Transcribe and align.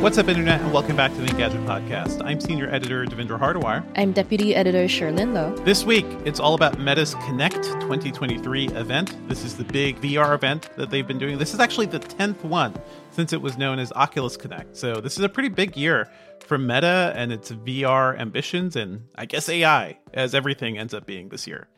What's 0.00 0.16
up, 0.16 0.28
Internet, 0.28 0.62
and 0.62 0.72
welcome 0.72 0.96
back 0.96 1.12
to 1.12 1.20
the 1.20 1.26
Engadget 1.26 1.62
Podcast. 1.66 2.24
I'm 2.24 2.40
Senior 2.40 2.70
Editor 2.70 3.04
Devindra 3.04 3.38
Hardawar. 3.38 3.84
I'm 3.96 4.12
Deputy 4.12 4.54
Editor 4.54 4.84
Cherlynn 4.84 5.34
Low. 5.34 5.54
This 5.62 5.84
week, 5.84 6.06
it's 6.24 6.40
all 6.40 6.54
about 6.54 6.78
Meta's 6.78 7.14
Connect 7.26 7.62
2023 7.64 8.68
event. 8.68 9.28
This 9.28 9.44
is 9.44 9.58
the 9.58 9.64
big 9.64 10.00
VR 10.00 10.34
event 10.34 10.74
that 10.76 10.88
they've 10.88 11.06
been 11.06 11.18
doing. 11.18 11.36
This 11.36 11.52
is 11.52 11.60
actually 11.60 11.84
the 11.84 12.00
10th 12.00 12.42
one 12.44 12.72
since 13.10 13.34
it 13.34 13.42
was 13.42 13.58
known 13.58 13.78
as 13.78 13.92
Oculus 13.92 14.38
Connect. 14.38 14.74
So, 14.74 14.94
this 15.02 15.18
is 15.18 15.22
a 15.22 15.28
pretty 15.28 15.50
big 15.50 15.76
year 15.76 16.10
for 16.40 16.56
Meta 16.56 17.12
and 17.14 17.30
its 17.30 17.50
VR 17.50 18.18
ambitions, 18.18 18.74
and 18.74 19.06
I 19.16 19.26
guess 19.26 19.50
AI, 19.50 19.98
as 20.14 20.34
everything 20.34 20.78
ends 20.78 20.94
up 20.94 21.04
being 21.04 21.28
this 21.28 21.46
year. 21.46 21.68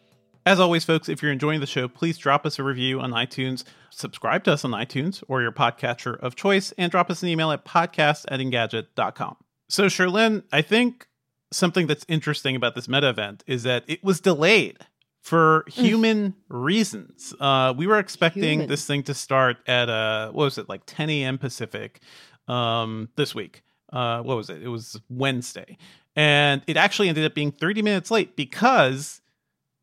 As 0.46 0.58
always, 0.58 0.84
folks, 0.84 1.08
if 1.08 1.22
you're 1.22 1.32
enjoying 1.32 1.60
the 1.60 1.66
show, 1.66 1.86
please 1.86 2.16
drop 2.16 2.46
us 2.46 2.58
a 2.58 2.62
review 2.62 2.98
on 3.00 3.10
iTunes, 3.10 3.64
subscribe 3.90 4.42
to 4.44 4.52
us 4.52 4.64
on 4.64 4.70
iTunes 4.70 5.22
or 5.28 5.42
your 5.42 5.52
podcatcher 5.52 6.18
of 6.18 6.34
choice, 6.34 6.72
and 6.78 6.90
drop 6.90 7.10
us 7.10 7.22
an 7.22 7.28
email 7.28 7.52
at 7.52 7.64
podcast 7.64 8.24
at 8.28 8.40
engadget.com. 8.40 9.36
So, 9.68 9.84
Cherlynn, 9.84 10.42
I 10.50 10.62
think 10.62 11.08
something 11.52 11.86
that's 11.86 12.06
interesting 12.08 12.56
about 12.56 12.74
this 12.74 12.88
meta 12.88 13.10
event 13.10 13.44
is 13.46 13.64
that 13.64 13.84
it 13.86 14.02
was 14.02 14.20
delayed 14.20 14.78
for 15.20 15.64
human 15.68 16.34
reasons. 16.48 17.34
Uh, 17.38 17.74
we 17.76 17.86
were 17.86 17.98
expecting 17.98 18.60
Human. 18.60 18.68
this 18.68 18.86
thing 18.86 19.02
to 19.04 19.14
start 19.14 19.58
at, 19.66 19.90
uh, 19.90 20.30
what 20.32 20.44
was 20.44 20.58
it, 20.58 20.68
like 20.68 20.82
10 20.86 21.10
a.m. 21.10 21.36
Pacific 21.38 22.00
um, 22.48 23.10
this 23.16 23.34
week. 23.34 23.62
Uh, 23.92 24.22
what 24.22 24.36
was 24.36 24.48
it? 24.48 24.62
It 24.62 24.68
was 24.68 24.98
Wednesday. 25.10 25.76
And 26.16 26.62
it 26.66 26.76
actually 26.76 27.08
ended 27.08 27.24
up 27.26 27.34
being 27.34 27.52
30 27.52 27.82
minutes 27.82 28.10
late 28.10 28.34
because 28.36 29.19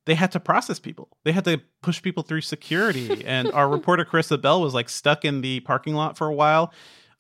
they 0.08 0.16
had 0.16 0.32
to 0.32 0.40
process 0.40 0.80
people. 0.80 1.10
They 1.24 1.32
had 1.32 1.46
to 1.46 1.62
push 1.84 2.02
people 2.02 2.24
through 2.24 2.42
security. 2.42 3.24
and 3.26 3.52
our 3.52 3.70
reporter 3.70 4.04
Karissa 4.04 4.42
Bell 4.42 4.62
was 4.62 4.74
like 4.74 4.90
stuck 4.90 5.24
in 5.24 5.42
the 5.42 5.60
parking 5.60 5.94
lot 5.94 6.18
for 6.18 6.26
a 6.28 6.34
while. 6.34 6.74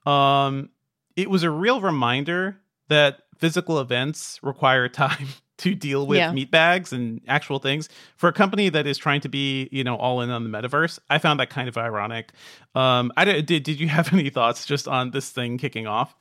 Um, 0.05 0.69
it 1.15 1.29
was 1.29 1.43
a 1.43 1.49
real 1.51 1.81
reminder 1.81 2.57
that 2.87 3.19
physical 3.37 3.79
events 3.79 4.39
require 4.41 4.87
time 5.05 5.27
to 5.57 5.73
deal 5.75 6.05
with 6.07 6.17
Yeah. 6.19 6.31
meat 6.31 6.51
bags 6.51 6.93
and 6.93 7.19
actual 7.27 7.59
things. 7.59 7.89
For 8.15 8.29
a 8.29 8.33
company 8.33 8.69
that 8.69 8.85
is 8.87 8.97
trying 8.97 9.21
to 9.21 9.29
be, 9.29 9.69
you 9.71 9.83
know, 9.83 9.95
all 9.97 10.21
in 10.21 10.29
on 10.29 10.43
the 10.43 10.49
metaverse, 10.49 10.99
I 11.09 11.17
found 11.17 11.39
that 11.39 11.49
kind 11.49 11.67
of 11.67 11.77
ironic. 11.77 12.31
Um, 12.75 13.11
I 13.17 13.25
did. 13.25 13.63
Did 13.63 13.79
you 13.79 13.87
have 13.89 14.13
any 14.13 14.29
thoughts 14.29 14.65
just 14.65 14.87
on 14.87 15.11
this 15.11 15.29
thing 15.31 15.57
kicking 15.57 15.87
off? 15.87 16.15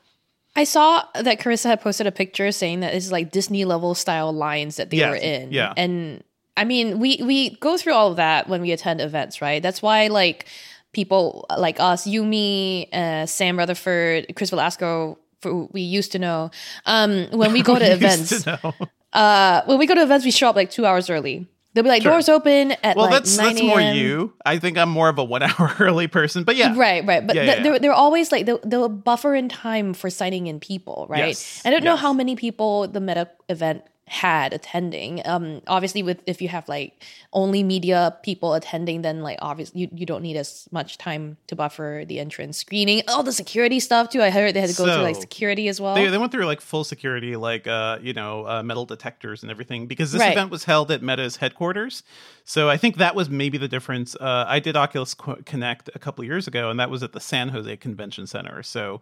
I 0.59 0.65
saw 0.65 1.05
that 1.15 1.38
Karissa 1.38 1.66
had 1.66 1.82
posted 1.82 2.06
a 2.06 2.12
picture 2.12 2.50
saying 2.50 2.81
that 2.81 2.94
it's 2.94 3.12
like 3.12 3.31
Disney 3.31 3.66
level 3.66 3.94
style 3.94 4.32
lines 4.32 4.76
that 4.76 4.88
they 4.88 5.06
were 5.06 5.15
in. 5.15 5.53
yeah. 5.53 5.75
And 5.76 6.25
I 6.56 6.65
mean, 6.65 6.99
we 6.99 7.21
we 7.22 7.50
go 7.56 7.77
through 7.77 7.93
all 7.94 8.11
of 8.11 8.17
that 8.17 8.49
when 8.49 8.61
we 8.62 8.72
attend 8.72 9.00
events, 9.00 9.43
right? 9.43 9.62
That's 9.62 9.83
why 9.83 10.06
like 10.09 10.47
people 10.93 11.44
like 11.56 11.78
us, 11.78 12.06
you, 12.06 12.25
me, 12.25 12.89
uh, 12.93 13.27
Sam 13.27 13.59
Rutherford, 13.59 14.34
Chris 14.34 14.50
Velazco, 14.50 15.19
for, 15.43 15.67
we 15.67 15.83
used 15.83 16.12
to 16.12 16.19
know. 16.19 16.50
Um, 16.87 17.27
when 17.33 17.53
we 17.53 17.62
go 17.62 17.78
to 17.78 17.84
events, 17.93 18.44
to 18.44 18.75
uh, 19.12 19.62
when 19.67 19.78
we 19.78 19.87
go 19.87 19.94
to 19.94 20.03
events, 20.03 20.25
we 20.25 20.31
show 20.31 20.49
up 20.49 20.56
like 20.56 20.71
two 20.71 20.87
hours 20.87 21.11
early. 21.11 21.47
They'll 21.75 21.83
be 21.83 21.91
like 21.91 22.03
Sure. 22.03 22.12
doors 22.12 22.31
open 22.31 22.73
at 22.83 22.97
Well, 22.97 23.05
like 23.05 23.12
that's 23.12 23.37
9 23.37 23.47
that's 23.49 23.62
more 23.62 23.78
you. 23.78 24.33
I 24.47 24.59
think 24.59 24.78
I'm 24.78 24.88
more 24.88 25.11
of 25.11 25.19
a 25.19 25.25
one 25.25 25.43
hour 25.43 25.75
early 25.78 26.06
person, 26.09 26.43
but 26.44 26.56
yeah, 26.56 26.73
Right, 26.75 27.05
right. 27.05 27.27
But 27.27 27.37
Yeah, 27.37 27.43
th- 27.44 27.56
yeah, 27.59 27.62
they're, 27.62 27.73
yeah. 27.75 27.78
they're 27.81 27.93
always 27.93 28.33
like, 28.33 28.47
they'll, 28.47 28.61
they'll 28.65 28.88
buffer 28.88 29.34
in 29.34 29.50
time 29.50 29.93
for 29.93 30.09
signing 30.09 30.47
in 30.47 30.59
people, 30.59 31.05
right? 31.11 31.28
Yes, 31.28 31.61
I 31.67 31.71
don't 31.71 31.84
know 31.84 31.97
how 31.97 32.15
many 32.15 32.34
people 32.34 32.88
the 32.88 33.00
Meta 33.00 33.28
event 33.50 33.83
had 34.09 34.53
attending. 34.53 35.21
Um, 35.27 35.62
obviously, 35.67 36.03
with 36.03 36.22
if 36.27 36.41
you 36.41 36.49
have 36.49 36.69
like 36.69 37.03
only 37.33 37.65
media 37.65 38.17
people 38.22 38.55
attending, 38.55 39.03
then 39.03 39.21
like 39.22 39.39
obviously 39.43 39.81
you, 39.81 39.89
you 39.93 40.06
don't 40.06 40.22
need 40.22 40.37
as 40.37 40.69
much 40.71 40.97
time 40.97 41.37
to 41.49 41.56
buffer 41.56 42.05
the 42.06 42.21
entrance 42.21 42.56
screening. 42.56 43.03
All 43.09 43.25
the 43.25 43.33
security 43.33 43.81
stuff 43.81 44.11
too. 44.11 44.22
I 44.22 44.31
heard 44.31 44.55
they 44.55 44.61
had 44.61 44.71
to 44.71 44.77
go 44.77 44.84
through 44.84 45.03
like 45.03 45.17
security 45.17 45.67
as 45.69 45.81
well. 45.81 45.97
They, 45.97 46.06
they 46.06 46.19
went 46.19 46.31
through 46.31 46.47
like 46.47 46.61
full 46.61 46.84
security, 46.84 47.34
like 47.34 47.67
uh, 47.67 47.99
you 48.00 48.12
know, 48.12 48.47
uh, 48.47 48.62
metal 48.62 48.84
detectors 48.84 49.43
and 49.43 49.50
everything, 49.50 49.87
because 49.87 50.12
this 50.12 50.21
Right. 50.21 50.33
event 50.33 50.50
was 50.53 50.65
held 50.65 50.91
at 50.93 51.03
Meta's 51.03 51.37
headquarters. 51.37 52.05
So 52.44 52.71
I 52.71 52.77
think 52.77 52.99
that 52.99 53.17
was 53.17 53.28
maybe 53.28 53.59
the 53.59 53.67
difference. 53.67 54.15
Uh, 54.15 54.44
I 54.47 54.61
did 54.61 54.77
Oculus 54.77 55.15
Co- 55.15 55.38
Connect 55.44 55.91
a 55.97 55.99
couple 55.99 56.23
years 56.25 56.47
ago, 56.47 56.71
and 56.71 56.78
that 56.78 56.91
was 56.91 57.03
at 57.03 57.12
the 57.12 57.19
San 57.21 57.49
Jose 57.49 57.77
Convention 57.78 58.28
Center. 58.28 58.62
So 58.62 59.00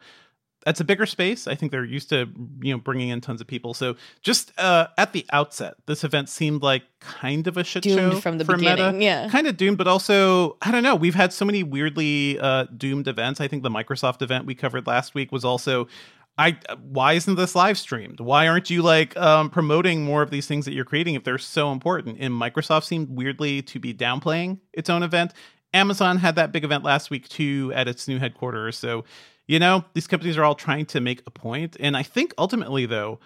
that's 0.65 0.81
a 0.81 0.85
bigger 0.85 1.07
space. 1.07 1.47
I 1.47 1.55
think 1.55 1.73
they're 1.73 1.85
used 1.85 2.09
to 2.11 2.29
you 2.61 2.73
know 2.73 2.79
bringing 2.79 3.09
in 3.11 3.21
tons 3.21 3.41
of 3.41 3.47
people. 3.47 3.75
So 3.75 3.97
just 4.23 4.53
uh, 4.59 4.89
at 4.99 5.13
the 5.13 5.27
outset, 5.33 5.75
this 5.87 6.05
event 6.05 6.29
seemed 6.29 6.63
like 6.63 6.83
kind 7.01 7.47
of 7.47 7.57
a 7.57 7.65
shit 7.65 7.83
Doomed 7.83 8.13
show 8.13 8.21
from 8.21 8.39
the 8.39 8.45
for 8.45 8.57
Meta. 8.57 8.77
beginning, 8.77 9.03
yeah. 9.03 9.29
kind 9.29 9.47
of 9.47 9.57
doomed, 9.57 9.79
but 9.79 9.87
also 9.87 10.57
I 10.63 10.71
don't 10.71 10.83
know. 10.83 10.95
We've 10.95 11.15
had 11.15 11.33
so 11.33 11.45
many 11.45 11.63
weirdly 11.63 12.39
uh, 12.39 12.65
doomed 12.77 13.09
events. 13.09 13.41
I 13.41 13.49
think 13.49 13.63
the 13.63 13.71
Microsoft 13.71 14.23
event 14.23 14.47
we 14.47 14.55
covered 14.55 14.87
last 14.87 15.15
week 15.15 15.33
was 15.33 15.45
also. 15.45 15.89
I 16.37 16.59
why 16.83 17.13
isn't 17.13 17.37
this 17.37 17.55
live 17.55 17.79
streamed? 17.79 18.19
Why 18.19 18.49
aren't 18.49 18.69
you 18.69 18.83
like 18.83 19.17
um, 19.17 19.51
promoting 19.51 20.05
more 20.05 20.21
of 20.21 20.31
these 20.31 20.49
things 20.49 20.65
that 20.65 20.73
you're 20.73 20.85
creating 20.85 21.15
if 21.15 21.23
they're 21.23 21.39
so 21.39 21.71
important? 21.71 22.17
And 22.19 22.35
Microsoft 22.35 22.83
seemed 22.83 23.09
weirdly 23.09 23.63
to 23.63 23.79
be 23.79 23.95
downplaying 23.95 24.59
its 24.73 24.91
own 24.91 25.05
event. 25.05 25.33
Amazon 25.75 26.19
had 26.19 26.37
that 26.37 26.53
big 26.53 26.65
event 26.65 26.85
last 26.85 27.11
week 27.11 27.29
too 27.29 27.73
at 27.75 27.89
its 27.89 28.07
new 28.09 28.19
headquarters. 28.19 28.79
So, 28.79 29.05
you 29.47 29.59
know, 29.59 29.85
these 29.95 30.07
companies 30.07 30.37
are 30.37 30.45
all 30.45 30.55
trying 30.55 30.87
to 30.87 31.01
make 31.01 31.23
a. 31.27 31.77
And 31.81 31.97
I 31.97 32.03
think 32.03 32.33
ultimately, 32.39 32.87
though, 32.87 33.21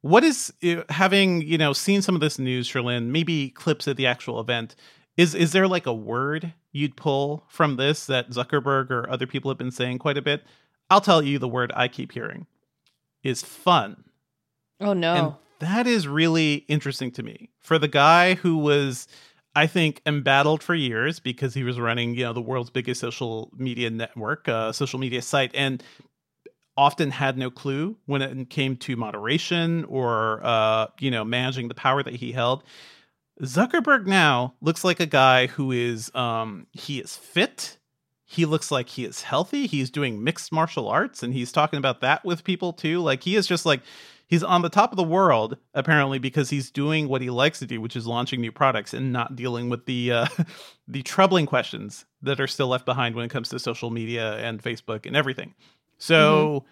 what 0.00 0.24
is 0.24 0.52
uh, 0.62 0.82
having 0.88 1.42
you 1.42 1.58
know 1.58 1.72
seen 1.72 2.02
some 2.02 2.14
of 2.14 2.20
this 2.20 2.38
news, 2.38 2.68
Cherlynn, 2.68 3.06
maybe 3.06 3.50
clips 3.50 3.88
at 3.88 3.96
the 3.96 4.06
actual 4.06 4.40
event? 4.40 4.76
Is 5.16 5.34
is 5.34 5.52
there 5.52 5.68
like 5.68 5.86
a 5.86 5.92
word 5.92 6.54
you'd 6.72 6.96
pull 6.96 7.44
from 7.48 7.76
this 7.76 8.06
that 8.06 8.30
Zuckerberg 8.30 8.90
or 8.90 9.08
other 9.10 9.26
people 9.26 9.50
have 9.50 9.58
been 9.58 9.70
saying 9.70 9.98
quite 9.98 10.16
a 10.16 10.22
bit? 10.22 10.44
I'll 10.90 11.00
tell 11.00 11.22
you 11.22 11.38
the 11.38 11.48
word 11.48 11.72
I 11.74 11.88
keep 11.88 12.12
hearing 12.12 12.46
is 13.22 13.42
fun. 13.42 14.04
oh 14.80 14.92
no. 14.92 15.14
And 15.14 15.34
that 15.58 15.86
is 15.86 16.06
really 16.06 16.64
interesting 16.68 17.10
to 17.12 17.22
me. 17.22 17.50
For 17.58 17.78
the 17.78 17.88
guy 17.88 18.34
who 18.34 18.58
was, 18.58 19.08
I 19.58 19.66
think, 19.66 20.00
embattled 20.06 20.62
for 20.62 20.72
years 20.72 21.18
because 21.18 21.52
he 21.52 21.64
was 21.64 21.80
running, 21.80 22.14
you 22.14 22.22
know, 22.22 22.32
the 22.32 22.40
world's 22.40 22.70
biggest 22.70 23.00
social 23.00 23.50
media 23.56 23.90
network, 23.90 24.48
uh, 24.48 24.70
social 24.70 25.00
media 25.00 25.20
site, 25.20 25.50
and 25.52 25.82
often 26.76 27.10
had 27.10 27.36
no 27.36 27.50
clue 27.50 27.96
when 28.06 28.22
it 28.22 28.50
came 28.50 28.76
to 28.76 28.94
moderation 28.94 29.84
or, 29.86 30.40
uh, 30.44 30.86
you 31.00 31.10
know, 31.10 31.24
managing 31.24 31.66
the 31.66 31.74
power 31.74 32.04
that 32.04 32.14
he 32.14 32.30
held. 32.30 32.62
Zuckerberg 33.42 34.06
now 34.06 34.54
looks 34.60 34.84
like 34.84 35.00
a 35.00 35.06
guy 35.06 35.48
who 35.48 35.72
is, 35.72 36.14
um, 36.14 36.68
he 36.72 37.00
is 37.00 37.16
fit. 37.16 37.78
He 38.26 38.46
looks 38.46 38.70
like 38.70 38.88
he 38.88 39.04
is 39.04 39.22
healthy. 39.22 39.66
He's 39.66 39.90
doing 39.90 40.22
mixed 40.22 40.52
martial 40.52 40.88
arts 40.88 41.24
and 41.24 41.34
he's 41.34 41.50
talking 41.50 41.80
about 41.80 42.00
that 42.02 42.24
with 42.24 42.44
people 42.44 42.72
too. 42.72 43.00
Like 43.00 43.24
he 43.24 43.34
is 43.34 43.48
just 43.48 43.66
like, 43.66 43.80
he's 44.28 44.42
on 44.42 44.62
the 44.62 44.68
top 44.68 44.92
of 44.92 44.96
the 44.96 45.02
world 45.02 45.56
apparently 45.74 46.18
because 46.18 46.50
he's 46.50 46.70
doing 46.70 47.08
what 47.08 47.20
he 47.20 47.30
likes 47.30 47.58
to 47.58 47.66
do 47.66 47.80
which 47.80 47.96
is 47.96 48.06
launching 48.06 48.40
new 48.40 48.52
products 48.52 48.94
and 48.94 49.12
not 49.12 49.34
dealing 49.34 49.68
with 49.68 49.84
the 49.86 50.12
uh, 50.12 50.26
the 50.88 51.02
troubling 51.02 51.46
questions 51.46 52.04
that 52.22 52.38
are 52.38 52.46
still 52.46 52.68
left 52.68 52.86
behind 52.86 53.14
when 53.14 53.24
it 53.24 53.30
comes 53.30 53.48
to 53.48 53.58
social 53.58 53.90
media 53.90 54.36
and 54.36 54.62
facebook 54.62 55.04
and 55.06 55.16
everything 55.16 55.54
so 55.98 56.64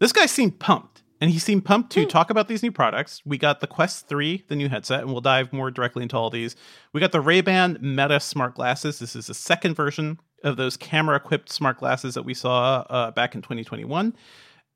this 0.00 0.12
guy 0.12 0.26
seemed 0.26 0.58
pumped 0.58 1.04
and 1.20 1.30
he 1.30 1.38
seemed 1.38 1.64
pumped 1.64 1.90
to 1.92 2.04
talk 2.04 2.28
about 2.28 2.48
these 2.48 2.62
new 2.62 2.72
products. 2.72 3.22
We 3.24 3.38
got 3.38 3.60
the 3.60 3.66
Quest 3.66 4.08
3, 4.08 4.44
the 4.48 4.56
new 4.56 4.68
headset, 4.68 5.00
and 5.00 5.10
we'll 5.10 5.20
dive 5.20 5.52
more 5.52 5.70
directly 5.70 6.02
into 6.02 6.16
all 6.16 6.28
these. 6.28 6.56
We 6.92 7.00
got 7.00 7.12
the 7.12 7.20
Ray-Ban 7.20 7.78
Meta 7.80 8.20
smart 8.20 8.54
glasses. 8.54 8.98
This 8.98 9.16
is 9.16 9.28
the 9.28 9.34
second 9.34 9.74
version 9.74 10.18
of 10.42 10.56
those 10.56 10.76
camera-equipped 10.76 11.50
smart 11.50 11.78
glasses 11.78 12.14
that 12.14 12.24
we 12.24 12.34
saw 12.34 12.84
uh, 12.90 13.10
back 13.12 13.34
in 13.34 13.42
2021. 13.42 14.14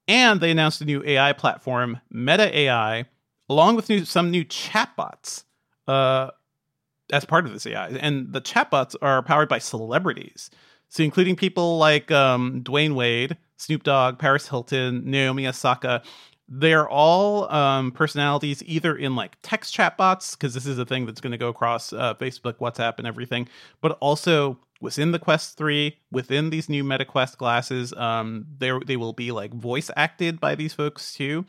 And 0.09 0.41
they 0.41 0.51
announced 0.51 0.81
a 0.81 0.87
new 0.87 1.05
AI 1.05 1.35
platform, 1.35 2.01
Meta 2.11 2.57
AI, 2.57 3.05
along 3.49 3.77
with 3.77 3.89
new, 3.91 4.05
some 4.05 4.31
new 4.31 4.45
chatbots 4.45 5.45
uh, 5.87 6.31
as 7.13 7.27
part 7.27 7.45
of 7.45 7.53
this 7.53 7.67
AI. 7.67 7.89
And 7.89 8.33
the 8.33 8.41
chatbots 8.41 8.97
are 9.03 9.23
powered 9.23 9.51
by 9.51 9.59
celebrities. 9.59 10.51
So, 10.89 11.03
including 11.03 11.37
people 11.37 11.77
like 11.77 12.11
um, 12.11 12.63
Dwyane 12.63 12.95
Wade, 12.95 13.37
Snoop 13.59 13.83
Dogg, 13.83 14.19
Paris 14.19 14.49
Hilton, 14.49 15.03
Naomi 15.05 15.47
Osaka. 15.47 16.03
They're 16.49 16.89
all 16.89 17.53
um, 17.53 17.93
personalities 17.93 18.63
either 18.65 18.97
in 18.97 19.15
like 19.15 19.37
text 19.43 19.77
chatbots, 19.77 20.33
because 20.33 20.55
this 20.55 20.65
is 20.65 20.79
a 20.79 20.87
thing 20.87 21.05
that's 21.05 21.21
going 21.21 21.33
to 21.33 21.39
go 21.39 21.49
across 21.49 21.93
uh, 21.93 22.15
Facebook, 22.15 22.55
WhatsApp, 22.55 22.95
and 22.97 23.07
everything, 23.07 23.47
but 23.83 23.99
also 24.01 24.59
within 24.81 25.13
the 25.13 25.19
Quest 25.19 25.57
3, 25.57 25.97
within 26.11 26.51
these 26.51 26.69
new 26.69 26.85
MetaQuest 26.85 27.37
glasses, 27.37 27.93
um, 27.95 28.47
they 28.59 28.97
will 28.97 29.13
be 29.13 29.33
like 29.33 29.53
voice 29.53 29.91
acted 29.97 30.41
by 30.41 30.55
these 30.55 30.75
folks 30.75 31.15
too. 31.15 31.45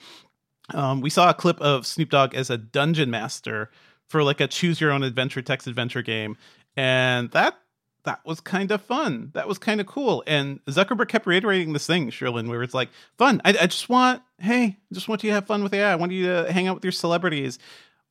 Um, 0.74 1.02
we 1.02 1.10
saw 1.10 1.30
a 1.30 1.34
clip 1.34 1.60
of 1.62 1.86
Snoop 1.86 2.10
Dogg 2.10 2.36
as 2.36 2.50
a 2.50 2.58
dungeon 2.58 3.10
master 3.10 3.72
for 4.08 4.24
like 4.24 4.40
a 4.40 4.48
choose 4.48 4.82
your 4.82 4.92
own 4.92 5.04
adventure 5.04 5.42
text 5.42 5.68
adventure 5.68 6.02
game, 6.02 6.38
and 6.76 7.32
that 7.32 7.56
that 8.04 8.26
was 8.26 8.40
kind 8.40 8.72
of 8.72 8.82
fun. 8.82 9.32
That 9.34 9.48
was 9.48 9.58
kind 9.58 9.82
of 9.82 9.88
cool. 9.88 10.24
And 10.26 10.64
Zuckerberg 10.66 11.10
kept 11.10 11.28
reiterating 11.28 11.74
this 11.74 11.86
thing, 11.86 12.10
Cherlynn, 12.10 12.48
where 12.48 12.64
it's 12.64 12.74
like, 12.74 12.90
fun. 13.18 13.42
I, 13.44 13.50
I 13.50 13.68
just 13.68 13.90
want, 13.90 14.22
hey, 14.40 14.64
I 14.64 14.94
just 14.94 15.10
want 15.10 15.24
you 15.24 15.30
to 15.30 15.34
have 15.34 15.48
fun 15.48 15.64
with 15.64 15.74
AI. 15.74 15.92
I 15.92 15.96
want 15.96 16.12
you 16.12 16.28
to 16.28 16.52
hang 16.52 16.68
out 16.68 16.76
with 16.76 16.86
your 16.86 16.94
celebrities. 16.94 17.60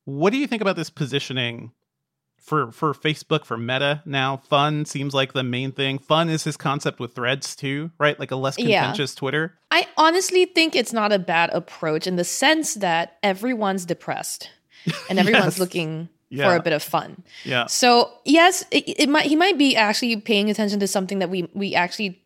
What 0.05 0.31
do 0.31 0.37
you 0.37 0.47
think 0.47 0.61
about 0.61 0.75
this 0.75 0.89
positioning 0.89 1.71
for 2.41 2.71
for 2.71 2.93
Facebook 2.93 3.45
for 3.45 3.57
Meta 3.57 4.01
now? 4.05 4.37
Fun 4.37 4.85
seems 4.85 5.13
like 5.13 5.33
the 5.33 5.43
main 5.43 5.71
thing. 5.71 5.99
Fun 5.99 6.29
is 6.29 6.43
his 6.43 6.57
concept 6.57 6.99
with 6.99 7.13
Threads 7.13 7.55
too, 7.55 7.91
right? 7.99 8.19
Like 8.19 8.31
a 8.31 8.35
less 8.35 8.57
Yeah. 8.57 8.81
contentious 8.81 9.15
Twitter. 9.15 9.53
I 9.71 9.87
honestly 9.97 10.45
think 10.45 10.75
it's 10.75 10.93
not 10.93 11.11
a 11.11 11.19
bad 11.19 11.49
approach 11.53 12.07
in 12.07 12.15
the 12.15 12.23
sense 12.23 12.75
that 12.75 13.17
everyone's 13.23 13.85
depressed 13.85 14.49
and 15.09 15.19
everyone's 15.23 15.45
Yes. 15.55 15.59
looking 15.59 16.09
for 16.35 16.55
a 16.55 16.61
bit 16.61 16.73
of 16.73 16.83
fun. 16.83 17.23
Yeah. 17.43 17.65
So 17.67 18.11
yes, 18.25 18.63
it, 18.71 18.83
it 18.99 19.09
might 19.09 19.25
he 19.25 19.35
might 19.35 19.57
be 19.57 19.75
actually 19.75 20.15
paying 20.17 20.49
attention 20.49 20.79
to 20.79 20.87
something 20.87 21.19
that 21.19 21.29
we 21.29 21.49
we 21.53 21.75
actually 21.75 22.21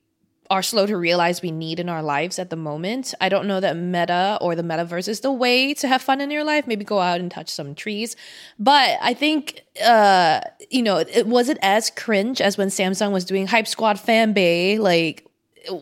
are 0.49 0.61
slow 0.61 0.85
to 0.85 0.97
realize 0.97 1.41
we 1.41 1.51
need 1.51 1.79
in 1.79 1.89
our 1.89 2.03
lives 2.03 2.37
at 2.37 2.49
the 2.49 2.55
moment. 2.55 3.13
I 3.21 3.29
don't 3.29 3.47
know 3.47 3.59
that 3.59 3.77
meta 3.77 4.37
or 4.41 4.55
the 4.55 4.61
metaverse 4.61 5.07
is 5.07 5.21
the 5.21 5.31
way 5.31 5.73
to 5.75 5.87
have 5.87 6.01
fun 6.01 6.21
in 6.21 6.31
your 6.31 6.43
life. 6.43 6.67
Maybe 6.67 6.83
go 6.85 6.99
out 6.99 7.19
and 7.19 7.31
touch 7.31 7.49
some 7.49 7.75
trees. 7.75 8.15
But 8.59 8.97
I 9.01 9.13
think 9.13 9.63
uh 9.83 10.41
you 10.69 10.81
know, 10.81 10.97
it 10.97 11.27
was 11.27 11.49
it 11.49 11.57
as 11.61 11.89
cringe 11.89 12.41
as 12.41 12.57
when 12.57 12.67
Samsung 12.67 13.11
was 13.11 13.25
doing 13.25 13.47
Hype 13.47 13.67
Squad 13.67 13.99
fan 13.99 14.33
bay 14.33 14.77
like 14.77 15.25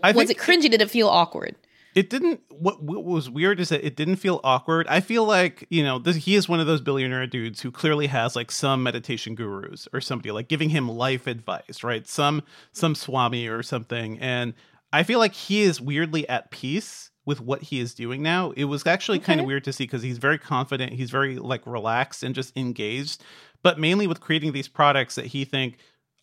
I 0.03 0.11
was 0.11 0.29
it 0.29 0.37
cringy? 0.37 0.69
Did 0.69 0.81
it 0.81 0.89
feel 0.89 1.07
awkward? 1.07 1.55
It 1.93 2.09
didn't 2.09 2.41
what, 2.49 2.81
what 2.81 3.03
was 3.03 3.29
weird 3.29 3.59
is 3.59 3.69
that 3.69 3.85
it 3.85 3.95
didn't 3.95 4.15
feel 4.17 4.39
awkward. 4.43 4.87
I 4.87 4.99
feel 5.01 5.25
like 5.25 5.65
you 5.69 5.83
know 5.83 5.99
this, 5.99 6.15
he 6.15 6.35
is 6.35 6.47
one 6.47 6.59
of 6.59 6.67
those 6.67 6.81
billionaire 6.81 7.27
dudes 7.27 7.61
who 7.61 7.71
clearly 7.71 8.07
has 8.07 8.35
like 8.35 8.51
some 8.51 8.83
meditation 8.83 9.35
gurus 9.35 9.87
or 9.93 10.01
somebody 10.01 10.31
like 10.31 10.47
giving 10.47 10.69
him 10.69 10.89
life 10.89 11.27
advice 11.27 11.83
right? 11.83 12.07
Some 12.07 12.43
some 12.71 12.95
swami 12.95 13.47
or 13.47 13.63
something. 13.63 14.19
And 14.19 14.53
i 14.93 15.03
feel 15.03 15.19
like 15.19 15.33
he 15.33 15.61
is 15.61 15.79
weirdly 15.79 16.27
at 16.27 16.51
peace 16.51 17.11
with 17.25 17.39
what 17.39 17.61
he 17.61 17.79
is 17.79 17.93
doing 17.93 18.21
now. 18.21 18.51
It 18.51 18.65
was 18.65 18.85
actually 18.85 19.19
kind 19.19 19.39
of 19.39 19.45
weird 19.45 19.63
to 19.65 19.73
see 19.73 19.85
because 19.85 20.01
he's 20.01 20.17
very 20.17 20.37
confident 20.37 20.93
he's 20.93 21.11
very 21.11 21.37
like 21.37 21.65
relaxed 21.65 22.23
and 22.23 22.35
just 22.35 22.55
engaged 22.57 23.23
but 23.63 23.79
mainly 23.79 24.07
with 24.07 24.21
creating 24.21 24.53
these 24.53 24.67
products 24.67 25.15
that 25.15 25.27
he 25.27 25.45
think 25.45 25.77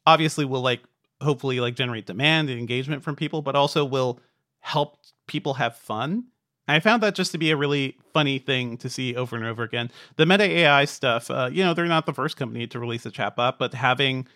obviously 0.06 0.44
will 0.44 0.62
like 0.62 0.82
hopefully 1.20 1.60
like 1.60 1.74
generate 1.74 2.06
demand 2.06 2.48
and 2.48 2.58
engagement 2.58 3.02
from 3.02 3.16
people 3.16 3.42
but 3.42 3.56
also 3.56 3.84
will 3.84 4.20
help 4.60 4.98
people 5.28 5.54
have 5.54 5.76
fun. 5.76 6.24
I 6.66 6.80
found 6.80 7.02
that 7.02 7.14
just 7.14 7.32
to 7.32 7.38
be 7.38 7.50
a 7.50 7.56
really 7.56 7.96
funny 8.12 8.38
thing 8.38 8.76
to 8.78 8.90
see 8.90 9.16
over 9.16 9.36
and 9.36 9.44
over 9.44 9.62
again. 9.62 9.90
The 10.16 10.26
Meta 10.26 10.44
AI 10.44 10.84
stuff, 10.84 11.30
uh, 11.30 11.48
you 11.50 11.64
know, 11.64 11.72
they're 11.72 11.86
not 11.86 12.04
the 12.04 12.12
first 12.12 12.36
company 12.36 12.66
to 12.66 12.78
release 12.78 13.06
a 13.06 13.10
chatbot, 13.10 13.54
but 13.58 13.72
having, 13.72 14.26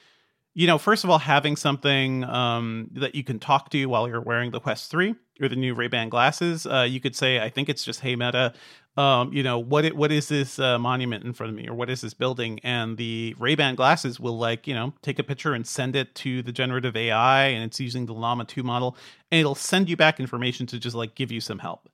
you 0.54 0.66
know, 0.66 0.78
first 0.78 1.04
of 1.04 1.10
all, 1.10 1.18
having 1.18 1.56
something 1.56 2.24
um, 2.24 2.88
that 2.92 3.14
you 3.14 3.22
can 3.22 3.38
talk 3.38 3.68
to 3.70 3.84
while 3.86 4.08
you're 4.08 4.22
wearing 4.22 4.50
the 4.50 4.60
Quest 4.60 4.90
3 4.90 5.14
or 5.42 5.48
the 5.48 5.56
new 5.56 5.74
Ray-Ban 5.74 6.08
glasses, 6.08 6.66
uh, 6.66 6.86
you 6.88 7.00
could 7.00 7.14
say, 7.14 7.38
I 7.38 7.50
think 7.50 7.68
it's 7.68 7.84
just, 7.84 8.00
hey, 8.00 8.16
Meta, 8.16 8.54
um, 8.96 9.32
you 9.32 9.42
know, 9.42 9.58
what 9.58 9.84
it, 9.84 9.96
what 9.96 10.12
is 10.12 10.28
this 10.28 10.58
uh, 10.58 10.78
monument 10.78 11.24
in 11.24 11.32
front 11.32 11.50
of 11.50 11.56
me 11.56 11.66
or 11.66 11.74
what 11.74 11.88
is 11.88 12.02
this 12.02 12.12
building? 12.12 12.60
And 12.62 12.96
the 12.96 13.34
Ray-Ban 13.38 13.74
glasses 13.74 14.20
will 14.20 14.36
like, 14.36 14.66
you 14.66 14.74
know, 14.74 14.92
take 15.00 15.18
a 15.18 15.22
picture 15.22 15.54
and 15.54 15.66
send 15.66 15.96
it 15.96 16.14
to 16.16 16.42
the 16.42 16.52
generative 16.52 16.94
AI 16.94 17.44
and 17.44 17.64
it's 17.64 17.80
using 17.80 18.04
the 18.04 18.12
Llama 18.12 18.44
2 18.44 18.62
model 18.62 18.96
and 19.30 19.40
it'll 19.40 19.54
send 19.54 19.88
you 19.88 19.96
back 19.96 20.20
information 20.20 20.66
to 20.66 20.78
just 20.78 20.94
like 20.94 21.14
give 21.14 21.32
you 21.32 21.40
some 21.40 21.58
help. 21.58 21.88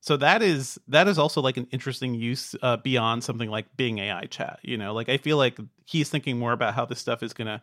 So 0.00 0.16
that 0.18 0.40
is 0.40 0.78
that 0.86 1.08
is 1.08 1.18
also 1.18 1.40
like 1.40 1.56
an 1.56 1.66
interesting 1.72 2.14
use 2.14 2.54
uh, 2.62 2.76
beyond 2.76 3.24
something 3.24 3.50
like 3.50 3.76
Bing 3.76 3.98
AI 3.98 4.26
chat. 4.26 4.60
You 4.62 4.76
know, 4.76 4.94
like 4.94 5.08
I 5.08 5.16
feel 5.16 5.36
like 5.36 5.58
he's 5.84 6.08
thinking 6.08 6.38
more 6.38 6.52
about 6.52 6.74
how 6.74 6.84
this 6.84 7.00
stuff 7.00 7.24
is 7.24 7.32
going 7.32 7.48
to 7.48 7.60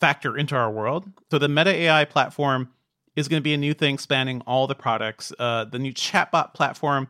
factor 0.00 0.38
into 0.38 0.56
our 0.56 0.70
world. 0.70 1.04
So 1.30 1.38
the 1.38 1.48
Meta 1.48 1.70
AI 1.70 2.06
platform 2.06 2.70
is 3.16 3.28
going 3.28 3.40
to 3.40 3.44
be 3.44 3.52
a 3.52 3.58
new 3.58 3.74
thing 3.74 3.98
spanning 3.98 4.40
all 4.46 4.66
the 4.66 4.74
products. 4.74 5.32
Uh, 5.38 5.66
the 5.66 5.78
new 5.78 5.92
chatbot 5.92 6.54
platform, 6.54 7.08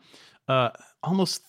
uh, 0.49 0.71
almost 1.03 1.43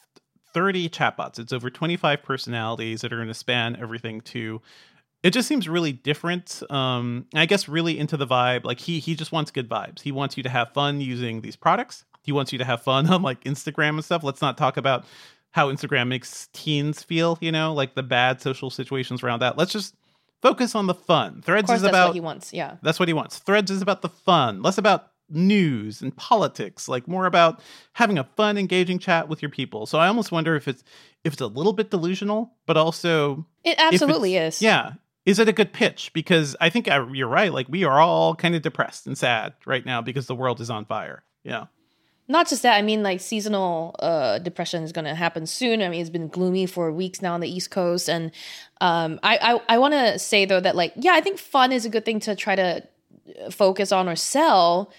30 0.54 0.90
chatbots. 0.90 1.40
It's 1.40 1.54
over 1.54 1.70
25 1.70 2.24
personalities 2.24 3.02
that 3.02 3.12
are 3.12 3.18
going 3.18 3.28
to 3.28 3.34
span 3.34 3.76
everything 3.76 4.22
to. 4.22 4.62
It 5.24 5.32
just 5.32 5.48
seems 5.48 5.70
really 5.70 5.94
different. 5.94 6.62
Um, 6.70 7.26
I 7.34 7.46
guess 7.46 7.68
really 7.68 7.98
into 7.98 8.18
the 8.18 8.28
vibe. 8.28 8.66
Like 8.66 8.80
he 8.80 9.00
he 9.00 9.16
just 9.16 9.32
wants 9.32 9.52
good 9.52 9.70
vibes. 9.70 10.02
He 10.02 10.12
wants 10.12 10.36
you 10.38 10.44
to 10.44 10.50
have 10.50 10.74
fun 10.74 11.00
using 11.02 11.42
these 11.42 11.56
products. 11.56 12.06
He 12.24 12.32
wants 12.32 12.52
you 12.52 12.60
to 12.60 12.66
have 12.66 12.82
fun 12.82 13.10
on 13.14 13.22
like 13.22 13.44
Instagram 13.46 13.90
and 13.92 14.06
stuff. 14.06 14.24
Let's 14.24 14.42
not 14.42 14.58
talk 14.58 14.78
about 14.78 15.06
how 15.52 15.72
Instagram 15.72 16.08
makes 16.08 16.50
teens 16.52 17.04
feel. 17.04 17.38
You 17.40 17.52
know, 17.52 17.74
like 17.74 17.96
the 17.96 18.04
bad 18.04 18.42
social 18.42 18.70
situations 18.70 19.24
around 19.24 19.40
that. 19.40 19.58
Let's 19.58 19.72
just 19.72 19.96
focus 20.42 20.76
on 20.76 20.88
the 20.88 20.94
fun. 20.94 21.42
Threads 21.42 21.72
is 21.72 21.82
that's 21.82 21.90
about 21.90 22.10
what 22.10 22.16
he 22.16 22.20
wants. 22.20 22.54
Yeah. 22.54 22.76
that's 22.84 23.00
what 23.00 23.08
he 23.08 23.14
wants. 23.14 23.40
Threads 23.40 23.72
is 23.72 23.82
about 23.82 24.02
the 24.02 24.10
fun, 24.10 24.62
less 24.62 24.78
about 24.78 25.13
news 25.34 26.02
and 26.02 26.16
politics, 26.16 26.88
like 26.88 27.08
more 27.08 27.26
about 27.26 27.60
having 27.94 28.18
a 28.18 28.24
fun, 28.24 28.58
engaging 28.58 29.00
chat 29.00 29.28
with 29.28 29.42
your 29.42 29.50
people. 29.50 29.86
So 29.86 30.00
I 30.00 30.08
almost 30.08 30.32
wonder 30.32 30.56
if 30.56 30.68
it's 30.68 30.84
if 31.24 31.34
it's 31.34 31.42
a 31.42 31.48
little 31.48 31.74
bit 31.74 31.90
delusional, 31.90 32.54
but 32.66 32.78
also 32.78 33.46
It 33.64 33.78
absolutely 33.78 34.36
is. 34.36 34.62
Yeah. 34.62 34.94
Is 35.26 35.40
it 35.40 35.48
a 35.48 35.54
good 35.54 35.72
pitch? 35.72 36.12
Because 36.14 36.56
I 36.60 36.70
think 36.70 36.90
uh, 36.90 37.08
you're 37.14 37.30
right. 37.30 37.54
Like 37.54 37.68
we 37.70 37.86
are 37.86 38.00
all 38.00 38.36
kind 38.36 38.56
of 38.56 38.62
depressed 38.62 39.08
and 39.08 39.18
sad 39.18 39.54
right 39.66 39.86
now 39.86 40.02
because 40.02 40.28
the 40.28 40.36
world 40.36 40.60
is 40.60 40.70
on 40.70 40.86
fire. 40.86 41.24
Yeah. 41.44 41.66
Not 42.28 42.48
just 42.48 42.64
that, 42.64 42.78
I 42.78 42.82
mean, 42.82 43.04
like 43.04 43.20
seasonal 43.20 43.96
uh, 44.00 44.40
depression 44.40 44.84
is 44.84 44.94
going 44.94 45.06
to 45.06 45.14
happen 45.14 45.46
soon. 45.46 45.82
I 45.82 45.90
mean, 45.90 46.00
it's 46.00 46.10
been 46.10 46.30
gloomy 46.30 46.66
for 46.66 46.92
weeks 46.92 47.22
now 47.22 47.34
on 47.34 47.42
the 47.42 47.50
East 47.50 47.70
Coast, 47.70 48.10
and 48.10 48.32
um, 48.80 49.20
I 49.24 49.38
I, 49.38 49.76
I 49.76 49.78
want 49.78 49.94
to 49.94 50.18
say 50.18 50.46
though 50.46 50.62
that 50.62 50.76
like 50.76 50.94
yeah, 50.96 51.12
I 51.14 51.22
think 51.22 51.38
fun 51.38 51.74
is 51.74 51.86
a 51.86 51.90
good 51.90 52.06
thing 52.06 52.22
to 52.22 52.36
try 52.36 52.56
to 52.56 52.84
uh, 53.46 53.50
focus 53.50 53.92
on 53.92 54.08
or 54.08 54.16
sell. 54.16 54.94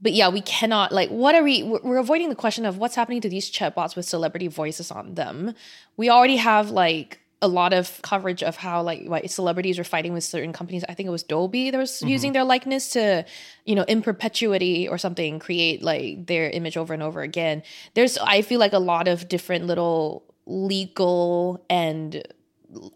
But 0.00 0.12
yeah, 0.12 0.28
we 0.28 0.40
cannot 0.40 0.92
like 0.92 1.10
what 1.10 1.34
are 1.34 1.42
we? 1.42 1.62
We're 1.62 1.98
avoiding 1.98 2.28
the 2.28 2.34
question 2.34 2.64
of 2.64 2.78
what's 2.78 2.94
happening 2.94 3.20
to 3.22 3.28
these 3.28 3.50
chatbots 3.50 3.96
with 3.96 4.06
celebrity 4.06 4.48
voices 4.48 4.90
on 4.90 5.14
them. 5.14 5.54
We 5.96 6.08
already 6.08 6.36
have 6.36 6.70
like 6.70 7.20
a 7.40 7.48
lot 7.48 7.72
of 7.72 8.00
coverage 8.02 8.42
of 8.42 8.56
how 8.56 8.82
like 8.82 9.04
what 9.06 9.28
celebrities 9.30 9.78
are 9.78 9.84
fighting 9.84 10.12
with 10.12 10.24
certain 10.24 10.52
companies. 10.52 10.84
I 10.88 10.94
think 10.94 11.06
it 11.06 11.10
was 11.10 11.22
Dolby 11.22 11.70
that 11.70 11.78
was 11.78 11.92
mm-hmm. 11.92 12.08
using 12.08 12.32
their 12.32 12.44
likeness 12.44 12.90
to, 12.90 13.24
you 13.64 13.74
know, 13.74 13.84
in 13.84 14.02
perpetuity 14.02 14.88
or 14.88 14.98
something, 14.98 15.38
create 15.38 15.82
like 15.82 16.26
their 16.26 16.50
image 16.50 16.76
over 16.76 16.92
and 16.94 17.02
over 17.02 17.22
again. 17.22 17.62
There's 17.94 18.18
I 18.18 18.42
feel 18.42 18.58
like 18.58 18.72
a 18.72 18.80
lot 18.80 19.08
of 19.08 19.28
different 19.28 19.66
little 19.66 20.24
legal 20.46 21.64
and 21.68 22.26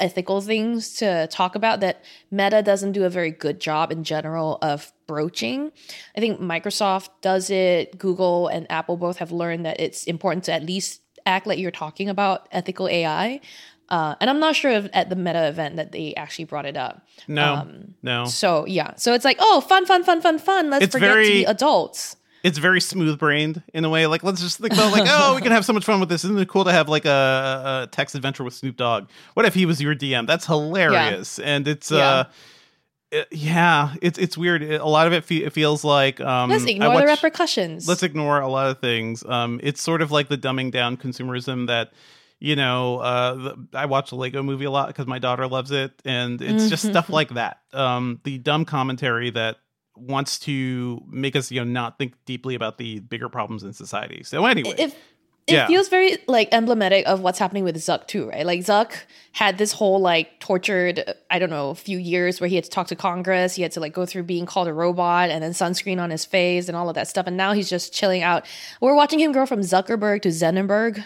ethical 0.00 0.41
things 0.41 0.95
to 0.95 1.26
talk 1.29 1.55
about 1.55 1.81
that 1.81 2.05
Meta 2.31 2.62
doesn't 2.62 2.93
do 2.93 3.05
a 3.05 3.11
very 3.11 3.31
good 3.31 3.61
job 3.61 3.91
in 3.91 4.05
general 4.05 4.59
of 4.61 4.93
broaching. 5.07 5.73
I 6.17 6.21
think 6.21 6.41
Microsoft 6.41 7.09
does 7.21 7.50
it, 7.50 7.99
Google 7.99 8.49
and 8.49 8.71
Apple 8.71 8.97
both 8.97 9.19
have 9.19 9.33
learned 9.33 9.64
that 9.67 9.81
it's 9.81 10.05
important 10.05 10.45
to 10.45 10.52
at 10.52 10.64
least 10.64 11.00
act 11.25 11.47
like 11.47 11.59
you're 11.59 11.71
talking 11.71 12.09
about 12.09 12.49
ethical 12.52 12.88
AI. 12.88 13.41
Uh, 13.88 14.14
and 14.21 14.31
I'm 14.31 14.41
not 14.41 14.57
sure 14.57 14.71
if 14.71 14.88
at 14.93 15.11
the 15.11 15.17
Meta 15.17 15.49
event 15.49 15.76
that 15.76 15.93
they 15.93 16.14
actually 16.14 16.47
brought 16.47 16.64
it 16.64 16.76
up. 16.76 17.07
No. 17.29 17.67
no. 18.02 18.25
So 18.25 18.67
yeah, 18.67 18.95
so 18.97 19.12
it's 19.12 19.25
like, 19.25 19.37
oh, 19.41 19.61
fun, 19.61 19.85
fun, 19.85 20.02
fun, 20.02 20.21
fun, 20.23 20.38
fun. 20.38 20.71
Let's 20.71 20.87
It's 20.87 20.95
forget 20.95 21.14
to 21.14 21.23
be 21.23 21.45
adults. 21.45 22.17
It's 22.42 22.58
very 22.58 22.80
smooth 22.80 23.18
brained 23.18 23.62
in 23.72 23.84
a 23.84 23.88
way. 23.88 24.06
Like 24.06 24.22
let's 24.25 24.40
just 24.40 24.58
think 24.58 24.72
about 24.72 24.92
like, 24.92 25.08
oh, 25.08 25.34
we 25.34 25.40
can 25.42 25.52
have 25.52 25.64
so 25.64 25.72
much 25.72 25.84
fun 25.84 26.00
with 26.00 26.08
this. 26.08 26.25
Isn't 26.25 26.38
it 26.38 26.49
cool 26.49 26.64
to 26.64 26.72
have 26.72 26.88
like 26.88 27.04
a, 27.04 27.82
a 27.84 27.88
text 27.90 28.14
adventure 28.14 28.44
with 28.44 28.54
Snoop 28.54 28.76
Dogg? 28.76 29.08
What 29.34 29.46
if 29.46 29.54
he 29.54 29.66
was 29.66 29.80
your 29.80 29.94
DM? 29.94 30.26
That's 30.26 30.46
hilarious. 30.46 31.38
And 31.38 31.68
it's 31.68 31.90
uh 31.92 32.25
it- 33.11 33.28
yeah, 33.30 33.94
it's 34.00 34.18
it's 34.18 34.37
weird. 34.38 34.62
It- 34.62 34.80
a 34.80 34.87
lot 34.87 35.06
of 35.06 35.12
it, 35.12 35.25
fe- 35.25 35.44
it 35.44 35.52
feels 35.52 35.84
like 35.84 36.20
um, 36.20 36.49
Let's 36.50 36.64
I 36.64 36.70
ignore 36.70 36.88
the 37.00 37.06
repercussions. 37.06 37.87
Let's 37.87 38.02
ignore 38.02 38.40
a 38.40 38.49
lot 38.49 38.70
of 38.70 38.78
things. 38.80 39.22
Um, 39.25 39.61
it's 39.62 39.82
sort 39.82 40.00
of 40.02 40.11
like 40.11 40.28
the 40.28 40.38
dumbing 40.38 40.70
down 40.72 40.96
consumerism 40.96 41.66
that 41.66 41.92
you 42.40 42.56
know. 42.56 42.99
Uh, 42.99 43.34
the, 43.34 43.66
I 43.75 43.84
watch 43.87 44.11
the 44.11 44.16
Lego 44.16 44.42
Movie 44.42 44.64
a 44.64 44.70
lot 44.70 44.88
because 44.88 45.06
my 45.06 45.18
daughter 45.18 45.46
loves 45.46 45.70
it, 45.70 45.92
and 46.06 46.40
it's 46.40 46.70
just 46.70 46.88
stuff 46.88 47.11
like 47.11 47.28
that. 47.34 47.58
Um, 47.75 48.18
the 48.25 48.38
dumb 48.38 48.64
commentary 48.64 49.28
that 49.30 49.58
wants 49.96 50.38
to 50.40 51.02
make 51.08 51.37
us 51.37 51.50
you 51.50 51.61
know 51.64 51.70
not 51.70 51.99
think 51.99 52.14
deeply 52.25 52.54
about 52.54 52.78
the 52.78 53.00
bigger 53.00 53.28
problems 53.28 53.62
in 53.62 53.72
society. 53.72 54.22
So 54.25 54.44
anyway, 54.46 54.75
it, 54.78 54.94
it 55.46 55.54
Yeah. 55.54 55.66
feels 55.66 55.88
very 55.88 56.18
like 56.28 56.49
emblematic 56.52 57.06
of 57.06 57.20
what's 57.20 57.38
happening 57.38 57.64
with 57.64 57.76
Zuck 57.76 58.06
too, 58.06 58.28
right? 58.30 58.46
Like 58.46 58.61
Zuck 58.61 58.92
had 59.32 59.58
this 59.58 59.72
whole 59.72 59.99
like 60.00 60.38
tortured, 60.40 61.02
I 61.30 61.38
don't 61.38 61.50
know, 61.50 61.75
few 61.75 61.99
years 61.99 62.40
where 62.40 62.49
he 62.49 62.54
had 62.54 62.64
to 62.64 62.70
talk 62.70 62.87
to 62.88 62.96
Congress, 62.96 63.54
he 63.56 63.62
had 63.62 63.72
to 63.72 63.80
like 63.80 63.92
go 63.92 64.06
through 64.06 64.22
being 64.22 64.46
called 64.46 64.68
a 64.68 64.72
robot 64.72 65.30
and 65.30 65.42
then 65.42 65.50
sunscreen 65.52 66.00
on 66.00 66.11
his 66.11 66.25
face 66.25 66.68
and 66.68 66.76
all 66.76 66.88
of 66.88 66.94
that 66.94 67.08
stuff, 67.08 67.26
and 67.26 67.37
now 67.37 67.52
he's 67.52 67.68
just 67.68 67.92
chilling 67.92 68.22
out. 68.22 68.46
We're 68.80 68.94
watching 68.94 69.18
him 69.18 69.32
go 69.32 69.44
from 69.44 69.61
Zuckerberg 69.61 70.22
to 70.22 70.28
Zenenberg. 70.28 70.96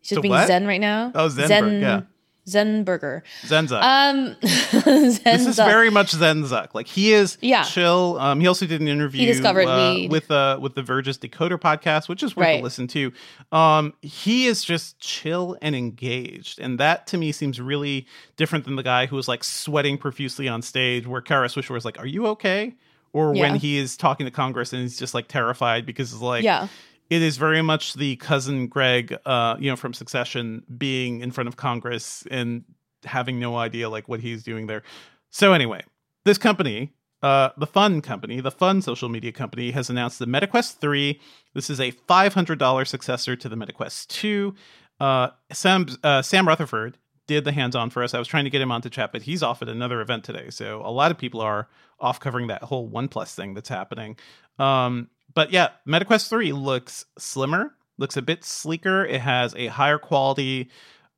He's 0.00 0.10
just 0.10 0.14
To 0.16 0.20
being 0.20 0.32
what? 0.32 0.46
Zen 0.46 0.66
right 0.66 0.80
now. 0.80 1.10
Oh, 1.14 1.28
Zenberg, 1.28 1.80
yeah. 1.80 2.02
Zenberger. 2.46 3.22
Zenzuck. 3.42 3.80
Um, 3.82 4.36
this 4.40 5.46
is 5.46 5.56
very 5.56 5.90
much 5.90 6.12
Zenzuck. 6.12 6.74
Like 6.74 6.86
he 6.86 7.12
is 7.12 7.38
Yeah. 7.40 7.62
chill. 7.62 8.18
Um, 8.20 8.40
he 8.40 8.46
also 8.46 8.66
did 8.66 8.80
an 8.80 8.88
interview 8.88 9.26
discovered 9.26 9.66
uh, 9.66 9.96
with 10.10 10.30
uh 10.30 10.58
with 10.60 10.74
the 10.74 10.82
Verge's 10.82 11.18
Decoder 11.18 11.58
podcast, 11.58 12.08
which 12.08 12.22
is 12.22 12.36
worth 12.36 12.46
a 12.46 12.50
Right. 12.54 12.62
listen 12.62 12.86
to. 12.88 13.12
Um, 13.52 13.94
he 14.02 14.46
is 14.46 14.62
just 14.64 14.98
chill 15.00 15.56
and 15.62 15.74
engaged, 15.74 16.58
and 16.60 16.78
that 16.80 17.06
to 17.08 17.18
me 17.18 17.32
seems 17.32 17.60
really 17.60 18.06
different 18.36 18.64
than 18.66 18.76
the 18.76 18.82
guy 18.82 19.06
who 19.06 19.16
was 19.16 19.28
like 19.28 19.42
sweating 19.44 19.96
profusely 19.98 20.48
on 20.48 20.60
stage, 20.62 21.06
where 21.06 21.20
Kara 21.20 21.48
Swisher 21.48 21.70
was 21.70 21.84
like, 21.84 21.98
"Are 21.98 22.06
you 22.06 22.26
okay?" 22.28 22.74
Or 23.12 23.32
when 23.32 23.54
he 23.54 23.78
is 23.78 23.96
talking 23.96 24.26
to 24.26 24.32
Congress 24.32 24.72
and 24.72 24.82
he's 24.82 24.98
just 24.98 25.14
like 25.14 25.28
terrified 25.28 25.86
because 25.86 26.12
it's 26.12 26.20
like 26.20 26.42
Yeah. 26.42 26.66
It 27.10 27.22
is 27.22 27.36
very 27.36 27.62
much 27.62 27.94
the 27.94 28.16
cousin 28.16 28.66
Greg, 28.66 29.16
uh, 29.26 29.56
you 29.58 29.70
know, 29.70 29.76
from 29.76 29.92
Succession 29.92 30.62
being 30.76 31.20
in 31.20 31.30
front 31.30 31.48
of 31.48 31.56
Congress 31.56 32.26
and 32.30 32.64
having 33.04 33.38
no 33.38 33.56
idea 33.56 33.88
like 33.88 34.08
what 34.08 34.20
he's 34.20 34.42
doing 34.42 34.66
there. 34.66 34.82
So 35.30 35.52
anyway, 35.52 35.82
this 36.24 36.38
company, 36.38 36.92
uh, 37.22 37.50
the 37.56 37.66
Fun 37.66 38.00
company, 38.00 38.40
the 38.40 38.50
Fun 38.50 38.82
social 38.82 39.08
media 39.08 39.32
company, 39.32 39.70
has 39.72 39.90
announced 39.90 40.18
the 40.18 40.26
MetaQuest 40.26 40.78
3. 40.78 41.20
This 41.54 41.70
is 41.70 41.80
a 41.80 41.92
$500 41.92 42.86
successor 42.86 43.36
to 43.36 43.48
the 43.48 43.56
MetaQuest 43.56 44.08
2. 44.08 44.54
Uh, 45.00 45.28
Sam 45.52 45.86
uh, 46.02 46.22
Sam 46.22 46.46
Rutherford 46.46 46.98
did 47.26 47.44
the 47.44 47.52
hands-on 47.52 47.90
for 47.90 48.02
us. 48.02 48.14
I 48.14 48.18
was 48.18 48.28
trying 48.28 48.44
to 48.44 48.50
get 48.50 48.60
him 48.60 48.70
onto 48.70 48.90
chat, 48.90 49.12
but 49.12 49.22
he's 49.22 49.42
off 49.42 49.62
at 49.62 49.68
another 49.68 50.00
event 50.00 50.24
today. 50.24 50.50
So 50.50 50.82
a 50.84 50.90
lot 50.90 51.10
of 51.10 51.18
people 51.18 51.40
are 51.40 51.68
off 51.98 52.20
covering 52.20 52.48
that 52.48 52.62
whole 52.62 52.88
OnePlus 52.88 53.34
thing 53.34 53.54
that's 53.54 53.68
happening. 53.68 54.16
Um, 54.58 55.08
but 55.34 55.50
yeah, 55.50 55.70
MetaQuest 55.86 56.28
3 56.28 56.52
looks 56.52 57.06
slimmer, 57.18 57.74
looks 57.98 58.16
a 58.16 58.22
bit 58.22 58.44
sleeker. 58.44 59.04
It 59.04 59.20
has 59.20 59.54
a 59.54 59.66
higher 59.68 59.98
quality 59.98 60.70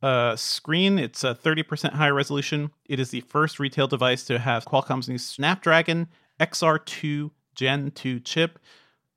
uh, 0.02 0.36
screen. 0.36 0.98
It's 0.98 1.24
a 1.24 1.34
30% 1.34 1.92
higher 1.92 2.14
resolution. 2.14 2.70
It 2.86 3.00
is 3.00 3.10
the 3.10 3.22
first 3.22 3.58
retail 3.58 3.86
device 3.88 4.24
to 4.24 4.38
have 4.38 4.64
Qualcomm's 4.64 5.08
new 5.08 5.18
Snapdragon 5.18 6.08
XR2 6.40 7.30
Gen 7.54 7.90
2 7.90 8.20
chip. 8.20 8.58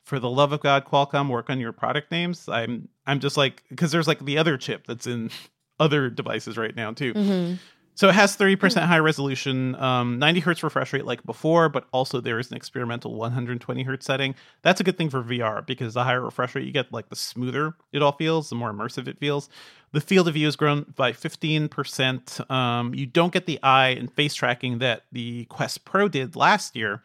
For 0.03 0.20
the 0.20 0.29
love 0.29 0.51
of 0.53 0.62
God, 0.62 0.86
Qualcomm, 0.86 1.29
work 1.29 1.51
on 1.51 1.60
your 1.60 1.72
product 1.72 2.10
names. 2.10 2.50
I'm 2.50 2.89
I'm 3.06 3.20
just 3.20 3.38
like 3.38 3.63
because 3.70 3.91
there's 3.91 4.08
like 4.08 4.25
the 4.25 4.39
other 4.39 4.58
chip 4.58 4.88
that's 4.88 5.06
in 5.06 5.29
other 5.79 6.10
devices 6.10 6.58
right 6.58 6.75
now 6.75 6.91
too. 6.94 7.13
Mm-hmm. 7.13 7.56
So 8.00 8.08
it 8.08 8.15
has 8.15 8.38
30% 8.38 8.86
high 8.86 9.00
resolution, 9.00 9.75
um, 9.75 10.20
90 10.20 10.39
hertz 10.39 10.63
refresh 10.63 10.94
rate 10.94 11.03
like 11.03 11.22
before, 11.25 11.68
but 11.68 11.86
also 11.91 12.22
there 12.22 12.39
is 12.39 12.50
an 12.50 12.56
experimental 12.56 13.13
120 13.15 13.84
hertz 13.84 14.06
setting. 14.06 14.36
That's 14.62 14.79
a 14.79 14.86
good 14.86 14.98
thing 14.98 15.10
for 15.10 15.22
VR 15.22 15.65
because 15.65 15.96
the 15.96 16.06
higher 16.06 16.22
refresh 16.22 16.56
rate 16.56 16.65
you 16.65 16.72
get, 16.72 16.94
like 16.94 17.10
the 17.10 17.18
smoother 17.18 17.74
it 17.91 18.01
all 18.01 18.13
feels, 18.13 18.48
the 18.48 18.56
more 18.56 18.72
immersive 18.72 19.10
it 19.10 19.20
feels. 19.20 19.50
The 19.91 20.00
field 20.00 20.29
of 20.29 20.36
view 20.36 20.46
has 20.48 20.56
grown 20.56 20.86
by 20.96 21.12
15%. 21.12 22.50
Um, 22.50 22.94
you 22.94 23.06
don't 23.06 23.34
get 23.34 23.48
the 23.48 23.62
eye 23.62 23.89
and 23.89 24.10
face 24.13 24.34
tracking 24.34 24.77
that 24.77 25.03
the 25.12 25.44
Quest 25.50 25.84
Pro 25.84 26.08
did 26.08 26.38
last 26.38 26.77
year, 26.77 27.03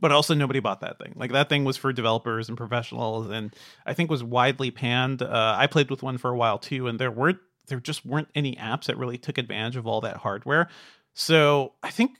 but 0.00 0.12
also 0.12 0.32
nobody 0.32 0.60
bought 0.60 0.80
that 0.80 0.98
thing. 0.98 1.12
Like 1.14 1.32
that 1.32 1.50
thing 1.50 1.64
was 1.64 1.76
for 1.76 1.92
developers 1.92 2.48
and 2.48 2.56
professionals, 2.56 3.28
and 3.28 3.54
I 3.84 3.92
think 3.92 4.08
was 4.08 4.24
widely 4.24 4.70
panned. 4.70 5.20
Uh, 5.20 5.56
I 5.58 5.66
played 5.66 5.90
with 5.90 6.02
one 6.02 6.16
for 6.16 6.30
a 6.30 6.36
while 6.38 6.56
too, 6.56 6.88
and 6.88 6.98
there 6.98 7.10
weren't 7.10 7.40
there 7.66 7.80
just 7.80 8.04
weren't 8.06 8.28
any 8.34 8.54
apps 8.56 8.84
that 8.86 8.96
really 8.96 9.18
took 9.18 9.38
advantage 9.38 9.76
of 9.76 9.86
all 9.86 10.00
that 10.02 10.18
hardware. 10.18 10.68
So 11.14 11.72
I 11.82 11.90
think 11.90 12.12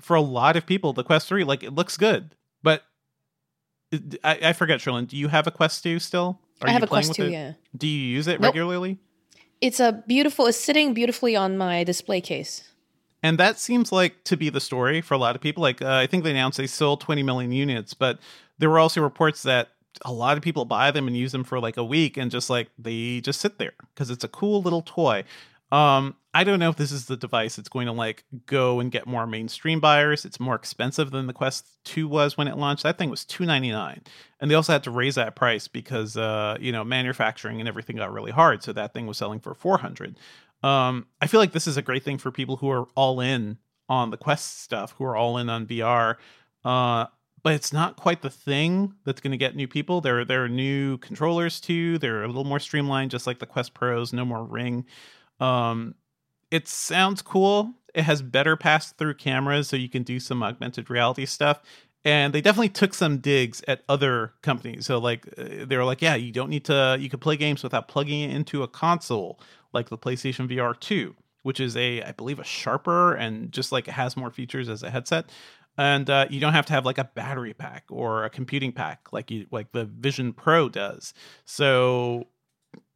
for 0.00 0.14
a 0.16 0.20
lot 0.20 0.56
of 0.56 0.66
people, 0.66 0.92
the 0.92 1.04
Quest 1.04 1.28
Three 1.28 1.44
like 1.44 1.62
it 1.62 1.74
looks 1.74 1.96
good, 1.96 2.34
but 2.62 2.82
it- 3.90 4.18
I, 4.24 4.38
I 4.48 4.52
forget, 4.52 4.80
Cherlynn. 4.80 5.08
Do 5.08 5.16
you 5.16 5.28
have 5.28 5.46
a 5.46 5.50
Quest 5.50 5.82
Two 5.82 5.98
still? 5.98 6.40
Are 6.62 6.68
I 6.68 6.72
have 6.72 6.80
you 6.82 6.84
a 6.86 6.88
Quest 6.88 7.14
2, 7.14 7.24
it? 7.24 7.30
yeah. 7.32 7.52
Do 7.76 7.86
you 7.86 8.00
use 8.00 8.26
it 8.26 8.40
Nope. 8.40 8.50
regularly? 8.54 8.98
It's 9.60 9.78
a 9.80 10.02
beautiful, 10.06 10.46
it's 10.46 10.58
sitting 10.58 10.94
beautifully 10.94 11.36
on 11.36 11.58
my 11.58 11.84
display 11.84 12.20
case. 12.22 12.72
And 13.22 13.38
that 13.38 13.58
seems 13.58 13.92
like 13.92 14.24
to 14.24 14.36
be 14.36 14.48
the 14.50 14.60
story 14.60 15.00
for 15.02 15.14
a 15.14 15.18
lot 15.18 15.34
of 15.34 15.42
people. 15.42 15.62
Like, 15.62 15.82
uh, 15.82 15.90
I 15.90 16.06
think 16.06 16.24
they 16.24 16.30
announced 16.30 16.56
they 16.58 16.66
sold 16.66 17.00
20 17.00 17.22
million 17.22 17.52
units, 17.52 17.92
but 17.92 18.18
there 18.58 18.70
were 18.70 18.78
also 18.78 19.02
reports 19.02 19.42
that 19.42 19.68
a 20.04 20.12
lot 20.12 20.36
of 20.36 20.42
people 20.42 20.64
buy 20.64 20.90
them 20.90 21.06
and 21.06 21.16
use 21.16 21.32
them 21.32 21.44
for 21.44 21.60
like 21.60 21.76
a 21.76 21.84
week 21.84 22.16
and 22.16 22.30
just 22.30 22.50
like 22.50 22.70
they 22.78 23.20
just 23.20 23.40
sit 23.40 23.58
there 23.58 23.74
because 23.94 24.10
it's 24.10 24.24
a 24.24 24.28
cool 24.28 24.62
little 24.62 24.82
toy. 24.82 25.24
Um, 25.72 26.16
I 26.32 26.44
don't 26.44 26.60
know 26.60 26.68
if 26.68 26.76
this 26.76 26.92
is 26.92 27.06
the 27.06 27.16
device 27.16 27.56
that's 27.56 27.68
going 27.68 27.86
to 27.86 27.92
like 27.92 28.24
go 28.44 28.78
and 28.78 28.92
get 28.92 29.06
more 29.06 29.26
mainstream 29.26 29.80
buyers. 29.80 30.24
It's 30.24 30.38
more 30.38 30.54
expensive 30.54 31.10
than 31.10 31.26
the 31.26 31.32
Quest 31.32 31.66
2 31.84 32.06
was 32.06 32.36
when 32.36 32.46
it 32.46 32.56
launched. 32.56 32.82
That 32.82 32.98
thing 32.98 33.10
was 33.10 33.24
299. 33.24 34.02
And 34.38 34.50
they 34.50 34.54
also 34.54 34.72
had 34.72 34.84
to 34.84 34.90
raise 34.90 35.16
that 35.16 35.34
price 35.34 35.66
because 35.66 36.16
uh, 36.16 36.56
you 36.60 36.72
know, 36.72 36.84
manufacturing 36.84 37.58
and 37.58 37.68
everything 37.68 37.96
got 37.96 38.12
really 38.12 38.32
hard, 38.32 38.62
so 38.62 38.72
that 38.74 38.92
thing 38.92 39.06
was 39.06 39.18
selling 39.18 39.40
for 39.40 39.54
400. 39.54 40.16
Um, 40.62 41.06
I 41.20 41.26
feel 41.26 41.40
like 41.40 41.52
this 41.52 41.66
is 41.66 41.76
a 41.76 41.82
great 41.82 42.04
thing 42.04 42.18
for 42.18 42.30
people 42.30 42.56
who 42.56 42.70
are 42.70 42.86
all 42.94 43.20
in 43.20 43.58
on 43.88 44.10
the 44.10 44.16
Quest 44.16 44.60
stuff, 44.62 44.94
who 44.98 45.04
are 45.04 45.16
all 45.16 45.38
in 45.38 45.48
on 45.48 45.66
VR. 45.66 46.16
Uh, 46.64 47.06
but 47.46 47.54
it's 47.54 47.72
not 47.72 47.94
quite 47.94 48.22
the 48.22 48.28
thing 48.28 48.92
that's 49.04 49.20
going 49.20 49.30
to 49.30 49.36
get 49.36 49.54
new 49.54 49.68
people. 49.68 50.00
There, 50.00 50.24
there 50.24 50.42
are 50.42 50.48
new 50.48 50.98
controllers 50.98 51.60
too. 51.60 51.96
They're 51.96 52.24
a 52.24 52.26
little 52.26 52.42
more 52.42 52.58
streamlined, 52.58 53.12
just 53.12 53.24
like 53.24 53.38
the 53.38 53.46
Quest 53.46 53.72
Pros. 53.72 54.12
No 54.12 54.24
more 54.24 54.42
ring. 54.42 54.84
Um, 55.38 55.94
it 56.50 56.66
sounds 56.66 57.22
cool. 57.22 57.72
It 57.94 58.02
has 58.02 58.20
better 58.20 58.56
pass 58.56 58.90
through 58.90 59.14
cameras, 59.14 59.68
so 59.68 59.76
you 59.76 59.88
can 59.88 60.02
do 60.02 60.18
some 60.18 60.42
augmented 60.42 60.90
reality 60.90 61.24
stuff. 61.24 61.62
And 62.04 62.34
they 62.34 62.40
definitely 62.40 62.70
took 62.70 62.94
some 62.94 63.18
digs 63.18 63.62
at 63.68 63.84
other 63.88 64.32
companies. 64.42 64.84
So, 64.86 64.98
like, 64.98 65.24
uh, 65.38 65.66
they 65.66 65.76
were 65.76 65.84
like, 65.84 66.02
yeah, 66.02 66.16
you 66.16 66.32
don't 66.32 66.50
need 66.50 66.64
to, 66.64 66.96
you 66.98 67.08
can 67.08 67.20
play 67.20 67.36
games 67.36 67.62
without 67.62 67.86
plugging 67.86 68.28
it 68.28 68.34
into 68.34 68.64
a 68.64 68.68
console, 68.68 69.38
like 69.72 69.88
the 69.88 69.96
PlayStation 69.96 70.50
VR 70.50 70.76
2, 70.80 71.14
which 71.44 71.60
is 71.60 71.76
a, 71.76 72.02
I 72.02 72.10
believe, 72.10 72.40
a 72.40 72.44
sharper 72.44 73.14
and 73.14 73.52
just 73.52 73.70
like 73.70 73.86
it 73.86 73.92
has 73.92 74.16
more 74.16 74.32
features 74.32 74.68
as 74.68 74.82
a 74.82 74.90
headset. 74.90 75.26
And 75.78 76.08
uh, 76.08 76.26
you 76.30 76.40
don't 76.40 76.54
have 76.54 76.66
to 76.66 76.72
have 76.72 76.86
like 76.86 76.98
a 76.98 77.04
battery 77.04 77.52
pack 77.52 77.84
or 77.90 78.24
a 78.24 78.30
computing 78.30 78.72
pack 78.72 79.08
like 79.12 79.30
you 79.30 79.46
like 79.50 79.72
the 79.72 79.84
Vision 79.84 80.32
Pro 80.32 80.68
does. 80.68 81.12
So 81.44 82.28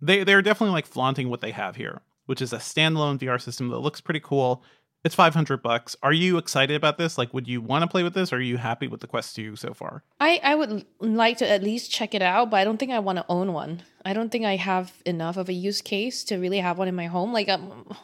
they 0.01 0.25
they're 0.25 0.43
definitely 0.43 0.73
like 0.73 0.87
flaunting 0.87 1.29
what 1.29 1.41
they 1.41 1.51
have 1.51 1.77
here, 1.77 2.01
which 2.27 2.41
is 2.41 2.53
a 2.53 2.59
standalone 2.59 3.19
VR 3.19 3.41
system 3.41 3.69
that 3.69 3.79
looks 3.79 4.01
pretty 4.01 4.21
cool. 4.21 4.65
It's 5.03 5.15
500 5.15 5.63
bucks. 5.63 5.97
Are 6.03 6.13
you 6.13 6.37
excited 6.37 6.77
about 6.77 6.99
this? 6.99 7.17
Like 7.17 7.33
would 7.33 7.49
you 7.49 7.63
want 7.63 7.83
to 7.83 7.89
play 7.89 8.03
with 8.03 8.13
this? 8.13 8.33
Or 8.33 8.37
are 8.37 8.41
you 8.41 8.59
happy 8.59 8.87
with 8.87 9.01
the 9.01 9.07
Quest 9.07 9.35
2 9.37 9.57
so 9.57 9.73
far? 9.73 10.05
I, 10.21 10.41
I 10.43 10.55
would 10.55 10.85
like 11.01 11.39
to 11.39 11.49
at 11.49 11.63
least 11.63 11.91
check 11.91 12.15
it 12.15 12.21
out, 12.21 12.51
but 12.51 12.59
I 12.59 12.65
don't 12.65 12.77
think 12.77 12.93
I 12.93 12.99
want 12.99 13.17
to 13.17 13.25
own 13.29 13.55
one. 13.55 13.83
I 14.05 14.13
don't 14.13 14.31
think 14.31 14.45
I 14.45 14.57
have 14.57 14.93
enough 15.07 15.39
of 15.39 15.49
a 15.49 15.55
use 15.55 15.81
case 15.81 16.23
to 16.25 16.37
really 16.37 16.59
have 16.59 16.77
one 16.77 16.89
in 16.89 16.95
my 16.95 17.07
home. 17.07 17.33
Like, 17.33 17.49
um, 17.49 17.97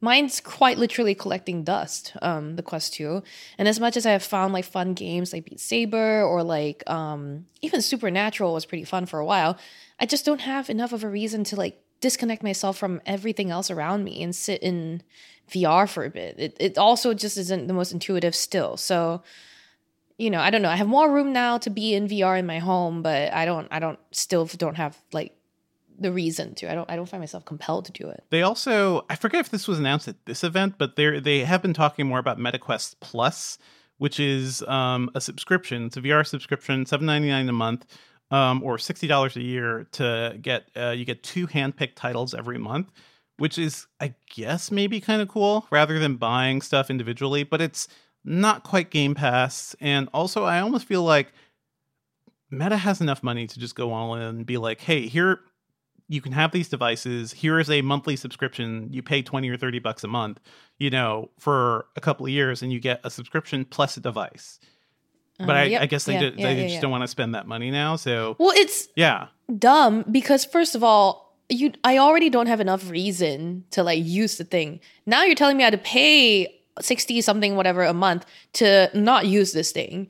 mine's 0.00 0.40
quite 0.40 0.78
literally 0.78 1.14
collecting 1.14 1.64
dust, 1.64 2.12
um, 2.20 2.56
the 2.56 2.62
Quest 2.62 2.94
2. 2.94 3.22
And 3.58 3.68
as 3.68 3.80
much 3.80 3.96
as 3.96 4.06
I 4.06 4.12
have 4.12 4.22
found 4.22 4.52
like 4.52 4.64
fun 4.64 4.94
games 4.94 5.32
like 5.32 5.44
Beat 5.46 5.60
Saber 5.60 6.22
or 6.22 6.42
like 6.42 6.88
um, 6.88 7.46
even 7.62 7.80
Supernatural 7.80 8.52
was 8.52 8.66
pretty 8.66 8.84
fun 8.84 9.06
for 9.06 9.18
a 9.18 9.24
while, 9.24 9.58
I 9.98 10.06
just 10.06 10.24
don't 10.24 10.40
have 10.42 10.68
enough 10.68 10.92
of 10.92 11.04
a 11.04 11.08
reason 11.08 11.44
to 11.44 11.56
like 11.56 11.80
disconnect 12.00 12.42
myself 12.42 12.76
from 12.76 13.00
everything 13.06 13.50
else 13.50 13.70
around 13.70 14.04
me 14.04 14.22
and 14.22 14.36
sit 14.36 14.62
in 14.62 15.02
VR 15.50 15.88
for 15.88 16.04
a 16.04 16.10
bit. 16.10 16.34
It, 16.38 16.56
it 16.60 16.78
also 16.78 17.14
just 17.14 17.36
isn't 17.38 17.66
the 17.66 17.74
most 17.74 17.92
intuitive 17.92 18.34
still. 18.34 18.76
So, 18.76 19.22
you 20.18 20.30
know, 20.30 20.40
I 20.40 20.50
don't 20.50 20.62
know. 20.62 20.68
I 20.68 20.76
have 20.76 20.86
more 20.86 21.10
room 21.10 21.32
now 21.32 21.58
to 21.58 21.70
be 21.70 21.94
in 21.94 22.08
VR 22.08 22.38
in 22.38 22.46
my 22.46 22.58
home, 22.58 23.02
but 23.02 23.32
I 23.32 23.44
don't 23.44 23.68
I 23.70 23.78
don't 23.78 23.98
still 24.10 24.46
don't 24.46 24.76
have 24.76 24.96
like 25.12 25.33
the 25.98 26.12
reason 26.12 26.54
to. 26.56 26.70
I 26.70 26.74
don't 26.74 26.90
I 26.90 26.96
don't 26.96 27.08
find 27.08 27.20
myself 27.20 27.44
compelled 27.44 27.86
to 27.86 27.92
do 27.92 28.08
it. 28.08 28.24
They 28.30 28.42
also 28.42 29.04
I 29.08 29.16
forget 29.16 29.40
if 29.40 29.50
this 29.50 29.68
was 29.68 29.78
announced 29.78 30.08
at 30.08 30.16
this 30.26 30.44
event, 30.44 30.74
but 30.78 30.96
they 30.96 31.20
they 31.20 31.40
have 31.40 31.62
been 31.62 31.74
talking 31.74 32.06
more 32.06 32.18
about 32.18 32.38
MetaQuest 32.38 32.96
Plus, 33.00 33.58
which 33.98 34.18
is 34.20 34.62
um, 34.62 35.10
a 35.14 35.20
subscription. 35.20 35.86
It's 35.86 35.96
a 35.96 36.00
VR 36.00 36.26
subscription, 36.26 36.86
seven 36.86 37.06
ninety 37.06 37.28
nine 37.28 37.48
a 37.48 37.52
month, 37.52 37.86
um, 38.30 38.62
or 38.62 38.78
sixty 38.78 39.06
dollars 39.06 39.36
a 39.36 39.42
year 39.42 39.86
to 39.92 40.38
get 40.40 40.64
uh, 40.76 40.90
you 40.90 41.04
get 41.04 41.22
two 41.22 41.46
handpicked 41.46 41.94
titles 41.94 42.34
every 42.34 42.58
month, 42.58 42.90
which 43.38 43.58
is 43.58 43.86
I 44.00 44.14
guess 44.34 44.70
maybe 44.70 45.00
kind 45.00 45.22
of 45.22 45.28
cool 45.28 45.66
rather 45.70 45.98
than 45.98 46.16
buying 46.16 46.60
stuff 46.60 46.90
individually. 46.90 47.44
But 47.44 47.60
it's 47.60 47.88
not 48.24 48.64
quite 48.64 48.90
Game 48.90 49.14
Pass. 49.14 49.76
And 49.80 50.08
also, 50.14 50.44
I 50.44 50.60
almost 50.60 50.86
feel 50.86 51.02
like 51.02 51.32
Meta 52.50 52.76
has 52.76 53.00
enough 53.00 53.22
money 53.22 53.46
to 53.46 53.58
just 53.58 53.74
go 53.74 53.92
all 53.92 54.14
in 54.14 54.22
and 54.22 54.46
be 54.46 54.56
like, 54.56 54.80
hey, 54.80 55.06
here 55.06 55.40
you 56.08 56.20
can 56.20 56.32
have 56.32 56.52
these 56.52 56.68
devices. 56.68 57.32
Here 57.32 57.58
is 57.58 57.70
a 57.70 57.80
monthly 57.82 58.16
subscription. 58.16 58.88
You 58.92 59.02
pay 59.02 59.22
20 59.22 59.48
or 59.48 59.56
30 59.56 59.78
bucks 59.78 60.04
a 60.04 60.08
month, 60.08 60.38
you 60.78 60.90
know, 60.90 61.30
for 61.38 61.86
a 61.96 62.00
couple 62.00 62.26
of 62.26 62.30
years 62.32 62.62
and 62.62 62.72
you 62.72 62.80
get 62.80 63.00
a 63.04 63.10
subscription 63.10 63.64
plus 63.64 63.96
a 63.96 64.00
device. 64.00 64.58
But 65.38 65.50
Uh, 65.50 65.52
I, 65.52 65.62
yep, 65.64 65.82
I 65.82 65.86
guess 65.86 66.04
they, 66.04 66.14
yeah, 66.14 66.30
yeah, 66.36 66.46
they 66.46 66.62
yeah, 66.62 66.68
just 66.68 66.80
don't 66.82 66.90
want 66.90 67.02
to 67.02 67.08
spend 67.08 67.34
that 67.34 67.46
money 67.46 67.70
now. 67.70 67.96
So, 67.96 68.36
Well, 68.38 68.52
it's 68.54 68.88
yeah. 68.96 69.28
dumb 69.58 70.04
because 70.10 70.44
first 70.44 70.74
of 70.74 70.84
all, 70.84 71.36
you 71.48 71.72
I 71.82 71.98
already 71.98 72.30
don't 72.30 72.46
have 72.46 72.60
enough 72.60 72.88
reason 72.88 73.64
to 73.72 73.82
like 73.82 74.02
use 74.04 74.38
the 74.38 74.44
thing. 74.44 74.80
Now 75.06 75.24
you're 75.24 75.34
telling 75.34 75.56
me 75.56 75.64
I 75.64 75.66
had 75.66 75.72
to 75.72 75.78
pay 75.78 76.60
60 76.80 77.20
something 77.20 77.54
whatever 77.56 77.82
a 77.84 77.92
month 77.94 78.26
to 78.54 78.90
not 78.94 79.26
use 79.26 79.52
this 79.52 79.70
thing. 79.72 80.08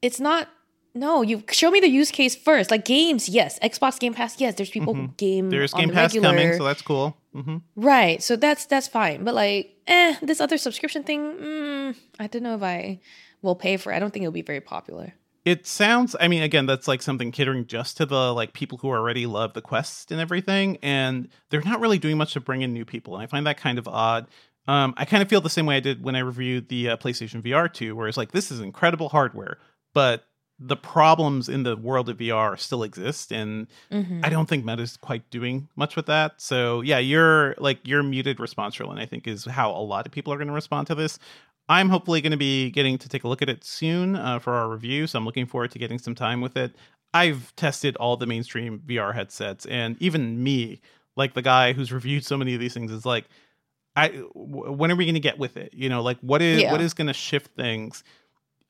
It's 0.00 0.18
not 0.20 0.48
no, 0.94 1.22
you 1.22 1.42
show 1.50 1.70
me 1.70 1.80
the 1.80 1.88
use 1.88 2.10
case 2.10 2.34
first. 2.36 2.70
Like 2.70 2.84
games, 2.84 3.28
yes. 3.28 3.58
Xbox 3.60 3.98
Game 3.98 4.14
Pass, 4.14 4.40
yes. 4.40 4.54
There's 4.54 4.70
people 4.70 4.94
who 4.94 5.08
game 5.16 5.50
There's 5.50 5.72
Game 5.72 5.88
the 5.88 5.94
Pass 5.94 6.14
regular. 6.14 6.28
coming, 6.36 6.58
so 6.58 6.64
that's 6.64 6.82
cool. 6.82 7.16
hmm 7.34 7.58
Right. 7.76 8.22
So 8.22 8.36
that's 8.36 8.66
that's 8.66 8.88
fine. 8.88 9.24
But 9.24 9.34
like, 9.34 9.76
eh, 9.86 10.16
this 10.22 10.40
other 10.40 10.58
subscription 10.58 11.02
thing, 11.04 11.20
mm, 11.20 11.96
I 12.20 12.26
don't 12.26 12.42
know 12.42 12.54
if 12.56 12.62
I 12.62 13.00
will 13.40 13.54
pay 13.56 13.76
for. 13.76 13.92
it. 13.92 13.96
I 13.96 13.98
don't 13.98 14.12
think 14.12 14.22
it'll 14.24 14.32
be 14.32 14.42
very 14.42 14.60
popular. 14.60 15.14
It 15.44 15.66
sounds, 15.66 16.14
I 16.20 16.28
mean, 16.28 16.44
again, 16.44 16.66
that's 16.66 16.86
like 16.86 17.02
something 17.02 17.32
catering 17.32 17.66
just 17.66 17.96
to 17.96 18.06
the 18.06 18.32
like 18.32 18.52
people 18.52 18.78
who 18.78 18.88
already 18.88 19.26
love 19.26 19.54
the 19.54 19.60
Quest 19.62 20.12
and 20.12 20.20
everything, 20.20 20.78
and 20.82 21.28
they're 21.50 21.62
not 21.62 21.80
really 21.80 21.98
doing 21.98 22.16
much 22.16 22.34
to 22.34 22.40
bring 22.40 22.62
in 22.62 22.72
new 22.72 22.84
people, 22.84 23.14
and 23.16 23.22
I 23.24 23.26
find 23.26 23.46
that 23.46 23.56
kind 23.56 23.78
of 23.78 23.88
odd. 23.88 24.28
Um, 24.68 24.94
I 24.96 25.04
kind 25.04 25.20
of 25.20 25.28
feel 25.28 25.40
the 25.40 25.50
same 25.50 25.66
way 25.66 25.76
I 25.76 25.80
did 25.80 26.04
when 26.04 26.14
I 26.14 26.20
reviewed 26.20 26.68
the 26.68 26.90
uh, 26.90 26.96
PlayStation 26.96 27.42
VR 27.42 27.72
2, 27.72 27.96
where 27.96 28.06
it's 28.06 28.16
like 28.16 28.30
this 28.30 28.52
is 28.52 28.60
incredible 28.60 29.08
hardware, 29.08 29.58
but 29.94 30.24
the 30.64 30.76
problems 30.76 31.48
in 31.48 31.64
the 31.64 31.76
world 31.76 32.08
of 32.08 32.18
VR 32.18 32.58
still 32.58 32.82
exist, 32.82 33.32
and 33.32 33.66
Mm-hmm. 33.90 34.20
I 34.24 34.28
don't 34.28 34.48
think 34.48 34.64
Meta's 34.64 34.96
quite 34.96 35.28
doing 35.30 35.68
much 35.76 35.96
with 35.96 36.06
that. 36.06 36.40
So 36.40 36.80
yeah, 36.82 36.98
your 36.98 37.54
like 37.58 37.86
your 37.86 38.02
muted 38.02 38.38
response, 38.40 38.76
Cherlynn, 38.76 38.98
I 39.00 39.06
think 39.06 39.26
is 39.26 39.44
how 39.44 39.70
a 39.72 39.82
lot 39.82 40.06
of 40.06 40.12
people 40.12 40.32
are 40.32 40.36
going 40.36 40.48
to 40.48 40.54
respond 40.54 40.86
to 40.88 40.94
this. 40.94 41.18
I'm 41.68 41.88
hopefully 41.88 42.20
going 42.20 42.32
to 42.32 42.36
be 42.36 42.70
getting 42.70 42.98
to 42.98 43.08
take 43.08 43.24
a 43.24 43.28
look 43.28 43.40
at 43.42 43.48
it 43.48 43.64
soon 43.64 44.16
uh, 44.16 44.38
for 44.38 44.52
our 44.54 44.68
review, 44.68 45.06
so 45.06 45.18
I'm 45.18 45.24
looking 45.24 45.46
forward 45.46 45.70
to 45.72 45.78
getting 45.78 45.98
some 45.98 46.14
time 46.14 46.40
with 46.40 46.56
it. 46.56 46.74
I've 47.14 47.54
tested 47.56 47.96
all 47.96 48.16
the 48.16 48.26
mainstream 48.26 48.80
VR 48.86 49.14
headsets, 49.14 49.66
and 49.66 49.96
even 50.00 50.42
me, 50.42 50.80
like 51.16 51.34
the 51.34 51.42
guy 51.42 51.72
who's 51.72 51.92
reviewed 51.98 52.24
so 52.24 52.36
many 52.36 52.54
of 52.54 52.60
these 52.60 52.74
things, 52.74 52.90
is 52.90 53.04
like, 53.06 53.26
I 53.94 54.08
w- 54.08 54.72
when 54.72 54.90
are 54.90 54.96
we 54.96 55.04
going 55.04 55.14
to 55.14 55.20
get 55.20 55.38
with 55.38 55.56
it? 55.56 55.72
You 55.74 55.88
know, 55.88 56.02
like 56.02 56.18
what 56.20 56.40
is 56.42 56.62
Yeah. 56.62 56.72
what 56.72 56.80
is 56.80 56.94
going 56.94 57.08
to 57.08 57.12
shift 57.14 57.54
things? 57.54 58.02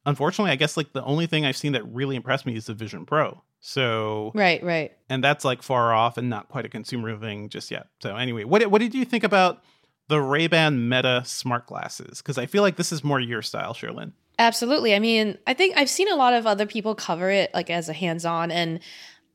Unfortunately, 0.05 0.51
I 0.51 0.57
guess 0.57 0.77
like 0.77 0.93
the 0.93 1.05
only 1.05 1.27
thing 1.27 1.45
I've 1.47 1.57
seen 1.57 1.73
that 1.73 1.85
really 1.85 2.17
impressed 2.17 2.45
me 2.47 2.57
is 2.57 2.67
the 2.67 2.75
Vision 2.75 3.07
Pro. 3.07 3.43
So 3.61 4.33
Right. 4.35 4.63
Right. 4.63 4.93
and 5.09 5.23
that's 5.23 5.45
like 5.45 5.63
far 5.63 5.95
off 5.95 6.19
and 6.19 6.29
not 6.29 6.49
quite 6.49 6.67
a 6.67 6.69
consumer 6.69 7.17
thing 7.17 7.49
just 7.49 7.71
yet. 7.71 7.87
So 8.03 8.17
anyway, 8.17 8.45
what 8.45 8.67
what 8.71 8.81
did 8.81 8.95
you 8.95 9.05
think 9.05 9.23
about 9.25 9.63
the 10.09 10.21
Ray 10.21 10.49
Ban 10.49 10.89
Meta 10.89 11.23
smart 11.25 11.67
glasses? 11.67 12.19
Because 12.19 12.39
I 12.39 12.47
feel 12.47 12.63
like 12.63 12.77
this 12.77 12.91
is 12.93 13.05
more 13.05 13.21
your 13.21 13.43
style, 13.43 13.73
Cherlynn. 13.75 14.13
Absolutely. 14.39 14.95
I 14.95 14.99
mean, 14.99 15.39
I 15.47 15.55
think 15.55 15.77
I've 15.77 15.91
seen 15.91 16.11
a 16.11 16.17
lot 16.17 16.33
of 16.35 16.47
other 16.47 16.67
people 16.67 16.95
cover 16.97 17.31
it 17.31 17.53
like 17.55 17.71
as 17.71 17.89
a 17.89 17.93
hands-on 17.93 18.51
and 18.51 18.81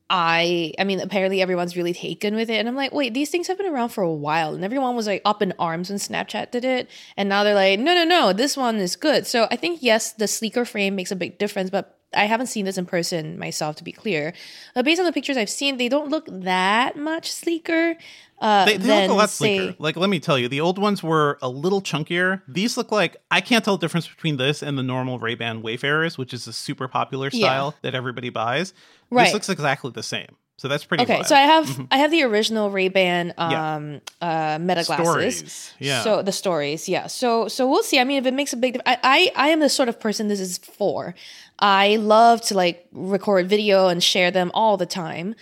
I 0.09 0.73
I 0.79 0.83
mean 0.85 1.01
apparently 1.01 1.41
everyone's 1.41 1.75
really 1.75 1.93
taken 1.93 2.35
with 2.35 2.49
it 2.49 2.55
and 2.55 2.67
I'm 2.67 2.75
like, 2.75 2.93
"Wait, 2.93 3.13
these 3.13 3.29
things 3.29 3.47
have 3.47 3.57
been 3.57 3.67
around 3.71 3.89
for 3.89 4.03
a 4.03 4.13
while." 4.13 4.55
And 4.55 4.63
everyone 4.63 4.95
was 4.95 5.07
like 5.07 5.21
up 5.25 5.41
in 5.41 5.53
arms 5.59 5.89
when 5.89 5.99
Snapchat 5.99 6.51
did 6.51 6.63
it, 6.65 6.89
and 7.17 7.27
now 7.29 7.43
they're 7.43 7.55
like, 7.55 7.79
"No, 7.79 7.93
no, 7.93 8.05
no, 8.05 8.33
this 8.33 8.55
one 8.55 8.77
is 8.77 8.95
good." 8.95 9.27
So 9.27 9.47
I 9.51 9.55
think 9.57 9.79
yes, 9.81 10.13
the 10.13 10.27
sleeker 10.27 10.65
frame 10.65 10.95
makes 10.95 11.11
a 11.11 11.15
big 11.15 11.37
difference, 11.37 11.69
but 11.69 11.96
I 12.13 12.25
haven't 12.25 12.47
seen 12.47 12.65
this 12.65 12.77
in 12.77 12.85
person 12.85 13.37
myself 13.37 13.75
to 13.77 13.83
be 13.83 13.91
clear. 13.91 14.33
But 14.73 14.85
based 14.85 14.99
on 14.99 15.05
the 15.05 15.11
pictures 15.11 15.35
I've 15.37 15.49
seen, 15.49 15.77
they 15.77 15.89
don't 15.89 16.09
look 16.09 16.25
that 16.29 16.95
much 16.97 17.29
sleeker. 17.31 17.95
Uh, 18.39 18.65
They, 18.65 18.77
they 18.77 19.01
look 19.01 19.11
a 19.11 19.13
lot 19.13 19.29
say- 19.29 19.57
sleeker. 19.57 19.75
Like 19.79 19.97
let 19.97 20.09
me 20.09 20.19
tell 20.19 20.37
you, 20.39 20.47
the 20.47 20.61
old 20.61 20.77
ones 20.79 21.03
were 21.03 21.37
a 21.41 21.49
little 21.49 21.81
chunkier. 21.81 22.41
These 22.47 22.77
look 22.77 22.91
like 22.91 23.17
I 23.29 23.41
can't 23.41 23.63
tell 23.65 23.77
the 23.77 23.81
difference 23.81 24.07
between 24.07 24.37
this 24.37 24.63
and 24.63 24.77
the 24.77 24.83
normal 24.83 25.19
Ray 25.19 25.35
Ban 25.35 25.61
Wayfarers, 25.61 26.17
which 26.17 26.33
is 26.33 26.47
a 26.47 26.53
super 26.53 26.87
popular 26.87 27.29
Yeah. 27.33 27.45
style 27.47 27.75
that 27.81 27.93
everybody 27.93 28.29
buys. 28.29 28.73
Right. 29.09 29.25
This 29.25 29.33
looks 29.33 29.49
exactly 29.49 29.91
the 29.91 30.03
same. 30.03 30.35
So 30.59 30.67
that's 30.67 30.85
pretty. 30.85 31.03
Okay, 31.03 31.15
wild. 31.17 31.27
so 31.27 31.35
I 31.35 31.41
have 31.41 31.87
I 31.91 31.97
have 31.97 32.09
the 32.09 32.23
original 32.23 32.71
Ray 32.71 32.87
Ban 32.87 33.31
Yeah. 33.37 33.75
um 33.75 34.01
uh 34.21 34.57
meta 34.59 34.83
glasses. 34.85 34.87
Stories. 35.07 35.73
Yeah. 35.77 36.01
So 36.01 36.23
the 36.23 36.31
stories, 36.31 36.89
yeah. 36.89 37.05
So 37.07 37.47
so 37.47 37.69
we'll 37.69 37.83
see. 37.83 37.99
I 37.99 38.03
mean, 38.03 38.17
if 38.17 38.25
it 38.25 38.33
makes 38.33 38.53
a 38.53 38.57
big, 38.57 38.79
I, 38.85 38.97
I 39.03 39.31
I 39.35 39.47
am 39.49 39.59
the 39.59 39.69
sort 39.69 39.87
of 39.87 39.99
person 39.99 40.29
this 40.29 40.39
is 40.39 40.57
for. 40.57 41.13
I 41.59 41.95
love 41.97 42.41
to 42.43 42.53
like 42.55 42.87
record 42.91 43.49
video 43.49 43.87
and 43.87 44.03
share 44.03 44.31
them 44.31 44.51
all 44.53 44.77
the 44.77 44.85
time. 44.85 45.35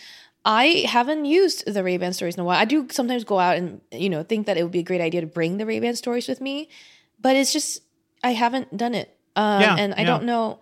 I 0.45 0.85
haven't 0.87 1.25
used 1.25 1.65
the 1.71 1.83
Ray 1.83 1.97
Ban 1.97 2.13
stories 2.13 2.35
in 2.35 2.41
a 2.41 2.43
while. 2.43 2.59
I 2.59 2.65
do 2.65 2.87
sometimes 2.91 3.23
go 3.23 3.39
out 3.39 3.57
and 3.57 3.81
you 3.91 4.09
know 4.09 4.23
think 4.23 4.45
that 4.47 4.57
it 4.57 4.63
would 4.63 4.71
be 4.71 4.79
a 4.79 4.83
great 4.83 5.01
idea 5.01 5.21
to 5.21 5.27
bring 5.27 5.57
the 5.57 5.65
Ray 5.65 5.79
Ban 5.79 5.95
stories 5.95 6.27
with 6.27 6.39
me, 6.39 6.69
but 7.19 7.35
it's 7.35 7.51
just 7.51 7.81
I 8.23 8.31
haven't 8.33 8.75
done 8.77 8.93
it, 8.95 9.15
um, 9.35 9.61
Yeah, 9.61 9.75
and 9.77 9.93
I 9.95 9.99
yeah. 10.01 10.05
don't 10.05 10.23
know 10.25 10.59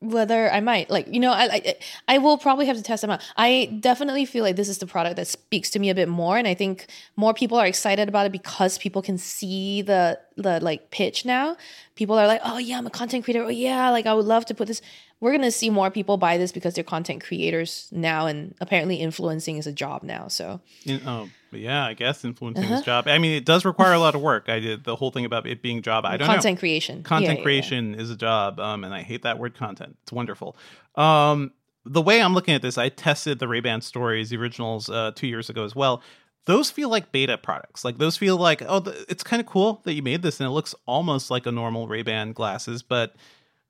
whether 0.00 0.50
I 0.52 0.60
might 0.60 0.90
like 0.90 1.12
you 1.12 1.18
know 1.18 1.32
I, 1.32 1.48
I 1.52 1.76
I 2.06 2.18
will 2.18 2.38
probably 2.38 2.66
have 2.66 2.76
to 2.76 2.82
test 2.82 3.02
them 3.02 3.10
out. 3.10 3.20
I 3.36 3.76
definitely 3.80 4.24
feel 4.24 4.44
like 4.44 4.56
this 4.56 4.68
is 4.68 4.78
the 4.78 4.86
product 4.86 5.16
that 5.16 5.26
speaks 5.26 5.70
to 5.70 5.78
me 5.78 5.90
a 5.90 5.94
bit 5.94 6.08
more, 6.08 6.38
and 6.38 6.46
I 6.46 6.54
think 6.54 6.86
more 7.16 7.34
people 7.34 7.58
are 7.58 7.66
excited 7.66 8.08
about 8.08 8.26
it 8.26 8.32
because 8.32 8.78
people 8.78 9.02
can 9.02 9.18
see 9.18 9.82
the 9.82 10.18
the 10.36 10.60
like 10.60 10.90
pitch 10.90 11.24
now. 11.24 11.56
People 11.96 12.16
are 12.16 12.28
like, 12.28 12.40
oh 12.44 12.58
yeah, 12.58 12.78
I'm 12.78 12.86
a 12.86 12.90
content 12.90 13.24
creator. 13.24 13.42
Oh 13.42 13.48
yeah, 13.48 13.90
like 13.90 14.06
I 14.06 14.14
would 14.14 14.26
love 14.26 14.46
to 14.46 14.54
put 14.54 14.68
this. 14.68 14.80
We're 15.20 15.32
gonna 15.32 15.50
see 15.50 15.68
more 15.68 15.90
people 15.90 16.16
buy 16.16 16.38
this 16.38 16.52
because 16.52 16.74
they're 16.74 16.84
content 16.84 17.24
creators 17.24 17.88
now, 17.90 18.26
and 18.26 18.54
apparently 18.60 18.96
influencing 18.96 19.56
is 19.56 19.66
a 19.66 19.72
job 19.72 20.04
now. 20.04 20.28
So 20.28 20.60
oh, 21.04 21.28
but 21.50 21.60
yeah, 21.60 21.84
I 21.86 21.94
guess 21.94 22.24
influencing 22.24 22.64
Uh-huh. 22.64 22.76
his 22.76 22.84
job. 22.84 23.06
I 23.08 23.18
mean, 23.18 23.32
it 23.32 23.44
does 23.44 23.64
require 23.64 23.92
a 23.92 23.98
lot 23.98 24.14
of 24.14 24.20
work. 24.20 24.48
I 24.48 24.58
did 24.60 24.84
the 24.84 24.96
whole 24.96 25.10
thing 25.10 25.24
about 25.24 25.46
it 25.46 25.62
being 25.62 25.82
job. 25.82 26.04
I 26.04 26.16
don't 26.16 26.26
know. 26.28 26.34
content 26.34 26.58
creation, 26.58 27.02
content 27.02 27.24
Yeah, 27.24 27.32
yeah, 27.32 27.38
yeah. 27.38 27.42
creation 27.42 27.94
is 27.94 28.10
a 28.10 28.16
job 28.16 28.58
um, 28.60 28.84
and 28.84 28.92
i 28.94 29.02
hate 29.02 29.22
that 29.22 29.38
word 29.38 29.54
content 29.54 29.96
it's 30.02 30.12
wonderful 30.12 30.56
um, 30.96 31.52
the 31.84 32.02
way 32.02 32.20
i'm 32.20 32.34
looking 32.34 32.54
at 32.54 32.62
this 32.62 32.76
i 32.78 32.88
tested 32.88 33.38
the 33.38 33.48
ray-ban 33.48 33.80
stories 33.80 34.30
the 34.30 34.36
originals 34.36 34.90
uh, 34.90 35.12
two 35.14 35.26
years 35.26 35.48
ago 35.48 35.64
as 35.64 35.74
well 35.74 36.02
those 36.46 36.70
feel 36.70 36.88
like 36.88 37.12
beta 37.12 37.36
products 37.38 37.84
like 37.84 37.98
those 37.98 38.16
feel 38.16 38.36
like 38.36 38.62
oh 38.68 38.80
th- 38.80 38.96
it's 39.08 39.22
kind 39.22 39.40
of 39.40 39.46
cool 39.46 39.80
that 39.84 39.92
you 39.94 40.02
made 40.02 40.22
this 40.22 40.40
and 40.40 40.46
it 40.46 40.50
looks 40.52 40.74
almost 40.86 41.30
like 41.30 41.46
a 41.46 41.52
normal 41.52 41.86
ray-ban 41.88 42.32
glasses 42.32 42.82
but 42.82 43.14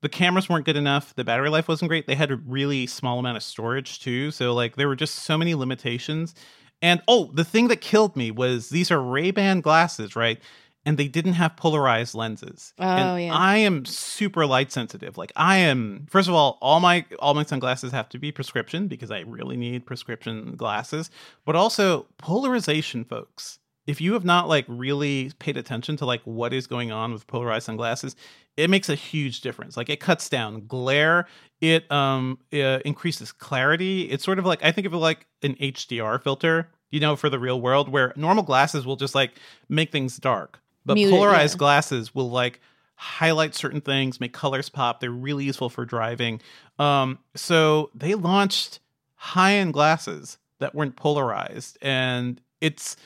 the 0.01 0.09
cameras 0.09 0.49
weren't 0.49 0.65
good 0.65 0.77
enough 0.77 1.15
the 1.17 1.25
battery 1.25 1.51
life 1.51 1.69
wasn't 1.69 1.89
great 1.89 2.07
they 2.07 2.15
had 2.15 2.31
a 2.31 2.37
really 2.37 2.87
small 2.87 3.19
amount 3.19 3.37
of 3.37 3.43
storage 3.43 4.01
too 4.01 4.31
so 4.31 4.55
like 4.55 4.77
there 4.77 4.89
were 4.89 4.97
just 4.97 5.15
so 5.17 5.37
many 5.37 5.55
limitations 5.55 6.35
and 6.83 7.03
oh 7.09 7.31
the 7.35 7.45
thing 7.45 7.69
that 7.69 7.81
killed 7.81 8.17
me 8.17 8.31
was 8.31 8.71
these 8.71 8.91
are 8.91 9.01
ray-ban 9.01 9.61
glasses 9.61 10.15
right 10.17 10.41
and 10.89 10.97
they 10.97 11.07
didn't 11.07 11.35
have 11.35 11.55
polarized 11.55 12.15
lenses. 12.15 12.73
Oh, 12.79 12.85
and 12.87 13.25
yeah. 13.25 13.35
I 13.35 13.59
am 13.59 13.85
super 13.85 14.47
light 14.47 14.73
sensitive. 14.73 15.19
Like 15.19 15.33
I 15.37 15.59
am 15.59 16.07
first 16.09 16.29
of 16.29 16.35
all, 16.35 16.57
all 16.63 16.81
my 16.81 17.05
all 17.19 17.35
my 17.35 17.45
sunglasses 17.45 17.93
have 17.93 18.09
to 18.09 18.19
be 18.19 18.33
prescription 18.33 18.89
because 18.89 19.11
I 19.11 19.21
really 19.21 19.59
need 19.59 19.85
prescription 19.85 20.55
glasses. 20.57 21.11
But 21.45 21.57
also 21.57 22.07
polarization, 22.17 23.05
folks. 23.05 23.59
If 23.89 24.01
you 24.03 24.13
have 24.13 24.25
not 24.25 24.49
like 24.49 24.67
really 24.69 25.33
paid 25.39 25.57
attention 25.57 25.97
to 25.97 26.05
like 26.05 26.21
what 26.25 26.53
is 26.53 26.67
going 26.67 26.93
on 26.93 27.13
with 27.13 27.27
polarized 27.27 27.67
sunglasses, 27.67 28.15
it 28.57 28.69
makes 28.69 28.91
a 28.91 28.95
huge 28.95 29.41
difference. 29.41 29.77
Like 29.79 29.89
it 29.89 29.99
cuts 29.99 30.29
down 30.29 30.67
glare, 30.67 31.27
it 31.63 31.91
um 31.91 32.39
uh, 32.53 32.81
increases 32.85 33.33
clarity. 33.33 34.03
It's 34.03 34.23
sort 34.23 34.39
of 34.39 34.45
like 34.45 34.63
I 34.63 34.73
think 34.73 34.87
of 34.87 34.93
it 34.93 34.99
like 34.99 35.27
an 35.43 35.55
HDR 35.55 36.23
filter, 36.23 36.69
you 36.91 37.01
know, 37.01 37.17
for 37.17 37.31
the 37.31 37.39
real 37.39 37.61
world 37.61 37.89
where 37.89 38.13
normal 38.15 38.45
glasses 38.45 38.85
will 38.85 38.97
just 38.97 39.15
like 39.15 39.33
make 39.71 39.91
things 39.91 40.19
dark. 40.19 40.61
But 40.85 40.95
Mute 40.95 41.09
it, 41.09 41.11
polarized 41.11 41.55
yeah. 41.55 41.59
glasses 41.59 42.15
will 42.15 42.31
like 42.31 42.61
highlight 42.95 43.55
certain 43.55 43.81
things, 43.81 44.21
make 44.21 44.33
colors 44.33 44.69
pop. 44.69 45.01
They're 45.01 45.11
really 45.11 45.45
useful 45.45 45.71
for 45.71 45.85
driving. 45.85 46.41
Um, 46.79 47.19
so 47.35 47.91
they 47.95 48.15
launched 48.15 48.81
high-end 49.15 49.73
glasses 49.73 50.37
that 50.59 50.75
weren't 50.75 50.97
polarized, 50.97 51.79
and 51.81 52.41
it's 52.61 52.97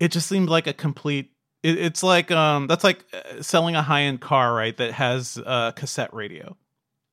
it 0.00 0.12
just 0.12 0.28
seemed 0.28 0.48
like 0.48 0.66
a 0.66 0.72
complete. 0.72 1.32
It, 1.62 1.78
it's 1.78 2.02
like 2.02 2.30
um, 2.30 2.66
that's 2.66 2.84
like 2.84 3.04
uh, 3.12 3.42
selling 3.42 3.76
a 3.76 3.82
high-end 3.82 4.20
car, 4.20 4.54
right? 4.54 4.76
That 4.76 4.92
has 4.92 5.38
a 5.38 5.72
cassette 5.74 6.12
radio. 6.14 6.56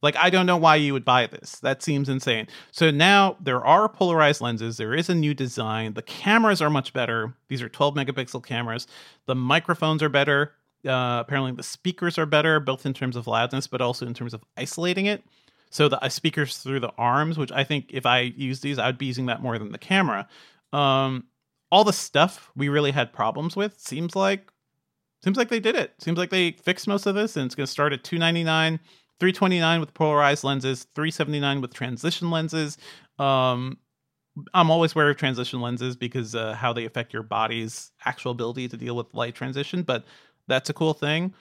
Like 0.02 0.16
I 0.18 0.30
don't 0.30 0.46
know 0.46 0.58
why 0.58 0.76
you 0.76 0.94
would 0.94 1.04
buy 1.04 1.26
this. 1.26 1.60
That 1.62 1.82
seems 1.82 2.10
insane. 2.10 2.48
So 2.72 2.92
now 2.92 3.38
there 3.42 3.66
are 3.66 3.90
polarized 3.90 4.40
lenses. 4.40 4.78
There 4.78 4.94
is 4.94 5.10
a 5.10 5.16
new 5.16 5.34
design. 5.34 5.96
The 5.96 6.04
cameras 6.04 6.62
are 6.62 6.70
much 6.70 6.94
better. 6.94 7.34
These 7.48 7.64
are 7.64 7.70
12 7.70 7.96
megapixel 7.96 8.46
cameras. 8.46 8.86
The 9.26 9.34
microphones 9.34 10.04
are 10.04 10.10
better. 10.10 10.52
Uh, 10.86 11.18
apparently 11.22 11.54
the 11.54 11.64
speakers 11.64 12.20
are 12.20 12.28
better, 12.28 12.60
both 12.60 12.86
in 12.86 12.94
terms 12.94 13.16
of 13.16 13.26
loudness, 13.26 13.66
but 13.66 13.82
also 13.82 14.06
in 14.06 14.14
terms 14.14 14.36
of 14.36 14.44
isolating 14.56 15.08
it. 15.08 15.24
So 15.72 15.90
the 15.90 16.04
uh, 16.04 16.10
speakers 16.10 16.58
through 16.58 16.82
the 16.82 16.94
arms, 16.98 17.40
which 17.40 17.52
I 17.52 17.64
think 17.64 17.88
if 17.90 18.06
I 18.06 18.20
use 18.20 18.60
these, 18.60 18.78
I'd 18.78 19.00
be 19.00 19.08
using 19.08 19.26
that 19.26 19.42
more 19.42 19.58
than 19.58 19.72
the 19.72 19.80
camera. 19.80 20.28
Um, 20.72 21.24
all 21.72 21.84
the 21.84 21.94
stuff 21.94 22.52
we 22.56 22.70
really 22.70 22.92
had 22.92 23.12
problems 23.14 23.56
with 23.56 23.80
seems 23.80 24.16
like 24.16 24.52
seems 25.24 25.38
like 25.38 25.50
they 25.50 25.60
did 25.60 25.76
it. 25.76 25.94
Seems 26.00 26.18
like 26.18 26.30
they 26.30 26.52
fixed 26.52 26.88
most 26.88 27.06
of 27.06 27.16
this, 27.16 27.36
and 27.36 27.46
it's 27.46 27.56
going 27.56 27.66
to 27.66 27.72
start 27.72 27.94
at 27.94 28.04
two 28.04 28.18
ninety 28.18 28.44
nine. 28.44 28.80
329 29.22 29.80
with 29.80 29.94
polarized 29.94 30.44
lenses, 30.44 30.88
379 30.94 31.62
with 31.62 31.74
transition 31.74 32.30
lenses. 32.32 32.78
Um, 33.18 33.78
I'm 34.54 34.70
always 34.70 34.94
aware 34.94 35.10
of 35.10 35.16
transition 35.16 35.62
lenses 35.62 35.96
because 35.96 36.36
uh, 36.36 36.54
how 36.54 36.74
they 36.74 36.84
affect 36.84 37.14
your 37.14 37.24
body's 37.24 37.94
actual 38.04 38.32
ability 38.34 38.68
to 38.68 38.76
deal 38.76 38.94
with 38.94 39.08
light 39.14 39.34
transition, 39.34 39.84
but 39.84 40.04
that's 40.50 40.70
a 40.70 40.74
cool 40.74 40.94
thing. 40.94 41.34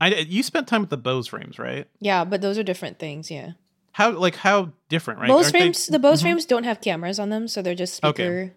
I 0.00 0.10
you 0.14 0.44
spent 0.44 0.68
time 0.68 0.82
with 0.82 0.90
the 0.90 0.96
Bose 0.96 1.26
frames, 1.26 1.58
right? 1.58 1.88
Yeah, 1.98 2.24
but 2.24 2.42
those 2.42 2.58
are 2.58 2.62
different 2.62 3.00
things. 3.00 3.28
Yeah. 3.28 3.54
How 3.90 4.12
like 4.12 4.36
how 4.36 4.70
different, 4.88 5.18
right? 5.18 5.28
Bose 5.28 5.46
Aren't 5.46 5.52
they- 5.54 5.58
frames, 5.62 5.86
the 5.88 5.98
Bose 5.98 6.20
Mhm. 6.20 6.22
frames 6.22 6.44
don't 6.46 6.62
have 6.64 6.80
cameras 6.80 7.18
on 7.18 7.30
them, 7.30 7.48
so 7.48 7.60
they're 7.60 7.74
just 7.74 7.94
speaker. 7.94 8.10
Okay. 8.22 8.52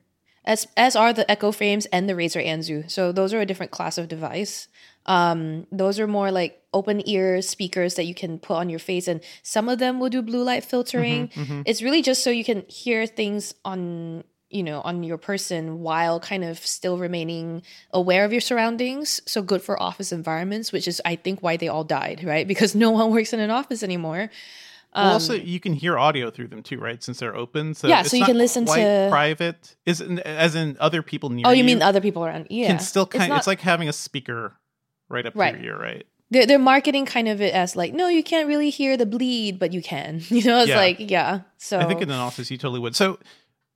As 0.50 0.66
as 0.76 0.96
are 0.96 1.14
the 1.14 1.30
Echo 1.30 1.52
frames 1.52 1.86
and 1.94 2.10
the 2.10 2.14
Razer 2.14 2.44
Anzu. 2.44 2.90
So 2.90 3.12
those 3.12 3.36
are 3.36 3.40
a 3.40 3.46
different 3.46 3.72
class 3.72 4.00
of 4.00 4.08
device. 4.08 4.68
Um, 5.06 5.68
those 5.72 6.00
are 6.00 6.08
more 6.08 6.32
like 6.32 6.62
open 6.74 7.08
ear 7.08 7.42
speakers 7.44 7.94
that 7.96 8.06
you 8.06 8.16
can 8.16 8.40
put 8.40 8.58
on 8.58 8.68
your 8.70 8.80
face, 8.80 9.08
and 9.08 9.22
some 9.44 9.70
of 9.70 9.78
them 9.78 10.00
will 10.00 10.10
do 10.10 10.24
blue 10.24 10.44
light 10.44 10.64
filtering. 10.66 11.28
Mm-hmm, 11.30 11.62
It's 11.66 11.84
really 11.84 12.02
just 12.02 12.24
so 12.24 12.32
you 12.32 12.44
can 12.44 12.66
hear 12.68 13.06
things 13.06 13.54
on 13.64 14.24
you 14.50 14.64
know 14.64 14.82
on 14.82 15.04
your 15.04 15.20
person 15.20 15.82
while 15.82 16.20
kind 16.20 16.44
of 16.44 16.58
still 16.66 16.98
remaining 16.98 17.62
aware 17.94 18.26
of 18.26 18.32
your 18.32 18.42
surroundings 18.42 19.22
so 19.28 19.44
good 19.44 19.62
for 19.62 19.80
office 19.80 20.12
environments 20.12 20.72
which 20.72 20.88
is 20.88 21.00
i 21.06 21.16
think 21.16 21.44
why 21.44 21.56
they 21.56 21.68
all 21.68 21.84
died 21.84 22.24
right 22.24 22.48
because 22.54 22.74
no 22.74 22.90
one 22.90 23.12
works 23.12 23.32
in 23.32 23.40
an 23.40 23.52
office 23.52 23.84
anymore 23.84 24.32
Well, 24.96 25.14
also, 25.14 25.34
you 25.34 25.60
can 25.60 25.74
hear 25.74 26.00
audio 26.00 26.32
through 26.32 26.48
them 26.48 26.64
too, 26.64 26.80
right? 26.80 27.02
Since 27.04 27.20
they're 27.20 27.36
open, 27.36 27.74
so 27.76 27.88
Um, 27.88 27.90
Yeah, 27.92 28.02
it's 28.02 28.10
so 28.12 28.18
you 28.18 28.22
not 28.22 28.28
can 28.30 28.38
listen 28.38 28.66
to- 28.66 29.08
private. 29.12 29.76
Is 29.86 30.02
as 30.02 30.56
in 30.56 30.78
other 30.80 31.02
people 31.04 31.30
near 31.30 31.46
oh 31.48 31.52
you 31.52 31.64
mean 31.64 31.82
other 31.82 32.02
people 32.02 32.26
around 32.26 32.48
yeah 32.50 32.68
can 32.68 32.80
still 32.80 33.06
kind. 33.06 33.26
It's, 33.26 33.30
not- 33.30 33.48
like 33.48 33.62
having 33.62 33.88
a 33.90 33.94
speaker 33.94 34.54
right 35.08 35.26
up 35.26 35.34
Right. 35.36 35.56
your 35.62 35.76
ear, 35.76 35.80
right? 35.82 36.06
they're, 36.32 36.46
they're 36.46 36.60
marketing 36.60 37.06
kind 37.08 37.28
of 37.28 37.42
it 37.42 37.54
as 37.56 37.76
like 37.76 37.92
no 37.92 38.08
you 38.08 38.22
can't 38.24 38.48
really 38.48 38.70
hear 38.70 38.96
the 38.98 39.06
bleed 39.08 39.58
but 39.58 39.74
you 39.74 39.82
can 39.82 40.22
you 40.30 40.44
know 40.44 40.60
it's 40.60 40.70
Yeah. 40.70 40.78
like 40.78 40.98
yeah 41.00 41.40
so 41.58 41.80
I 41.80 41.86
think 41.86 42.02
in 42.02 42.10
an 42.12 42.20
office 42.20 42.52
you 42.52 42.58
totally 42.58 42.80
would. 42.80 42.96
So, 42.96 43.18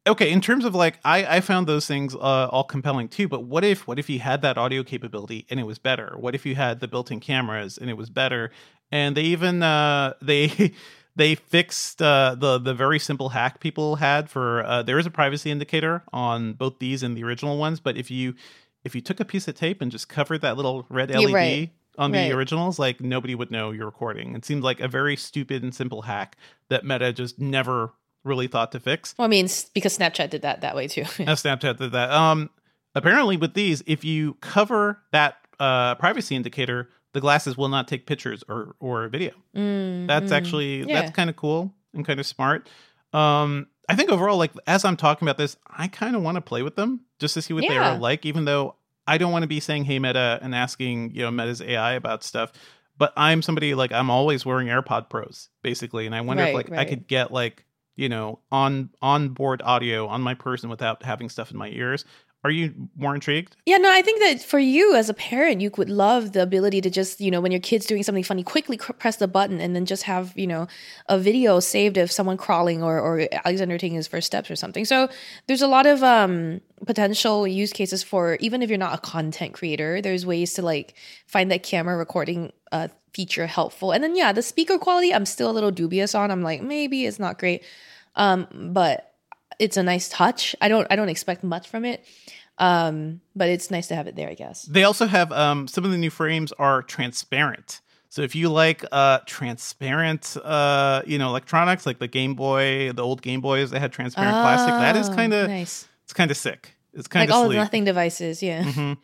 okay, 0.08 0.32
in 0.32 0.40
terms 0.42 0.66
of 0.66 0.74
like, 0.76 1.00
I 1.06 1.38
I 1.38 1.40
found 1.42 1.68
those 1.68 1.86
things 1.88 2.16
uh, 2.16 2.48
all 2.52 2.64
compelling 2.64 3.08
too. 3.08 3.28
But 3.28 3.44
what 3.46 3.64
if 3.64 3.88
what 3.88 3.98
if 4.00 4.10
you 4.10 4.20
had 4.20 4.42
that 4.42 4.58
audio 4.58 4.84
capability 4.84 5.46
and 5.50 5.60
it 5.60 5.66
was 5.66 5.78
better? 5.80 6.16
What 6.18 6.34
if 6.36 6.46
you 6.46 6.56
had 6.56 6.80
the 6.80 6.88
built-in 6.88 7.20
cameras 7.20 7.78
and 7.78 7.90
it 7.90 7.98
was 7.98 8.10
better? 8.10 8.52
And 8.92 9.16
they 9.18 9.24
even 9.24 9.62
uh, 9.64 10.14
they. 10.22 10.74
They 11.16 11.36
fixed 11.36 12.02
uh, 12.02 12.36
the 12.38 12.58
the 12.58 12.74
very 12.74 13.00
simple 13.00 13.30
hack 13.30 13.60
people 13.60 13.98
had 13.98 14.30
for 14.30 14.64
uh, 14.66 14.82
there 14.84 14.98
is 14.98 15.06
a 15.06 15.12
privacy 15.12 15.52
indicator 15.52 16.04
on 16.12 16.54
both 16.54 16.80
these 16.80 17.04
and 17.04 17.16
the 17.16 17.24
original 17.24 17.58
ones. 17.58 17.80
But 17.80 17.98
if 17.98 18.10
you 18.10 18.34
if 18.84 18.96
you 18.96 19.02
took 19.02 19.20
a 19.20 19.26
piece 19.26 19.48
of 19.48 19.56
tape 19.56 19.82
and 19.82 19.92
just 19.92 20.10
covered 20.10 20.42
that 20.42 20.58
little 20.58 20.86
red 20.90 21.12
LED 21.12 21.32
right. 21.34 21.70
on 21.98 22.12
the 22.12 22.18
Right. 22.18 22.32
originals, 22.34 22.80
like 22.80 23.00
nobody 23.00 23.36
would 23.36 23.52
know 23.52 23.72
you're 23.72 23.86
recording. 23.86 24.36
It 24.36 24.44
seemed 24.44 24.64
like 24.64 24.80
a 24.80 24.88
very 24.88 25.16
stupid 25.16 25.62
and 25.64 25.74
simple 25.74 26.02
hack 26.02 26.36
that 26.70 26.84
Meta 26.84 27.14
just 27.14 27.40
never 27.40 27.94
really 28.24 28.48
thought 28.48 28.72
to 28.72 28.80
fix. 28.80 29.14
well, 29.18 29.26
i 29.26 29.30
mean 29.30 29.48
because 29.74 29.98
snapchat 29.98 30.30
did 30.30 30.42
that 30.44 30.62
that 30.62 30.76
way 30.78 30.88
too 30.88 31.02
As 31.20 31.44
Snapchat 31.44 31.78
did 31.78 31.92
that. 31.92 32.10
Um, 32.10 32.50
apparently, 32.96 33.38
with 33.38 33.54
these, 33.54 33.84
if 33.86 34.04
you 34.04 34.36
cover 34.36 35.00
that 35.12 35.36
uh, 35.60 35.96
privacy 35.96 36.36
indicator, 36.36 36.90
the 37.14 37.22
glasses 37.22 37.58
will 37.58 37.70
not 37.70 37.88
take 37.88 38.06
pictures 38.06 38.44
or 38.50 38.76
or 38.80 39.08
video. 39.08 39.32
Mm, 39.56 40.08
That's 40.08 40.32
mm. 40.32 40.36
actually 40.36 40.80
Yeah. 40.80 41.02
that's 41.02 41.16
kind 41.16 41.30
of 41.30 41.36
cool 41.36 41.74
and 41.94 42.06
kind 42.06 42.20
of 42.20 42.26
smart. 42.26 42.70
Um, 43.14 43.68
I 43.88 43.96
think 43.96 44.10
overall, 44.12 44.38
like 44.38 44.52
as 44.68 44.86
I'm 44.86 44.98
talking 44.98 45.28
about 45.28 45.38
this, 45.38 45.58
I 45.68 45.88
kind 45.88 46.16
of 46.16 46.22
want 46.22 46.36
to 46.36 46.42
play 46.42 46.64
with 46.64 46.76
them 46.76 47.02
just 47.20 47.34
to 47.36 47.42
see 47.42 47.54
what 47.54 47.66
they 47.68 47.78
are 47.78 47.98
like. 47.98 48.26
Even 48.26 48.46
though 48.46 48.76
I 49.08 49.18
don't 49.18 49.32
want 49.32 49.44
to 49.44 49.48
be 49.48 49.60
saying 49.60 49.86
"Hey 49.86 50.00
Meta" 50.00 50.40
and 50.42 50.56
asking 50.56 51.12
you 51.12 51.22
know 51.22 51.32
Meta's 51.32 51.62
AI 51.62 51.94
about 51.94 52.24
stuff, 52.24 52.52
but 52.98 53.14
I'm 53.18 53.42
somebody 53.42 53.76
like 53.76 53.92
I'm 53.92 54.10
always 54.10 54.46
wearing 54.46 54.68
AirPod 54.68 55.10
Pros 55.10 55.50
basically, 55.62 56.06
and 56.06 56.16
I 56.16 56.22
wonder 56.22 56.44
if 56.44 56.56
Right, 56.56 56.70
like 56.70 56.80
I 56.80 56.86
could 56.86 57.08
get 57.08 57.32
like 57.32 57.66
you 57.96 58.10
know 58.10 58.40
on 58.52 58.90
on 59.02 59.30
board 59.30 59.62
audio 59.64 60.08
on 60.08 60.22
my 60.22 60.34
person 60.34 60.70
without 60.70 61.04
having 61.04 61.30
stuff 61.30 61.52
in 61.52 61.58
my 61.58 61.70
ears. 61.70 62.06
Are 62.46 62.52
you 62.52 62.90
more 62.98 63.16
intrigued? 63.16 63.56
Yeah, 63.66 63.78
no, 63.78 63.90
I 63.90 64.02
think 64.02 64.20
that 64.20 64.46
for 64.46 64.60
you 64.60 64.96
as 64.96 65.08
a 65.08 65.14
parent, 65.14 65.62
you 65.62 65.72
would 65.78 65.90
love 65.90 66.34
the 66.34 66.42
ability 66.42 66.82
to 66.82 66.90
just, 66.90 67.22
you 67.22 67.32
know, 67.32 67.40
when 67.40 67.54
your 67.54 67.62
kid's 67.62 67.86
doing 67.86 68.04
something 68.04 68.24
funny, 68.24 68.44
quickly 68.44 68.76
cr- 68.76 68.92
press 68.92 69.16
the 69.16 69.30
button 69.30 69.62
and 69.62 69.74
then 69.74 69.86
just 69.86 70.04
have, 70.04 70.34
you 70.38 70.46
know, 70.46 70.68
a 71.08 71.18
video 71.18 71.62
saved 71.62 71.98
of 71.98 72.12
someone 72.12 72.36
crawling 72.36 72.84
or, 72.84 73.00
or 73.00 73.30
Alexander 73.46 73.78
taking 73.78 73.96
his 73.96 74.08
first 74.08 74.28
steps 74.28 74.52
or 74.52 74.58
something. 74.58 74.84
So 74.84 75.08
there's 75.48 75.62
a 75.62 75.68
lot 75.68 75.86
of 75.86 76.04
um, 76.04 76.60
potential 76.86 77.48
use 77.48 77.72
cases 77.72 78.04
for 78.04 78.36
even 78.42 78.62
if 78.62 78.70
you're 78.70 78.78
not 78.78 78.94
a 78.94 79.02
content 79.02 79.54
creator, 79.54 80.02
there's 80.02 80.26
ways 80.26 80.54
to 80.56 80.62
like 80.62 80.96
find 81.28 81.50
that 81.50 81.64
camera 81.64 81.96
recording 81.96 82.52
uh, 82.74 82.90
feature 83.14 83.48
helpful. 83.48 83.94
And 83.94 84.04
then, 84.04 84.18
yeah, 84.18 84.34
the 84.34 84.42
speaker 84.42 84.78
quality, 84.78 85.14
I'm 85.14 85.26
still 85.26 85.50
a 85.50 85.54
little 85.54 85.72
dubious 85.72 86.14
on. 86.14 86.30
I'm 86.30 86.44
like, 86.44 86.62
maybe 86.62 87.06
it's 87.06 87.20
not 87.20 87.40
great. 87.40 87.64
Um, 88.16 88.48
but 88.74 89.13
it's 89.60 89.78
a 89.78 89.84
nice 89.84 90.10
touch. 90.10 90.56
I 90.62 90.68
don't 90.70 90.88
I 90.90 90.96
don't 90.96 91.10
expect 91.10 91.44
much 91.44 91.68
from 91.68 91.86
it. 91.86 92.06
Um, 92.60 93.22
but 93.36 93.50
it's 93.50 93.72
nice 93.72 93.88
to 93.88 93.96
have 93.96 94.06
it 94.08 94.16
there, 94.16 94.30
I 94.30 94.36
guess. 94.36 94.62
They 94.64 94.84
also 94.84 95.08
have 95.08 95.32
um, 95.32 95.68
some 95.68 95.86
of 95.86 95.92
the 95.92 95.98
new 95.98 96.12
frames 96.12 96.52
are 96.54 96.84
transparent. 96.84 97.82
So 98.10 98.22
if 98.22 98.36
you 98.36 98.50
like 98.50 98.86
uh, 98.92 99.20
transparent, 99.26 100.38
uh, 100.44 101.02
you 101.08 101.18
know, 101.18 101.30
electronics 101.30 101.88
like 101.88 101.98
the 101.98 102.08
Game 102.08 102.36
Boy, 102.36 102.92
the 102.92 103.02
old 103.04 103.24
Game 103.24 103.42
Boys 103.42 103.72
that 103.72 103.80
had 103.80 103.92
transparent 103.92 104.36
plastic, 104.36 104.74
that 104.76 104.96
is 104.96 105.10
Oh, 105.10 105.16
kind 105.16 105.34
of 105.34 105.50
nice. 105.50 105.88
it's 106.04 106.14
kind 106.14 106.30
of 106.30 106.38
sick. 106.38 106.76
It's 106.94 107.08
kind 107.08 107.24
of 107.24 107.30
Like 107.32 107.36
all 107.36 107.46
sleek. 107.48 107.58
nothing 107.58 107.86
devices, 107.86 108.44
yeah. 108.44 108.64
Mhm. 108.64 108.98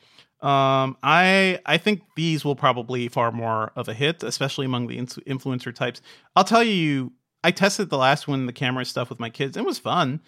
Um, 0.47 0.95
I 1.03 1.59
I 1.65 1.77
think 1.77 2.03
these 2.15 2.45
will 2.45 2.55
probably 2.55 3.07
far 3.09 3.31
more 3.31 3.71
of 3.75 3.89
a 3.89 3.93
hit, 3.95 4.21
especially 4.23 4.65
among 4.67 4.87
the 4.87 4.97
influencer 4.97 5.73
types. 5.73 6.01
I'll 6.35 6.43
tell 6.45 6.63
you, 6.63 7.11
I 7.43 7.51
tested 7.51 7.89
the 7.89 7.97
last 7.97 8.27
one, 8.27 8.45
the 8.45 8.53
camera 8.53 8.85
stuff 8.85 9.09
with 9.09 9.19
my 9.19 9.29
kids. 9.29 9.55
It 9.55 9.65
was 9.65 9.79
fun, 9.79 10.21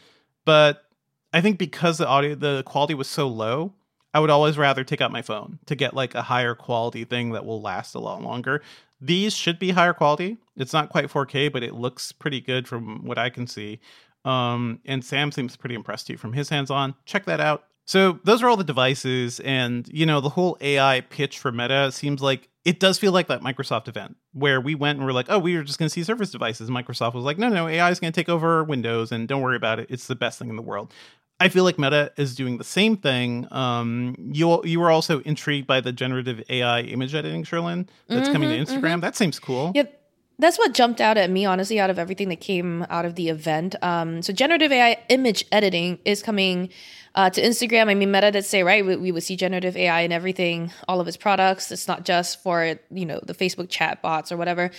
but 0.45 0.85
I 1.33 1.41
think 1.41 1.57
because 1.57 1.97
the 1.97 2.07
audio, 2.07 2.35
the 2.35 2.63
quality 2.65 2.93
was 2.93 3.07
so 3.07 3.27
low, 3.27 3.73
I 4.13 4.19
would 4.19 4.29
always 4.29 4.57
rather 4.57 4.83
take 4.83 5.01
out 5.01 5.11
my 5.11 5.21
phone 5.21 5.59
to 5.65 5.75
get 5.75 5.93
like 5.93 6.15
a 6.15 6.21
higher 6.21 6.55
quality 6.55 7.05
thing 7.05 7.31
that 7.31 7.45
will 7.45 7.61
last 7.61 7.95
a 7.95 7.99
lot 7.99 8.21
longer. 8.21 8.61
These 8.99 9.35
should 9.35 9.57
be 9.57 9.71
higher 9.71 9.93
quality. 9.93 10.37
It's 10.57 10.73
not 10.73 10.89
quite 10.89 11.07
4K, 11.07 11.51
but 11.51 11.63
it 11.63 11.73
looks 11.73 12.11
pretty 12.11 12.41
good 12.41 12.67
from 12.67 13.05
what 13.05 13.17
I 13.17 13.29
can 13.29 13.47
see. 13.47 13.79
Um, 14.25 14.79
and 14.85 15.03
Sam 15.03 15.31
seems 15.31 15.55
pretty 15.55 15.75
impressed 15.75 16.07
too 16.07 16.17
from 16.17 16.33
his 16.33 16.49
hands 16.49 16.69
on. 16.69 16.93
Check 17.05 17.25
that 17.25 17.39
out. 17.39 17.65
So 17.85 18.19
those 18.23 18.43
are 18.43 18.47
all 18.47 18.57
the 18.57 18.63
devices, 18.63 19.39
and 19.41 19.87
you 19.91 20.05
know 20.05 20.21
the 20.21 20.29
whole 20.29 20.57
AI 20.61 21.01
pitch 21.01 21.39
for 21.39 21.51
Meta 21.51 21.91
seems 21.91 22.21
like 22.21 22.49
it 22.63 22.79
does 22.79 22.97
feel 22.99 23.11
like 23.11 23.27
that 23.27 23.41
Microsoft 23.41 23.87
event 23.87 24.15
where 24.33 24.61
we 24.61 24.75
went 24.75 24.99
and 24.99 25.05
we're 25.05 25.13
like, 25.13 25.25
oh, 25.29 25.39
we 25.39 25.57
were 25.57 25.63
just 25.63 25.79
going 25.79 25.87
to 25.87 25.93
see 25.93 26.03
Surface 26.03 26.31
devices. 26.31 26.69
Microsoft 26.69 27.15
was 27.15 27.25
like, 27.25 27.37
no, 27.37 27.49
no, 27.49 27.67
AI 27.67 27.89
is 27.89 27.99
going 27.99 28.13
to 28.13 28.19
take 28.19 28.29
over 28.29 28.63
Windows, 28.63 29.11
and 29.11 29.27
don't 29.27 29.41
worry 29.41 29.57
about 29.57 29.79
it. 29.79 29.87
It's 29.89 30.07
the 30.07 30.15
best 30.15 30.39
thing 30.39 30.49
in 30.49 30.55
the 30.55 30.61
world. 30.61 30.93
I 31.41 31.49
feel 31.49 31.63
like 31.63 31.79
Meta 31.79 32.11
is 32.17 32.35
doing 32.35 32.59
the 32.59 32.63
same 32.63 32.97
thing. 32.97 33.47
Um, 33.51 34.15
you 34.31 34.63
you 34.63 34.79
were 34.79 34.91
also 34.91 35.21
intrigued 35.21 35.65
by 35.65 35.81
the 35.81 35.91
generative 35.91 36.43
AI 36.49 36.81
image 36.81 37.15
editing, 37.15 37.43
Cherlynn, 37.43 37.87
that's 38.07 38.29
coming 38.29 38.49
to 38.49 38.57
Instagram. 38.57 39.01
That 39.01 39.15
seems 39.15 39.39
cool. 39.39 39.71
Yep. 39.73 39.97
That's 40.37 40.57
what 40.57 40.73
jumped 40.73 41.01
out 41.01 41.17
at 41.17 41.29
me, 41.29 41.45
honestly, 41.45 41.79
out 41.79 41.89
of 41.91 41.99
everything 41.99 42.29
that 42.29 42.41
came 42.41 42.83
out 42.89 43.05
of 43.05 43.13
the 43.15 43.29
event. 43.29 43.75
Um, 43.83 44.21
so 44.23 44.33
generative 44.33 44.71
AI 44.71 44.97
image 45.09 45.45
editing 45.51 45.99
is 46.03 46.23
coming 46.23 46.69
uh, 47.15 47.29
to 47.29 47.41
Instagram. 47.41 47.87
I 47.89 47.93
mean, 47.93 48.11
Meta 48.11 48.31
did 48.31 48.45
say, 48.45 48.63
right, 48.63 48.85
we, 48.85 48.95
we 48.95 49.11
would 49.11 49.23
see 49.23 49.35
generative 49.35 49.75
AI 49.75 50.01
in 50.01 50.11
everything, 50.11 50.71
all 50.87 50.99
of 50.99 51.07
its 51.07 51.17
products. 51.17 51.71
It's 51.71 51.87
not 51.87 52.05
just 52.05 52.41
for, 52.41 52.75
you 52.89 53.05
know, 53.05 53.19
the 53.23 53.33
Facebook 53.33 53.69
chat 53.69 54.01
bots 54.01 54.31
or 54.31 54.37
whatever. 54.37 54.71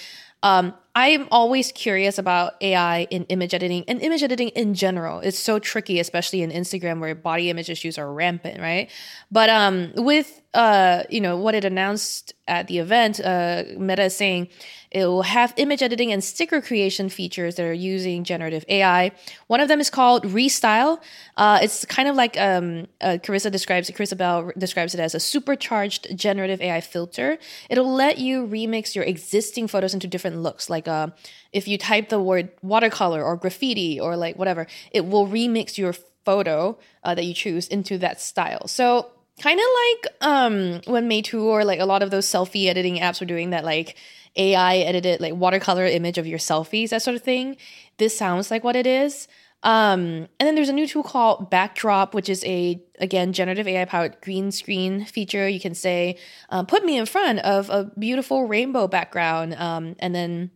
Um, 0.42 0.75
I'm 0.95 1.27
always 1.31 1.73
curious 1.73 2.18
about 2.18 2.55
AI 2.61 3.05
in 3.05 3.25
image 3.25 3.55
editing 3.55 3.85
and 3.88 4.03
image 4.03 4.23
editing 4.23 4.49
in 4.51 4.75
general. 4.75 5.21
It's 5.21 5.38
so 5.38 5.59
tricky, 5.59 6.01
especially 6.01 6.42
in 6.42 6.51
Instagram 6.51 7.01
where 7.01 7.14
body 7.14 7.49
image 7.49 7.71
issues 7.71 7.97
are 7.97 8.12
rampant, 8.12 8.61
right? 8.61 8.90
But 9.31 9.49
um, 9.49 9.92
with 9.97 10.42
uh, 10.53 11.05
you 11.09 11.21
know 11.21 11.38
what 11.38 11.55
it 11.55 11.64
announced 11.64 12.35
at 12.47 12.66
the 12.66 12.79
event, 12.79 13.21
uh, 13.21 13.64
Meta 13.79 14.05
is 14.05 14.16
saying 14.16 14.49
it 14.90 15.07
will 15.07 15.23
have 15.23 15.55
image 15.57 15.83
editing 15.83 16.12
and 16.12 16.23
sticker 16.23 16.61
creation 16.61 17.09
features 17.09 17.55
that 17.55 17.64
are 17.64 17.73
using 17.73 18.23
generative 18.23 18.62
AI. 18.68 19.12
One 19.47 19.61
of 19.61 19.68
them 19.68 19.81
is 19.81 19.88
called 19.88 20.25
Restyle. 20.25 21.01
Uh, 21.38 21.61
it's 21.62 21.87
kind 21.87 22.07
of 22.07 22.16
like 22.16 22.21
um, 22.38 22.87
uh, 23.00 23.18
Karissa 23.22 23.50
describes 23.50 23.88
it. 23.88 23.96
Karissa 23.96 24.16
Bell 24.16 24.52
describes 24.58 24.94
it 24.94 25.00
as 25.00 25.14
a 25.14 25.20
supercharged 25.20 26.16
generative 26.16 26.61
AI 26.61 26.80
filter. 26.80 27.38
It'll 27.68 27.92
let 27.92 28.18
you 28.18 28.46
remix 28.46 28.94
your 28.94 29.04
existing 29.04 29.68
photos 29.68 29.94
into 29.94 30.06
different 30.06 30.38
looks. 30.38 30.70
Like 30.70 30.88
uh, 30.88 31.08
if 31.52 31.68
you 31.68 31.78
type 31.78 32.08
the 32.08 32.20
word 32.20 32.50
watercolor 32.62 33.22
or 33.22 33.37
graffiti 33.37 33.98
or 33.98 34.16
like 34.16 34.37
whatever, 34.37 34.66
it 34.90 35.06
will 35.06 35.26
remix 35.26 35.78
your 35.78 35.94
photo 36.24 36.78
uh, 37.04 37.14
that 37.14 37.24
you 37.24 37.35
choose 37.35 37.68
into 37.68 37.98
that 37.98 38.20
style. 38.20 38.66
So 38.68 39.11
kind 39.40 39.58
of 39.58 39.66
like 39.66 40.14
um, 40.20 40.80
when 40.87 41.08
Meitu 41.08 41.42
or 41.42 41.64
like 41.64 41.80
a 41.80 41.87
lot 41.87 42.02
of 42.02 42.11
those 42.11 42.26
selfie 42.26 42.68
editing 42.68 42.98
apps 42.98 43.20
were 43.20 43.26
doing 43.26 43.50
that, 43.50 43.64
like 43.64 43.96
AI 44.37 44.76
edited 44.78 45.20
like 45.20 45.35
watercolor 45.35 45.87
image 45.87 46.18
of 46.18 46.26
your 46.26 46.38
selfies, 46.38 46.90
that 46.90 47.02
sort 47.02 47.16
of 47.16 47.22
thing. 47.22 47.56
This 47.98 48.16
sounds 48.16 48.50
like 48.50 48.64
what 48.64 48.76
it 48.76 48.87
is. 48.87 49.28
Um, 49.62 50.27
and 50.38 50.46
then 50.46 50.55
there's 50.55 50.68
a 50.68 50.72
new 50.72 50.87
tool 50.87 51.03
called 51.03 51.51
Backdrop, 51.51 52.14
which 52.14 52.29
is 52.29 52.44
a 52.44 52.83
again 52.98 53.33
generative 53.33 53.68
AI 53.68 53.85
powered 53.85 54.20
green 54.20 54.51
screen 54.51 55.05
feature. 55.05 55.48
You 55.48 55.61
can 55.61 55.75
say, 55.75 56.18
uh, 56.51 56.64
"Put 56.64 56.85
me 56.85 56.96
in 56.96 57.07
front 57.07 57.38
of 57.40 57.70
a 57.70 57.90
beautiful 57.98 58.46
rainbow 58.46 58.88
background," 58.88 59.55
um, 59.55 59.94
and 59.98 60.14
then 60.14 60.51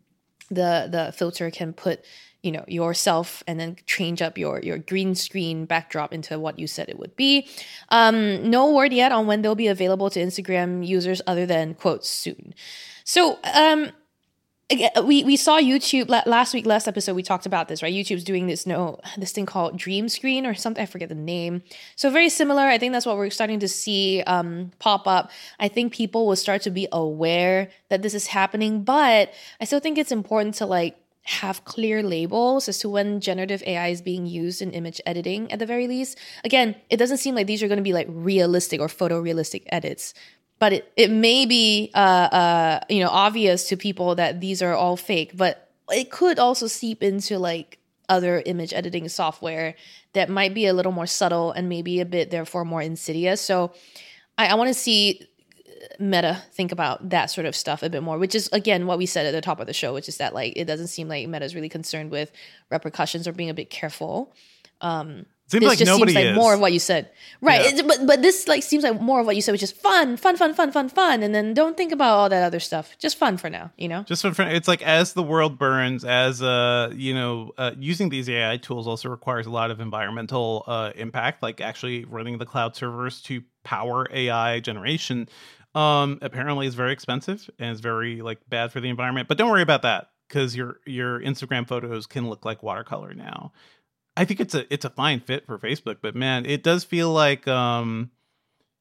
the 0.50 0.88
the 0.90 1.12
filter 1.16 1.50
can 1.50 1.72
put 1.72 2.04
you 2.42 2.52
know 2.52 2.64
yourself 2.68 3.42
and 3.46 3.58
then 3.58 3.76
change 3.86 4.22
up 4.22 4.38
your 4.38 4.60
your 4.60 4.78
green 4.78 5.14
screen 5.14 5.66
backdrop 5.66 6.12
into 6.12 6.38
what 6.38 6.58
you 6.58 6.66
said 6.66 6.88
it 6.88 6.98
would 6.98 7.16
be. 7.16 7.48
Um 7.88 8.48
no 8.48 8.72
word 8.72 8.92
yet 8.92 9.12
on 9.12 9.26
when 9.26 9.42
they'll 9.42 9.56
be 9.56 9.66
available 9.66 10.10
to 10.10 10.20
instagram 10.20 10.86
users 10.86 11.20
other 11.26 11.44
than 11.46 11.74
quote 11.74 12.04
soon. 12.04 12.54
So 13.04 13.38
um 13.52 13.90
we 14.70 15.22
we 15.22 15.36
saw 15.36 15.60
YouTube 15.60 16.08
last 16.08 16.52
week, 16.52 16.66
last 16.66 16.88
episode. 16.88 17.14
We 17.14 17.22
talked 17.22 17.46
about 17.46 17.68
this, 17.68 17.84
right? 17.84 17.94
YouTube's 17.94 18.24
doing 18.24 18.48
this 18.48 18.66
no 18.66 18.98
this 19.16 19.30
thing 19.30 19.46
called 19.46 19.76
Dream 19.76 20.08
Screen 20.08 20.44
or 20.44 20.54
something. 20.54 20.82
I 20.82 20.86
forget 20.86 21.08
the 21.08 21.14
name. 21.14 21.62
So 21.94 22.10
very 22.10 22.28
similar. 22.28 22.62
I 22.62 22.76
think 22.76 22.92
that's 22.92 23.06
what 23.06 23.16
we're 23.16 23.30
starting 23.30 23.60
to 23.60 23.68
see 23.68 24.22
um, 24.26 24.72
pop 24.80 25.06
up. 25.06 25.30
I 25.60 25.68
think 25.68 25.92
people 25.92 26.26
will 26.26 26.36
start 26.36 26.62
to 26.62 26.70
be 26.70 26.88
aware 26.90 27.70
that 27.90 28.02
this 28.02 28.12
is 28.12 28.26
happening, 28.26 28.82
but 28.82 29.32
I 29.60 29.64
still 29.66 29.80
think 29.80 29.98
it's 29.98 30.12
important 30.12 30.56
to 30.56 30.66
like 30.66 30.96
have 31.22 31.64
clear 31.64 32.02
labels 32.02 32.68
as 32.68 32.78
to 32.78 32.88
when 32.88 33.20
generative 33.20 33.62
AI 33.66 33.88
is 33.88 34.00
being 34.00 34.26
used 34.26 34.62
in 34.62 34.72
image 34.72 35.00
editing 35.06 35.50
at 35.52 35.60
the 35.60 35.66
very 35.66 35.86
least. 35.86 36.18
Again, 36.44 36.74
it 36.90 36.96
doesn't 36.96 37.18
seem 37.18 37.34
like 37.36 37.46
these 37.46 37.62
are 37.62 37.68
going 37.68 37.78
to 37.78 37.82
be 37.82 37.92
like 37.92 38.06
realistic 38.10 38.80
or 38.80 38.88
photorealistic 38.88 39.62
edits 39.70 40.12
but 40.58 40.72
it, 40.72 40.92
it 40.96 41.10
may 41.10 41.46
be 41.46 41.90
uh, 41.94 41.98
uh, 41.98 42.80
you 42.88 43.00
know 43.00 43.10
obvious 43.10 43.68
to 43.68 43.76
people 43.76 44.14
that 44.14 44.40
these 44.40 44.62
are 44.62 44.74
all 44.74 44.96
fake 44.96 45.32
but 45.34 45.70
it 45.90 46.10
could 46.10 46.38
also 46.38 46.66
seep 46.66 47.02
into 47.02 47.38
like 47.38 47.78
other 48.08 48.42
image 48.46 48.72
editing 48.72 49.08
software 49.08 49.74
that 50.12 50.28
might 50.28 50.54
be 50.54 50.66
a 50.66 50.72
little 50.72 50.92
more 50.92 51.06
subtle 51.06 51.52
and 51.52 51.68
maybe 51.68 52.00
a 52.00 52.04
bit 52.04 52.30
therefore 52.30 52.64
more 52.64 52.82
insidious. 52.82 53.40
So 53.40 53.72
i, 54.38 54.46
I 54.46 54.54
want 54.54 54.68
to 54.68 54.74
see 54.74 55.26
meta 56.00 56.42
think 56.52 56.72
about 56.72 57.10
that 57.10 57.26
sort 57.26 57.46
of 57.46 57.54
stuff 57.54 57.82
a 57.82 57.90
bit 57.90 58.02
more 58.02 58.18
which 58.18 58.34
is 58.34 58.48
again 58.52 58.86
what 58.86 58.98
we 58.98 59.06
said 59.06 59.26
at 59.26 59.32
the 59.32 59.40
top 59.40 59.60
of 59.60 59.66
the 59.66 59.72
show 59.72 59.94
which 59.94 60.08
is 60.08 60.16
that 60.16 60.34
like 60.34 60.54
it 60.56 60.64
doesn't 60.64 60.88
seem 60.88 61.06
like 61.06 61.28
meta 61.28 61.44
is 61.44 61.54
really 61.54 61.68
concerned 61.68 62.10
with 62.10 62.32
repercussions 62.70 63.28
or 63.28 63.32
being 63.32 63.50
a 63.50 63.54
bit 63.54 63.70
careful. 63.70 64.34
Um 64.80 65.26
Seems 65.48 65.60
this 65.60 65.68
like 65.68 65.78
just 65.78 65.94
seems 65.96 66.12
like 66.12 66.24
is. 66.24 66.34
more 66.34 66.54
of 66.54 66.60
what 66.60 66.72
you 66.72 66.80
said, 66.80 67.08
right? 67.40 67.72
Yeah. 67.72 67.82
But 67.82 68.04
but 68.04 68.20
this 68.20 68.48
like 68.48 68.64
seems 68.64 68.82
like 68.82 69.00
more 69.00 69.20
of 69.20 69.26
what 69.26 69.36
you 69.36 69.42
said, 69.42 69.52
which 69.52 69.62
is 69.62 69.70
fun, 69.70 70.16
fun, 70.16 70.36
fun, 70.36 70.54
fun, 70.54 70.72
fun, 70.72 70.88
fun, 70.88 71.22
and 71.22 71.32
then 71.32 71.54
don't 71.54 71.76
think 71.76 71.92
about 71.92 72.14
all 72.16 72.28
that 72.28 72.42
other 72.42 72.58
stuff. 72.58 72.98
Just 72.98 73.16
fun 73.16 73.36
for 73.36 73.48
now, 73.48 73.70
you 73.76 73.86
know. 73.86 74.02
Just 74.02 74.22
fun 74.22 74.34
for 74.34 74.42
it's 74.42 74.66
like 74.66 74.82
as 74.82 75.12
the 75.12 75.22
world 75.22 75.56
burns, 75.56 76.04
as 76.04 76.42
uh, 76.42 76.90
you 76.96 77.14
know, 77.14 77.52
uh, 77.58 77.70
using 77.78 78.08
these 78.08 78.28
AI 78.28 78.56
tools 78.56 78.88
also 78.88 79.08
requires 79.08 79.46
a 79.46 79.50
lot 79.50 79.70
of 79.70 79.78
environmental 79.78 80.64
uh, 80.66 80.90
impact, 80.96 81.44
like 81.44 81.60
actually 81.60 82.04
running 82.06 82.38
the 82.38 82.46
cloud 82.46 82.74
servers 82.74 83.22
to 83.22 83.42
power 83.62 84.08
AI 84.10 84.58
generation. 84.58 85.28
Um, 85.76 86.18
apparently, 86.22 86.66
is 86.66 86.74
very 86.74 86.92
expensive 86.92 87.48
and 87.60 87.70
is 87.70 87.78
very 87.78 88.20
like 88.20 88.40
bad 88.48 88.72
for 88.72 88.80
the 88.80 88.88
environment. 88.88 89.28
But 89.28 89.38
don't 89.38 89.50
worry 89.50 89.62
about 89.62 89.82
that 89.82 90.08
because 90.28 90.56
your 90.56 90.80
your 90.86 91.20
Instagram 91.20 91.68
photos 91.68 92.06
can 92.06 92.28
look 92.28 92.44
like 92.44 92.62
watercolor 92.62 93.14
now. 93.14 93.52
I 94.16 94.24
think 94.24 94.40
it's 94.40 94.54
a 94.54 94.72
it's 94.72 94.84
a 94.84 94.90
fine 94.90 95.20
fit 95.20 95.46
for 95.46 95.58
Facebook, 95.58 95.98
but 96.00 96.14
man, 96.14 96.46
it 96.46 96.62
does 96.62 96.84
feel 96.84 97.12
like 97.12 97.46
um 97.46 98.10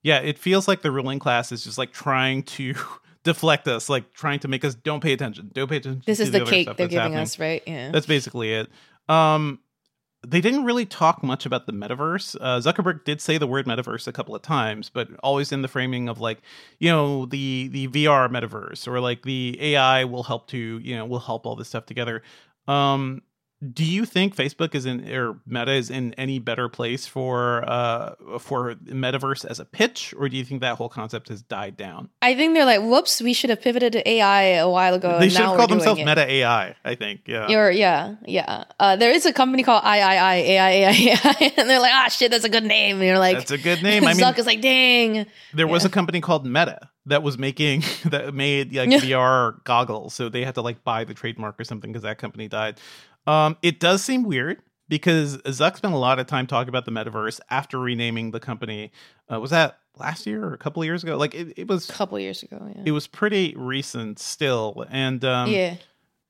yeah, 0.04 0.20
it 0.20 0.38
feels 0.38 0.68
like 0.68 0.82
the 0.82 0.92
ruling 0.92 1.20
class 1.20 1.52
is 1.52 1.64
just 1.64 1.78
like 1.78 1.92
trying 1.92 2.44
to 2.44 2.76
deflect 3.24 3.68
us, 3.68 3.90
like 3.90 4.14
trying 4.14 4.40
to 4.40 4.48
make 4.48 4.64
us 4.64 4.76
don't 4.76 5.02
pay 5.02 5.14
attention. 5.14 5.52
Don't 5.54 5.68
pay 5.68 5.78
attention. 5.78 6.04
This 6.06 6.20
is 6.20 6.32
the 6.32 6.42
other 6.42 6.50
cake 6.50 6.68
they're 6.78 6.88
giving 6.88 6.98
happening. 7.00 7.20
us, 7.20 7.40
right? 7.40 7.64
Yeah. 7.66 7.92
That's 7.92 8.06
basically 8.06 8.54
it. 8.54 8.70
Um 9.10 9.60
they 10.28 10.42
didn't 10.42 10.64
really 10.64 10.86
talk 10.86 11.24
much 11.24 11.46
about 11.46 11.66
the 11.66 11.72
metaverse. 11.72 12.36
Uh, 12.40 12.60
Zuckerberg 12.60 13.04
did 13.04 13.22
say 13.22 13.38
the 13.38 13.48
word 13.48 13.66
metaverse 13.68 14.08
a 14.08 14.12
couple 14.12 14.36
of 14.36 14.42
times, 14.42 14.90
but 14.90 15.08
always 15.22 15.52
in 15.52 15.62
the 15.62 15.68
framing 15.68 16.10
of 16.10 16.20
like, 16.20 16.40
you 16.80 16.90
know, 16.90 17.26
the 17.26 17.68
the 17.68 17.88
VR 17.90 18.30
metaverse 18.30 18.88
or 18.88 19.00
like 19.00 19.22
the 19.24 19.58
AI 19.60 20.04
will 20.06 20.24
help 20.24 20.48
to, 20.50 20.58
you 20.58 20.96
know, 20.96 21.06
will 21.06 21.20
help 21.20 21.46
all 21.46 21.56
this 21.56 21.68
stuff 21.68 21.86
together. 21.86 22.24
Um, 22.68 23.22
do 23.74 23.86
you 23.86 24.06
think 24.06 24.36
Facebook 24.36 24.76
is 24.76 24.86
in 24.86 25.10
or 25.10 25.40
Meta 25.48 25.72
is 25.72 25.90
in 25.90 26.14
any 26.16 26.40
better 26.40 26.68
place 26.68 27.08
for 27.08 27.68
uh 27.68 28.14
for 28.38 28.76
metaverse 28.76 29.46
as 29.46 29.60
a 29.60 29.66
pitch, 29.66 30.14
or 30.18 30.28
do 30.28 30.36
you 30.36 30.44
think 30.44 30.62
that 30.62 30.76
whole 30.76 30.90
concept 30.90 31.30
has 31.30 31.42
died 31.42 31.78
down? 31.78 32.10
I 32.22 32.36
think 32.36 32.54
they're 32.54 32.66
like, 32.66 32.82
whoops, 32.82 33.22
we 33.22 33.34
should 33.34 33.50
have 33.50 33.62
pivoted 33.62 33.94
to 33.94 34.08
AI 34.10 34.42
a 34.58 34.70
while 34.70 34.94
ago. 34.94 35.20
they 35.20 35.30
should 35.30 35.40
now 35.40 35.46
have 35.46 35.52
we're 35.52 35.58
called 35.58 35.72
themselves 35.72 36.02
it. 36.02 36.06
Meta 36.06 36.30
AI. 36.30 36.76
I 36.84 36.96
think, 36.96 37.22
yeah. 37.28 37.52
Or 37.52 37.72
yeah, 37.72 38.16
yeah. 38.26 38.66
Uh, 38.80 38.98
there 38.98 39.12
is 39.12 39.26
a 39.26 39.34
company 39.34 39.64
called 39.64 39.84
III, 39.84 39.90
AI, 39.90 40.36
AI, 40.36 40.70
AI, 40.72 41.54
and 41.58 41.70
they're 41.70 41.80
like, 41.80 41.94
ah, 41.94 42.10
shit, 42.10 42.32
that's 42.32 42.46
a 42.46 42.50
good 42.50 42.66
name. 42.66 42.98
And 42.98 43.06
you're 43.06 43.20
like, 43.20 43.38
That's 43.38 43.52
a 43.52 43.58
good 43.58 43.82
name. 43.82 44.04
I 44.06 44.08
mean, 44.14 44.24
Zuck 44.24 44.38
is 44.38 44.46
like, 44.46 44.62
dang. 44.62 45.26
There 45.54 45.68
was 45.68 45.86
a 45.86 45.90
company 45.90 46.20
called 46.22 46.46
Meta 46.46 46.90
that 47.06 47.24
was 47.24 47.38
making 47.38 47.84
that 48.06 48.34
made 48.34 48.74
like 48.74 48.90
VR 48.90 49.64
goggles, 49.64 50.14
so 50.14 50.30
they 50.30 50.44
had 50.44 50.56
to 50.56 50.62
like 50.62 50.84
buy 50.84 51.04
the 51.04 51.14
trademark 51.14 51.60
or 51.60 51.64
something 51.64 51.92
because 51.92 52.04
that 52.04 52.18
company 52.18 52.48
died. 52.48 52.80
Um, 53.28 53.58
it 53.62 53.80
does 53.80 54.04
seem 54.04 54.24
weird 54.24 54.62
because 54.88 55.38
Zuck 55.38 55.78
spent 55.78 55.94
a 55.94 55.98
lot 55.98 56.20
of 56.20 56.28
time 56.28 56.48
talking 56.48 56.70
about 56.70 56.86
the 56.86 56.92
metaverse 56.92 57.40
after 57.50 57.80
renaming 57.80 58.32
the 58.32 58.40
company. 58.40 58.92
Uh, 59.32 59.40
was 59.40 59.52
that 59.52 59.80
last 59.98 60.26
year 60.26 60.44
or 60.44 60.54
a 60.54 60.58
couple 60.58 60.82
of 60.82 60.86
years 60.86 61.04
ago? 61.04 61.18
Like 61.18 61.34
it, 61.34 61.54
it 61.58 61.68
was. 61.68 61.90
A 61.90 61.94
couple 61.94 62.20
years 62.20 62.44
ago, 62.44 62.72
yeah. 62.76 62.84
It 62.86 62.92
was 62.92 63.08
pretty 63.08 63.56
recent 63.58 64.20
still, 64.20 64.86
and 64.90 65.24
um, 65.26 65.50
yeah. 65.50 65.76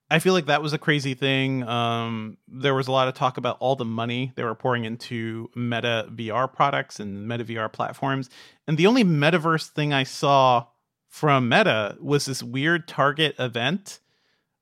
I 0.10 0.19
feel 0.19 0.34
like 0.34 0.45
that 0.45 0.62
was 0.62 0.71
a 0.71 0.77
crazy 0.77 1.15
thing. 1.15 1.63
Um, 1.67 2.38
there 2.47 2.75
was 2.75 2.88
a 2.88 2.91
lot 2.91 3.08
of 3.08 3.15
talk 3.15 3.38
about 3.38 3.58
all 3.60 3.75
the 3.75 3.86
money 3.86 4.34
they 4.36 4.43
were 4.43 4.53
pouring 4.53 4.86
into 4.86 5.49
Meta 5.55 6.08
VR 6.12 6.51
products 6.51 6.99
and 6.99 7.27
Meta 7.27 7.43
VR 7.43 7.71
platforms. 7.73 8.29
And 8.67 8.77
the 8.77 8.86
only 8.86 9.03
metaverse 9.03 9.69
thing 9.69 9.93
I 9.93 10.03
saw 10.03 10.67
from 11.08 11.49
Meta 11.49 11.97
was 11.99 12.25
this 12.25 12.43
weird 12.43 12.88
Target 12.88 13.36
event 13.39 13.99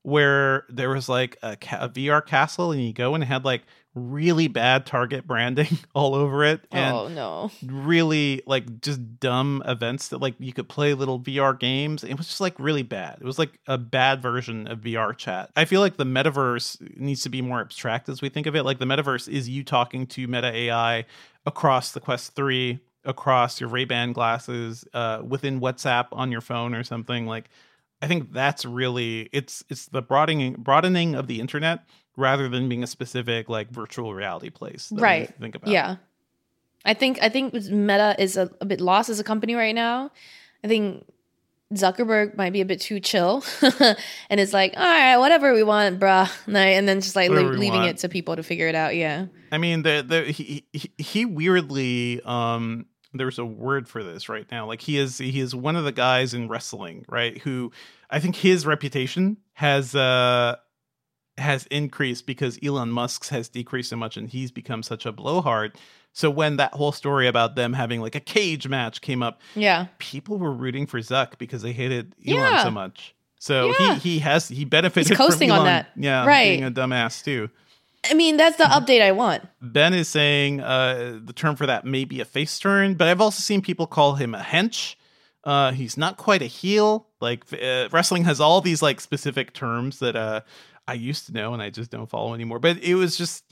where 0.04 0.66
there 0.68 0.90
was 0.90 1.08
like 1.08 1.38
a, 1.42 1.56
ca- 1.56 1.86
a 1.86 1.88
VR 1.88 2.24
castle 2.24 2.72
and 2.72 2.84
you 2.84 2.92
go 2.92 3.14
and 3.14 3.24
it 3.24 3.26
had 3.26 3.42
like 3.42 3.62
really 3.94 4.48
bad 4.48 4.84
Target 4.84 5.26
branding 5.26 5.78
all 5.94 6.14
over 6.14 6.44
it. 6.44 6.60
And 6.70 6.94
oh 6.94 7.08
no. 7.08 7.50
really 7.64 8.42
like 8.46 8.82
just 8.82 9.18
dumb 9.18 9.62
events 9.66 10.08
that 10.08 10.18
like 10.18 10.34
you 10.38 10.52
could 10.52 10.68
play 10.68 10.92
little 10.92 11.18
VR 11.18 11.58
games. 11.58 12.04
It 12.04 12.18
was 12.18 12.26
just 12.26 12.40
like 12.42 12.54
really 12.58 12.82
bad. 12.82 13.16
It 13.22 13.24
was 13.24 13.38
like 13.38 13.58
a 13.66 13.78
bad 13.78 14.20
version 14.20 14.66
of 14.66 14.80
VR 14.80 15.16
chat. 15.16 15.50
I 15.56 15.64
feel 15.64 15.80
like 15.80 15.96
the 15.96 16.04
metaverse 16.04 16.98
needs 16.98 17.22
to 17.22 17.30
be 17.30 17.40
more 17.40 17.62
abstract 17.62 18.10
as 18.10 18.20
we 18.20 18.28
think 18.28 18.46
of 18.46 18.54
it. 18.54 18.64
Like 18.64 18.80
the 18.80 18.84
metaverse 18.84 19.26
is 19.26 19.48
you 19.48 19.64
talking 19.64 20.06
to 20.08 20.28
Meta 20.28 20.54
AI 20.54 21.06
across 21.46 21.92
the 21.92 22.00
Quest 22.00 22.34
3, 22.34 22.78
across 23.06 23.58
your 23.58 23.70
Ray-Ban 23.70 24.12
glasses, 24.12 24.84
uh, 24.92 25.22
within 25.26 25.60
WhatsApp 25.60 26.08
on 26.12 26.30
your 26.30 26.42
phone 26.42 26.74
or 26.74 26.84
something. 26.84 27.26
Like 27.26 27.48
I 28.04 28.06
think 28.06 28.32
that's 28.32 28.64
really 28.64 29.30
it's 29.32 29.64
it's 29.70 29.86
the 29.86 30.02
broadening 30.02 30.56
broadening 30.58 31.14
of 31.14 31.26
the 31.26 31.40
internet 31.40 31.80
rather 32.16 32.48
than 32.48 32.68
being 32.68 32.82
a 32.82 32.86
specific 32.86 33.48
like 33.48 33.70
virtual 33.70 34.14
reality 34.14 34.50
place. 34.50 34.90
that 34.90 35.00
right 35.00 35.34
think 35.40 35.54
about. 35.54 35.70
yeah 35.70 35.96
i 36.84 36.92
think 36.94 37.18
i 37.22 37.28
think 37.28 37.54
meta 37.54 38.14
is 38.18 38.36
a, 38.36 38.50
a 38.60 38.66
bit 38.66 38.80
lost 38.80 39.08
as 39.08 39.18
a 39.18 39.24
company 39.24 39.54
right 39.54 39.74
now 39.74 40.10
i 40.62 40.68
think 40.68 41.04
zuckerberg 41.72 42.36
might 42.36 42.52
be 42.52 42.60
a 42.60 42.64
bit 42.64 42.80
too 42.80 43.00
chill 43.00 43.42
and 44.30 44.38
it's 44.38 44.52
like 44.52 44.74
all 44.76 44.82
right 44.82 45.16
whatever 45.16 45.54
we 45.54 45.62
want 45.62 45.98
bruh 45.98 46.30
and 46.46 46.86
then 46.86 47.00
just 47.00 47.16
like 47.16 47.30
le- 47.30 47.40
leaving 47.40 47.80
want. 47.80 47.90
it 47.90 47.96
to 47.96 48.08
people 48.08 48.36
to 48.36 48.42
figure 48.42 48.68
it 48.68 48.74
out 48.74 48.94
yeah 48.94 49.26
I 49.54 49.58
mean, 49.58 49.82
the 49.82 50.04
the 50.06 50.22
he 50.32 50.66
he, 50.72 50.90
he 50.98 51.24
weirdly 51.24 52.20
um 52.24 52.86
there's 53.14 53.38
a 53.38 53.44
word 53.44 53.88
for 53.88 54.02
this 54.02 54.28
right 54.28 54.46
now. 54.50 54.66
Like 54.66 54.80
he 54.80 54.98
is 54.98 55.18
he 55.18 55.40
is 55.40 55.54
one 55.54 55.76
of 55.76 55.84
the 55.84 55.92
guys 55.92 56.34
in 56.34 56.48
wrestling, 56.48 57.04
right? 57.08 57.38
Who 57.38 57.72
I 58.10 58.20
think 58.20 58.36
his 58.36 58.66
reputation 58.66 59.38
has 59.54 59.94
uh 59.94 60.56
has 61.36 61.66
increased 61.66 62.26
because 62.26 62.58
Elon 62.62 62.90
Musk's 62.90 63.28
has 63.30 63.48
decreased 63.48 63.90
so 63.90 63.96
much 63.96 64.16
and 64.16 64.28
he's 64.28 64.50
become 64.50 64.82
such 64.82 65.04
a 65.06 65.12
blowhard. 65.12 65.72
So 66.12 66.30
when 66.30 66.58
that 66.58 66.72
whole 66.74 66.92
story 66.92 67.26
about 67.26 67.56
them 67.56 67.72
having 67.72 68.00
like 68.00 68.14
a 68.14 68.20
cage 68.20 68.68
match 68.68 69.00
came 69.00 69.22
up, 69.22 69.40
yeah 69.56 69.86
people 69.98 70.38
were 70.38 70.52
rooting 70.52 70.86
for 70.86 71.00
Zuck 71.00 71.38
because 71.38 71.62
they 71.62 71.72
hated 71.72 72.14
Elon 72.26 72.40
Yeah. 72.52 72.62
so 72.64 72.70
much. 72.70 73.14
So 73.40 73.74
Yeah. 73.78 73.94
he 73.96 74.14
he 74.14 74.18
has 74.20 74.48
he 74.48 74.64
benefited 74.64 75.08
He's 75.08 75.16
coasting 75.16 75.48
from 75.50 75.60
on 75.60 75.64
that. 75.66 75.88
yeah, 75.96 76.24
Right. 76.24 76.50
being 76.50 76.64
a 76.64 76.70
dumbass 76.70 77.24
too. 77.24 77.50
I 78.10 78.14
mean 78.14 78.36
that's 78.36 78.56
the 78.56 78.64
update 78.64 79.00
i 79.02 79.12
want 79.12 79.42
Ben 79.60 79.94
is 79.94 80.08
saying 80.08 80.60
uh, 80.60 81.18
the 81.24 81.32
term 81.32 81.56
for 81.56 81.66
that 81.66 81.84
may 81.84 82.04
be 82.04 82.20
a 82.20 82.24
face 82.26 82.58
turn, 82.58 82.94
but 82.94 83.08
I've 83.08 83.20
also 83.20 83.40
seen 83.40 83.62
people 83.62 83.86
call 83.86 84.14
him 84.14 84.34
a 84.34 84.38
hench. 84.40 84.94
Uh, 85.42 85.72
he's 85.72 85.96
not 85.96 86.16
quite 86.18 86.42
a 86.42 86.46
heel. 86.46 87.08
Like 87.20 87.44
uh, 87.52 87.88
wrestling 87.90 88.24
has 88.24 88.40
all 88.40 88.60
these 88.60 88.82
like 88.82 89.00
specific 89.00 89.54
terms 89.54 89.98
that 90.00 90.16
uh, 90.16 90.42
I 90.86 90.94
used 90.94 91.26
to 91.26 91.32
know 91.32 91.54
and 91.54 91.62
I 91.62 91.70
just 91.70 91.90
don't 91.90 92.08
follow 92.10 92.34
anymore. 92.34 92.58
But 92.58 92.76
it 92.82 92.94
was 92.94 93.16
just 93.16 93.42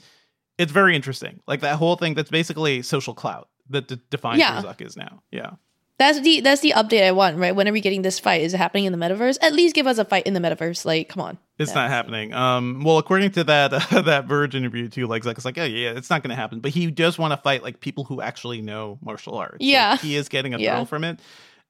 it's 0.59 0.71
very 0.71 0.95
interesting. 0.95 1.39
Like 1.47 1.61
that 1.61 1.77
whole 1.77 1.95
thing 1.95 2.13
that's 2.13 2.29
basically 2.29 2.83
social 2.83 3.15
clout 3.15 3.49
that 3.71 3.87
d- 3.87 3.99
defines 4.11 4.39
Yeah. 4.39 4.61
who 4.61 4.67
Zuck 4.67 4.81
is 4.85 4.95
now. 4.95 5.23
Yeah. 5.31 5.51
that's 5.97 6.21
the 6.21 6.41
that's 6.41 6.61
the 6.61 6.73
update 6.75 7.03
i 7.03 7.11
want 7.11 7.37
right 7.37 7.55
when 7.55 7.67
are 7.67 7.71
we 7.73 7.81
getting 7.81 8.01
this 8.03 8.19
fight 8.19 8.41
is 8.41 8.53
it 8.53 8.57
happening 8.57 8.85
in 8.85 8.91
the 8.91 8.97
metaverse 8.99 9.37
at 9.41 9.53
least 9.53 9.73
give 9.75 9.87
us 9.87 9.97
a 9.99 10.05
fight 10.05 10.25
in 10.27 10.33
the 10.33 10.39
metaverse 10.39 10.85
like 10.85 11.07
come 11.09 11.21
on 11.21 11.37
It's 11.59 11.75
not 11.75 11.89
happening. 11.89 12.33
Um, 12.33 12.81
well, 12.83 12.97
according 12.97 13.31
to 13.31 13.43
that 13.43 13.73
uh, 13.93 14.01
that 14.01 14.25
Verge 14.25 14.55
interview 14.55 14.89
too, 14.89 15.05
like 15.05 15.23
Zuck 15.23 15.37
is 15.37 15.45
like, 15.45 15.57
oh 15.57 15.63
yeah, 15.63 15.91
it's 15.91 16.09
not 16.09 16.23
going 16.23 16.29
to 16.29 16.35
happen. 16.35 16.59
But 16.59 16.71
he 16.71 16.89
does 16.89 17.17
want 17.17 17.31
to 17.31 17.37
fight 17.37 17.61
like 17.61 17.79
people 17.79 18.03
who 18.03 18.21
actually 18.21 18.61
know 18.61 18.97
martial 19.01 19.35
arts. 19.35 19.57
Yeah, 19.59 19.91
like, 19.91 20.01
he 20.01 20.15
is 20.15 20.29
getting 20.29 20.53
a 20.53 20.57
yeah. 20.57 20.73
thrill 20.73 20.85
from 20.85 21.03
it. 21.03 21.19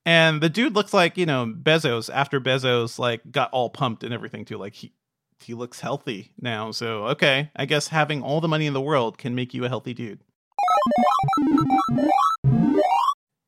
And 0.06 0.42
the 0.42 0.50
dude 0.50 0.76
looks 0.76 0.94
like 0.94 1.18
you 1.18 1.26
know 1.26 1.46
Bezos 1.46 2.10
after 2.14 2.40
Bezos 2.40 2.98
like 2.98 3.22
got 3.30 3.50
all 3.52 3.70
pumped 3.70 4.04
and 4.04 4.14
everything 4.14 4.46
too. 4.46 4.58
Like 4.58 4.74
he 4.74 4.94
he 5.42 5.54
looks 5.54 5.82
healthy 5.82 6.32
now. 6.40 6.72
So 6.72 7.08
okay, 7.08 7.52
I 7.56 7.66
guess 7.66 7.90
having 7.90 8.22
all 8.22 8.40
the 8.40 8.48
money 8.48 8.68
in 8.68 8.74
the 8.74 8.82
world 8.82 9.18
can 9.18 9.36
make 9.36 9.54
you 9.54 9.66
a 9.66 9.70
healthy 9.70 9.94
dude. 9.94 10.20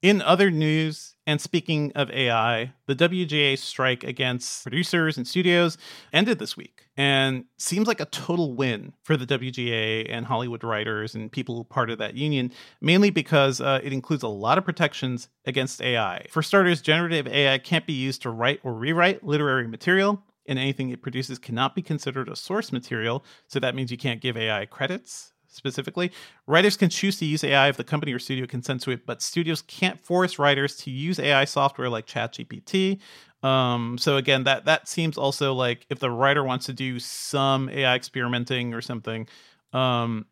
In 0.01 0.21
other 0.21 0.51
news, 0.51 1.14
and 1.27 1.41
speaking 1.41 1.91
of 1.95 2.11
AI, 2.11 2.73
the 2.85 2.95
WGA 2.95 3.57
strike 3.57 4.03
against 4.03 4.63
producers 4.63 5.17
and 5.17 5.27
studios 5.27 5.77
ended 6.13 6.39
this 6.39 6.55
week 6.55 6.87
and 6.95 7.45
seems 7.57 7.87
like 7.87 7.99
a 7.99 8.05
total 8.05 8.53
win 8.53 8.93
for 9.03 9.17
the 9.17 9.25
WGA 9.25 10.05
and 10.09 10.25
Hollywood 10.25 10.63
writers 10.63 11.15
and 11.15 11.31
people 11.31 11.65
part 11.65 11.89
of 11.89 11.97
that 11.97 12.15
union, 12.15 12.51
mainly 12.79 13.09
because 13.09 13.59
uh, 13.59 13.79
it 13.83 13.91
includes 13.91 14.23
a 14.23 14.27
lot 14.27 14.57
of 14.57 14.65
protections 14.65 15.27
against 15.45 15.81
AI. 15.81 16.25
For 16.29 16.43
starters, 16.43 16.81
generative 16.81 17.27
AI 17.27 17.57
can't 17.57 17.87
be 17.87 17.93
used 17.93 18.21
to 18.21 18.29
write 18.29 18.59
or 18.63 18.73
rewrite 18.73 19.23
literary 19.23 19.67
material, 19.67 20.21
and 20.47 20.59
anything 20.59 20.89
it 20.89 21.01
produces 21.01 21.39
cannot 21.39 21.75
be 21.75 21.81
considered 21.81 22.29
a 22.29 22.35
source 22.35 22.71
material. 22.71 23.25
So 23.47 23.59
that 23.59 23.75
means 23.75 23.91
you 23.91 23.97
can't 23.97 24.21
give 24.21 24.37
AI 24.37 24.67
credits 24.67 25.33
specifically. 25.55 26.11
Writers 26.47 26.77
can 26.77 26.89
choose 26.89 27.17
to 27.19 27.25
use 27.25 27.43
AI 27.43 27.69
if 27.69 27.77
the 27.77 27.83
company 27.83 28.13
or 28.13 28.19
studio 28.19 28.45
consents 28.45 28.85
to 28.85 28.91
it, 28.91 29.05
but 29.05 29.21
studios 29.21 29.61
can't 29.61 29.99
force 29.99 30.37
writers 30.37 30.75
to 30.77 30.91
use 30.91 31.19
AI 31.19 31.45
software 31.45 31.89
like 31.89 32.05
ChatGPT. 32.05 32.99
Um, 33.43 33.97
so 33.97 34.17
again, 34.17 34.43
that 34.45 34.65
that 34.65 34.87
seems 34.87 35.17
also 35.17 35.53
like 35.53 35.85
if 35.89 35.99
the 35.99 36.09
writer 36.09 36.43
wants 36.43 36.65
to 36.65 36.73
do 36.73 36.99
some 36.99 37.69
AI 37.69 37.95
experimenting 37.95 38.73
or 38.73 38.81
something, 38.81 39.27
um, 39.71 40.25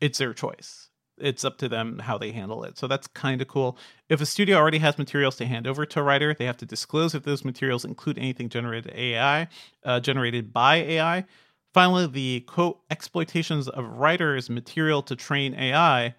it's 0.00 0.18
their 0.18 0.34
choice. 0.34 0.90
It's 1.16 1.44
up 1.44 1.58
to 1.58 1.68
them 1.68 1.98
how 1.98 2.18
they 2.18 2.30
handle 2.30 2.62
it. 2.64 2.78
So 2.78 2.86
that's 2.86 3.06
kind 3.08 3.40
of 3.42 3.48
cool. 3.48 3.76
If 4.08 4.20
a 4.20 4.26
studio 4.26 4.56
already 4.56 4.78
has 4.78 4.98
materials 4.98 5.36
to 5.36 5.46
hand 5.46 5.66
over 5.66 5.84
to 5.86 6.00
a 6.00 6.02
writer, 6.02 6.34
they 6.34 6.44
have 6.44 6.58
to 6.58 6.66
disclose 6.66 7.14
if 7.14 7.24
those 7.24 7.44
materials 7.44 7.84
include 7.84 8.18
anything 8.18 8.48
generated 8.48 8.92
AI, 8.94 9.48
uh, 9.84 9.98
generated 10.00 10.52
by 10.52 10.76
AI. 10.76 11.24
Finally, 11.74 12.06
the 12.06 12.40
quote 12.40 12.80
exploitations 12.90 13.68
of 13.68 13.84
writers' 13.84 14.48
material 14.48 15.02
to 15.02 15.14
train 15.14 15.54
AI, 15.54 16.14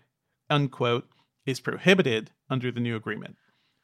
unquote, 0.49 1.07
is 1.45 1.59
prohibited 1.59 2.31
under 2.49 2.71
the 2.71 2.79
new 2.79 2.95
agreement. 2.95 3.35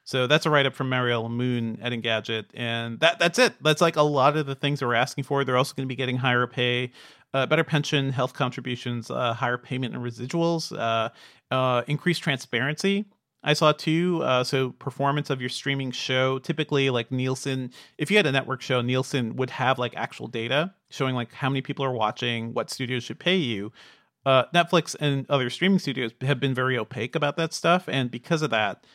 So 0.04 0.28
that's 0.28 0.46
a 0.46 0.52
write 0.52 0.68
up 0.68 0.76
from 0.76 0.90
Mariella 0.90 1.30
Moon 1.30 1.80
at 1.82 1.92
Engadget, 1.92 2.46
and 2.54 3.00
that 3.00 3.18
that's 3.18 3.40
it. 3.40 3.54
That's 3.64 3.82
like 3.82 3.96
a 3.96 4.04
lot 4.04 4.38
of 4.38 4.46
the 4.46 4.54
things 4.54 4.80
that 4.80 4.86
we're 4.86 4.94
asking 4.94 5.24
for. 5.24 5.44
They're 5.44 5.58
also 5.58 5.74
going 5.74 5.88
to 5.88 5.92
be 5.92 5.96
getting 5.96 6.18
higher 6.18 6.46
pay, 6.46 6.92
uh, 7.34 7.48
better 7.48 7.64
pension, 7.64 8.12
health 8.12 8.36
contributions, 8.36 9.10
uh, 9.10 9.34
higher 9.34 9.58
payment 9.58 9.96
and 9.96 10.04
residuals, 10.04 10.78
uh, 10.78 11.10
uh 11.54 11.82
increased 11.88 12.22
transparency. 12.22 13.06
I 13.46 13.54
saw 13.54 13.72
too. 13.72 14.22
Uh, 14.24 14.44
so 14.44 14.72
performance 14.72 15.30
of 15.30 15.40
your 15.40 15.50
streaming 15.50 15.92
show, 15.92 16.40
typically 16.40 16.90
like 16.90 17.12
Nielsen, 17.12 17.72
if 17.98 18.10
you 18.12 18.18
had 18.18 18.26
a 18.26 18.32
network 18.32 18.62
show, 18.62 18.82
Nielsen 18.82 19.36
would 19.36 19.52
have 19.52 19.80
like 19.80 19.96
actual 19.96 20.28
data 20.28 20.74
showing 20.96 21.16
like 21.16 21.34
how 21.34 21.50
many 21.50 21.62
people 21.62 21.86
are 21.86 21.92
watching, 21.92 22.54
what 22.54 22.70
studios 22.70 23.04
should 23.04 23.20
pay 23.20 23.36
you. 23.36 23.72
Uh, 24.26 24.46
Netflix 24.54 24.96
and 25.00 25.30
other 25.30 25.50
streaming 25.50 25.80
studios 25.80 26.12
have 26.22 26.40
been 26.40 26.54
very 26.54 26.78
opaque 26.78 27.16
about 27.16 27.38
that 27.38 27.54
stuff, 27.54 27.88
and 27.88 28.10
because 28.10 28.42
of 28.42 28.50
that, 28.50 28.86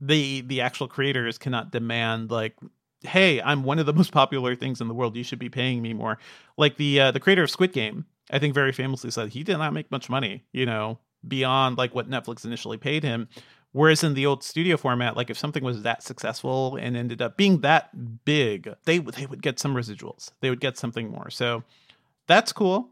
the 0.00 0.42
the 0.42 0.60
actual 0.60 0.88
creators 0.88 1.38
cannot 1.38 1.72
demand 1.72 2.30
like 2.30 2.56
hey 3.02 3.40
i'm 3.42 3.64
one 3.64 3.78
of 3.78 3.86
the 3.86 3.92
most 4.00 4.12
popular 4.12 4.54
things 4.54 4.80
in 4.80 4.88
the 4.88 4.94
world. 4.94 5.16
You 5.16 5.24
should 5.24 5.38
be 5.38 5.48
paying 5.48 5.82
me 5.82 5.92
more. 5.92 6.18
Like 6.56 6.76
the 6.76 7.00
uh, 7.00 7.10
the 7.10 7.20
creator 7.20 7.42
of 7.42 7.50
squid 7.50 7.72
game 7.72 8.06
i 8.30 8.38
think 8.38 8.54
very 8.54 8.72
famously 8.72 9.10
said 9.10 9.30
he 9.30 9.42
did 9.42 9.56
not 9.56 9.72
make 9.72 9.90
much 9.90 10.10
money 10.10 10.44
you 10.52 10.66
know 10.66 10.98
beyond 11.26 11.78
like 11.78 11.94
what 11.94 12.08
netflix 12.08 12.44
initially 12.44 12.76
paid 12.76 13.02
him 13.02 13.28
Whereas 13.78 14.02
in 14.02 14.14
the 14.14 14.26
old 14.26 14.42
studio 14.42 14.76
format, 14.76 15.16
like 15.16 15.30
if 15.30 15.38
something 15.38 15.62
was 15.62 15.82
that 15.82 16.02
successful 16.02 16.74
and 16.74 16.96
ended 16.96 17.22
up 17.22 17.36
being 17.36 17.60
that 17.60 18.24
big, 18.24 18.74
they 18.86 18.98
they 18.98 19.24
would 19.24 19.40
get 19.40 19.60
some 19.60 19.72
residuals. 19.72 20.32
They 20.40 20.50
would 20.50 20.60
get 20.60 20.76
something 20.76 21.08
more. 21.12 21.30
So 21.30 21.62
that's 22.26 22.52
cool. 22.52 22.90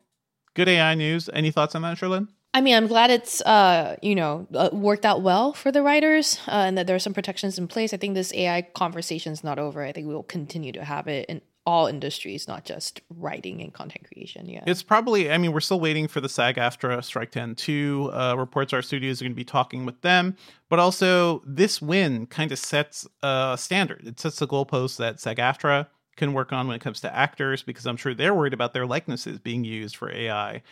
Good 0.54 0.68
AI 0.68 0.94
news. 0.94 1.28
Any 1.32 1.50
thoughts 1.50 1.74
on 1.74 1.82
that, 1.82 1.98
Cherlynn? 1.98 2.28
I 2.54 2.60
mean, 2.60 2.76
I'm 2.76 2.86
glad 2.86 3.10
it's 3.10 3.40
uh, 3.40 3.96
you 4.00 4.14
know 4.14 4.46
uh, 4.54 4.70
worked 4.72 5.04
out 5.04 5.22
well 5.22 5.52
for 5.52 5.72
the 5.72 5.82
writers, 5.82 6.38
uh, 6.46 6.52
and 6.52 6.78
that 6.78 6.86
there 6.86 6.94
are 6.94 7.00
some 7.00 7.14
protections 7.14 7.58
in 7.58 7.66
place. 7.66 7.92
I 7.92 7.96
think 7.96 8.14
this 8.14 8.32
AI 8.32 8.62
conversation 8.62 9.32
is 9.32 9.42
not 9.42 9.58
over. 9.58 9.82
I 9.82 9.90
think 9.90 10.06
we 10.06 10.14
will 10.14 10.22
continue 10.22 10.70
to 10.70 10.84
have 10.84 11.08
it 11.08 11.26
in 11.28 11.40
all 11.66 11.88
industries, 11.88 12.46
not 12.46 12.64
just 12.64 13.00
writing 13.10 13.60
and 13.60 13.74
content 13.74 14.06
creation. 14.06 14.48
Yeah. 14.48 14.62
It's 14.66 14.84
probably, 14.84 15.30
I 15.30 15.36
mean, 15.36 15.52
we're 15.52 15.60
still 15.60 15.80
waiting 15.80 16.06
for 16.06 16.20
the 16.20 16.28
SAG 16.28 16.56
AFTRA 16.56 17.02
Strike 17.02 17.32
10 17.32 17.56
2 17.56 18.10
uh, 18.12 18.34
reports. 18.38 18.72
Our 18.72 18.82
studios 18.82 19.20
are 19.20 19.24
going 19.24 19.32
to 19.32 19.36
be 19.36 19.44
talking 19.44 19.84
with 19.84 20.00
them. 20.02 20.36
But 20.68 20.78
also, 20.78 21.42
this 21.44 21.82
win 21.82 22.26
kind 22.26 22.52
of 22.52 22.58
sets 22.58 23.06
a 23.22 23.56
standard. 23.58 24.06
It 24.06 24.20
sets 24.20 24.38
the 24.38 24.46
goalpost 24.46 24.96
that 24.98 25.20
SAG 25.20 25.38
AFTRA 25.38 25.88
can 26.16 26.32
work 26.32 26.52
on 26.52 26.66
when 26.66 26.76
it 26.76 26.80
comes 26.80 27.00
to 27.00 27.14
actors, 27.14 27.62
because 27.62 27.86
I'm 27.86 27.96
sure 27.96 28.14
they're 28.14 28.34
worried 28.34 28.54
about 28.54 28.72
their 28.72 28.86
likenesses 28.86 29.38
being 29.38 29.64
used 29.64 29.96
for 29.96 30.10
AI. 30.10 30.62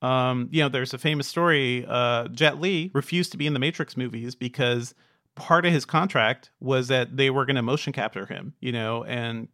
Um, 0.00 0.48
you 0.50 0.62
know, 0.62 0.68
there's 0.68 0.94
a 0.94 0.98
famous 0.98 1.26
story. 1.26 1.84
Uh, 1.88 2.28
Jet 2.28 2.60
Li 2.60 2.90
refused 2.94 3.32
to 3.32 3.38
be 3.38 3.46
in 3.46 3.54
the 3.54 3.58
Matrix 3.58 3.96
movies 3.96 4.34
because 4.34 4.94
part 5.34 5.66
of 5.66 5.72
his 5.72 5.84
contract 5.84 6.50
was 6.60 6.88
that 6.88 7.16
they 7.16 7.30
were 7.30 7.44
going 7.44 7.56
to 7.56 7.62
motion 7.62 7.92
capture 7.92 8.26
him, 8.26 8.54
you 8.60 8.72
know, 8.72 9.04
and 9.04 9.48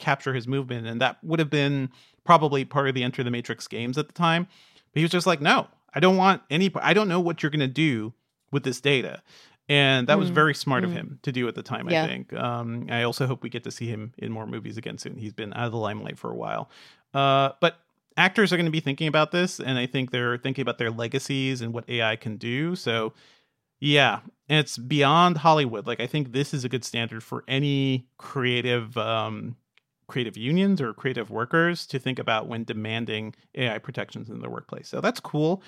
capture 0.00 0.34
his 0.34 0.48
movement, 0.48 0.86
and 0.86 1.00
that 1.00 1.22
would 1.22 1.38
have 1.38 1.50
been 1.50 1.90
probably 2.24 2.64
part 2.64 2.88
of 2.88 2.94
the 2.94 3.02
Enter 3.04 3.22
the 3.22 3.30
Matrix 3.30 3.68
games 3.68 3.96
at 3.96 4.08
the 4.08 4.12
time. 4.12 4.48
But 4.92 4.98
he 4.98 5.02
was 5.02 5.12
just 5.12 5.26
like, 5.26 5.40
no, 5.40 5.68
I 5.94 6.00
don't 6.00 6.16
want 6.16 6.42
any. 6.50 6.72
I 6.76 6.94
don't 6.94 7.08
know 7.08 7.20
what 7.20 7.42
you're 7.42 7.50
going 7.50 7.60
to 7.60 7.68
do 7.68 8.12
with 8.50 8.64
this 8.64 8.80
data. 8.80 9.22
And 9.68 10.08
that 10.08 10.16
mm. 10.16 10.20
was 10.20 10.30
very 10.30 10.52
smart 10.52 10.82
mm. 10.82 10.86
of 10.86 10.92
him 10.92 11.20
to 11.22 11.30
do 11.30 11.46
at 11.46 11.54
the 11.54 11.62
time, 11.62 11.88
yeah. 11.88 12.02
I 12.02 12.06
think. 12.08 12.32
Um, 12.32 12.88
I 12.90 13.04
also 13.04 13.28
hope 13.28 13.44
we 13.44 13.50
get 13.50 13.62
to 13.64 13.70
see 13.70 13.86
him 13.86 14.12
in 14.18 14.32
more 14.32 14.44
movies 14.44 14.76
again 14.76 14.98
soon. 14.98 15.16
He's 15.16 15.32
been 15.32 15.52
out 15.54 15.66
of 15.66 15.72
the 15.72 15.78
limelight 15.78 16.18
for 16.18 16.28
a 16.28 16.34
while. 16.34 16.68
Uh, 17.14 17.50
but 17.60 17.76
actors 18.16 18.52
are 18.52 18.56
going 18.56 18.66
to 18.66 18.72
be 18.72 18.80
thinking 18.80 19.06
about 19.06 19.30
this, 19.30 19.60
and 19.60 19.78
I 19.78 19.86
think 19.86 20.10
they're 20.10 20.38
thinking 20.38 20.62
about 20.62 20.78
their 20.78 20.90
legacies 20.90 21.60
and 21.60 21.72
what 21.72 21.88
AI 21.88 22.16
can 22.16 22.36
do. 22.36 22.74
So, 22.74 23.12
yeah, 23.78 24.20
and 24.48 24.58
it's 24.58 24.76
beyond 24.76 25.38
Hollywood. 25.38 25.86
Like, 25.86 26.00
I 26.00 26.08
think 26.08 26.32
this 26.32 26.52
is 26.52 26.64
a 26.64 26.68
good 26.68 26.84
standard 26.84 27.22
for 27.22 27.44
any 27.46 28.08
creative 28.18 28.96
um, 28.98 29.54
creative 30.10 30.36
unions 30.36 30.80
or 30.80 30.92
creative 30.92 31.30
workers 31.30 31.86
to 31.86 31.98
think 31.98 32.18
about 32.18 32.48
when 32.48 32.64
demanding 32.64 33.34
AI 33.54 33.78
protections 33.78 34.28
in 34.28 34.40
their 34.40 34.50
workplace. 34.50 34.88
So 34.88 35.00
that's 35.00 35.20
cool. 35.20 35.62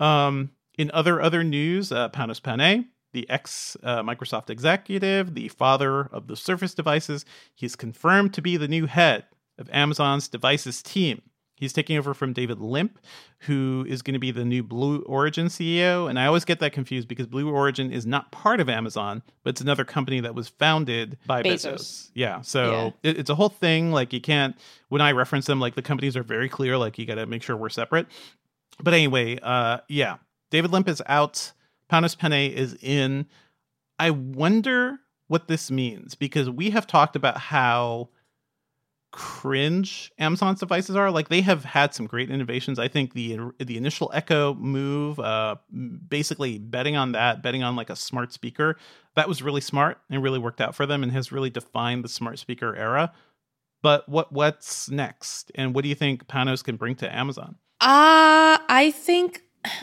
Um, 0.00 0.50
in 0.76 0.90
other 0.92 1.22
other 1.22 1.44
news, 1.44 1.92
uh, 1.92 2.08
Panos 2.08 2.42
Panay, 2.42 2.84
the 3.12 3.30
ex 3.30 3.76
uh, 3.84 4.02
Microsoft 4.02 4.50
executive, 4.50 5.34
the 5.34 5.48
father 5.48 6.06
of 6.06 6.26
the 6.26 6.36
Surface 6.36 6.74
devices, 6.74 7.24
he's 7.54 7.76
confirmed 7.76 8.34
to 8.34 8.42
be 8.42 8.56
the 8.56 8.68
new 8.68 8.86
head 8.86 9.24
of 9.56 9.70
Amazon's 9.72 10.26
devices 10.26 10.82
team. 10.82 11.22
He's 11.56 11.72
taking 11.72 11.96
over 11.96 12.14
from 12.14 12.32
David 12.32 12.60
Limp, 12.60 12.98
who 13.40 13.86
is 13.88 14.02
going 14.02 14.14
to 14.14 14.18
be 14.18 14.32
the 14.32 14.44
new 14.44 14.62
Blue 14.62 15.02
Origin 15.02 15.46
CEO. 15.46 16.10
And 16.10 16.18
I 16.18 16.26
always 16.26 16.44
get 16.44 16.58
that 16.60 16.72
confused 16.72 17.06
because 17.06 17.26
Blue 17.26 17.48
Origin 17.48 17.92
is 17.92 18.04
not 18.04 18.32
part 18.32 18.60
of 18.60 18.68
Amazon, 18.68 19.22
but 19.44 19.50
it's 19.50 19.60
another 19.60 19.84
company 19.84 20.20
that 20.20 20.34
was 20.34 20.48
founded 20.48 21.16
by 21.26 21.42
Bezos. 21.42 21.74
Bezos. 21.74 22.10
Yeah. 22.14 22.40
So 22.40 22.92
yeah. 23.02 23.10
It, 23.10 23.18
it's 23.18 23.30
a 23.30 23.36
whole 23.36 23.48
thing. 23.48 23.92
Like 23.92 24.12
you 24.12 24.20
can't, 24.20 24.56
when 24.88 25.00
I 25.00 25.12
reference 25.12 25.46
them, 25.46 25.60
like 25.60 25.76
the 25.76 25.82
companies 25.82 26.16
are 26.16 26.24
very 26.24 26.48
clear. 26.48 26.76
Like 26.76 26.98
you 26.98 27.06
got 27.06 27.16
to 27.16 27.26
make 27.26 27.42
sure 27.42 27.56
we're 27.56 27.68
separate. 27.68 28.08
But 28.82 28.92
anyway, 28.94 29.38
uh, 29.40 29.78
yeah, 29.88 30.16
David 30.50 30.72
Limp 30.72 30.88
is 30.88 31.02
out. 31.06 31.52
Panos 31.90 32.18
Panay 32.18 32.48
is 32.48 32.76
in. 32.82 33.26
I 33.98 34.10
wonder 34.10 34.98
what 35.28 35.46
this 35.46 35.70
means 35.70 36.14
because 36.14 36.50
we 36.50 36.70
have 36.70 36.86
talked 36.86 37.14
about 37.16 37.38
how 37.38 38.08
cringe 39.14 40.10
Amazon's 40.18 40.58
devices 40.58 40.96
are. 40.96 41.08
Like 41.08 41.28
they 41.28 41.40
have 41.42 41.64
had 41.64 41.94
some 41.94 42.04
great 42.04 42.32
innovations. 42.32 42.80
I 42.80 42.88
think 42.88 43.14
the 43.14 43.38
the 43.60 43.76
initial 43.76 44.10
Echo 44.12 44.54
move, 44.54 45.20
uh, 45.20 45.54
basically 46.08 46.58
betting 46.58 46.96
on 46.96 47.12
that, 47.12 47.40
betting 47.40 47.62
on 47.62 47.76
like 47.76 47.90
a 47.90 47.96
smart 47.96 48.32
speaker, 48.32 48.76
that 49.14 49.28
was 49.28 49.40
really 49.40 49.60
smart 49.60 49.98
and 50.10 50.20
really 50.20 50.40
worked 50.40 50.60
out 50.60 50.74
for 50.74 50.84
them 50.84 51.04
and 51.04 51.12
has 51.12 51.30
really 51.30 51.48
defined 51.48 52.02
the 52.02 52.08
smart 52.08 52.40
speaker 52.40 52.74
era. 52.74 53.12
But 53.82 54.08
what 54.08 54.32
what's 54.32 54.90
next? 54.90 55.52
And 55.54 55.76
what 55.76 55.84
do 55.84 55.88
you 55.88 55.94
think 55.94 56.26
Panos 56.26 56.64
can 56.64 56.74
bring 56.74 56.96
to 56.96 57.16
Amazon? 57.16 57.54
Uh 57.80 58.58
I 58.68 58.92
think 58.96 59.42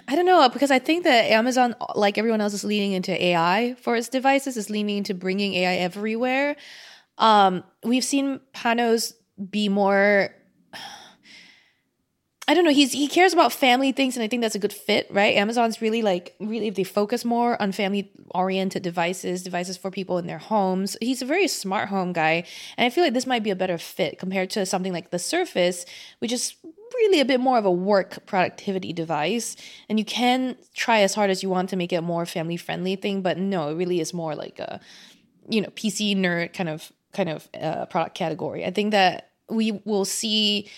I 0.10 0.18
don't 0.18 0.26
know 0.26 0.50
because 0.50 0.72
I 0.72 0.80
think 0.80 1.06
that 1.06 1.32
Amazon, 1.32 1.74
like 1.96 2.18
everyone 2.18 2.42
else, 2.42 2.54
is 2.54 2.66
leaning 2.66 2.92
into 2.92 3.12
AI 3.24 3.76
for 3.80 3.96
its 3.96 4.10
devices. 4.10 4.58
Is 4.58 4.70
leaning 4.70 4.98
into 4.98 5.14
bringing 5.14 5.54
AI 5.54 5.76
everywhere. 5.76 6.58
Um, 7.18 7.64
we've 7.84 8.04
seen 8.04 8.42
Panos 8.54 9.14
be 9.50 9.70
more 9.70 10.36
I 12.52 12.54
don't 12.54 12.66
know. 12.66 12.72
He's 12.72 12.92
he 12.92 13.08
cares 13.08 13.32
about 13.32 13.54
family 13.54 13.94
things, 13.94 14.18
and 14.18 14.24
I 14.26 14.28
think 14.28 14.42
that's 14.42 14.56
a 14.56 14.60
good 14.60 14.74
fit, 14.74 15.08
right? 15.10 15.38
Amazon's 15.38 15.82
really 15.82 16.02
like 16.02 16.36
really 16.40 16.68
if 16.68 16.76
they 16.76 16.84
focus 16.84 17.24
more 17.24 17.60
on 17.62 17.72
family 17.72 18.12
oriented 18.32 18.84
devices, 18.84 19.42
devices 19.42 19.78
for 19.78 19.90
people 19.90 20.18
in 20.18 20.28
their 20.28 20.38
homes. 20.38 20.98
He's 21.00 21.22
a 21.22 21.26
very 21.26 21.48
smart 21.48 21.88
home 21.88 22.12
guy, 22.12 22.44
and 22.78 22.86
I 22.86 22.90
feel 22.90 23.06
like 23.06 23.14
this 23.14 23.26
might 23.26 23.44
be 23.44 23.52
a 23.52 23.56
better 23.56 23.78
fit 23.78 24.20
compared 24.20 24.50
to 24.50 24.66
something 24.66 24.92
like 24.92 25.12
the 25.12 25.18
Surface, 25.18 25.86
which 26.20 26.34
is 26.34 26.56
really 26.96 27.22
a 27.22 27.26
bit 27.26 27.40
more 27.40 27.58
of 27.58 27.64
a 27.64 27.72
work 27.72 28.26
productivity 28.26 28.92
device. 28.92 29.56
And 29.88 29.98
you 29.98 30.04
can 30.04 30.58
try 30.74 31.04
as 31.04 31.14
hard 31.16 31.30
as 31.30 31.42
you 31.42 31.50
want 31.50 31.70
to 31.70 31.78
make 31.78 31.94
it 31.94 31.98
a 31.98 32.02
more 32.02 32.26
family 32.26 32.58
friendly 32.58 32.98
thing, 32.98 33.22
but 33.22 33.38
no, 33.38 33.70
it 33.70 33.76
really 33.76 34.02
is 34.02 34.14
more 34.14 34.36
like 34.36 34.60
a 34.60 34.82
you 35.48 35.62
know 35.62 35.70
PC 35.70 36.18
nerd 36.18 36.52
kind 36.52 36.68
of 36.68 36.92
kind 37.14 37.30
of 37.30 37.48
uh, 37.54 37.86
product 37.86 38.16
category. 38.16 38.66
I 38.66 38.72
think 38.72 38.92
that 38.92 39.31
we 39.52 39.82
will 39.86 40.06
see 40.06 40.70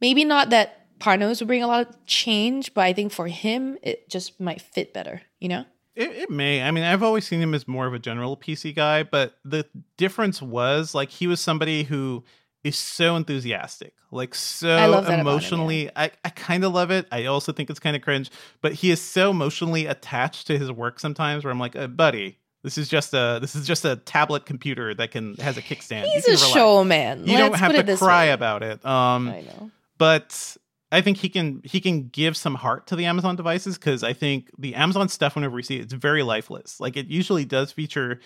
maybe 0.00 0.24
not 0.24 0.50
that 0.50 0.98
Panos 0.98 1.40
will 1.40 1.46
bring 1.46 1.62
a 1.62 1.66
lot 1.66 1.88
of 1.88 2.06
change, 2.06 2.74
but 2.74 2.82
I 2.82 2.92
think 2.92 3.12
for 3.12 3.26
him, 3.26 3.78
it 3.82 4.08
just 4.08 4.38
might 4.38 4.60
fit 4.60 4.92
better, 4.92 5.22
you 5.38 5.48
know? 5.48 5.64
It, 5.96 6.10
it, 6.12 6.30
may. 6.30 6.62
I 6.62 6.70
mean, 6.70 6.84
I've 6.84 7.02
always 7.02 7.26
seen 7.26 7.40
him 7.40 7.54
as 7.54 7.66
more 7.66 7.86
of 7.86 7.94
a 7.94 7.98
general 7.98 8.36
PC 8.36 8.74
guy, 8.74 9.02
but 9.02 9.34
the 9.44 9.66
difference 9.96 10.40
was 10.40 10.94
like 10.94 11.10
he 11.10 11.26
was 11.26 11.40
somebody 11.40 11.82
who 11.82 12.24
is 12.62 12.76
so 12.76 13.16
enthusiastic, 13.16 13.94
like 14.10 14.34
so 14.34 15.04
emotionally. 15.08 15.84
Him, 15.84 15.90
yeah. 15.96 16.02
I, 16.02 16.10
I 16.24 16.28
kind 16.30 16.64
of 16.64 16.72
love 16.72 16.90
it. 16.90 17.06
I 17.10 17.24
also 17.24 17.52
think 17.52 17.70
it's 17.70 17.80
kind 17.80 17.96
of 17.96 18.02
cringe, 18.02 18.30
but 18.60 18.74
he 18.74 18.90
is 18.90 19.00
so 19.00 19.30
emotionally 19.30 19.86
attached 19.86 20.46
to 20.48 20.58
his 20.58 20.70
work 20.70 21.00
sometimes 21.00 21.44
where 21.44 21.50
I'm 21.50 21.58
like, 21.58 21.74
uh, 21.74 21.86
buddy, 21.86 22.38
this 22.62 22.78
is 22.78 22.88
just 22.88 23.14
a 23.14 23.38
this 23.40 23.56
is 23.56 23.66
just 23.66 23.84
a 23.84 23.96
tablet 23.96 24.46
computer 24.46 24.94
that 24.94 25.10
can 25.10 25.34
has 25.36 25.56
a 25.56 25.62
kickstand. 25.62 26.04
He's 26.04 26.28
a 26.28 26.36
showman. 26.36 27.26
You 27.26 27.38
Let's 27.38 27.60
don't 27.60 27.74
have 27.74 27.86
to 27.86 27.96
cry 27.96 28.26
way. 28.26 28.32
about 28.32 28.62
it. 28.62 28.84
Um, 28.84 29.28
I 29.28 29.40
know. 29.42 29.70
But 29.98 30.56
I 30.92 31.00
think 31.00 31.18
he 31.18 31.28
can 31.28 31.62
he 31.64 31.80
can 31.80 32.08
give 32.08 32.36
some 32.36 32.54
heart 32.54 32.86
to 32.88 32.96
the 32.96 33.06
Amazon 33.06 33.36
devices 33.36 33.78
because 33.78 34.02
I 34.02 34.12
think 34.12 34.50
the 34.58 34.74
Amazon 34.74 35.08
stuff 35.08 35.34
whenever 35.36 35.54
we 35.54 35.62
see 35.62 35.76
it, 35.76 35.82
it's 35.82 35.92
very 35.92 36.22
lifeless. 36.22 36.80
Like 36.80 36.96
it 36.96 37.06
usually 37.06 37.44
does 37.44 37.72
feature 37.72 38.20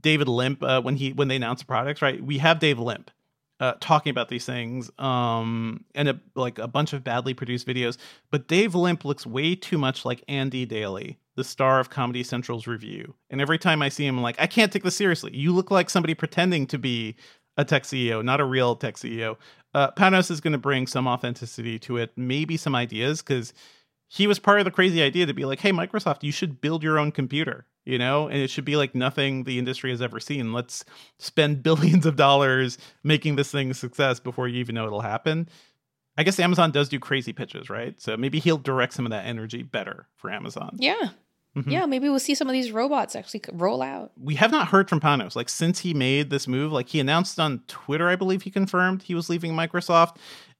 David 0.00 0.28
Limp 0.28 0.62
uh, 0.62 0.80
when 0.82 0.96
he 0.96 1.12
when 1.12 1.28
they 1.28 1.36
announce 1.36 1.60
the 1.60 1.66
products, 1.66 2.02
right? 2.02 2.22
We 2.22 2.38
have 2.38 2.58
Dave 2.58 2.78
Limp 2.78 3.10
uh, 3.60 3.74
talking 3.80 4.10
about 4.10 4.28
these 4.28 4.44
things, 4.44 4.90
um, 4.98 5.84
and 5.94 6.08
a, 6.08 6.20
like 6.34 6.58
a 6.58 6.68
bunch 6.68 6.92
of 6.92 7.02
badly 7.02 7.34
produced 7.34 7.66
videos. 7.66 7.96
But 8.30 8.48
Dave 8.48 8.74
Limp 8.74 9.04
looks 9.04 9.26
way 9.26 9.54
too 9.54 9.78
much 9.78 10.04
like 10.04 10.22
Andy 10.28 10.66
Daly, 10.66 11.18
the 11.36 11.44
star 11.44 11.78
of 11.78 11.90
Comedy 11.90 12.22
Central's 12.22 12.66
review. 12.66 13.14
And 13.30 13.40
every 13.40 13.58
time 13.58 13.82
I 13.82 13.88
see 13.88 14.06
him, 14.06 14.16
I'm 14.16 14.22
like, 14.22 14.40
I 14.40 14.46
can't 14.46 14.72
take 14.72 14.82
this 14.82 14.96
seriously. 14.96 15.36
You 15.36 15.52
look 15.52 15.70
like 15.70 15.88
somebody 15.88 16.14
pretending 16.14 16.66
to 16.68 16.78
be 16.78 17.16
a 17.56 17.64
tech 17.64 17.84
CEO, 17.84 18.24
not 18.24 18.40
a 18.40 18.44
real 18.44 18.76
tech 18.76 18.96
CEO 18.96 19.36
uh, 19.76 19.90
Panos 19.90 20.30
is 20.30 20.40
going 20.40 20.52
to 20.52 20.58
bring 20.58 20.86
some 20.86 21.06
authenticity 21.06 21.78
to 21.80 21.98
it, 21.98 22.10
maybe 22.16 22.56
some 22.56 22.74
ideas, 22.74 23.20
because 23.20 23.52
he 24.08 24.26
was 24.26 24.38
part 24.38 24.58
of 24.58 24.64
the 24.64 24.70
crazy 24.70 25.02
idea 25.02 25.26
to 25.26 25.34
be 25.34 25.44
like, 25.44 25.60
hey, 25.60 25.70
Microsoft, 25.70 26.22
you 26.22 26.32
should 26.32 26.62
build 26.62 26.82
your 26.82 26.98
own 26.98 27.12
computer, 27.12 27.66
you 27.84 27.98
know, 27.98 28.26
and 28.26 28.38
it 28.38 28.48
should 28.48 28.64
be 28.64 28.76
like 28.76 28.94
nothing 28.94 29.44
the 29.44 29.58
industry 29.58 29.90
has 29.90 30.00
ever 30.00 30.18
seen. 30.18 30.54
Let's 30.54 30.82
spend 31.18 31.62
billions 31.62 32.06
of 32.06 32.16
dollars 32.16 32.78
making 33.04 33.36
this 33.36 33.52
thing 33.52 33.70
a 33.70 33.74
success 33.74 34.18
before 34.18 34.48
you 34.48 34.60
even 34.60 34.74
know 34.74 34.86
it'll 34.86 35.02
happen. 35.02 35.46
I 36.16 36.22
guess 36.22 36.40
Amazon 36.40 36.70
does 36.70 36.88
do 36.88 36.98
crazy 36.98 37.34
pitches, 37.34 37.68
right? 37.68 38.00
So 38.00 38.16
maybe 38.16 38.38
he'll 38.38 38.56
direct 38.56 38.94
some 38.94 39.04
of 39.04 39.10
that 39.10 39.26
energy 39.26 39.62
better 39.62 40.08
for 40.16 40.30
Amazon. 40.30 40.78
Yeah. 40.78 41.10
Mm-hmm. 41.56 41.70
Yeah, 41.70 41.86
maybe 41.86 42.08
we'll 42.08 42.18
see 42.18 42.34
some 42.34 42.48
of 42.48 42.52
these 42.52 42.70
robots 42.70 43.16
actually 43.16 43.42
roll 43.52 43.82
out. 43.82 44.12
We 44.20 44.34
have 44.34 44.50
not 44.50 44.68
heard 44.68 44.90
from 44.90 45.00
Panos 45.00 45.34
like 45.34 45.48
since 45.48 45.78
he 45.78 45.94
made 45.94 46.28
this 46.28 46.46
move. 46.46 46.70
Like 46.70 46.88
he 46.88 47.00
announced 47.00 47.40
on 47.40 47.62
Twitter, 47.66 48.08
I 48.08 48.16
believe 48.16 48.42
he 48.42 48.50
confirmed 48.50 49.02
he 49.02 49.14
was 49.14 49.30
leaving 49.30 49.52
Microsoft, 49.52 50.16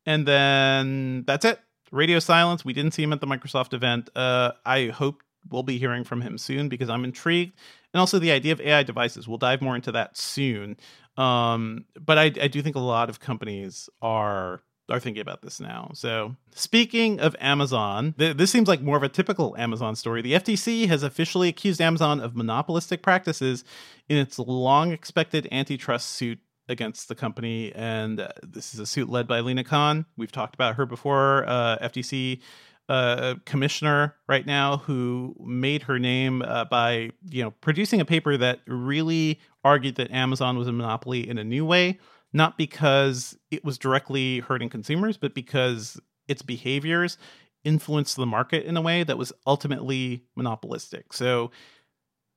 and 0.07 0.27
then 0.27 1.25
that's 1.27 1.45
it. 1.45 1.61
Radio 1.93 2.19
silence. 2.19 2.65
We 2.65 2.73
didn't 2.73 2.93
see 2.93 3.03
him 3.03 3.13
at 3.13 3.21
the 3.21 3.27
Microsoft 3.27 3.75
event. 3.75 4.09
Uh, 4.17 4.53
I 4.65 4.87
hope 4.87 5.23
we'll 5.51 5.63
be 5.63 5.79
hearing 5.79 6.03
from 6.03 6.23
him 6.23 6.39
soon 6.39 6.69
because 6.69 6.89
I'm 6.89 7.05
intrigued, 7.05 7.53
and 7.93 8.01
also 8.01 8.19
the 8.19 8.33
idea 8.33 8.53
of 8.53 8.61
AI 8.61 8.83
devices. 8.83 9.29
We'll 9.29 9.39
dive 9.39 9.61
more 9.61 9.77
into 9.77 9.93
that 9.93 10.17
soon. 10.17 10.79
Um, 11.19 11.85
but 11.99 12.19
I, 12.19 12.25
I 12.25 12.49
do 12.49 12.63
think 12.63 12.77
a 12.77 12.81
lot 12.81 13.11
of 13.11 13.21
companies 13.21 13.89
are 14.01 14.61
are 14.89 15.01
thinking 15.01 15.21
about 15.21 15.43
this 15.43 15.61
now. 15.61 15.91
So, 15.95 16.37
speaking 16.55 17.19
of 17.21 17.35
Amazon, 17.41 18.15
th- 18.19 18.37
this 18.37 18.51
seems 18.51 18.69
like 18.69 18.81
more 18.81 18.97
of 18.97 19.03
a 19.03 19.09
typical 19.09 19.57
Amazon 19.57 19.97
story. 19.97 20.23
The 20.23 20.35
FTC 20.35 20.87
has 20.87 21.03
officially 21.03 21.49
accused 21.49 21.81
Amazon 21.81 22.21
of 22.21 22.37
monopolistic 22.37 23.03
practices 23.03 23.65
in 24.09 24.17
its 24.17 24.39
long 24.39 24.93
expected 24.93 25.49
antitrust 25.51 26.11
suit 26.11 26.39
against 26.69 27.09
the 27.09 27.15
company. 27.15 27.73
And 27.75 28.21
uh, 28.21 28.29
this 28.43 28.75
is 28.75 28.81
a 28.81 28.87
suit 28.87 29.09
led 29.09 29.27
by 29.27 29.41
Lina 29.41 29.65
Khan. 29.65 30.07
We've 30.17 30.33
talked 30.33 30.55
about 30.55 30.77
her 30.77 30.87
before, 30.87 31.45
uh, 31.49 31.79
FTC 31.79 32.41
uh, 32.89 33.35
commissioner 33.45 34.15
right 34.29 34.47
now 34.47 34.77
who 34.77 35.35
made 35.41 35.83
her 35.83 35.99
name 35.99 36.43
uh, 36.43 36.65
by 36.67 37.11
you 37.29 37.43
know 37.43 37.51
producing 37.51 38.01
a 38.01 38.05
paper 38.05 38.37
that 38.37 38.61
really 38.69 39.41
argued 39.65 39.97
that 39.97 40.11
Amazon 40.13 40.57
was 40.57 40.69
a 40.69 40.73
monopoly 40.73 41.29
in 41.29 41.37
a 41.37 41.43
new 41.43 41.65
way 41.65 41.99
not 42.37 42.59
because 42.59 43.37
it 43.51 43.65
was 43.65 43.79
directly 43.79 44.41
hurting 44.41 44.69
consumers, 44.69 45.17
but 45.17 45.35
because 45.35 45.99
its 46.29 46.43
behaviors 46.43 47.17
influenced 47.65 48.17
the 48.17 48.27
market 48.27 48.65
in 48.65 48.77
a 48.77 48.83
way 48.83 49.03
that 49.03 49.19
was 49.19 49.33
ultimately 49.47 50.23
monopolistic. 50.37 51.13
So 51.13 51.51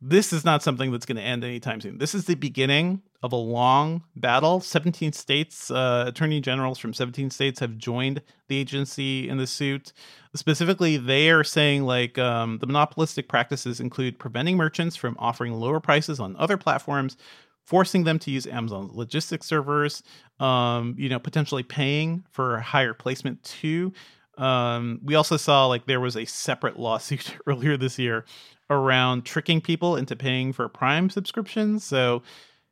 this 0.01 0.31
is 0.31 0.45
not 0.45 0.63
something 0.63 0.91
that's 0.91 1.05
going 1.05 1.17
to 1.17 1.21
end 1.21 1.43
anytime 1.43 1.81
soon. 1.81 1.97
This 1.97 2.15
is 2.15 2.25
the 2.25 2.35
beginning 2.35 3.01
of 3.21 3.33
a 3.33 3.35
long 3.35 4.03
battle. 4.15 4.61
17 4.61 5.11
states, 5.11 5.69
uh, 5.69 6.05
attorney 6.07 6.39
generals 6.39 6.79
from 6.79 6.93
17 6.93 7.29
states 7.29 7.59
have 7.59 7.77
joined 7.77 8.21
the 8.47 8.57
agency 8.57 9.27
in 9.27 9.37
the 9.37 9.45
suit. 9.45 9.91
Specifically, 10.33 10.95
they 10.95 11.29
are 11.29 11.43
saying 11.43 11.83
like 11.83 12.17
um, 12.17 12.59
the 12.59 12.67
monopolistic 12.67 13.27
practices 13.27 13.81
include 13.81 14.17
preventing 14.17 14.55
merchants 14.55 14.95
from 14.95 15.17
offering 15.19 15.51
lower 15.53 15.81
prices 15.81 16.21
on 16.21 16.37
other 16.37 16.55
platforms, 16.55 17.17
forcing 17.69 18.03
them 18.03 18.17
to 18.17 18.31
use 18.31 18.47
Amazon 18.47 18.89
logistics 18.91 19.45
servers, 19.45 20.01
um, 20.39 20.95
you 20.97 21.07
know, 21.07 21.19
potentially 21.19 21.61
paying 21.61 22.23
for 22.31 22.57
higher 22.57 22.95
placement 22.95 23.43
too. 23.43 23.93
Um, 24.39 24.99
we 25.03 25.13
also 25.13 25.37
saw 25.37 25.67
like 25.67 25.85
there 25.85 25.99
was 25.99 26.17
a 26.17 26.25
separate 26.25 26.79
lawsuit 26.79 27.37
earlier 27.45 27.77
this 27.77 27.99
year 27.99 28.25
around 28.71 29.23
tricking 29.23 29.61
people 29.61 29.95
into 29.95 30.15
paying 30.15 30.51
for 30.51 30.67
Prime 30.67 31.11
subscriptions. 31.11 31.83
So 31.83 32.23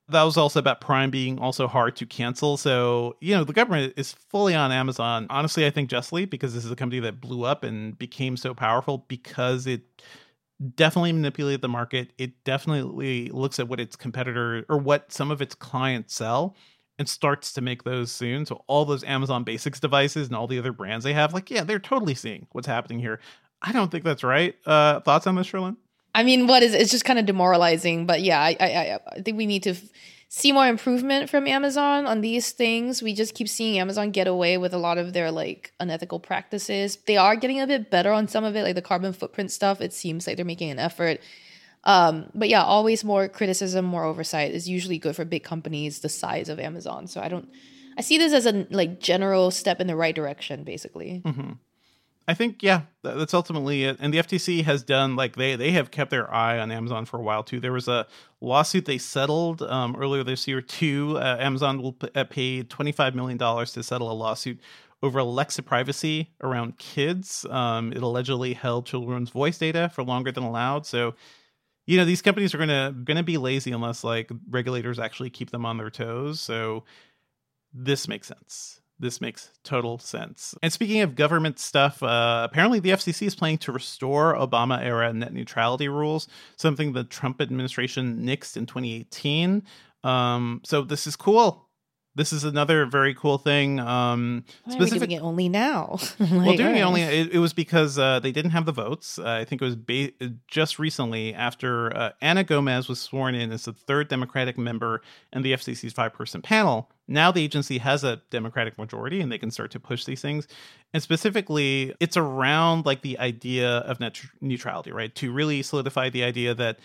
that 0.10 0.24
was 0.24 0.36
also 0.36 0.60
about 0.60 0.82
Prime 0.82 1.12
being 1.12 1.38
also 1.38 1.68
hard 1.68 1.95
to 1.98 2.08
cancel. 2.08 2.58
So, 2.58 3.18
you 3.22 3.36
know, 3.36 3.43
the 3.43 3.54
government 3.54 3.93
is 3.98 4.14
fully 4.14 4.56
on 4.56 4.72
Amazon. 4.72 5.28
Honestly, 5.30 5.68
I 5.68 5.70
think 5.70 5.91
justly 5.91 6.26
because 6.26 6.56
this 6.56 6.66
is 6.66 6.72
a 6.72 6.76
company 6.76 7.02
that 7.02 7.22
blew 7.22 7.43
up 7.43 7.64
and 7.64 7.95
became 8.00 8.36
so 8.36 8.56
powerful 8.56 9.06
because 9.08 9.68
it 9.68 10.02
definitely 10.76 11.12
manipulate 11.14 11.62
the 11.62 11.68
market. 11.68 12.12
It 12.18 12.43
definitely 12.43 13.30
looks 13.30 13.60
at 13.60 13.68
what 13.68 13.80
its 13.80 13.95
competitor 13.95 14.66
or 14.70 14.78
what 14.78 15.12
some 15.12 15.32
of 15.32 15.41
its 15.41 15.55
clients 15.55 16.16
sell 16.16 16.55
and 16.99 17.08
starts 17.08 17.53
to 17.53 17.62
make 17.62 17.84
those 17.84 18.12
soon. 18.12 18.45
So 18.45 18.64
all 18.68 18.86
those 18.86 19.03
Amazon 19.03 19.43
Basics 19.43 19.80
devices 19.80 20.28
and 20.28 20.36
all 20.36 20.47
the 20.47 20.58
other 20.58 20.72
brands 20.72 21.03
they 21.03 21.14
have, 21.14 21.34
like, 21.34 21.51
yeah, 21.51 21.64
they're 21.64 21.80
totally 21.80 22.16
seeing 22.16 22.47
what's 22.51 22.68
happening 22.68 22.99
here. 22.99 23.20
I 23.62 23.72
don't 23.72 23.91
think 23.91 24.03
that's 24.03 24.24
right. 24.24 24.55
Uh, 24.66 24.99
thoughts 25.01 25.28
on 25.28 25.36
this, 25.36 25.47
Cherlynn? 25.47 25.78
I 26.16 26.24
mean, 26.24 26.47
what 26.47 26.64
is 26.64 26.74
it's 26.74 26.91
just 26.91 27.05
kind 27.05 27.20
of 27.20 27.26
demoralizing, 27.26 28.08
but 28.08 28.22
yeah, 28.22 28.39
I 28.39 28.58
I, 28.60 28.99
I 29.16 29.22
think 29.22 29.38
we 29.38 29.45
need 29.45 29.64
to. 29.64 29.72
F- 29.72 29.84
see 30.30 30.52
more 30.52 30.68
improvement 30.68 31.30
from 31.30 31.48
Amazon 31.48 32.06
on 32.06 32.22
these 32.22 32.52
things. 32.52 33.02
We 33.02 33.14
just 33.14 33.34
keep 33.34 33.48
seeing 33.48 33.80
Amazon 33.80 34.12
get 34.12 34.28
away 34.28 34.58
with 34.58 34.74
a 34.74 34.78
lot 34.78 34.98
of 34.98 35.14
their 35.14 35.32
like 35.32 35.74
unethical 35.80 36.20
practices. 36.20 36.98
They 37.06 37.18
are 37.18 37.36
getting 37.36 37.62
a 37.62 37.68
bit 37.68 37.90
better 37.90 38.12
on 38.12 38.28
some 38.28 38.44
of 38.44 38.56
it, 38.56 38.64
like 38.64 38.76
the 38.76 38.82
carbon 38.82 39.14
footprint 39.14 39.52
stuff. 39.52 39.80
It 39.82 39.94
seems 39.94 40.28
like 40.28 40.36
they're 40.36 40.46
making 40.46 40.70
an 40.70 40.80
effort. 40.80 41.22
Um, 41.84 42.30
but 42.36 42.50
yeah, 42.50 42.64
always 42.64 43.06
more 43.06 43.30
criticism, 43.30 43.86
more 43.86 44.04
oversight 44.04 44.52
is 44.52 44.68
usually 44.68 44.98
good 44.98 45.16
for 45.16 45.24
big 45.24 45.44
companies 45.44 46.00
the 46.00 46.10
size 46.10 46.50
of 46.50 46.60
Amazon. 46.60 47.08
So 47.08 47.22
I 47.22 47.30
don't, 47.30 47.48
I 47.98 48.02
see 48.02 48.18
this 48.18 48.34
as 48.34 48.46
a 48.46 48.68
like 48.70 49.00
general 49.00 49.52
step 49.52 49.80
in 49.80 49.88
the 49.88 49.96
right 49.96 50.14
direction, 50.14 50.66
basically. 50.66 51.22
Mm-hmm. 51.26 51.54
I 52.30 52.34
think 52.34 52.62
yeah, 52.62 52.82
that's 53.04 53.34
ultimately 53.34 53.86
it. 53.86 53.98
And 54.02 54.14
the 54.14 54.18
FTC 54.18 54.64
has 54.66 54.84
done 54.84 55.16
like 55.16 55.38
they 55.38 55.56
they 55.56 55.72
have 55.72 55.92
kept 55.92 56.12
their 56.12 56.32
eye 56.34 56.60
on 56.60 56.72
Amazon 56.72 57.06
for 57.06 57.18
a 57.18 57.24
while 57.24 57.42
too. 57.42 57.62
There 57.62 57.72
was 57.72 57.88
a 57.88 58.06
lawsuit 58.42 58.86
they 58.86 58.98
settled 58.98 59.62
um, 59.62 59.96
earlier 59.98 60.24
this 60.26 60.46
year 60.46 60.62
too. 60.62 61.18
Uh, 61.18 61.38
Amazon 61.40 61.82
will 61.82 61.94
p- 61.94 62.10
uh, 62.16 62.26
pay 62.26 62.64
twenty 62.64 62.92
five 62.92 63.16
million 63.16 63.38
dollars 63.38 63.72
to 63.74 63.84
settle 63.84 64.12
a 64.12 64.14
lawsuit 64.14 64.60
over 65.02 65.20
Alexa 65.20 65.64
privacy 65.64 66.32
around 66.42 66.78
kids. 66.78 67.46
Um, 67.50 67.94
it 67.94 68.02
allegedly 68.04 68.54
held 68.54 68.86
children's 68.86 69.30
voice 69.30 69.58
data 69.58 69.90
for 69.94 70.04
longer 70.04 70.32
than 70.32 70.44
allowed. 70.44 70.86
So, 70.86 71.16
you 71.86 71.96
know, 71.98 72.04
these 72.04 72.22
companies 72.22 72.54
are 72.54 72.58
gonna 72.58 72.94
gonna 73.06 73.24
be 73.24 73.38
lazy 73.38 73.72
unless 73.72 74.04
like 74.04 74.30
regulators 74.50 75.00
actually 75.00 75.30
keep 75.30 75.52
them 75.52 75.66
on 75.66 75.78
their 75.78 75.90
toes. 75.90 76.42
So, 76.42 76.84
this 77.74 78.10
makes 78.10 78.28
sense. 78.28 78.82
This 79.00 79.22
makes 79.22 79.52
total 79.64 80.00
sense. 80.00 80.56
And 80.64 80.74
speaking 80.74 81.02
of 81.02 81.16
government 81.16 81.60
stuff, 81.60 82.02
uh, 82.02 82.48
apparently 82.50 82.80
the 82.80 82.89
FCC 82.89 83.28
is 83.28 83.36
planning 83.36 83.60
to 83.60 83.72
restore 83.72 84.36
Obama 84.36 84.82
era 84.84 85.14
net 85.14 85.34
neutrality 85.34 85.88
rules, 85.88 86.28
something 86.56 86.93
the 86.93 87.04
Trump 87.04 87.39
administration 87.39 88.24
nixed 88.24 88.58
in 88.58 88.66
2018. 88.66 89.64
Um, 90.04 90.62
so 90.66 90.82
this 90.82 91.06
is 91.06 91.16
cool. 91.16 91.66
This 92.18 92.34
is 92.34 92.43
another 92.43 92.86
very 92.88 93.13
cool 93.13 93.38
thing. 93.38 93.80
Um, 93.80 94.43
Why 94.63 94.74
are 94.74 94.80
we 94.80 94.86
specific- 94.86 95.09
doing 95.09 95.22
it 95.22 95.24
only 95.24 95.49
now? 95.49 95.97
well, 96.20 96.30
Like, 96.47 96.57
doing 96.57 96.76
it 96.76 96.82
only 96.82 97.03
it, 97.03 97.34
it 97.34 97.39
was 97.39 97.53
because 97.53 97.99
uh, 97.99 98.20
they 98.20 98.32
didn't 98.32 98.51
have 98.51 98.65
the 98.65 98.72
votes. 98.72 99.20
Uh, 99.20 99.30
I 99.30 99.45
think 99.45 99.61
it 99.61 99.65
was 99.65 99.76
ba- 99.76 100.11
just 100.47 100.80
recently 100.80 101.34
after 101.34 101.95
uh, 101.95 102.11
Anna 102.20 102.43
Gomez 102.43 102.88
was 102.89 102.99
sworn 102.99 103.36
in 103.36 103.51
as 103.51 103.65
the 103.65 103.74
third 103.74 104.07
Democratic 104.07 104.57
member 104.57 105.01
in 105.32 105.43
the 105.43 105.53
FCC's 105.53 105.93
five-person 105.93 106.41
panel. 106.41 106.89
Now 107.07 107.32
the 107.32 107.43
agency 107.43 107.78
has 107.78 108.03
a 108.03 108.18
Democratic 108.32 108.78
majority, 108.78 109.22
and 109.22 109.32
they 109.32 109.38
can 109.38 109.51
start 109.51 109.72
to 109.72 109.80
push 109.80 110.03
these 110.05 110.22
things. 110.22 110.47
And 110.93 111.01
specifically, 111.03 111.93
it's 111.99 112.18
around 112.18 112.86
like 112.86 113.01
the 113.01 113.20
idea 113.20 113.78
of 113.80 113.99
net 113.99 114.20
neutrality, 114.41 114.91
right? 114.91 115.13
To 115.15 115.32
really 115.32 115.61
solidify 115.61 116.09
the 116.09 116.24
idea 116.24 116.55
that 116.55 116.80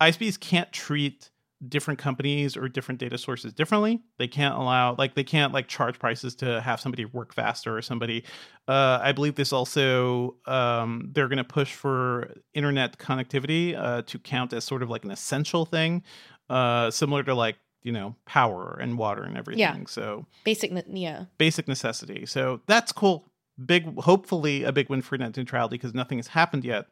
ISPs 0.00 0.38
can't 0.38 0.70
treat 0.72 1.30
different 1.66 1.98
companies 1.98 2.56
or 2.56 2.68
different 2.68 3.00
data 3.00 3.16
sources 3.16 3.52
differently. 3.52 4.02
They 4.18 4.28
can't 4.28 4.54
allow 4.54 4.94
like 4.96 5.14
they 5.14 5.24
can't 5.24 5.52
like 5.52 5.68
charge 5.68 5.98
prices 5.98 6.34
to 6.36 6.60
have 6.60 6.80
somebody 6.80 7.04
work 7.04 7.34
faster 7.34 7.76
or 7.76 7.82
somebody. 7.82 8.24
Uh, 8.68 8.98
I 9.02 9.12
believe 9.12 9.36
this 9.36 9.52
also 9.52 10.36
um, 10.46 11.10
they're 11.12 11.28
going 11.28 11.38
to 11.38 11.44
push 11.44 11.72
for 11.72 12.34
internet 12.54 12.98
connectivity 12.98 13.76
uh, 13.76 14.02
to 14.02 14.18
count 14.18 14.52
as 14.52 14.64
sort 14.64 14.82
of 14.82 14.90
like 14.90 15.04
an 15.04 15.10
essential 15.10 15.64
thing, 15.64 16.02
uh, 16.50 16.90
similar 16.90 17.22
to 17.22 17.34
like 17.34 17.56
you 17.82 17.92
know 17.92 18.14
power 18.26 18.78
and 18.80 18.98
water 18.98 19.22
and 19.22 19.38
everything. 19.38 19.60
Yeah. 19.60 19.76
So 19.86 20.26
basic. 20.44 20.72
Yeah. 20.88 21.24
basic 21.38 21.68
necessity. 21.68 22.26
So 22.26 22.60
that's 22.66 22.92
cool. 22.92 23.28
Big, 23.64 23.98
hopefully 24.00 24.64
a 24.64 24.72
big 24.72 24.90
win 24.90 25.00
for 25.00 25.16
net 25.16 25.34
neutrality 25.34 25.78
because 25.78 25.94
nothing 25.94 26.18
has 26.18 26.26
happened 26.26 26.62
yet. 26.62 26.88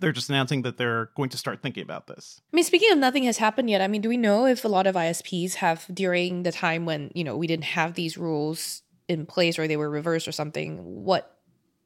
They're 0.00 0.12
just 0.12 0.28
announcing 0.28 0.62
that 0.62 0.76
they're 0.76 1.10
going 1.16 1.30
to 1.30 1.36
start 1.36 1.62
thinking 1.62 1.82
about 1.82 2.06
this. 2.06 2.40
I 2.52 2.56
mean, 2.56 2.64
speaking 2.64 2.90
of 2.90 2.98
nothing 2.98 3.24
has 3.24 3.38
happened 3.38 3.70
yet, 3.70 3.80
I 3.80 3.88
mean, 3.88 4.00
do 4.00 4.08
we 4.08 4.16
know 4.16 4.46
if 4.46 4.64
a 4.64 4.68
lot 4.68 4.86
of 4.86 4.94
ISPs 4.96 5.54
have, 5.54 5.86
during 5.92 6.42
the 6.42 6.52
time 6.52 6.84
when, 6.84 7.12
you 7.14 7.22
know, 7.22 7.36
we 7.36 7.46
didn't 7.46 7.64
have 7.64 7.94
these 7.94 8.18
rules 8.18 8.82
in 9.08 9.26
place 9.26 9.58
or 9.58 9.68
they 9.68 9.76
were 9.76 9.90
reversed 9.90 10.26
or 10.26 10.32
something, 10.32 10.78
what 11.04 11.38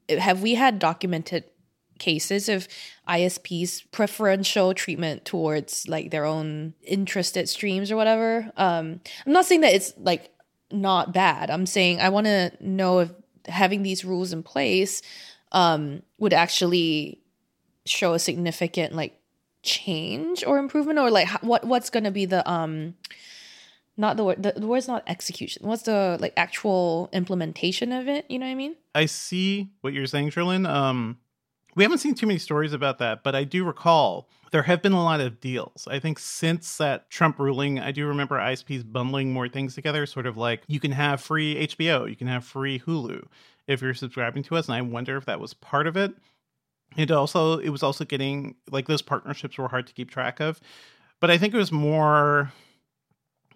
have 0.08 0.42
we 0.42 0.54
had 0.54 0.78
documented 0.78 1.44
cases 1.98 2.48
of 2.48 2.68
ISPs 3.08 3.84
preferential 3.90 4.72
treatment 4.72 5.24
towards 5.24 5.88
like 5.88 6.10
their 6.10 6.24
own 6.24 6.74
interested 6.82 7.48
streams 7.48 7.90
or 7.90 7.96
whatever? 7.96 8.50
Um, 8.56 9.00
I'm 9.26 9.32
not 9.32 9.44
saying 9.44 9.62
that 9.62 9.74
it's 9.74 9.92
like 9.98 10.30
not 10.70 11.12
bad. 11.12 11.50
I'm 11.50 11.66
saying 11.66 12.00
I 12.00 12.08
want 12.08 12.26
to 12.26 12.52
know 12.60 13.00
if 13.00 13.12
having 13.46 13.82
these 13.82 14.04
rules 14.04 14.32
in 14.32 14.42
place 14.42 15.02
um, 15.52 16.02
would 16.18 16.32
actually 16.32 17.20
show 17.88 18.14
a 18.14 18.18
significant 18.18 18.94
like 18.94 19.18
change 19.62 20.44
or 20.44 20.58
improvement 20.58 20.98
or 20.98 21.10
like 21.10 21.28
what 21.42 21.64
what's 21.64 21.90
going 21.90 22.04
to 22.04 22.10
be 22.10 22.24
the 22.24 22.48
um 22.48 22.94
not 23.96 24.16
the 24.16 24.24
word 24.24 24.42
the, 24.42 24.52
the 24.52 24.66
word's 24.66 24.86
not 24.86 25.02
execution 25.08 25.66
what's 25.66 25.82
the 25.82 26.16
like 26.20 26.32
actual 26.36 27.08
implementation 27.12 27.90
of 27.92 28.06
it 28.06 28.24
you 28.28 28.38
know 28.38 28.46
what 28.46 28.52
i 28.52 28.54
mean 28.54 28.76
I 28.98 29.06
see 29.06 29.70
what 29.80 29.92
you're 29.92 30.06
saying, 30.06 30.30
Cherlynn. 30.30 30.68
Um, 30.68 31.18
we 31.76 31.84
haven't 31.84 31.98
seen 31.98 32.16
too 32.16 32.26
many 32.26 32.40
stories 32.40 32.72
about 32.72 32.98
that, 32.98 33.22
but 33.22 33.36
I 33.36 33.44
do 33.44 33.64
recall 33.64 34.28
there 34.50 34.64
have 34.64 34.82
been 34.82 34.92
a 34.92 35.04
lot 35.04 35.20
of 35.20 35.38
deals. 35.38 35.86
I 35.88 36.00
think 36.00 36.18
since 36.18 36.78
that 36.78 37.08
Trump 37.08 37.38
ruling, 37.38 37.78
I 37.78 37.92
do 37.92 38.08
remember 38.08 38.36
ISPs 38.38 38.90
bundling 38.90 39.32
more 39.32 39.48
things 39.48 39.76
together, 39.76 40.04
sort 40.04 40.26
of 40.26 40.36
like 40.36 40.62
you 40.66 40.80
can 40.80 40.90
have 40.90 41.20
free 41.20 41.68
HBO, 41.68 42.10
you 42.10 42.16
can 42.16 42.26
have 42.26 42.44
free 42.44 42.80
Hulu 42.80 43.24
if 43.68 43.80
you're 43.80 43.94
subscribing 43.94 44.42
to 44.44 44.56
us. 44.56 44.66
And 44.66 44.74
I 44.74 44.82
wonder 44.82 45.16
if 45.16 45.26
that 45.26 45.38
was 45.38 45.54
part 45.54 45.86
of 45.86 45.96
it. 45.96 46.12
It 46.96 47.10
also 47.10 47.58
it 47.58 47.70
was 47.70 47.82
also 47.82 48.04
getting 48.04 48.56
like 48.70 48.88
those 48.88 49.02
partnerships 49.02 49.58
were 49.58 49.68
hard 49.68 49.86
to 49.86 49.92
keep 49.92 50.10
track 50.10 50.40
of. 50.40 50.60
But 51.20 51.30
I 51.30 51.38
think 51.38 51.54
it 51.54 51.56
was 51.56 51.72
more 51.72 52.52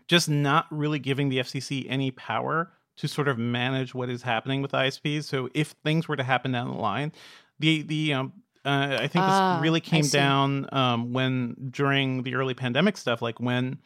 just 0.09 0.29
not 0.29 0.67
really 0.71 0.99
giving 0.99 1.29
the 1.29 1.39
FCC 1.39 1.87
any 1.89 2.11
power 2.11 2.71
to 2.97 3.09
sort 3.09 3.29
of 3.29 3.39
manage 3.39 3.95
what 3.95 4.11
is 4.11 4.23
happening 4.23 4.61
with 4.63 4.73
ISPs. 4.73 5.25
So 5.25 5.49
if 5.55 5.75
things 5.85 6.09
were 6.09 6.17
to 6.17 6.23
happen 6.23 6.53
down 6.53 6.69
the 6.69 6.77
line, 6.77 7.13
the 7.59 7.83
the 7.83 8.15
um, 8.15 8.33
uh, 8.65 8.99
I 9.01 9.09
think 9.09 9.25
Ah, 9.25 9.57
this 9.57 9.63
really 9.63 9.81
came 9.81 10.07
down 10.07 10.69
um, 10.73 11.13
when 11.13 11.57
during 11.71 12.23
the 12.23 12.35
early 12.35 12.55
pandemic 12.55 12.97
stuff, 12.97 13.23
like 13.23 13.41
when 13.41 13.79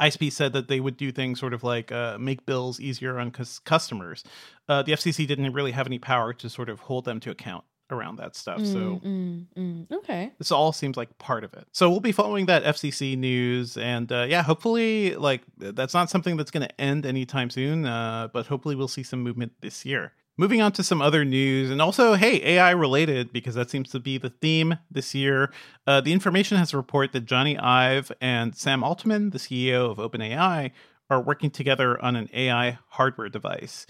ISP 0.00 0.30
said 0.32 0.52
that 0.52 0.68
they 0.68 0.80
would 0.80 0.96
do 0.96 1.10
things 1.10 1.40
sort 1.40 1.52
of 1.52 1.64
like 1.64 1.90
uh, 1.92 2.16
make 2.18 2.46
bills 2.46 2.78
easier 2.80 3.18
on 3.18 3.30
cus- 3.30 3.58
customers. 3.58 4.24
Uh, 4.68 4.82
the 4.82 4.92
FCC 4.92 5.26
didn't 5.26 5.52
really 5.52 5.72
have 5.72 5.86
any 5.86 5.98
power 5.98 6.32
to 6.32 6.48
sort 6.48 6.68
of 6.68 6.80
hold 6.80 7.04
them 7.04 7.20
to 7.20 7.30
account 7.30 7.64
around 7.90 8.16
that 8.16 8.36
stuff. 8.36 8.58
So 8.64 9.00
Mm, 9.04 9.46
mm, 9.56 9.86
mm. 9.86 9.92
okay 9.98 10.32
this 10.38 10.52
all 10.52 10.72
seems 10.72 10.96
like 10.96 11.16
part 11.18 11.44
of 11.44 11.54
it. 11.54 11.66
So 11.72 11.90
we'll 11.90 12.00
be 12.00 12.12
following 12.12 12.46
that 12.46 12.64
FCC 12.64 13.16
news, 13.16 13.76
and 13.76 14.10
uh, 14.12 14.26
yeah, 14.28 14.42
hopefully, 14.42 15.14
like 15.16 15.42
that's 15.58 15.94
not 15.94 16.10
something 16.10 16.36
that's 16.36 16.50
going 16.50 16.66
to 16.66 16.80
end 16.80 17.06
anytime 17.06 17.50
soon. 17.50 17.86
Uh, 17.86 18.28
but 18.32 18.46
hopefully, 18.46 18.74
we'll 18.74 18.88
see 18.88 19.02
some 19.02 19.20
movement 19.22 19.52
this 19.60 19.84
year. 19.84 20.12
Moving 20.36 20.62
on 20.62 20.70
to 20.72 20.84
some 20.84 21.02
other 21.02 21.24
news, 21.24 21.68
and 21.70 21.82
also, 21.82 22.14
hey, 22.14 22.40
AI 22.54 22.70
related 22.70 23.32
because 23.32 23.56
that 23.56 23.70
seems 23.70 23.90
to 23.90 23.98
be 23.98 24.18
the 24.18 24.30
theme 24.30 24.78
this 24.90 25.12
year. 25.14 25.50
Uh, 25.86 26.00
the 26.00 26.12
information 26.12 26.56
has 26.58 26.72
a 26.72 26.76
report 26.76 27.12
that 27.12 27.26
Jony 27.26 27.60
Ive 27.60 28.12
and 28.20 28.54
Sam 28.54 28.84
Altman, 28.84 29.30
the 29.30 29.38
CEO 29.38 29.90
of 29.90 29.98
OpenAI, 29.98 30.70
are 31.10 31.20
working 31.20 31.50
together 31.50 32.00
on 32.00 32.14
an 32.14 32.28
AI 32.32 32.78
hardware 32.90 33.28
device. 33.28 33.86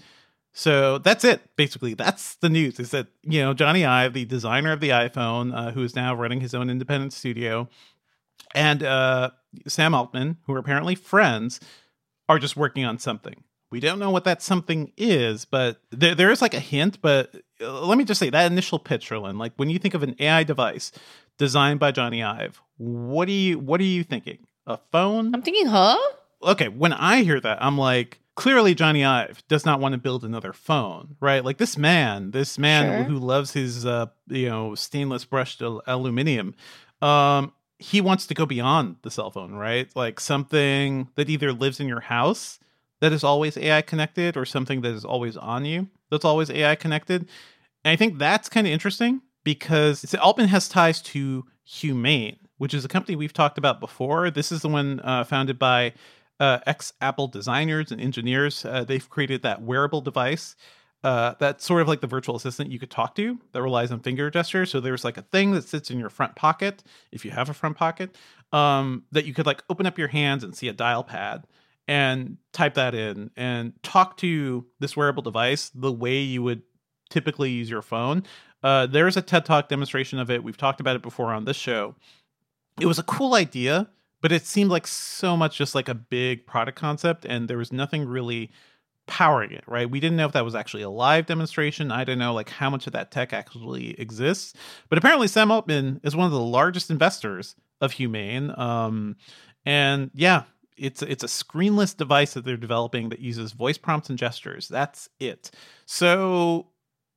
So 0.53 0.97
that's 0.97 1.23
it. 1.23 1.41
Basically, 1.55 1.93
that's 1.93 2.35
the 2.35 2.49
news. 2.49 2.79
Is 2.79 2.91
that 2.91 3.07
you 3.23 3.41
know 3.41 3.53
Jony 3.53 3.87
Ive, 3.87 4.13
the 4.13 4.25
designer 4.25 4.71
of 4.71 4.79
the 4.79 4.89
iPhone, 4.89 5.55
uh, 5.55 5.71
who 5.71 5.83
is 5.83 5.95
now 5.95 6.15
running 6.15 6.41
his 6.41 6.53
own 6.53 6.69
independent 6.69 7.13
studio, 7.13 7.69
and 8.53 8.83
uh, 8.83 9.31
Sam 9.67 9.93
Altman, 9.93 10.37
who 10.45 10.53
are 10.53 10.59
apparently 10.59 10.95
friends, 10.95 11.59
are 12.27 12.39
just 12.39 12.57
working 12.57 12.85
on 12.85 12.97
something. 12.99 13.43
We 13.71 13.79
don't 13.79 13.99
know 13.99 14.09
what 14.09 14.23
that 14.23 14.41
something 14.41 14.91
is, 14.97 15.45
but 15.45 15.79
there, 15.91 16.15
there 16.15 16.31
is 16.31 16.41
like 16.41 16.55
a 16.55 16.59
hint. 16.59 16.99
But 17.01 17.35
uh, 17.61 17.85
let 17.85 17.97
me 17.97 18.03
just 18.03 18.19
say 18.19 18.31
that 18.31 18.51
initial 18.51 18.79
pitch, 18.79 19.11
Erlin, 19.11 19.37
like 19.37 19.53
when 19.57 19.69
you 19.69 19.77
think 19.77 19.93
of 19.93 20.03
an 20.03 20.15
AI 20.19 20.43
device 20.43 20.91
designed 21.37 21.79
by 21.79 21.91
Jony 21.91 22.25
Ive, 22.25 22.59
what 22.77 23.25
do 23.25 23.33
you 23.33 23.59
what 23.59 23.79
are 23.79 23.85
you 23.85 24.03
thinking? 24.03 24.39
A 24.65 24.77
phone? 24.91 25.33
i'm 25.33 25.41
thinking 25.41 25.65
huh 25.65 25.97
okay, 26.43 26.67
when 26.67 26.93
I 26.93 27.23
hear 27.23 27.39
that, 27.39 27.63
I'm 27.63 27.77
like, 27.77 28.19
clearly 28.39 28.73
Jony 28.73 29.05
Ive 29.05 29.43
does 29.47 29.65
not 29.65 29.79
want 29.79 29.91
to 29.93 29.97
build 29.97 30.23
another 30.23 30.53
phone, 30.53 31.15
right? 31.19 31.43
Like 31.43 31.57
this 31.57 31.77
man, 31.77 32.31
this 32.31 32.57
man 32.57 32.83
Sure. 32.85 33.03
who 33.03 33.19
loves 33.19 33.51
his, 33.53 33.85
uh, 33.85 34.07
you 34.27 34.47
know, 34.49 34.75
stainless 34.75 35.25
brushed 35.25 35.61
al- 35.61 35.81
aluminium, 35.87 36.55
um, 37.01 37.51
he 37.79 38.01
wants 38.01 38.27
to 38.27 38.33
go 38.33 38.45
beyond 38.45 38.95
the 39.01 39.11
cell 39.11 39.29
phone, 39.31 39.53
right? 39.53 39.89
Like 39.95 40.19
something 40.19 41.09
that 41.15 41.29
either 41.29 41.51
lives 41.53 41.79
in 41.79 41.87
your 41.87 41.99
house 42.01 42.59
that 43.01 43.11
is 43.13 43.23
always 43.23 43.55
AI 43.57 43.81
connected, 43.81 44.35
or 44.37 44.45
something 44.45 44.81
that 44.81 44.91
is 44.93 45.05
always 45.05 45.37
on 45.37 45.65
you 45.65 45.87
that's 46.11 46.25
always 46.25 46.49
AI 46.49 46.75
connected. 46.75 47.21
And 47.85 47.91
I 47.91 47.95
think 47.95 48.17
that's 48.17 48.49
kind 48.49 48.65
of 48.67 48.73
interesting 48.73 49.21
because 49.43 50.03
it's- 50.03 50.21
Altman 50.21 50.47
has 50.49 50.67
ties 50.67 51.01
to 51.13 51.45
Humane, 51.63 52.37
which 52.57 52.73
is 52.73 52.83
a 52.83 52.87
company 52.89 53.15
we've 53.15 53.31
talked 53.33 53.57
about 53.57 53.79
before. 53.79 54.31
This 54.31 54.51
is 54.51 54.61
the 54.61 54.69
one 54.69 54.99
uh, 55.01 55.23
founded 55.23 55.57
by 55.59 55.93
uh, 56.39 56.59
ex 56.65 56.93
Apple 57.01 57.27
designers 57.27 57.91
and 57.91 57.99
engineers. 57.99 58.65
Uh, 58.65 58.83
they've 58.83 59.09
created 59.09 59.43
that 59.43 59.61
wearable 59.61 60.01
device 60.01 60.55
uh, 61.03 61.33
that's 61.39 61.65
sort 61.65 61.81
of 61.81 61.87
like 61.87 62.01
the 62.01 62.07
virtual 62.07 62.35
assistant 62.35 62.71
you 62.71 62.79
could 62.79 62.91
talk 62.91 63.15
to 63.15 63.39
that 63.53 63.61
relies 63.61 63.91
on 63.91 63.99
finger 63.99 64.29
gestures. 64.29 64.69
So 64.69 64.79
there's 64.79 65.05
like 65.05 65.17
a 65.17 65.21
thing 65.21 65.51
that 65.51 65.63
sits 65.63 65.89
in 65.89 65.99
your 65.99 66.09
front 66.09 66.35
pocket, 66.35 66.83
if 67.11 67.23
you 67.23 67.31
have 67.31 67.49
a 67.49 67.53
front 67.53 67.77
pocket, 67.77 68.15
um, 68.51 69.03
that 69.11 69.25
you 69.25 69.33
could 69.33 69.45
like 69.45 69.63
open 69.69 69.85
up 69.85 69.97
your 69.97 70.09
hands 70.09 70.43
and 70.43 70.55
see 70.55 70.67
a 70.67 70.73
dial 70.73 71.03
pad 71.03 71.45
and 71.87 72.37
type 72.51 72.73
that 72.73 72.93
in 72.93 73.31
and 73.37 73.73
talk 73.81 74.17
to 74.17 74.65
this 74.79 74.97
wearable 74.97 75.23
device 75.23 75.71
the 75.73 75.91
way 75.91 76.19
you 76.19 76.43
would 76.43 76.61
typically 77.09 77.49
use 77.49 77.69
your 77.69 77.81
phone. 77.81 78.23
Uh, 78.61 78.85
there's 78.85 79.15
a 79.15 79.21
TED 79.21 79.45
Talk 79.45 79.69
demonstration 79.69 80.19
of 80.19 80.29
it. 80.29 80.43
We've 80.43 80.57
talked 80.57 80.81
about 80.81 80.97
it 80.97 81.01
before 81.01 81.33
on 81.33 81.45
this 81.45 81.57
show. 81.57 81.95
It 82.79 82.85
was 82.85 82.99
a 82.99 83.03
cool 83.03 83.35
idea, 83.35 83.89
but 84.21 84.31
it 84.31 84.45
seemed 84.45 84.69
like 84.69 84.87
so 84.87 85.37
much 85.37 85.57
just 85.57 85.75
like 85.75 85.89
a 85.89 85.95
big 85.95 86.45
product 86.45 86.77
concept, 86.77 87.25
and 87.25 87.47
there 87.47 87.57
was 87.57 87.71
nothing 87.71 88.05
really 88.05 88.51
powering 89.09 89.51
it, 89.51 89.63
right? 89.67 89.89
We 89.89 89.99
didn't 89.99 90.17
know 90.17 90.27
if 90.27 90.33
that 90.33 90.45
was 90.45 90.55
actually 90.55 90.83
a 90.83 90.89
live 90.89 91.25
demonstration. 91.25 91.91
I 91.91 92.03
don't 92.03 92.19
know 92.19 92.33
like 92.33 92.49
how 92.49 92.69
much 92.69 92.85
of 92.85 92.93
that 92.93 93.11
tech 93.11 93.33
actually 93.33 93.99
exists. 93.99 94.53
But 94.87 94.99
apparently 94.99 95.27
Sam 95.27 95.51
Altman 95.51 95.99
is 96.03 96.15
one 96.15 96.27
of 96.27 96.31
the 96.31 96.39
largest 96.39 96.91
investors 96.91 97.55
of 97.81 97.93
Humane. 97.93 98.53
Um, 98.55 99.15
and 99.65 100.11
yeah, 100.13 100.43
it's 100.77 101.01
it's 101.01 101.23
a 101.23 101.27
screenless 101.27 101.97
device 101.97 102.33
that 102.33 102.45
they're 102.45 102.55
developing 102.55 103.09
that 103.09 103.19
uses 103.19 103.51
voice 103.51 103.77
prompts 103.77 104.09
and 104.09 104.17
gestures. 104.17 104.67
That's 104.67 105.09
it. 105.19 105.51
So 105.85 106.67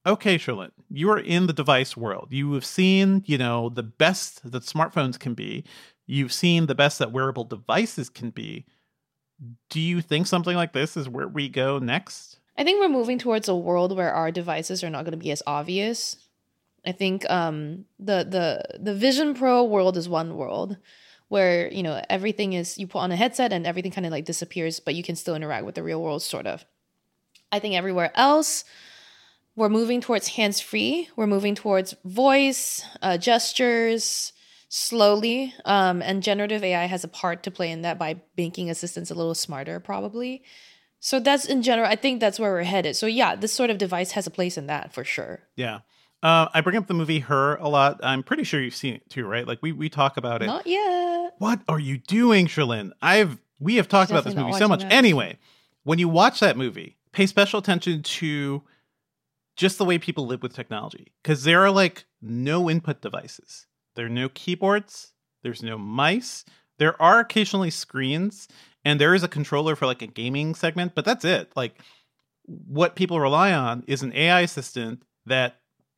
okay, 0.06 0.38
Charlotte, 0.38 0.72
you 0.90 1.10
are 1.10 1.18
in 1.18 1.46
the 1.46 1.52
device 1.52 1.96
world. 1.96 2.28
You 2.30 2.54
have 2.54 2.64
seen, 2.64 3.22
you 3.26 3.38
know, 3.38 3.68
the 3.68 3.82
best 3.82 4.50
that 4.50 4.64
smartphones 4.64 5.18
can 5.18 5.34
be. 5.34 5.64
You've 6.12 6.32
seen 6.32 6.66
the 6.66 6.74
best 6.74 6.98
that 6.98 7.10
wearable 7.10 7.44
devices 7.44 8.10
can 8.10 8.28
be. 8.28 8.66
Do 9.70 9.80
you 9.80 10.02
think 10.02 10.26
something 10.26 10.54
like 10.54 10.74
this 10.74 10.94
is 10.94 11.08
where 11.08 11.26
we 11.26 11.48
go 11.48 11.78
next? 11.78 12.38
I 12.54 12.64
think 12.64 12.80
we're 12.80 12.90
moving 12.90 13.18
towards 13.18 13.48
a 13.48 13.56
world 13.56 13.96
where 13.96 14.12
our 14.12 14.30
devices 14.30 14.84
are 14.84 14.90
not 14.90 15.04
going 15.04 15.12
to 15.12 15.24
be 15.24 15.30
as 15.30 15.42
obvious. 15.46 16.18
I 16.84 16.92
think 16.92 17.28
um, 17.30 17.86
the 17.98 18.26
the 18.28 18.78
the 18.78 18.94
Vision 18.94 19.32
Pro 19.32 19.64
world 19.64 19.96
is 19.96 20.06
one 20.06 20.36
world 20.36 20.76
where 21.28 21.72
you 21.72 21.82
know 21.82 22.02
everything 22.10 22.52
is 22.52 22.76
you 22.76 22.86
put 22.86 22.98
on 22.98 23.10
a 23.10 23.16
headset 23.16 23.50
and 23.50 23.66
everything 23.66 23.90
kind 23.90 24.04
of 24.04 24.12
like 24.12 24.26
disappears, 24.26 24.80
but 24.80 24.94
you 24.94 25.02
can 25.02 25.16
still 25.16 25.34
interact 25.34 25.64
with 25.64 25.76
the 25.76 25.82
real 25.82 26.02
world, 26.02 26.20
sort 26.20 26.46
of. 26.46 26.66
I 27.50 27.58
think 27.58 27.74
everywhere 27.74 28.12
else, 28.14 28.64
we're 29.56 29.70
moving 29.70 30.02
towards 30.02 30.28
hands 30.28 30.60
free. 30.60 31.08
We're 31.16 31.26
moving 31.26 31.54
towards 31.54 31.94
voice, 32.04 32.84
uh, 33.00 33.16
gestures, 33.16 34.34
slowly. 34.74 35.54
Um, 35.66 36.00
and 36.00 36.22
generative 36.22 36.64
AI 36.64 36.86
has 36.86 37.04
a 37.04 37.08
part 37.08 37.42
to 37.42 37.50
play 37.50 37.70
in 37.70 37.82
that 37.82 37.98
by 37.98 38.22
making 38.38 38.70
assistants 38.70 39.10
a 39.10 39.14
little 39.14 39.34
smarter, 39.34 39.78
probably. 39.80 40.42
So 40.98 41.20
that's 41.20 41.44
in 41.44 41.62
general, 41.62 41.86
I 41.86 41.94
think 41.94 42.20
that's 42.20 42.40
where 42.40 42.52
we're 42.52 42.62
headed. 42.62 42.96
So 42.96 43.06
yeah, 43.06 43.36
this 43.36 43.52
sort 43.52 43.68
of 43.68 43.76
device 43.76 44.12
has 44.12 44.26
a 44.26 44.30
place 44.30 44.56
in 44.56 44.68
that 44.68 44.94
for 44.94 45.04
sure. 45.04 45.40
Yeah. 45.56 45.80
Uh, 46.22 46.48
I 46.54 46.62
bring 46.62 46.76
up 46.78 46.86
the 46.86 46.94
movie 46.94 47.18
Her 47.18 47.56
a 47.56 47.68
lot. 47.68 48.00
I'm 48.02 48.22
pretty 48.22 48.44
sure 48.44 48.62
you've 48.62 48.74
seen 48.74 48.94
it 48.94 49.10
too, 49.10 49.26
right? 49.26 49.46
Like 49.46 49.58
we 49.60 49.72
we 49.72 49.90
talk 49.90 50.16
about 50.16 50.40
it. 50.40 50.46
Not 50.46 50.66
yet. 50.66 51.34
What 51.36 51.60
are 51.68 51.80
you 51.80 51.98
doing, 51.98 52.46
Cherlynn? 52.46 52.92
I've 53.02 53.38
we 53.58 53.76
have 53.76 53.88
talked 53.88 54.10
about 54.10 54.24
this 54.24 54.34
movie 54.34 54.54
so 54.54 54.68
much. 54.68 54.82
that. 54.82 54.92
Anyway, 54.92 55.38
when 55.82 55.98
you 55.98 56.08
watch 56.08 56.40
that 56.40 56.56
movie, 56.56 56.96
pay 57.10 57.26
special 57.26 57.58
attention 57.58 58.02
to 58.04 58.62
just 59.56 59.76
the 59.76 59.84
way 59.84 59.98
people 59.98 60.26
live 60.26 60.42
with 60.42 60.54
technology 60.54 61.12
because 61.22 61.44
there 61.44 61.60
are 61.60 61.70
like 61.70 62.04
no 62.22 62.70
input 62.70 63.02
devices. 63.02 63.66
There 63.94 64.06
are 64.06 64.10
no 64.10 64.28
keyboards. 64.28 65.12
There's 65.42 65.62
no 65.62 65.78
mice. 65.78 66.44
There 66.78 67.00
are 67.00 67.20
occasionally 67.20 67.70
screens, 67.70 68.48
and 68.84 69.00
there 69.00 69.14
is 69.14 69.22
a 69.22 69.28
controller 69.28 69.76
for 69.76 69.86
like 69.86 70.02
a 70.02 70.06
gaming 70.06 70.54
segment, 70.54 70.94
but 70.94 71.04
that's 71.04 71.24
it. 71.24 71.52
Like 71.54 71.78
what 72.44 72.96
people 72.96 73.20
rely 73.20 73.52
on 73.52 73.84
is 73.86 74.02
an 74.02 74.12
AI 74.14 74.40
assistant 74.40 75.02
that 75.26 75.56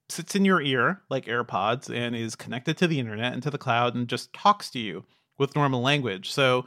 sits 0.08 0.34
in 0.34 0.44
your 0.44 0.60
ear 0.60 1.00
like 1.08 1.24
AirPods 1.26 1.94
and 1.94 2.14
is 2.14 2.36
connected 2.36 2.76
to 2.76 2.86
the 2.86 3.00
internet 3.00 3.32
and 3.32 3.42
to 3.42 3.50
the 3.50 3.58
cloud 3.58 3.94
and 3.94 4.08
just 4.08 4.32
talks 4.34 4.70
to 4.70 4.78
you 4.78 5.04
with 5.38 5.56
normal 5.56 5.80
language. 5.80 6.30
So 6.30 6.66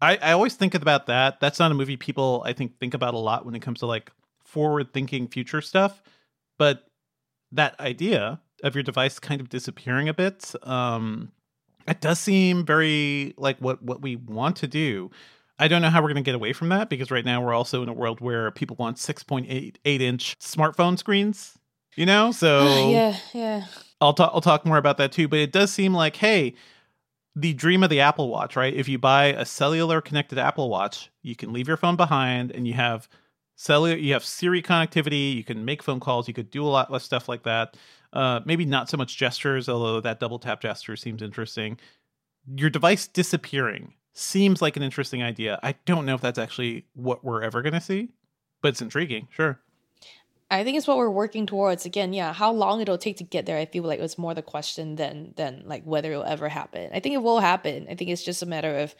I, 0.00 0.16
I 0.18 0.32
always 0.32 0.54
think 0.54 0.74
about 0.74 1.06
that. 1.06 1.40
That's 1.40 1.58
not 1.58 1.72
a 1.72 1.74
movie 1.74 1.96
people 1.96 2.42
I 2.46 2.52
think 2.52 2.78
think 2.78 2.94
about 2.94 3.14
a 3.14 3.18
lot 3.18 3.44
when 3.44 3.54
it 3.54 3.62
comes 3.62 3.80
to 3.80 3.86
like 3.86 4.12
forward 4.44 4.92
thinking 4.92 5.26
future 5.26 5.60
stuff. 5.60 6.02
But 6.58 6.84
that 7.52 7.78
idea 7.80 8.40
of 8.62 8.74
your 8.74 8.82
device 8.82 9.18
kind 9.18 9.40
of 9.40 9.48
disappearing 9.48 10.08
a 10.08 10.14
bit, 10.14 10.54
um, 10.62 11.32
it 11.86 12.00
does 12.00 12.18
seem 12.18 12.64
very 12.64 13.34
like 13.36 13.58
what 13.58 13.82
what 13.82 14.02
we 14.02 14.16
want 14.16 14.56
to 14.56 14.66
do. 14.66 15.10
I 15.58 15.66
don't 15.68 15.82
know 15.82 15.90
how 15.90 16.00
we're 16.00 16.08
going 16.08 16.22
to 16.22 16.28
get 16.28 16.34
away 16.34 16.52
from 16.52 16.68
that 16.68 16.88
because 16.88 17.10
right 17.10 17.24
now 17.24 17.42
we're 17.42 17.54
also 17.54 17.82
in 17.82 17.88
a 17.88 17.92
world 17.92 18.20
where 18.20 18.50
people 18.52 18.76
want 18.78 18.96
6.8 18.96 19.76
8 19.84 20.00
inch 20.00 20.38
smartphone 20.38 20.98
screens, 20.98 21.58
you 21.96 22.06
know? 22.06 22.30
So 22.30 22.90
yeah, 22.90 23.16
yeah. 23.32 23.64
I'll 24.00 24.14
talk 24.14 24.30
I'll 24.32 24.40
talk 24.40 24.64
more 24.64 24.76
about 24.76 24.98
that 24.98 25.12
too, 25.12 25.26
but 25.26 25.40
it 25.40 25.52
does 25.52 25.72
seem 25.72 25.94
like 25.94 26.16
hey, 26.16 26.54
the 27.34 27.54
dream 27.54 27.82
of 27.82 27.90
the 27.90 28.00
Apple 28.00 28.28
Watch, 28.28 28.56
right? 28.56 28.74
If 28.74 28.88
you 28.88 28.98
buy 28.98 29.26
a 29.26 29.44
cellular 29.44 30.00
connected 30.00 30.38
Apple 30.38 30.68
Watch, 30.68 31.10
you 31.22 31.34
can 31.34 31.52
leave 31.52 31.68
your 31.68 31.76
phone 31.76 31.96
behind 31.96 32.52
and 32.52 32.66
you 32.66 32.74
have 32.74 33.08
cellular 33.56 33.96
you 33.96 34.12
have 34.12 34.24
Siri 34.24 34.62
connectivity, 34.62 35.34
you 35.34 35.44
can 35.44 35.64
make 35.64 35.82
phone 35.82 36.00
calls, 36.00 36.28
you 36.28 36.34
could 36.34 36.50
do 36.50 36.64
a 36.64 36.68
lot 36.68 36.92
less 36.92 37.04
stuff 37.04 37.28
like 37.28 37.42
that. 37.44 37.76
Uh 38.12 38.40
maybe 38.44 38.64
not 38.64 38.88
so 38.88 38.96
much 38.96 39.16
gestures, 39.16 39.68
although 39.68 40.00
that 40.00 40.20
double 40.20 40.38
tap 40.38 40.60
gesture 40.60 40.96
seems 40.96 41.22
interesting. 41.22 41.78
Your 42.56 42.70
device 42.70 43.06
disappearing 43.06 43.94
seems 44.14 44.60
like 44.60 44.76
an 44.76 44.82
interesting 44.82 45.22
idea. 45.22 45.60
I 45.62 45.74
don't 45.84 46.06
know 46.06 46.14
if 46.14 46.20
that's 46.20 46.38
actually 46.38 46.86
what 46.94 47.24
we're 47.24 47.42
ever 47.42 47.62
going 47.62 47.74
to 47.74 47.80
see, 47.80 48.08
but 48.62 48.68
it's 48.70 48.82
intriguing, 48.82 49.28
sure. 49.30 49.60
I 50.50 50.64
think 50.64 50.78
it's 50.78 50.86
what 50.86 50.96
we're 50.96 51.10
working 51.10 51.46
towards. 51.46 51.84
Again, 51.84 52.12
yeah, 52.12 52.32
how 52.32 52.50
long 52.52 52.80
it'll 52.80 52.98
take 52.98 53.18
to 53.18 53.24
get 53.24 53.44
there, 53.44 53.58
I 53.58 53.66
feel 53.66 53.82
like 53.84 54.00
it's 54.00 54.16
more 54.16 54.34
the 54.34 54.42
question 54.42 54.96
than 54.96 55.34
than 55.36 55.62
like 55.66 55.84
whether 55.84 56.10
it'll 56.10 56.24
ever 56.24 56.48
happen. 56.48 56.90
I 56.92 57.00
think 57.00 57.14
it 57.14 57.22
will 57.22 57.40
happen. 57.40 57.86
I 57.88 57.94
think 57.94 58.10
it's 58.10 58.24
just 58.24 58.42
a 58.42 58.46
matter 58.46 58.78
of 58.78 58.94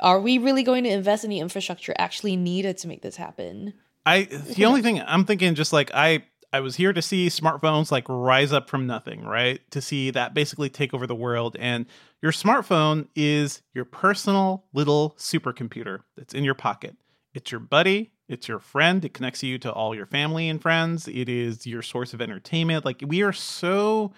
are 0.00 0.20
we 0.20 0.38
really 0.38 0.62
going 0.62 0.84
to 0.84 0.90
invest 0.90 1.24
in 1.24 1.30
the 1.30 1.40
infrastructure 1.40 1.94
actually 1.98 2.36
needed 2.36 2.78
to 2.78 2.88
make 2.88 3.02
this 3.02 3.16
happen? 3.16 3.74
I 4.06 4.22
the 4.22 4.64
only 4.64 4.80
thing 4.80 5.02
I'm 5.02 5.26
thinking 5.26 5.54
just 5.54 5.72
like 5.72 5.90
I 5.92 6.24
I 6.52 6.60
was 6.60 6.76
here 6.76 6.92
to 6.92 7.02
see 7.02 7.28
smartphones 7.28 7.92
like 7.92 8.06
rise 8.08 8.52
up 8.52 8.68
from 8.68 8.86
nothing, 8.86 9.24
right? 9.24 9.60
To 9.70 9.80
see 9.80 10.10
that 10.10 10.34
basically 10.34 10.68
take 10.68 10.92
over 10.92 11.06
the 11.06 11.14
world 11.14 11.56
and 11.58 11.86
your 12.22 12.32
smartphone 12.32 13.08
is 13.14 13.62
your 13.72 13.84
personal 13.84 14.64
little 14.72 15.14
supercomputer 15.18 16.00
that's 16.16 16.34
in 16.34 16.44
your 16.44 16.54
pocket. 16.54 16.96
It's 17.34 17.52
your 17.52 17.60
buddy, 17.60 18.10
it's 18.28 18.48
your 18.48 18.58
friend, 18.58 19.04
it 19.04 19.14
connects 19.14 19.42
you 19.42 19.58
to 19.58 19.72
all 19.72 19.94
your 19.94 20.06
family 20.06 20.48
and 20.48 20.60
friends. 20.60 21.06
It 21.06 21.28
is 21.28 21.66
your 21.66 21.82
source 21.82 22.14
of 22.14 22.20
entertainment. 22.20 22.84
Like 22.84 23.02
we 23.06 23.22
are 23.22 23.32
so 23.32 24.12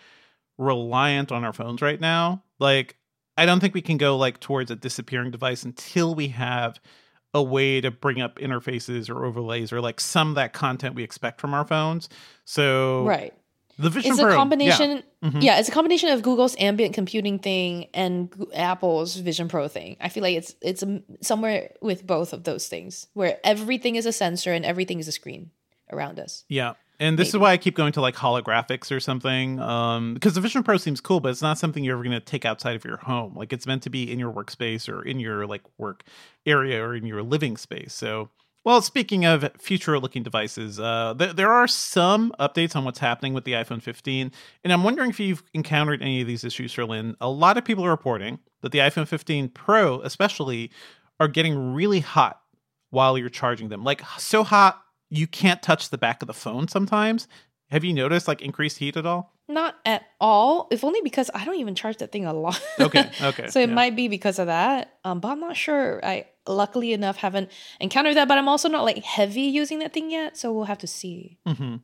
reliant 0.57 1.33
on 1.33 1.45
our 1.45 1.53
phones 1.53 1.83
right 1.83 2.01
now. 2.01 2.43
Like 2.59 2.97
I 3.37 3.45
don't 3.45 3.61
think 3.61 3.75
we 3.75 3.83
can 3.83 3.99
go 3.99 4.17
like 4.17 4.41
towards 4.41 4.71
a 4.71 4.77
disappearing 4.77 5.31
device 5.31 5.65
until 5.65 6.15
we 6.15 6.29
have 6.29 6.81
a 7.35 7.43
way 7.43 7.81
to 7.81 7.91
bring 7.91 8.21
up 8.21 8.39
interfaces 8.39 9.09
or 9.09 9.25
overlays 9.25 9.73
or 9.73 9.81
like 9.81 10.01
some 10.01 10.31
of 10.31 10.35
that 10.35 10.53
content 10.53 10.95
we 10.95 11.03
expect 11.03 11.41
from 11.41 11.55
our 11.55 11.65
phones. 11.67 12.09
So 12.45 13.05
Right. 13.05 13.33
the 13.79 13.89
Vision 13.91 14.13
It's 14.13 14.21
Pro, 14.21 14.29
a 14.29 14.33
yeah. 14.33 14.37
combination. 14.37 15.03
Mhm. 15.25 15.43
Yeah, 15.43 15.59
it's 15.59 15.69
a 15.69 15.73
combination 15.73 16.11
of 16.11 16.21
Google's 16.23 16.55
ambient 16.59 16.95
computing 16.95 17.39
thing 17.39 17.87
and 17.95 18.29
Apple's 18.55 19.17
Vision 19.17 19.49
Pro 19.49 19.67
thing. 19.69 19.97
I 20.01 20.09
feel 20.11 20.23
like 20.23 20.37
it's 20.37 20.55
it's 20.61 20.83
um, 20.83 21.05
somewhere 21.23 21.73
with 21.81 22.07
both 22.07 22.33
of 22.35 22.45
those 22.45 22.69
things, 22.69 23.07
where 23.15 23.39
everything 23.45 23.97
is 23.97 24.05
a 24.05 24.13
sensor 24.13 24.53
and 24.53 24.65
everything 24.65 24.99
is 24.99 25.09
a 25.09 25.13
screen 25.13 25.51
around 25.91 26.19
us. 26.21 26.45
Yeah. 26.49 26.75
And 27.03 27.19
this 27.19 27.31
is 27.31 27.37
why 27.37 27.51
I 27.51 27.57
keep 27.57 27.75
going 27.75 27.93
to 27.95 28.01
like 28.01 28.15
holographics 28.15 28.95
or 28.95 29.01
something. 29.01 29.59
Um, 29.59 30.15
because 30.15 30.35
the 30.35 30.41
Vision 30.41 30.63
Pro 30.63 30.77
seems 30.77 31.01
cool, 31.01 31.19
but 31.19 31.31
it's 31.31 31.43
not 31.43 31.59
something 31.59 31.83
you're 31.83 31.97
ever 31.97 32.05
going 32.05 32.13
to 32.13 32.21
take 32.21 32.45
outside 32.45 32.77
of 32.77 32.85
your 32.85 32.99
home. 32.99 33.35
Like 33.35 33.53
it's 33.53 33.67
meant 33.67 33.83
to 33.83 33.91
be 33.91 34.11
in 34.11 34.21
your 34.21 34.33
workspace 34.33 34.89
or 34.89 35.03
in 35.03 35.19
your 35.19 35.45
like 35.45 35.63
work 35.79 36.05
area 36.47 36.81
or 36.81 36.95
in 36.95 37.05
your 37.05 37.25
living 37.25 37.57
space. 37.57 37.93
So, 37.93 38.31
well, 38.65 38.81
speaking 38.83 39.25
of 39.25 39.51
future 39.59 39.99
looking 39.99 40.23
devices, 40.23 40.79
uh, 40.79 41.15
th- 41.19 41.35
there 41.35 41.51
are 41.51 41.67
some 41.67 42.33
updates 42.39 42.77
on 42.77 42.85
what's 42.85 43.01
happening 43.01 43.35
with 43.35 43.43
the 43.43 43.55
iPhone 43.55 43.83
15. 43.83 44.31
And 44.63 44.73
I'm 44.73 44.85
wondering 44.85 45.11
if 45.11 45.19
you've 45.19 45.43
encountered 45.55 46.03
any 46.03 46.21
of 46.21 46.29
these 46.29 46.45
issues, 46.45 46.73
Cherlynn. 46.73 47.17
A 47.21 47.29
lot 47.29 47.59
of 47.59 47.65
people 47.65 47.85
are 47.85 47.91
reporting 47.91 48.39
that 48.61 48.71
the 48.71 48.79
iPhone 48.79 49.09
15 49.09 49.49
Pro, 49.49 50.01
especially, 50.03 50.71
are 51.19 51.27
getting 51.27 51.75
really 51.75 51.99
hot 51.99 52.39
while 52.91 53.19
you're 53.19 53.29
charging 53.29 53.71
them. 53.71 53.83
Like 53.83 54.03
so 54.19 54.45
hot 54.45 54.82
you 55.13 55.27
can't 55.27 55.63
touch 55.63 55.91
the 55.91 55.99
back 55.99 56.23
of 56.23 56.27
the 56.27 56.33
phone 56.33 56.69
sometimes. 56.69 57.29
Have 57.71 57.85
you 57.85 57.93
noticed 57.93 58.27
like 58.27 58.41
increased 58.41 58.79
heat 58.79 58.97
at 58.97 59.05
all? 59.05 59.35
Not 59.47 59.77
at 59.85 60.05
all. 60.21 60.69
If 60.71 60.85
only 60.85 61.03
because 61.03 61.31
I 61.35 61.45
don't 61.45 61.57
even 61.57 61.75
charge 61.75 61.99
that 61.99 62.13
thing 62.13 62.25
a 62.25 62.33
lot. 62.33 62.61
Okay, 62.81 63.11
okay, 63.21 63.47
so 63.51 63.61
it 63.61 63.69
yeah. 63.69 63.75
might 63.75 63.95
be 63.95 64.09
because 64.09 64.39
of 64.39 64.47
that. 64.47 64.95
Um, 65.05 65.21
but 65.21 65.29
I'm 65.29 65.41
not 65.41 65.57
sure. 65.57 66.03
I 66.05 66.27
luckily 66.47 66.95
enough 66.95 67.19
haven't 67.19 67.51
encountered 67.79 68.17
that. 68.17 68.27
But 68.27 68.39
I'm 68.39 68.49
also 68.49 68.69
not 68.71 68.85
like 68.85 69.05
heavy 69.05 69.43
using 69.43 69.81
that 69.81 69.93
thing 69.93 70.11
yet. 70.11 70.39
So 70.39 70.51
we'll 70.53 70.65
have 70.65 70.79
to 70.79 70.87
see. 70.87 71.39
hmm 71.47 71.77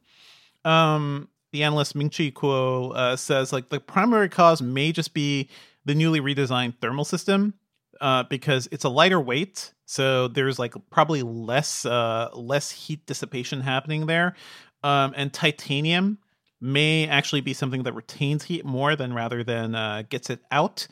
Um, 0.64 1.28
the 1.52 1.64
analyst 1.64 1.94
Ming-Chi 1.94 2.30
Kuo 2.30 2.94
uh, 2.94 3.16
says 3.16 3.52
like 3.52 3.68
the 3.68 3.80
primary 3.80 4.30
cause 4.30 4.62
may 4.62 4.90
just 4.92 5.12
be 5.12 5.50
the 5.84 5.94
newly 5.94 6.20
redesigned 6.20 6.78
thermal 6.80 7.04
system 7.04 7.54
uh, 8.00 8.22
because 8.24 8.68
it's 8.72 8.84
a 8.84 8.88
lighter 8.88 9.20
weight, 9.20 9.72
so 9.88 10.28
there's 10.28 10.58
like 10.58 10.74
probably 10.90 11.22
less 11.22 11.86
uh, 11.86 12.28
less 12.34 12.70
heat 12.70 13.06
dissipation 13.06 13.62
happening 13.62 14.04
there, 14.04 14.36
um, 14.84 15.14
and 15.16 15.32
titanium 15.32 16.18
may 16.60 17.08
actually 17.08 17.40
be 17.40 17.54
something 17.54 17.84
that 17.84 17.94
retains 17.94 18.44
heat 18.44 18.66
more 18.66 18.94
than 18.96 19.14
rather 19.14 19.42
than 19.42 19.74
uh, 19.74 20.02
gets 20.10 20.28
it 20.28 20.40
out. 20.50 20.86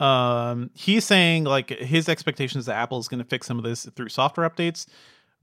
Um, 0.00 0.70
he's 0.72 1.04
saying 1.04 1.44
like 1.44 1.68
his 1.68 2.08
expectations 2.08 2.64
that 2.66 2.76
Apple 2.76 2.98
is 2.98 3.06
going 3.06 3.22
to 3.22 3.28
fix 3.28 3.46
some 3.46 3.58
of 3.58 3.64
this 3.64 3.84
through 3.94 4.08
software 4.08 4.48
updates, 4.48 4.86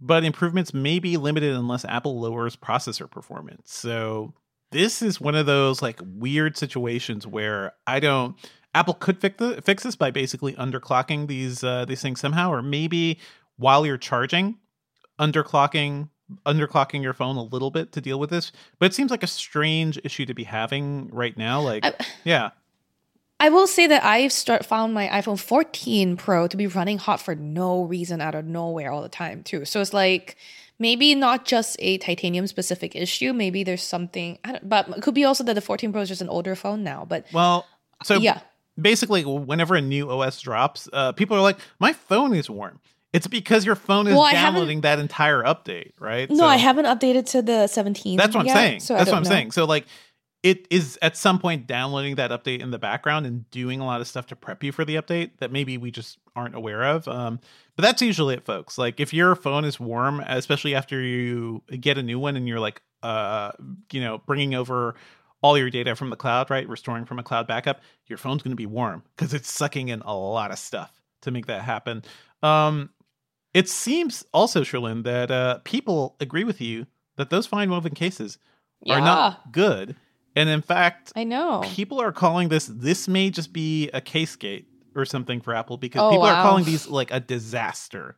but 0.01 0.23
improvements 0.23 0.73
may 0.73 0.97
be 0.97 1.15
limited 1.15 1.55
unless 1.55 1.85
Apple 1.85 2.19
lowers 2.19 2.55
processor 2.55 3.09
performance. 3.09 3.71
So 3.71 4.33
this 4.71 5.03
is 5.03 5.21
one 5.21 5.35
of 5.35 5.45
those 5.45 5.83
like 5.83 5.99
weird 6.03 6.57
situations 6.57 7.27
where 7.27 7.73
I 7.85 7.99
don't. 7.99 8.35
Apple 8.75 8.93
could 8.93 9.19
fix 9.19 9.37
the, 9.37 9.61
fix 9.61 9.83
this 9.83 9.95
by 9.95 10.11
basically 10.11 10.53
underclocking 10.53 11.27
these 11.27 11.63
uh, 11.63 11.85
these 11.85 12.01
things 12.01 12.19
somehow, 12.19 12.51
or 12.51 12.61
maybe 12.61 13.17
while 13.57 13.85
you're 13.85 13.97
charging, 13.97 14.57
underclocking 15.19 16.09
underclocking 16.45 17.03
your 17.03 17.13
phone 17.13 17.37
a 17.37 17.43
little 17.43 17.69
bit 17.71 17.91
to 17.91 18.01
deal 18.01 18.19
with 18.19 18.31
this. 18.31 18.51
But 18.79 18.87
it 18.87 18.93
seems 18.93 19.11
like 19.11 19.23
a 19.23 19.27
strange 19.27 19.99
issue 20.03 20.25
to 20.25 20.33
be 20.33 20.43
having 20.43 21.09
right 21.11 21.37
now. 21.37 21.61
Like, 21.61 21.85
I- 21.85 21.93
yeah, 22.23 22.49
I 23.39 23.49
will 23.49 23.67
say 23.67 23.85
that 23.87 24.03
I've 24.03 24.31
start 24.31 24.65
found 24.65 24.93
my 24.93 25.07
iPhone 25.07 25.39
14 25.39 26.17
Pro 26.17 26.47
to 26.47 26.57
be 26.57 26.67
running 26.67 26.97
hot 26.97 27.21
for 27.21 27.35
no 27.35 27.83
reason 27.83 28.21
out 28.21 28.33
of 28.35 28.45
nowhere 28.45 28.91
all 28.91 29.01
the 29.01 29.09
time 29.09 29.43
too. 29.43 29.65
So 29.65 29.81
it's 29.81 29.93
like 29.93 30.35
maybe 30.79 31.13
not 31.15 31.45
just 31.45 31.75
a 31.79 31.97
titanium 31.99 32.47
specific 32.47 32.95
issue. 32.95 33.31
Maybe 33.33 33.63
there's 33.63 33.83
something, 33.83 34.39
I 34.43 34.53
don't, 34.53 34.67
but 34.67 34.89
it 34.89 35.01
could 35.01 35.13
be 35.13 35.25
also 35.25 35.43
that 35.43 35.53
the 35.53 35.61
14 35.61 35.91
Pro 35.91 36.01
is 36.01 36.09
just 36.09 36.21
an 36.21 36.29
older 36.29 36.55
phone 36.55 36.83
now. 36.83 37.05
But 37.07 37.25
Well, 37.31 37.65
so 38.03 38.15
Yeah. 38.15 38.39
Basically, 38.79 39.23
whenever 39.23 39.75
a 39.75 39.81
new 39.81 40.09
OS 40.09 40.39
drops, 40.41 40.89
uh, 40.93 41.11
people 41.13 41.35
are 41.37 41.41
like, 41.41 41.57
"My 41.79 41.93
phone 41.93 42.33
is 42.33 42.49
warm." 42.49 42.79
It's 43.13 43.27
because 43.27 43.65
your 43.65 43.75
phone 43.75 44.07
is 44.07 44.15
Well, 44.15 44.29
downloading 44.29 44.81
that 44.81 44.99
entire 44.99 45.41
update, 45.41 45.93
right? 45.99 46.29
no, 46.29 46.35
So 46.35 46.45
I 46.45 46.57
haven't 46.57 46.83
updated 46.85 47.25
to 47.31 47.41
the 47.41 47.67
17. 47.67 48.17
That's 48.17 48.35
what 48.35 48.41
I'm 48.41 48.53
saying. 48.53 48.81
so 48.81 48.93
That's 48.97 49.09
what 49.09 49.15
I'm 49.17 49.23
know. 49.23 49.29
saying. 49.29 49.51
So 49.51 49.63
like, 49.63 49.85
it 50.43 50.67
is 50.69 50.99
at 51.01 51.15
some 51.15 51.39
point 51.39 51.65
downloading 51.65 52.15
that 52.15 52.29
update 52.31 52.59
in 52.59 52.71
the 52.71 52.77
background 52.77 53.25
and 53.25 53.49
doing 53.51 53.79
a 53.79 53.85
lot 53.85 54.01
of 54.01 54.07
stuff 54.07 54.27
to 54.27 54.35
prep 54.35 54.63
you 54.65 54.73
for 54.73 54.83
the 54.83 54.95
update 54.95 55.31
that 55.39 55.49
maybe 55.49 55.77
we 55.77 55.91
just 55.91 56.17
aren't 56.35 56.55
aware 56.55 56.83
of. 56.83 57.07
Um, 57.07 57.39
but 57.77 57.83
that's 57.83 58.01
usually 58.01 58.35
it, 58.35 58.43
folks. 58.43 58.77
Like 58.77 58.99
if 58.99 59.13
your 59.13 59.33
phone 59.35 59.63
is 59.63 59.79
warm, 59.79 60.19
especially 60.19 60.75
after 60.75 61.01
you 61.01 61.63
get 61.79 61.97
a 61.97 62.03
new 62.03 62.19
one 62.19 62.35
and 62.35 62.49
you're 62.49 62.59
like, 62.59 62.81
uh, 63.01 63.53
you 63.93 64.01
know, 64.01 64.17
bringing 64.25 64.55
over 64.55 64.95
all 65.45 65.59
your 65.59 65.69
data 65.69 65.95
from 65.95 66.09
the 66.09 66.15
cloud, 66.15 66.49
right? 66.49 66.67
Restoring 66.67 67.05
from 67.05 67.19
a 67.19 67.23
cloud 67.23 67.45
backup, 67.45 67.79
your 68.07 68.17
phone's 68.17 68.41
going 68.41 68.51
to 68.51 68.55
be 68.55 68.65
warm 68.65 69.03
because 69.15 69.31
it's 69.31 69.51
sucking 69.51 69.89
in 69.89 70.01
a 70.01 70.15
lot 70.17 70.49
of 70.49 70.57
stuff 70.57 70.91
to 71.21 71.29
make 71.29 71.45
that 71.45 71.61
happen. 71.61 72.01
Um, 72.41 72.89
it 73.53 73.69
seems 73.69 74.25
also, 74.33 74.61
Cherlynn, 74.61 75.03
that 75.03 75.29
uh, 75.29 75.59
people 75.63 76.15
agree 76.19 76.43
with 76.43 76.61
you 76.61 76.87
that 77.17 77.29
those 77.29 77.45
fine 77.45 77.69
woven 77.69 77.93
cases 77.93 78.39
are 78.89 78.99
not 78.99 79.51
good. 79.51 79.95
And 80.35 80.49
in 80.49 80.63
fact, 80.63 81.13
I 81.15 81.23
know. 81.25 81.61
people 81.63 82.01
are 82.01 82.11
calling 82.11 82.49
this 82.49 82.65
this 82.65 83.07
may 83.07 83.29
just 83.29 83.53
be 83.53 83.89
a 83.91 84.01
case 84.01 84.35
gate 84.35 84.67
or 84.95 85.05
something 85.05 85.41
for 85.41 85.53
Apple 85.53 85.77
because 85.77 86.01
Oh, 86.01 86.09
people 86.09 86.25
are 86.25 86.41
calling 86.41 86.65
these 86.65 86.87
like 86.87 87.11
a 87.11 87.19
disaster 87.19 88.17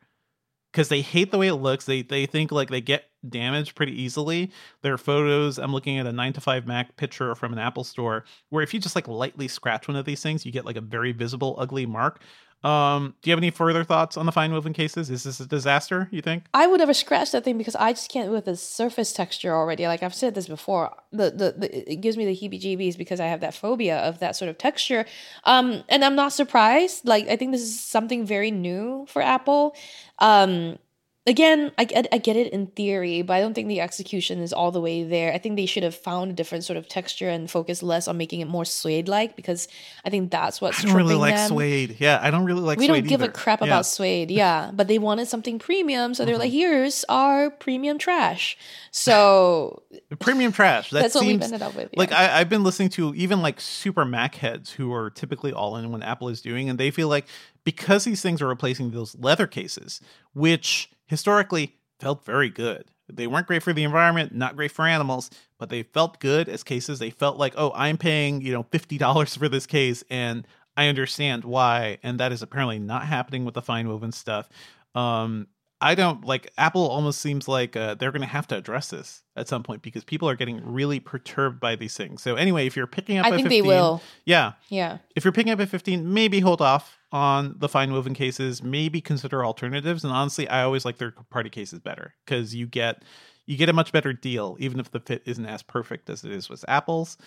because 0.71 0.88
they 0.88 1.01
hate 1.01 1.32
the 1.32 1.38
way 1.38 1.47
it 1.47 1.55
looks. 1.55 1.84
They 1.86 2.03
they 2.03 2.25
think 2.25 2.51
like 2.53 2.69
they 2.69 2.82
get 2.82 3.03
damaged 3.30 3.75
pretty 3.75 3.99
easily. 4.01 4.51
There 4.82 4.93
are 4.93 4.97
photos. 4.97 5.57
I'm 5.57 5.73
looking 5.73 5.97
at 5.97 6.05
a 6.05 6.11
nine 6.11 6.34
to 6.34 6.41
five 6.41 6.67
Mac 6.67 6.95
picture 6.97 7.34
from 7.36 7.53
an 7.53 7.59
Apple 7.59 7.84
store 7.84 8.25
where 8.49 8.63
if 8.63 8.73
you 8.73 8.80
just 8.80 8.95
like 8.95 9.07
lightly 9.07 9.47
scratch 9.47 9.88
one 9.88 9.97
of 9.97 10.05
these 10.05 10.21
things, 10.21 10.45
you 10.45 10.51
get 10.51 10.65
like 10.65 10.78
a 10.78 10.82
very 10.82 11.11
visible 11.11 11.55
ugly 11.57 11.86
mark. 11.86 12.21
Um, 12.63 13.13
do 13.21 13.30
you 13.30 13.34
have 13.34 13.39
any 13.39 13.51
further 13.51 13.84
thoughts 13.84 14.17
on 14.17 14.25
the 14.25 14.32
fine 14.32 14.51
woven 14.51 14.73
cases? 14.73 15.11
Is 15.11 15.23
this 15.23 15.39
a 15.39 15.45
disaster? 15.45 16.07
You 16.11 16.23
think? 16.23 16.45
I 16.55 16.65
would 16.65 16.80
never 16.80 16.93
scratch 16.93 17.32
that 17.32 17.43
thing 17.43 17.57
because 17.57 17.75
I 17.75 17.93
just 17.93 18.09
can't 18.09 18.32
with 18.32 18.45
the 18.45 18.55
surface 18.55 19.13
texture 19.13 19.53
already. 19.53 19.86
Like 19.88 20.01
I've 20.01 20.15
said 20.15 20.34
this 20.34 20.47
before, 20.47 20.91
the, 21.11 21.30
the 21.30 21.55
the 21.55 21.91
it 21.91 21.97
gives 21.97 22.17
me 22.17 22.25
the 22.25 22.36
heebie-jeebies 22.36 22.97
because 22.97 23.19
I 23.19 23.28
have 23.28 23.41
that 23.41 23.53
phobia 23.53 23.99
of 23.99 24.19
that 24.19 24.36
sort 24.36 24.49
of 24.49 24.57
texture. 24.57 25.05
Um, 25.43 25.84
and 25.88 26.03
I'm 26.03 26.15
not 26.15 26.34
surprised. 26.34 27.07
Like 27.07 27.28
I 27.28 27.36
think 27.36 27.51
this 27.51 27.61
is 27.61 27.80
something 27.80 28.25
very 28.25 28.49
new 28.49 29.05
for 29.07 29.21
Apple. 29.21 29.75
Um, 30.17 30.80
again, 31.28 31.71
I 31.78 31.84
get 31.84 32.07
I 32.11 32.17
get 32.17 32.36
it 32.36 32.53
in 32.53 32.67
theory, 32.67 33.21
but 33.21 33.34
I 33.34 33.41
don't 33.41 33.53
think 33.53 33.67
the 33.67 33.82
execution 33.82 34.39
is 34.39 34.53
all 34.53 34.71
the 34.71 34.82
way 34.82 35.03
there. 35.03 35.34
I 35.34 35.38
think 35.38 35.57
they 35.57 35.65
should 35.65 35.84
have 35.84 35.93
found 35.95 36.32
a 36.32 36.34
different 36.34 36.63
sort 36.63 36.78
of 36.78 36.88
texture 36.88 37.30
and 37.30 37.51
focus 37.51 37.84
less 37.84 38.07
on 38.07 38.17
making 38.17 38.39
it 38.39 38.47
more 38.47 38.65
suede-like 38.65 39.36
because 39.36 39.67
I 40.05 40.09
think 40.09 40.32
that's 40.32 40.61
what's 40.61 40.84
I 40.84 40.88
don't 40.88 40.95
really 40.95 41.15
like 41.15 41.36
them 41.36 41.49
suede. 41.49 41.97
Yeah, 41.99 42.19
I 42.21 42.32
don't 42.32 42.45
really 42.45 42.61
like 42.61 42.80
we 42.80 42.88
suede. 42.88 43.01
don't 43.01 43.07
give 43.09 43.21
either. 43.21 43.30
a 43.30 43.34
crap 43.34 43.59
Yeah. 43.59 43.65
Mm-hmm. 43.65 43.73
about 43.73 43.86
suede 43.86 44.32
yeah 44.32 44.71
but 44.73 44.88
they 44.88 44.99
wanted 44.99 45.28
something 45.28 45.59
premium 45.59 46.13
so 46.13 46.23
they're 46.25 46.38
like 46.38 46.51
here's 46.51 47.03
our 47.09 47.49
premium 47.49 47.97
trash 47.97 48.57
so 48.91 49.84
premium 50.19 50.51
trash. 50.51 50.89
That 50.89 51.03
That's 51.03 51.15
what 51.15 51.25
we've 51.25 51.41
ended 51.41 51.61
up 51.61 51.75
with, 51.75 51.89
Like. 51.95 52.11
I, 52.11 52.39
I've 52.39 52.49
been 52.49 52.63
listening 52.63 52.89
to 52.89 53.13
even 53.15 53.41
like 53.41 53.61
super 53.61 54.05
Mac 54.05 54.36
heads 54.36 54.71
who 54.71 54.91
are 54.93 55.09
typically 55.09 55.53
all 55.53 55.78
in 55.78 55.91
when 55.91 56.01
Apple 56.01 56.30
is 56.30 56.41
doing, 56.41 56.69
and 56.69 56.80
they 56.80 56.91
feel 56.91 57.07
like 57.07 57.25
because 57.63 58.05
these 58.05 58.21
things 58.21 58.41
are 58.41 58.47
replacing 58.47 58.91
those 58.91 59.15
leather 59.15 59.45
cases, 59.45 60.01
which 60.34 60.89
historically 61.08 61.76
felt 61.99 62.24
very 62.24 62.49
good. 62.49 62.91
They 63.10 63.28
weren't 63.28 63.47
great 63.47 63.64
for 63.64 63.74
the 63.74 63.84
environment, 63.84 64.36
not 64.36 64.55
great 64.55 64.72
for 64.72 64.86
animals, 64.86 65.30
but 65.58 65.70
they 65.70 65.84
felt 65.84 66.20
good 66.20 66.49
as 66.49 66.64
cases. 66.64 66.99
They 66.99 67.10
felt 67.10 67.38
like, 67.38 67.53
oh, 67.55 67.72
I'm 67.74 67.97
paying, 67.97 68.41
you 68.41 68.51
know, 68.51 68.64
fifty 68.64 68.97
dollars 68.97 69.36
for 69.36 69.47
this 69.47 69.66
case, 69.66 70.03
and 70.10 70.45
I 70.76 70.88
understand 70.88 71.45
why. 71.45 71.99
And 72.03 72.20
that 72.20 72.32
is 72.32 72.41
apparently 72.41 72.80
not 72.80 73.05
happening 73.05 73.45
with 73.45 73.53
the 73.53 73.62
fine 73.62 73.88
woven 73.88 74.12
stuff. 74.12 74.49
Um, 74.93 75.47
I 75.80 75.95
don't 75.95 76.26
like 76.26 76.51
Apple 76.58 76.88
almost 76.88 77.22
seems 77.22 77.47
like 77.47 77.76
uh, 77.76 77.93
they're 77.95 78.12
going 78.12 78.22
to 78.22 78.28
have 78.28 78.47
to 78.47 78.58
address 78.58 78.89
this 78.89 79.24
at 79.36 79.47
some 79.47 79.62
point 79.62 79.84
because 79.84 80.03
people 80.03 80.28
are 80.28 80.36
getting 80.36 80.60
really 80.66 80.99
perturbed 80.99 81.60
by 81.60 81.76
these 81.76 81.95
things. 81.95 82.24
So 82.24 82.36
anyway, 82.36 82.66
if 82.66 82.76
you're 82.76 82.88
picking 82.88 83.20
up 83.20 83.28
I 83.28 83.30
think 83.30 83.43
15, 83.43 83.49
they 83.49 83.68
will. 83.68 84.01
Yeah. 84.26 84.53
yeah 84.70 84.97
If 85.16 85.24
you're 85.24 85.32
picking 85.32 85.51
up 85.51 85.60
a 85.60 85.68
15, 85.68 86.14
maybe 86.14 86.39
hold 86.39 86.62
off 86.62 86.97
on 87.12 87.55
the 87.58 87.70
fine 87.70 87.93
woven 87.93 88.14
cases, 88.14 88.62
maybe 88.62 89.01
consider 89.01 89.45
alternatives. 89.45 90.03
And 90.03 90.14
honestly, 90.14 90.47
I 90.47 90.64
always 90.64 90.86
like 90.86 90.97
third 90.97 91.16
party 91.30 91.49
cases 91.49 91.80
better 91.80 92.14
because 92.26 92.53
you 92.53 92.68
get 92.68 93.03
you 93.45 93.55
get 93.55 93.70
a 93.70 93.74
much 93.74 93.93
better 93.93 94.12
deal 94.12 94.58
even 94.60 94.80
if 94.80 94.91
the 94.91 94.99
fit 94.99 95.24
isn't 95.26 95.45
as 95.45 95.64
perfect 95.64 96.10
as 96.10 96.24
it 96.24 96.32
is 96.32 96.49
with 96.49 96.66
Apple's. 96.68 97.18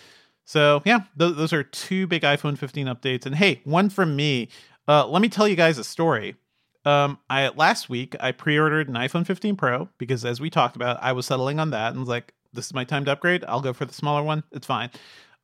So 0.45 0.81
yeah, 0.85 0.99
th- 1.17 1.35
those 1.35 1.53
are 1.53 1.63
two 1.63 2.07
big 2.07 2.21
iPhone 2.23 2.57
15 2.57 2.87
updates. 2.87 3.25
And 3.25 3.35
hey, 3.35 3.61
one 3.63 3.89
from 3.89 4.15
me. 4.15 4.49
Uh, 4.87 5.07
let 5.07 5.21
me 5.21 5.29
tell 5.29 5.47
you 5.47 5.55
guys 5.55 5.77
a 5.77 5.83
story. 5.83 6.35
Um, 6.83 7.19
I 7.29 7.49
last 7.49 7.89
week 7.89 8.15
I 8.19 8.31
pre-ordered 8.31 8.89
an 8.89 8.95
iPhone 8.95 9.25
15 9.25 9.55
Pro 9.55 9.89
because 9.97 10.25
as 10.25 10.41
we 10.41 10.49
talked 10.49 10.75
about, 10.75 10.97
I 11.01 11.11
was 11.13 11.25
settling 11.25 11.59
on 11.59 11.71
that 11.71 11.91
and 11.91 11.99
was 11.99 12.09
like, 12.09 12.33
this 12.53 12.65
is 12.65 12.73
my 12.73 12.83
time 12.83 13.05
to 13.05 13.11
upgrade. 13.11 13.45
I'll 13.47 13.61
go 13.61 13.73
for 13.73 13.85
the 13.85 13.93
smaller 13.93 14.23
one. 14.23 14.43
It's 14.51 14.67
fine. 14.67 14.89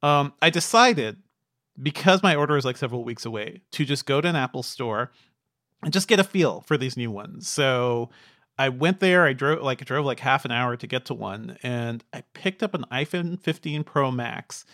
Um, 0.04 0.34
I 0.42 0.50
decided 0.50 1.18
because 1.82 2.24
my 2.24 2.36
order 2.36 2.58
is 2.58 2.66
like 2.66 2.78
several 2.78 3.04
weeks 3.04 3.26
away 3.26 3.62
to 3.72 3.86
just 3.86 4.06
go 4.06 4.22
to 4.22 4.28
an 4.28 4.36
Apple 4.36 4.64
store 4.64 5.12
and 5.84 5.94
just 5.94 6.08
get 6.08 6.20
a 6.20 6.24
feel 6.24 6.62
for 6.62 6.78
these 6.78 6.98
new 6.98 7.12
ones. 7.12 7.48
So 7.48 8.10
I 8.58 8.70
went 8.70 9.00
there. 9.00 9.26
I 9.26 9.34
drove 9.34 9.62
like 9.62 9.82
I 9.82 9.86
drove 9.86 10.06
like 10.06 10.20
half 10.20 10.46
an 10.46 10.52
hour 10.52 10.76
to 10.76 10.88
get 10.88 11.06
to 11.06 11.14
one, 11.14 11.58
and 11.62 12.04
I 12.14 12.24
picked 12.34 12.64
up 12.64 12.74
an 12.74 12.86
iPhone 12.92 13.40
15 13.40 13.84
Pro 13.84 14.12
Max. 14.12 14.66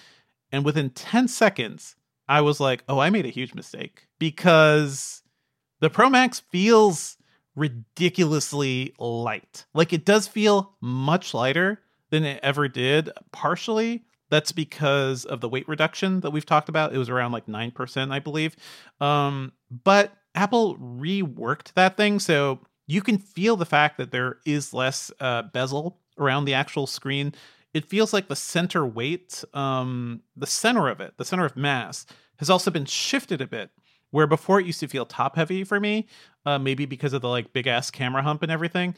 And 0.52 0.64
within 0.64 0.92
10 0.92 1.28
seconds, 1.28 1.96
I 2.28 2.42
was 2.42 2.60
like, 2.60 2.84
"Oh, 2.88 3.00
I 3.00 3.10
made 3.10 3.26
a 3.26 3.30
huge 3.30 3.54
mistake 3.54 4.08
because 4.20 5.24
the 5.80 5.90
Pro 5.90 6.10
Max 6.10 6.40
feels 6.40 7.18
ridiculously 7.56 8.94
light. 8.98 9.66
Like 9.74 9.94
it 9.94 10.06
does 10.06 10.28
feel 10.28 10.76
much 10.82 11.34
lighter 11.34 11.82
than 12.10 12.24
it 12.24 12.40
ever 12.44 12.68
did. 12.68 13.10
Partially, 13.32 14.06
that's 14.34 14.52
because 14.52 15.26
of 15.26 15.42
the 15.42 15.48
weight 15.48 15.68
reduction 15.68 16.22
that 16.22 16.32
we've 16.32 16.46
talked 16.46 16.68
about. 16.68 16.92
It 16.92 16.98
was 16.98 17.08
around 17.08 17.34
like 17.34 17.46
9%, 17.46 18.12
I 18.12 18.18
believe. 18.18 18.56
Um, 19.00 19.52
but 19.70 20.12
Apple 20.34 20.76
reworked 20.78 21.74
that 21.74 21.98
thing 21.98 22.18
so 22.20 22.60
you 22.88 23.02
can 23.02 23.20
feel 23.20 23.56
the 23.56 23.66
fact 23.68 23.98
that 23.98 24.10
there 24.10 24.38
is 24.44 24.74
less 24.74 25.12
uh, 25.20 25.44
bezel 25.44 26.00
around 26.18 26.46
the 26.46 26.56
actual 26.56 26.88
screen. 26.88 27.36
It 27.76 27.86
feels 27.86 28.12
like 28.12 28.28
the 28.28 28.36
center 28.36 28.88
weight, 28.88 29.44
um, 29.54 30.24
the 30.36 30.48
center 30.48 30.88
of 30.88 31.00
it, 31.00 31.14
the 31.18 31.26
center 31.26 31.46
of 31.46 31.56
mass, 31.56 32.08
has 32.38 32.50
also 32.50 32.72
been 32.72 32.86
shifted 32.86 33.40
a 33.40 33.48
bit. 33.48 33.70
Where 34.10 34.26
before 34.26 34.60
it 34.60 34.66
used 34.66 34.80
to 34.80 34.88
feel 34.88 35.06
top 35.06 35.36
heavy 35.36 35.64
for 35.64 35.80
me, 35.80 36.08
uh, 36.44 36.58
maybe 36.58 36.88
because 36.88 37.14
of 37.14 37.22
the 37.22 37.30
like 37.30 37.54
big 37.54 37.68
ass 37.68 37.92
camera 37.92 38.24
hump 38.24 38.42
and 38.42 38.52
everything. 38.52 38.96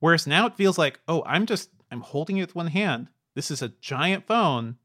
Whereas 0.00 0.26
now 0.26 0.46
it 0.46 0.56
feels 0.56 0.76
like, 0.76 1.00
oh, 1.08 1.22
I'm 1.24 1.46
just 1.46 1.70
I'm 1.90 2.02
holding 2.02 2.36
it 2.36 2.42
with 2.42 2.54
one 2.54 2.66
hand. 2.66 3.08
This 3.34 3.50
is 3.50 3.62
a 3.62 3.68
giant 3.80 4.26
phone, 4.26 4.76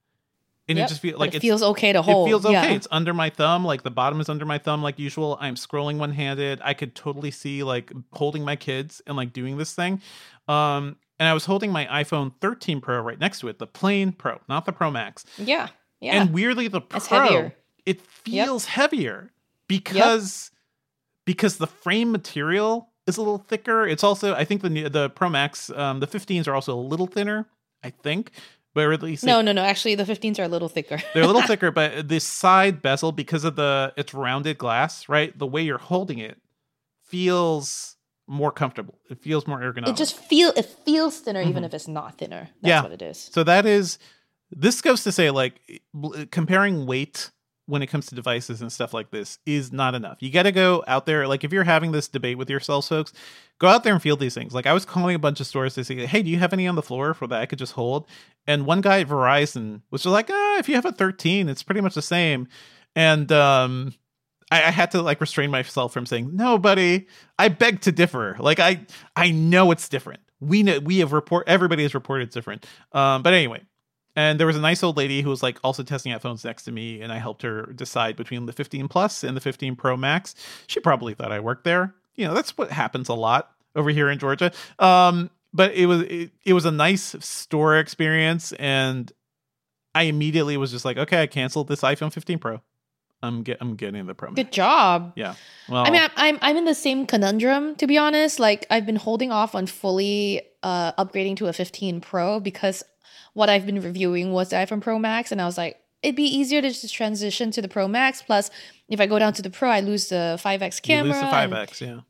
and 0.67 0.77
Yep, 0.77 0.85
it 0.85 0.89
just 0.89 1.01
feels 1.01 1.19
like 1.19 1.35
it 1.35 1.41
feels 1.41 1.61
okay 1.63 1.93
to 1.93 2.01
hold, 2.01 2.27
It 2.27 2.31
feels 2.31 2.45
okay. 2.45 2.53
yeah. 2.53 2.71
It's 2.71 2.87
under 2.91 3.13
my 3.13 3.29
thumb. 3.29 3.63
Like 3.65 3.83
the 3.83 3.91
bottom 3.91 4.19
is 4.21 4.29
under 4.29 4.45
my 4.45 4.57
thumb, 4.57 4.81
like 4.83 4.97
usual. 4.99 5.37
I'm 5.39 5.55
scrolling 5.55 5.97
one 5.97 6.11
handed. 6.11 6.59
I 6.63 6.73
could 6.73 6.95
totally 6.95 7.31
see 7.31 7.63
like 7.63 7.91
holding 8.13 8.43
my 8.45 8.55
kids 8.55 9.01
and 9.07 9.15
like 9.17 9.33
doing 9.33 9.57
this 9.57 9.73
thing. 9.73 10.01
Um, 10.47 10.97
and 11.19 11.27
I 11.27 11.33
was 11.33 11.45
holding 11.45 11.71
my 11.71 11.85
iPhone 11.87 12.31
13 12.39 12.81
Pro 12.81 13.01
right 13.01 13.19
next 13.19 13.39
to 13.41 13.47
it, 13.49 13.59
the 13.59 13.67
plain 13.67 14.11
Pro, 14.13 14.39
not 14.47 14.65
the 14.65 14.71
Pro 14.71 14.89
Max. 14.91 15.25
yeah 15.37 15.67
yeah 15.99 16.21
And 16.21 16.33
weirdly, 16.33 16.67
the 16.69 16.81
Pro 16.81 16.97
It's 16.97 17.07
heavier. 17.07 17.55
it 17.85 18.01
feels 18.01 18.65
heavier 18.65 19.31
because 19.67 20.51
because 21.25 21.57
the 21.57 21.67
frame 21.67 22.11
material 22.11 22.89
is 23.05 23.17
a 23.17 23.21
little 23.21 23.37
thicker. 23.37 23.85
It's 23.87 24.03
also 24.03 24.33
I 24.33 24.45
think 24.45 24.61
the 24.61 24.69
new- 24.69 24.89
the 24.89 25.09
Pro 25.09 25.29
Max, 25.29 25.69
um, 25.71 25.99
the 25.99 26.07
15s 26.07 26.47
are 26.47 26.55
also 26.55 26.73
a 26.75 26.79
little 26.81 27.07
thinner. 27.07 27.47
I 27.83 27.89
think, 27.91 28.31
but 28.73 28.85
or 28.85 28.93
at 28.93 29.01
least 29.01 29.23
no 29.23 29.37
they- 29.37 29.43
no 29.43 29.51
no 29.53 29.63
actually 29.63 29.95
the 29.95 30.03
15s 30.05 30.37
are 30.39 30.43
a 30.43 30.47
little 30.47 30.69
thicker 30.69 30.99
they're 31.13 31.23
a 31.23 31.27
little 31.27 31.41
thicker. 31.41 31.71
But 31.79 32.07
this 32.09 32.23
side 32.25 32.81
bezel, 32.81 33.11
because 33.11 33.43
of 33.43 33.55
the 33.55 33.93
it's 33.97 34.13
rounded 34.13 34.57
glass, 34.57 35.07
right? 35.09 35.37
The 35.37 35.47
way 35.47 35.61
you're 35.63 35.77
holding 35.77 36.19
it 36.19 36.37
feels 37.03 37.95
more 38.27 38.51
comfortable. 38.51 38.99
It 39.09 39.19
feels 39.19 39.47
more 39.47 39.59
ergonomic. 39.59 39.87
it 39.89 39.95
just 39.95 40.17
feel 40.17 40.51
it 40.55 40.65
feels 40.85 41.19
thinner 41.19 41.41
even 41.41 41.63
if 41.63 41.73
it's 41.73 41.87
not 41.87 42.17
thinner 42.17 42.49
that's 42.49 42.53
Mm-hmm. 42.61 42.67
Yeah. 42.67 42.81
what 42.83 42.91
it 42.91 43.01
is 43.01 43.17
So 43.33 43.43
that 43.43 43.65
is 43.65 43.97
this 44.51 44.81
goes 44.81 45.03
to 45.03 45.11
say 45.11 45.31
like 45.31 45.55
comparing 46.31 46.85
weight 46.85 47.31
when 47.69 47.81
it 47.81 47.87
comes 47.87 48.07
to 48.07 48.15
devices 48.15 48.61
and 48.61 48.71
stuff 48.71 48.93
like 48.93 49.11
this 49.11 49.37
is 49.45 49.71
not 49.71 49.93
enough. 49.95 50.17
You 50.21 50.31
got 50.31 50.43
to 50.43 50.51
go 50.51 50.83
out 50.87 51.05
there 51.05 51.27
like 51.27 51.43
if 51.43 51.53
you're 51.53 51.63
having 51.63 51.91
this 51.91 52.07
debate 52.07 52.37
with 52.37 52.49
yourselves 52.49 52.87
folks, 52.87 53.13
go 53.59 53.67
out 53.67 53.83
there 53.83 53.93
and 53.93 54.01
feel 54.01 54.17
these 54.17 54.33
things. 54.33 54.53
Like 54.53 54.65
I 54.65 54.73
was 54.73 54.85
calling 54.85 55.15
a 55.15 55.19
bunch 55.19 55.39
of 55.39 55.47
stores 55.47 55.75
to 55.75 55.83
say, 55.83 56.05
"Hey, 56.05 56.23
do 56.23 56.29
you 56.29 56.39
have 56.39 56.53
any 56.53 56.67
on 56.67 56.75
the 56.75 56.81
floor 56.81 57.13
for 57.13 57.27
that 57.27 57.41
I 57.41 57.45
could 57.45 57.59
just 57.59 57.73
hold?" 57.73 58.07
And 58.47 58.65
one 58.65 58.81
guy 58.81 59.01
at 59.01 59.07
Verizon 59.07 59.81
was 59.91 60.03
just 60.03 60.11
like, 60.11 60.29
"Ah, 60.31 60.57
if 60.57 60.67
you 60.67 60.75
have 60.75 60.85
a 60.85 60.91
13, 60.91 61.47
it's 61.47 61.63
pretty 61.63 61.81
much 61.81 61.93
the 61.93 62.01
same." 62.01 62.47
And 62.95 63.31
um 63.31 63.93
I, 64.51 64.71
had 64.71 64.91
to 64.91 65.01
like 65.01 65.21
restrain 65.21 65.51
myself 65.51 65.93
from 65.93 66.05
saying, 66.05 66.35
"No, 66.35 66.57
buddy, 66.57 67.07
I 67.37 67.49
beg 67.49 67.81
to 67.81 67.91
differ." 67.91 68.35
Like 68.39 68.59
I 68.59 68.85
I 69.15 69.31
know 69.31 69.71
it's 69.71 69.89
different. 69.89 70.21
We 70.39 70.63
know 70.63 70.79
we 70.79 70.99
have 70.99 71.13
report 71.13 71.47
everybody 71.47 71.83
has 71.83 71.93
reported 71.93 72.31
different. 72.31 72.65
Um, 72.91 73.21
but 73.21 73.33
anyway, 73.33 73.61
and 74.15 74.39
there 74.39 74.47
was 74.47 74.55
a 74.55 74.61
nice 74.61 74.83
old 74.83 74.97
lady 74.97 75.21
who 75.21 75.29
was 75.29 75.43
like 75.43 75.59
also 75.63 75.83
testing 75.83 76.11
out 76.11 76.21
phones 76.21 76.43
next 76.43 76.63
to 76.63 76.71
me, 76.71 77.01
and 77.01 77.11
I 77.11 77.17
helped 77.17 77.41
her 77.43 77.67
decide 77.67 78.15
between 78.15 78.45
the 78.45 78.53
15 78.53 78.87
Plus 78.87 79.23
and 79.23 79.35
the 79.35 79.41
15 79.41 79.75
Pro 79.75 79.95
Max. 79.95 80.35
She 80.67 80.79
probably 80.79 81.13
thought 81.13 81.31
I 81.31 81.39
worked 81.39 81.63
there. 81.63 81.93
You 82.15 82.27
know, 82.27 82.33
that's 82.33 82.57
what 82.57 82.71
happens 82.71 83.09
a 83.09 83.13
lot 83.13 83.51
over 83.75 83.89
here 83.89 84.09
in 84.09 84.19
Georgia. 84.19 84.51
Um, 84.77 85.29
but 85.53 85.73
it 85.73 85.85
was 85.85 86.01
it, 86.01 86.31
it 86.45 86.53
was 86.53 86.65
a 86.65 86.71
nice 86.71 87.15
store 87.19 87.77
experience, 87.77 88.51
and 88.53 89.11
I 89.95 90.03
immediately 90.03 90.57
was 90.57 90.71
just 90.71 90.85
like, 90.85 90.97
okay, 90.97 91.21
I 91.21 91.27
canceled 91.27 91.67
this 91.67 91.81
iPhone 91.81 92.11
15 92.11 92.39
Pro. 92.39 92.61
I'm 93.21 93.43
get 93.43 93.57
I'm 93.59 93.75
getting 93.75 94.05
the 94.05 94.15
Pro 94.15 94.29
Max. 94.29 94.35
Good 94.35 94.51
job. 94.51 95.13
Yeah. 95.15 95.35
Well, 95.67 95.85
I 95.85 95.89
mean, 95.89 96.01
I'm, 96.01 96.11
I'm 96.15 96.39
I'm 96.41 96.57
in 96.57 96.65
the 96.65 96.75
same 96.75 97.05
conundrum 97.05 97.75
to 97.75 97.87
be 97.87 97.97
honest. 97.97 98.39
Like 98.39 98.65
I've 98.69 98.85
been 98.85 98.95
holding 98.95 99.31
off 99.31 99.55
on 99.55 99.65
fully 99.65 100.41
uh, 100.63 100.93
upgrading 100.93 101.37
to 101.37 101.47
a 101.47 101.53
15 101.53 102.01
Pro 102.01 102.39
because 102.39 102.83
what 103.39 103.49
I've 103.49 103.65
been 103.65 103.79
reviewing 103.79 104.33
was 104.33 104.49
the 104.49 104.57
iPhone 104.57 104.81
Pro 104.81 104.99
Max, 104.99 105.31
and 105.31 105.41
I 105.41 105.45
was 105.45 105.57
like, 105.57 105.77
it'd 106.03 106.17
be 106.17 106.23
easier 106.23 106.61
to 106.61 106.67
just 106.67 106.93
transition 106.93 107.51
to 107.51 107.61
the 107.61 107.69
Pro 107.69 107.87
Max. 107.87 108.21
Plus, 108.21 108.51
if 108.89 108.99
I 108.99 109.05
go 109.07 109.17
down 109.17 109.31
to 109.31 109.41
the 109.41 109.49
Pro, 109.49 109.69
I 109.69 109.79
lose 109.79 110.09
the 110.09 110.37
5x 110.43 110.75
you 110.75 110.81
camera. 110.83 111.13
lose 111.13 111.21
the 111.21 111.27
5X, 111.27 111.81
yeah. 111.81 112.01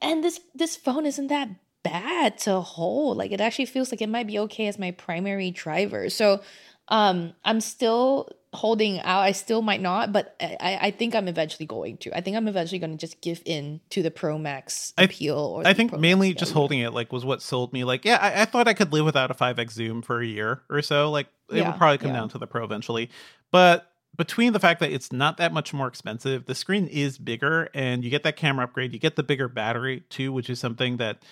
and 0.00 0.24
this 0.24 0.40
this 0.54 0.74
phone 0.74 1.04
isn't 1.04 1.26
that 1.26 1.50
bad 1.82 2.38
to 2.38 2.62
hold 2.62 3.18
like 3.18 3.30
it 3.30 3.42
actually 3.42 3.66
feels 3.66 3.92
like 3.92 4.00
it 4.00 4.08
might 4.08 4.26
be 4.26 4.38
okay 4.38 4.68
as 4.68 4.78
my 4.78 4.90
primary 4.90 5.50
driver 5.50 6.08
so 6.08 6.40
um 6.88 7.34
i'm 7.44 7.60
still 7.60 8.26
holding 8.54 9.00
out 9.00 9.20
i 9.20 9.32
still 9.32 9.60
might 9.62 9.80
not 9.80 10.12
but 10.12 10.36
i 10.40 10.78
i 10.82 10.90
think 10.90 11.14
i'm 11.14 11.28
eventually 11.28 11.66
going 11.66 11.96
to 11.98 12.16
i 12.16 12.20
think 12.20 12.36
i'm 12.36 12.48
eventually 12.48 12.78
going 12.78 12.90
to 12.90 12.96
just 12.96 13.20
give 13.20 13.42
in 13.44 13.80
to 13.90 14.02
the 14.02 14.10
pro 14.10 14.38
max 14.38 14.92
I- 14.96 15.04
appeal 15.04 15.36
or 15.36 15.66
I 15.66 15.74
think 15.74 15.90
Pro 15.90 15.98
mainly 16.00 16.28
Max 16.30 16.38
just 16.40 16.52
value. 16.52 16.60
holding 16.60 16.78
it 16.80 16.92
like 16.94 17.12
was 17.12 17.24
what 17.24 17.42
sold 17.42 17.72
me. 17.72 17.84
Like, 17.84 18.04
yeah, 18.04 18.18
I, 18.20 18.42
I 18.42 18.44
thought 18.44 18.68
I 18.68 18.74
could 18.74 18.92
live 18.92 19.04
without 19.04 19.30
a 19.30 19.34
5x 19.34 19.70
zoom 19.72 20.02
for 20.02 20.20
a 20.20 20.26
year 20.26 20.62
or 20.70 20.82
so. 20.82 21.10
Like, 21.10 21.26
it 21.50 21.56
Yeah, 21.56 21.68
would 21.70 21.78
probably 21.78 21.98
come 21.98 22.10
yeah. 22.10 22.16
down 22.20 22.28
to 22.30 22.38
the 22.38 22.46
Pro 22.46 22.64
eventually. 22.64 23.10
But 23.50 23.90
between 24.16 24.52
the 24.52 24.60
fact 24.60 24.80
that 24.80 24.92
it's 24.92 25.12
not 25.12 25.36
that 25.38 25.52
much 25.52 25.72
more 25.74 25.86
expensive, 25.88 26.46
the 26.46 26.54
screen 26.54 26.86
is 26.86 27.18
bigger, 27.18 27.68
and 27.74 28.04
you 28.04 28.10
get 28.10 28.22
that 28.24 28.36
camera 28.36 28.64
upgrade, 28.64 28.92
you 28.92 28.98
get 28.98 29.16
the 29.16 29.22
bigger 29.22 29.48
battery 29.48 30.04
too, 30.10 30.32
which 30.32 30.48
is 30.50 30.58
something 30.60 30.98
that 30.98 31.22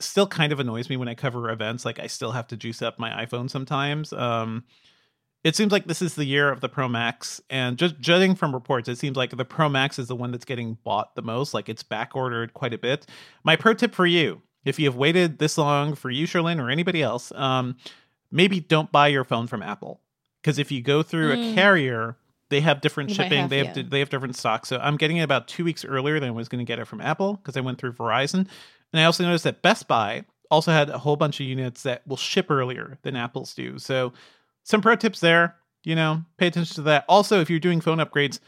still 0.00 0.26
kind 0.26 0.52
of 0.52 0.58
annoys 0.60 0.88
me 0.90 0.96
when 0.96 1.08
I 1.08 1.14
cover 1.14 1.50
events. 1.50 1.84
Like, 1.84 1.98
I 2.00 2.06
still 2.08 2.32
have 2.32 2.46
to 2.48 2.56
juice 2.56 2.82
up 2.82 2.98
my 2.98 3.24
iPhone 3.24 3.48
sometimes. 3.50 4.12
Um, 4.12 4.64
it 5.44 5.56
seems 5.56 5.72
like 5.72 5.86
this 5.86 6.00
is 6.02 6.14
the 6.14 6.24
year 6.24 6.50
of 6.50 6.60
the 6.60 6.68
Pro 6.68 6.88
Max, 6.88 7.40
and 7.50 7.76
just 7.76 7.98
judging 8.00 8.34
from 8.34 8.54
reports, 8.54 8.88
it 8.88 8.96
seems 8.98 9.16
like 9.16 9.36
the 9.36 9.44
Pro 9.44 9.68
Max 9.68 9.98
is 9.98 10.06
the 10.08 10.16
one 10.16 10.30
that's 10.30 10.44
getting 10.44 10.78
bought 10.84 11.14
the 11.16 11.22
most. 11.22 11.52
Like 11.54 11.68
it's 11.68 11.82
back 11.82 12.14
ordered 12.14 12.54
quite 12.54 12.72
a 12.74 12.78
bit. 12.78 13.06
My 13.44 13.56
pro 13.56 13.74
tip 13.74 13.94
for 13.94 14.06
you: 14.06 14.42
if 14.64 14.78
you 14.78 14.86
have 14.86 14.96
waited 14.96 15.38
this 15.38 15.58
long 15.58 15.94
for 15.94 16.10
you, 16.10 16.26
Cherlynn, 16.26 16.60
or 16.60 16.70
anybody 16.70 17.02
else, 17.02 17.32
um, 17.32 17.76
maybe 18.30 18.60
don't 18.60 18.92
buy 18.92 19.08
your 19.08 19.24
phone 19.24 19.46
from 19.46 19.62
Apple 19.62 20.00
because 20.40 20.58
if 20.58 20.70
you 20.70 20.80
go 20.82 21.02
through 21.02 21.32
a 21.32 21.36
Mm. 21.36 21.54
carrier, 21.54 22.16
they 22.50 22.60
have 22.60 22.80
different 22.80 23.10
You 23.10 23.16
shipping. 23.16 23.40
have, 23.40 23.50
they 23.50 23.58
have 23.64 23.76
yeah. 23.76 23.82
they 23.88 23.98
have 23.98 24.10
different 24.10 24.36
stocks. 24.36 24.68
So 24.68 24.78
I'm 24.78 24.96
getting 24.96 25.16
it 25.16 25.22
about 25.22 25.48
two 25.48 25.64
weeks 25.64 25.84
earlier 25.84 26.20
than 26.20 26.28
I 26.28 26.32
was 26.32 26.48
going 26.48 26.64
to 26.64 26.68
get 26.70 26.78
it 26.78 26.84
from 26.86 27.00
Apple 27.00 27.34
because 27.34 27.56
I 27.56 27.60
went 27.60 27.78
through 27.78 27.94
Verizon, 27.94 28.46
and 28.92 29.00
I 29.00 29.04
also 29.04 29.24
noticed 29.24 29.44
that 29.44 29.62
Best 29.62 29.88
Buy 29.88 30.24
also 30.50 30.70
had 30.70 30.90
a 30.90 30.98
whole 30.98 31.16
bunch 31.16 31.40
of 31.40 31.46
units 31.46 31.82
that 31.84 32.06
will 32.06 32.16
ship 32.18 32.50
earlier 32.50 32.98
than 33.02 33.16
Apple's 33.16 33.54
do. 33.54 33.78
So 33.78 34.12
some 34.64 34.80
pro 34.80 34.96
tips 34.96 35.20
there. 35.20 35.56
You 35.84 35.96
know, 35.96 36.24
pay 36.36 36.46
attention 36.46 36.76
to 36.76 36.82
that. 36.82 37.04
Also, 37.08 37.40
if 37.40 37.50
you're 37.50 37.58
doing 37.58 37.80
phone 37.80 37.98
upgrades, 37.98 38.38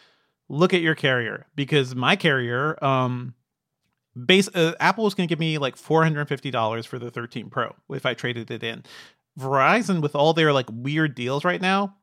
look 0.49 0.73
at 0.73 0.81
your 0.83 0.95
carrier 0.95 1.47
because 1.57 1.95
my 1.95 2.15
carrier, 2.15 2.83
um, 2.85 3.35
base 4.25 4.49
uh, 4.55 4.75
Apple 4.79 5.03
was 5.05 5.15
going 5.15 5.27
to 5.29 5.33
give 5.33 5.41
me 5.41 5.59
like 5.59 5.77
four 5.77 6.05
hundred 6.05 6.29
fifty 6.29 6.51
dollars 6.53 6.87
for 6.87 6.99
the 6.99 7.11
13 7.11 7.51
Pro 7.51 7.75
if 7.91 8.07
I 8.07 8.15
traded 8.15 8.51
it 8.51 8.62
in. 8.62 8.85
Verizon, 9.39 10.01
with 10.01 10.15
all 10.15 10.33
their 10.33 10.53
like 10.53 10.67
weird 10.71 11.15
deals 11.17 11.45
right 11.45 11.61
now, 11.61 11.97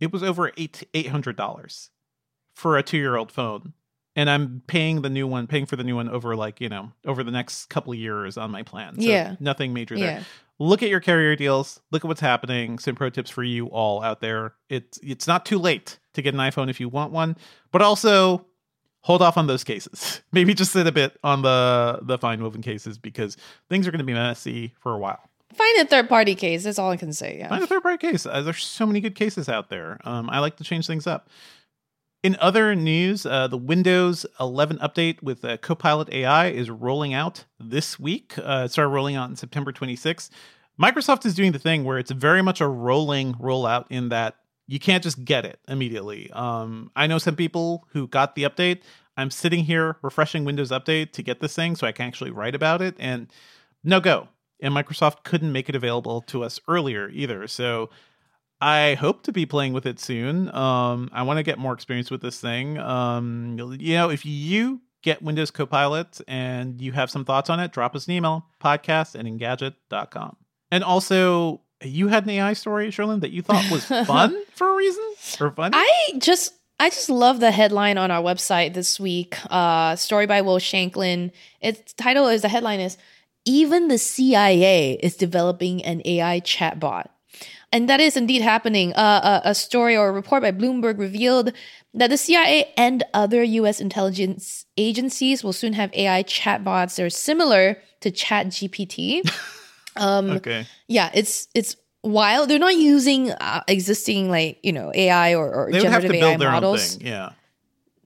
it 0.00 0.12
was 0.12 0.22
over 0.22 0.52
eight 0.58 0.86
eight 0.92 1.06
hundred 1.08 1.36
dollars 1.36 1.90
for 2.54 2.76
a 2.76 2.82
two 2.82 2.98
year 2.98 3.16
old 3.16 3.32
phone, 3.32 3.72
and 4.14 4.28
I'm 4.28 4.62
paying 4.66 5.00
the 5.00 5.08
new 5.08 5.26
one, 5.26 5.46
paying 5.46 5.64
for 5.64 5.76
the 5.76 5.84
new 5.84 5.96
one 5.96 6.10
over 6.10 6.36
like 6.36 6.60
you 6.60 6.68
know 6.68 6.92
over 7.06 7.24
the 7.24 7.30
next 7.30 7.70
couple 7.70 7.94
of 7.94 7.98
years 7.98 8.36
on 8.36 8.50
my 8.50 8.62
plan. 8.62 9.00
So 9.00 9.08
Yeah. 9.08 9.36
nothing 9.40 9.72
major 9.72 9.96
there 9.96 10.08
yeah 10.18 10.22
look 10.58 10.82
at 10.82 10.88
your 10.88 11.00
carrier 11.00 11.34
deals 11.36 11.80
look 11.90 12.04
at 12.04 12.08
what's 12.08 12.20
happening 12.20 12.78
some 12.78 12.94
pro 12.94 13.10
tips 13.10 13.30
for 13.30 13.42
you 13.42 13.66
all 13.66 14.02
out 14.02 14.20
there. 14.20 14.54
It's 14.68 14.98
it's 15.02 15.26
not 15.26 15.44
too 15.44 15.58
late 15.58 15.98
to 16.14 16.22
get 16.22 16.34
an 16.34 16.40
iphone 16.40 16.70
if 16.70 16.80
you 16.80 16.88
want 16.88 17.12
one 17.12 17.36
but 17.72 17.82
also 17.82 18.46
hold 19.00 19.20
off 19.20 19.36
on 19.36 19.46
those 19.46 19.64
cases. 19.64 20.22
Maybe 20.32 20.54
just 20.54 20.72
sit 20.72 20.86
a 20.86 20.92
bit 20.92 21.18
on 21.22 21.42
the 21.42 22.00
the 22.02 22.18
fine 22.18 22.42
woven 22.42 22.62
cases 22.62 22.98
because 22.98 23.36
things 23.68 23.86
are 23.86 23.90
going 23.90 23.98
to 23.98 24.04
be 24.04 24.14
messy 24.14 24.74
for 24.80 24.92
a 24.92 24.98
while. 24.98 25.20
Find 25.52 25.80
a 25.80 25.84
third 25.84 26.08
party 26.08 26.34
case 26.34 26.64
that's 26.64 26.80
all 26.80 26.90
i 26.90 26.96
can 26.96 27.12
say 27.12 27.38
yeah. 27.38 27.48
Find 27.48 27.62
a 27.62 27.66
third 27.66 27.82
party 27.82 27.98
case. 27.98 28.26
Uh, 28.26 28.42
there's 28.42 28.64
so 28.64 28.86
many 28.86 29.00
good 29.00 29.14
cases 29.14 29.48
out 29.48 29.70
there. 29.70 29.98
Um, 30.04 30.28
i 30.30 30.38
like 30.40 30.56
to 30.56 30.64
change 30.64 30.86
things 30.86 31.06
up 31.06 31.28
in 32.24 32.38
other 32.40 32.74
news, 32.74 33.26
uh, 33.26 33.46
the 33.46 33.58
Windows 33.58 34.24
11 34.40 34.78
update 34.78 35.22
with 35.22 35.44
uh, 35.44 35.58
Copilot 35.58 36.10
AI 36.10 36.46
is 36.46 36.70
rolling 36.70 37.12
out 37.12 37.44
this 37.60 38.00
week. 38.00 38.32
Uh, 38.38 38.62
it 38.64 38.72
started 38.72 38.88
rolling 38.88 39.14
out 39.14 39.28
on 39.28 39.36
September 39.36 39.72
26th. 39.72 40.30
Microsoft 40.80 41.26
is 41.26 41.34
doing 41.34 41.52
the 41.52 41.58
thing 41.58 41.84
where 41.84 41.98
it's 41.98 42.10
very 42.10 42.40
much 42.40 42.62
a 42.62 42.66
rolling 42.66 43.34
rollout 43.34 43.84
in 43.90 44.08
that 44.08 44.36
you 44.66 44.80
can't 44.80 45.02
just 45.02 45.26
get 45.26 45.44
it 45.44 45.60
immediately. 45.68 46.30
Um, 46.32 46.90
I 46.96 47.06
know 47.06 47.18
some 47.18 47.36
people 47.36 47.86
who 47.90 48.08
got 48.08 48.34
the 48.36 48.44
update. 48.44 48.80
I'm 49.18 49.30
sitting 49.30 49.64
here 49.64 49.98
refreshing 50.00 50.46
Windows 50.46 50.70
Update 50.70 51.12
to 51.12 51.22
get 51.22 51.40
this 51.40 51.54
thing 51.54 51.76
so 51.76 51.86
I 51.86 51.92
can 51.92 52.06
actually 52.06 52.30
write 52.30 52.54
about 52.54 52.80
it, 52.80 52.96
and 52.98 53.28
no 53.84 54.00
go. 54.00 54.28
And 54.62 54.72
Microsoft 54.74 55.24
couldn't 55.24 55.52
make 55.52 55.68
it 55.68 55.74
available 55.74 56.22
to 56.22 56.42
us 56.42 56.58
earlier 56.66 57.10
either. 57.10 57.46
So 57.46 57.90
I 58.60 58.94
hope 58.94 59.22
to 59.24 59.32
be 59.32 59.46
playing 59.46 59.72
with 59.72 59.86
it 59.86 60.00
soon. 60.00 60.54
Um, 60.54 61.10
I 61.12 61.22
want 61.22 61.38
to 61.38 61.42
get 61.42 61.58
more 61.58 61.72
experience 61.72 62.10
with 62.10 62.22
this 62.22 62.40
thing. 62.40 62.78
Um, 62.78 63.56
you 63.78 63.94
know, 63.94 64.10
if 64.10 64.24
you 64.24 64.80
get 65.02 65.22
Windows 65.22 65.50
Copilot 65.50 66.20
and 66.26 66.80
you 66.80 66.92
have 66.92 67.10
some 67.10 67.24
thoughts 67.24 67.50
on 67.50 67.60
it, 67.60 67.72
drop 67.72 67.94
us 67.94 68.06
an 68.06 68.12
email, 68.14 68.46
podcast 68.62 69.18
at 69.18 69.26
engadget.com. 69.26 70.36
And 70.70 70.82
also, 70.82 71.60
you 71.82 72.08
had 72.08 72.24
an 72.24 72.30
AI 72.30 72.54
story, 72.54 72.88
Cherlynn, 72.88 73.20
that 73.20 73.30
you 73.30 73.42
thought 73.42 73.70
was 73.70 73.84
fun 74.06 74.36
for 74.54 74.70
a 74.70 74.76
reason? 74.76 75.04
Or 75.40 75.50
fun? 75.50 75.72
I 75.74 76.12
just 76.18 76.54
I 76.80 76.90
just 76.90 77.10
love 77.10 77.40
the 77.40 77.50
headline 77.50 77.98
on 77.98 78.10
our 78.10 78.22
website 78.22 78.74
this 78.74 78.98
week. 78.98 79.36
Uh, 79.50 79.94
story 79.96 80.26
by 80.26 80.40
Will 80.40 80.58
Shanklin. 80.58 81.30
Its 81.60 81.92
title 81.92 82.28
is 82.28 82.42
the 82.42 82.48
headline 82.48 82.80
is 82.80 82.96
even 83.44 83.88
the 83.88 83.98
CIA 83.98 84.94
is 85.02 85.16
developing 85.16 85.84
an 85.84 86.02
AI 86.04 86.40
chatbot. 86.40 87.06
And 87.74 87.88
that 87.88 87.98
is 87.98 88.16
indeed 88.16 88.40
happening. 88.40 88.92
Uh, 88.92 89.40
a, 89.44 89.50
a 89.50 89.54
story 89.54 89.96
or 89.96 90.08
a 90.08 90.12
report 90.12 90.44
by 90.44 90.52
Bloomberg 90.52 90.96
revealed 90.96 91.52
that 91.92 92.08
the 92.08 92.16
CIA 92.16 92.72
and 92.76 93.02
other 93.12 93.42
US 93.42 93.80
intelligence 93.80 94.64
agencies 94.76 95.42
will 95.42 95.52
soon 95.52 95.72
have 95.72 95.92
AI 95.92 96.22
chatbots 96.22 96.94
that 96.94 97.02
are 97.02 97.10
similar 97.10 97.82
to 98.00 98.12
ChatGPT. 98.12 99.28
um, 99.96 100.30
okay. 100.30 100.68
yeah, 100.86 101.10
it's 101.14 101.48
it's 101.52 101.74
wild. 102.04 102.48
They're 102.48 102.60
not 102.60 102.76
using 102.76 103.32
uh, 103.32 103.62
existing 103.66 104.30
like 104.30 104.60
you 104.62 104.72
know 104.72 104.92
AI 104.94 105.34
or, 105.34 105.52
or 105.52 105.72
They 105.72 105.80
would 105.80 105.88
have 105.88 106.02
generative 106.02 106.42
AI 106.42 106.52
models. 106.52 107.00
Yeah. 107.00 107.30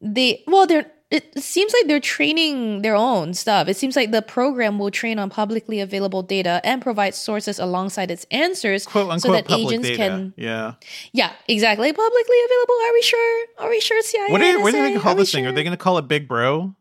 They 0.01 0.45
well, 0.47 0.67
they're 0.67 0.91
it 1.11 1.43
seems 1.43 1.73
like 1.73 1.87
they're 1.87 2.01
training 2.01 2.83
their 2.83 2.95
own 2.95 3.33
stuff. 3.33 3.67
It 3.69 3.77
seems 3.79 3.97
like 3.97 4.11
the 4.11 4.21
program 4.23 4.79
will 4.79 4.91
train 4.91 5.19
on 5.19 5.31
publicly 5.31 5.81
available 5.81 6.23
data 6.23 6.61
and 6.65 6.83
provide 6.83 7.15
sources 7.15 7.59
alongside 7.59 8.11
its 8.11 8.27
answers, 8.31 8.85
Quote 8.87 9.07
so 9.07 9.11
unquote 9.13 9.49
that 9.49 9.59
agents 9.59 9.89
data. 9.89 9.97
can. 9.97 10.35
yeah. 10.37 10.75
Yeah, 11.13 11.33
exactly. 11.49 11.91
Publicly 11.93 12.37
available. 12.45 12.75
Are 12.85 12.93
we 12.93 13.03
sure? 13.03 13.47
Are 13.59 13.71
we 13.71 13.81
sure? 13.81 14.03
CIA. 14.03 14.27
What 14.31 14.43
are, 14.43 14.61
what 14.61 14.69
are 14.69 14.73
they 14.73 14.79
going 14.81 14.95
to 14.95 15.01
call 15.01 15.15
this 15.15 15.33
thing? 15.33 15.47
Are 15.47 15.53
they 15.53 15.63
going 15.65 15.73
to 15.77 15.83
call 15.83 15.97
it 15.99 16.09
Big 16.09 16.29
Bro? 16.29 16.75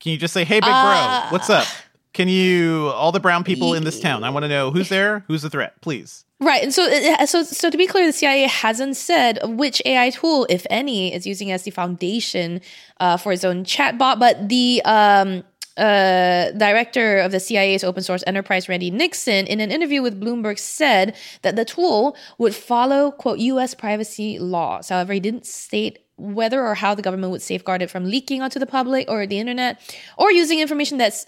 Can 0.00 0.12
you 0.12 0.18
just 0.18 0.34
say, 0.34 0.44
"Hey, 0.44 0.60
Big 0.60 0.68
Uh, 0.70 1.22
Bro, 1.22 1.32
what's 1.32 1.48
up"? 1.50 1.66
Can 2.14 2.28
you 2.28 2.90
all 2.94 3.10
the 3.10 3.20
brown 3.20 3.42
people 3.42 3.74
in 3.74 3.82
this 3.82 3.98
town? 3.98 4.22
I 4.22 4.30
want 4.30 4.44
to 4.44 4.48
know 4.48 4.70
who's 4.70 4.88
there, 4.88 5.24
who's 5.26 5.42
the 5.42 5.50
threat, 5.50 5.80
please. 5.80 6.24
Right, 6.40 6.62
and 6.62 6.72
so 6.72 6.88
so 7.26 7.42
so 7.42 7.70
to 7.70 7.76
be 7.76 7.88
clear, 7.88 8.06
the 8.06 8.12
CIA 8.12 8.46
hasn't 8.46 8.96
said 8.96 9.38
which 9.42 9.82
AI 9.84 10.10
tool, 10.10 10.46
if 10.48 10.64
any, 10.70 11.12
is 11.12 11.26
using 11.26 11.50
as 11.50 11.64
the 11.64 11.72
foundation 11.72 12.60
uh, 13.00 13.16
for 13.16 13.32
its 13.32 13.44
own 13.44 13.64
chatbot. 13.64 14.20
But 14.20 14.48
the 14.48 14.80
um, 14.84 15.42
uh, 15.76 16.52
director 16.52 17.18
of 17.18 17.32
the 17.32 17.40
CIA's 17.40 17.82
open 17.82 18.04
source 18.04 18.22
enterprise, 18.28 18.68
Randy 18.68 18.92
Nixon, 18.92 19.46
in 19.46 19.58
an 19.58 19.72
interview 19.72 20.00
with 20.00 20.20
Bloomberg, 20.20 20.58
said 20.58 21.16
that 21.42 21.56
the 21.56 21.64
tool 21.64 22.16
would 22.38 22.54
follow 22.54 23.10
quote 23.10 23.40
U.S. 23.40 23.74
privacy 23.74 24.38
laws. 24.38 24.88
However, 24.88 25.14
he 25.14 25.20
didn't 25.20 25.46
state 25.46 25.98
whether 26.16 26.64
or 26.64 26.74
how 26.76 26.94
the 26.94 27.02
government 27.02 27.32
would 27.32 27.42
safeguard 27.42 27.82
it 27.82 27.90
from 27.90 28.04
leaking 28.04 28.40
onto 28.40 28.60
the 28.60 28.66
public 28.66 29.10
or 29.10 29.26
the 29.26 29.40
internet, 29.40 29.80
or 30.16 30.30
using 30.30 30.60
information 30.60 30.96
that's 30.96 31.26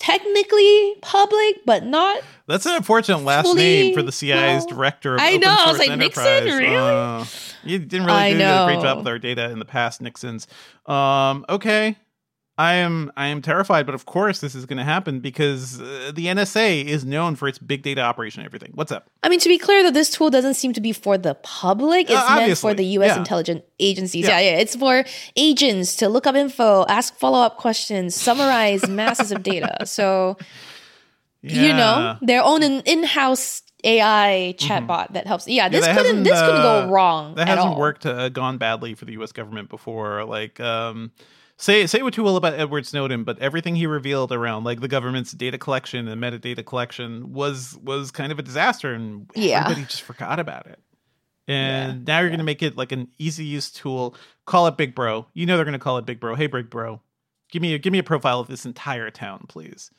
technically 0.00 0.96
public 1.02 1.60
but 1.64 1.84
not 1.84 2.20
That's 2.48 2.66
an 2.66 2.74
unfortunate 2.74 3.18
last 3.18 3.46
Fully- 3.46 3.62
name 3.62 3.94
for 3.94 4.02
the 4.02 4.10
CIA's 4.10 4.64
well, 4.66 4.74
director 4.74 5.14
of 5.14 5.20
I 5.20 5.36
know, 5.36 5.54
I 5.56 5.70
was 5.70 5.78
like, 5.78 5.96
Nixon, 5.96 6.44
really? 6.46 6.74
Uh, 6.74 7.24
you 7.62 7.78
didn't 7.78 8.06
really 8.06 8.18
I 8.18 8.32
do 8.32 8.42
a 8.42 8.66
great 8.66 8.82
job 8.82 8.98
with 8.98 9.06
our 9.06 9.18
data 9.18 9.50
in 9.50 9.58
the 9.60 9.64
past, 9.64 10.00
Nixon's. 10.00 10.48
Um, 10.86 11.44
okay. 11.48 11.96
I 12.60 12.74
am 12.74 13.10
I 13.16 13.26
am 13.34 13.40
terrified, 13.40 13.84
but 13.86 13.94
of 13.94 14.04
course 14.04 14.40
this 14.44 14.54
is 14.54 14.66
going 14.66 14.76
to 14.84 14.84
happen 14.94 15.20
because 15.20 15.80
uh, 15.80 16.12
the 16.14 16.26
NSA 16.26 16.84
is 16.84 17.04
known 17.14 17.34
for 17.36 17.46
its 17.48 17.58
big 17.58 17.80
data 17.82 18.02
operation 18.10 18.40
and 18.42 18.46
everything. 18.50 18.72
What's 18.74 18.92
up? 18.92 19.02
I 19.22 19.28
mean, 19.30 19.40
to 19.40 19.48
be 19.48 19.56
clear, 19.66 19.82
that 19.84 19.94
this 19.94 20.10
tool 20.10 20.28
doesn't 20.36 20.54
seem 20.62 20.72
to 20.74 20.80
be 20.88 20.92
for 20.92 21.16
the 21.16 21.34
public. 21.42 22.10
It's 22.10 22.20
Uh, 22.30 22.36
meant 22.36 22.58
for 22.58 22.74
the 22.74 22.84
U.S. 22.98 23.12
yeah. 23.12 23.18
intelligence 23.18 23.62
agencies. 23.78 24.26
Yeah. 24.26 24.38
Yeah. 24.40 24.50
yeah, 24.56 24.62
It's 24.62 24.76
for 24.76 25.04
agents 25.36 25.96
to 26.00 26.08
look 26.14 26.26
up 26.26 26.34
info, 26.34 26.84
ask 26.88 27.08
follow-up 27.16 27.56
questions, 27.56 28.14
summarize 28.14 28.86
masses 29.00 29.32
of 29.32 29.42
data. 29.42 29.86
So 29.86 30.36
you 31.42 31.72
know, 31.72 31.96
Yeah. 32.04 32.16
their 32.20 32.42
own 32.44 32.62
in- 32.62 32.82
in-house 32.84 33.62
AI 33.82 34.54
chatbot 34.58 35.14
that 35.14 35.26
helps. 35.26 35.48
Yeah, 35.48 35.70
this 35.70 35.86
that 35.86 35.96
couldn't 35.96 36.24
this 36.24 36.38
couldn't 36.38 36.60
uh, 36.60 36.84
go 36.84 36.92
wrong. 36.92 37.34
That 37.36 37.48
hasn't 37.48 37.68
all. 37.68 37.78
worked, 37.78 38.04
uh, 38.04 38.28
gone 38.28 38.58
badly 38.58 38.92
for 38.94 39.06
the 39.06 39.12
U.S. 39.18 39.32
government 39.32 39.70
before. 39.70 40.24
Like, 40.26 40.60
um, 40.60 41.12
say 41.60 41.86
say 41.86 42.02
what 42.02 42.16
you 42.16 42.22
will 42.22 42.36
about 42.36 42.54
Edward 42.54 42.86
Snowden, 42.86 43.22
but 43.24 43.38
everything 43.38 43.76
he 43.76 43.86
revealed 43.86 44.32
around 44.32 44.64
like 44.64 44.80
the 44.80 44.88
government's 44.88 45.32
data 45.32 45.58
collection 45.58 46.08
and 46.08 46.20
metadata 46.20 46.64
collection 46.64 47.32
was 47.32 47.78
was 47.82 48.10
kind 48.10 48.32
of 48.32 48.38
a 48.38 48.42
disaster, 48.42 48.92
and 48.92 49.30
Yeah. 49.34 49.62
everybody 49.64 49.86
just 49.86 50.02
forgot 50.02 50.40
about 50.40 50.66
it. 50.66 50.80
And 51.48 52.06
now 52.06 52.20
you're 52.20 52.28
going 52.28 52.38
to 52.38 52.44
make 52.44 52.62
it 52.62 52.76
like 52.76 52.92
an 52.92 53.08
easy 53.18 53.44
use 53.44 53.72
tool. 53.72 54.14
Call 54.46 54.68
it 54.68 54.76
Big 54.76 54.94
Bro. 54.94 55.26
You 55.34 55.46
know 55.46 55.56
they're 55.56 55.64
going 55.64 55.72
to 55.72 55.80
call 55.80 55.98
it 55.98 56.06
Big 56.06 56.20
Bro. 56.20 56.36
Hey, 56.36 56.46
Big 56.46 56.70
Bro, 56.70 57.00
give 57.50 57.60
me 57.60 57.74
a, 57.74 57.78
give 57.78 57.92
me 57.92 57.98
a 57.98 58.04
profile 58.04 58.38
of 58.38 58.46
this 58.46 58.64
entire 58.64 59.10
town, 59.10 59.46
please. 59.48 59.90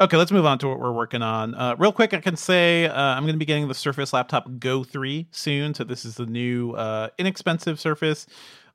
Okay, 0.00 0.16
let's 0.18 0.32
move 0.32 0.44
on 0.44 0.58
to 0.58 0.68
what 0.68 0.80
we're 0.80 0.92
working 0.92 1.22
on. 1.22 1.54
Uh, 1.54 1.76
real 1.78 1.92
quick, 1.92 2.12
I 2.12 2.20
can 2.20 2.36
say 2.36 2.86
uh, 2.86 2.94
I'm 2.94 3.22
going 3.22 3.34
to 3.34 3.38
be 3.38 3.44
getting 3.46 3.68
the 3.68 3.74
Surface 3.74 4.12
Laptop 4.12 4.48
Go 4.58 4.84
3 4.84 5.28
soon. 5.30 5.72
So 5.72 5.84
this 5.84 6.04
is 6.04 6.16
the 6.16 6.26
new 6.26 6.72
uh, 6.72 7.08
inexpensive 7.16 7.80
Surface. 7.80 8.26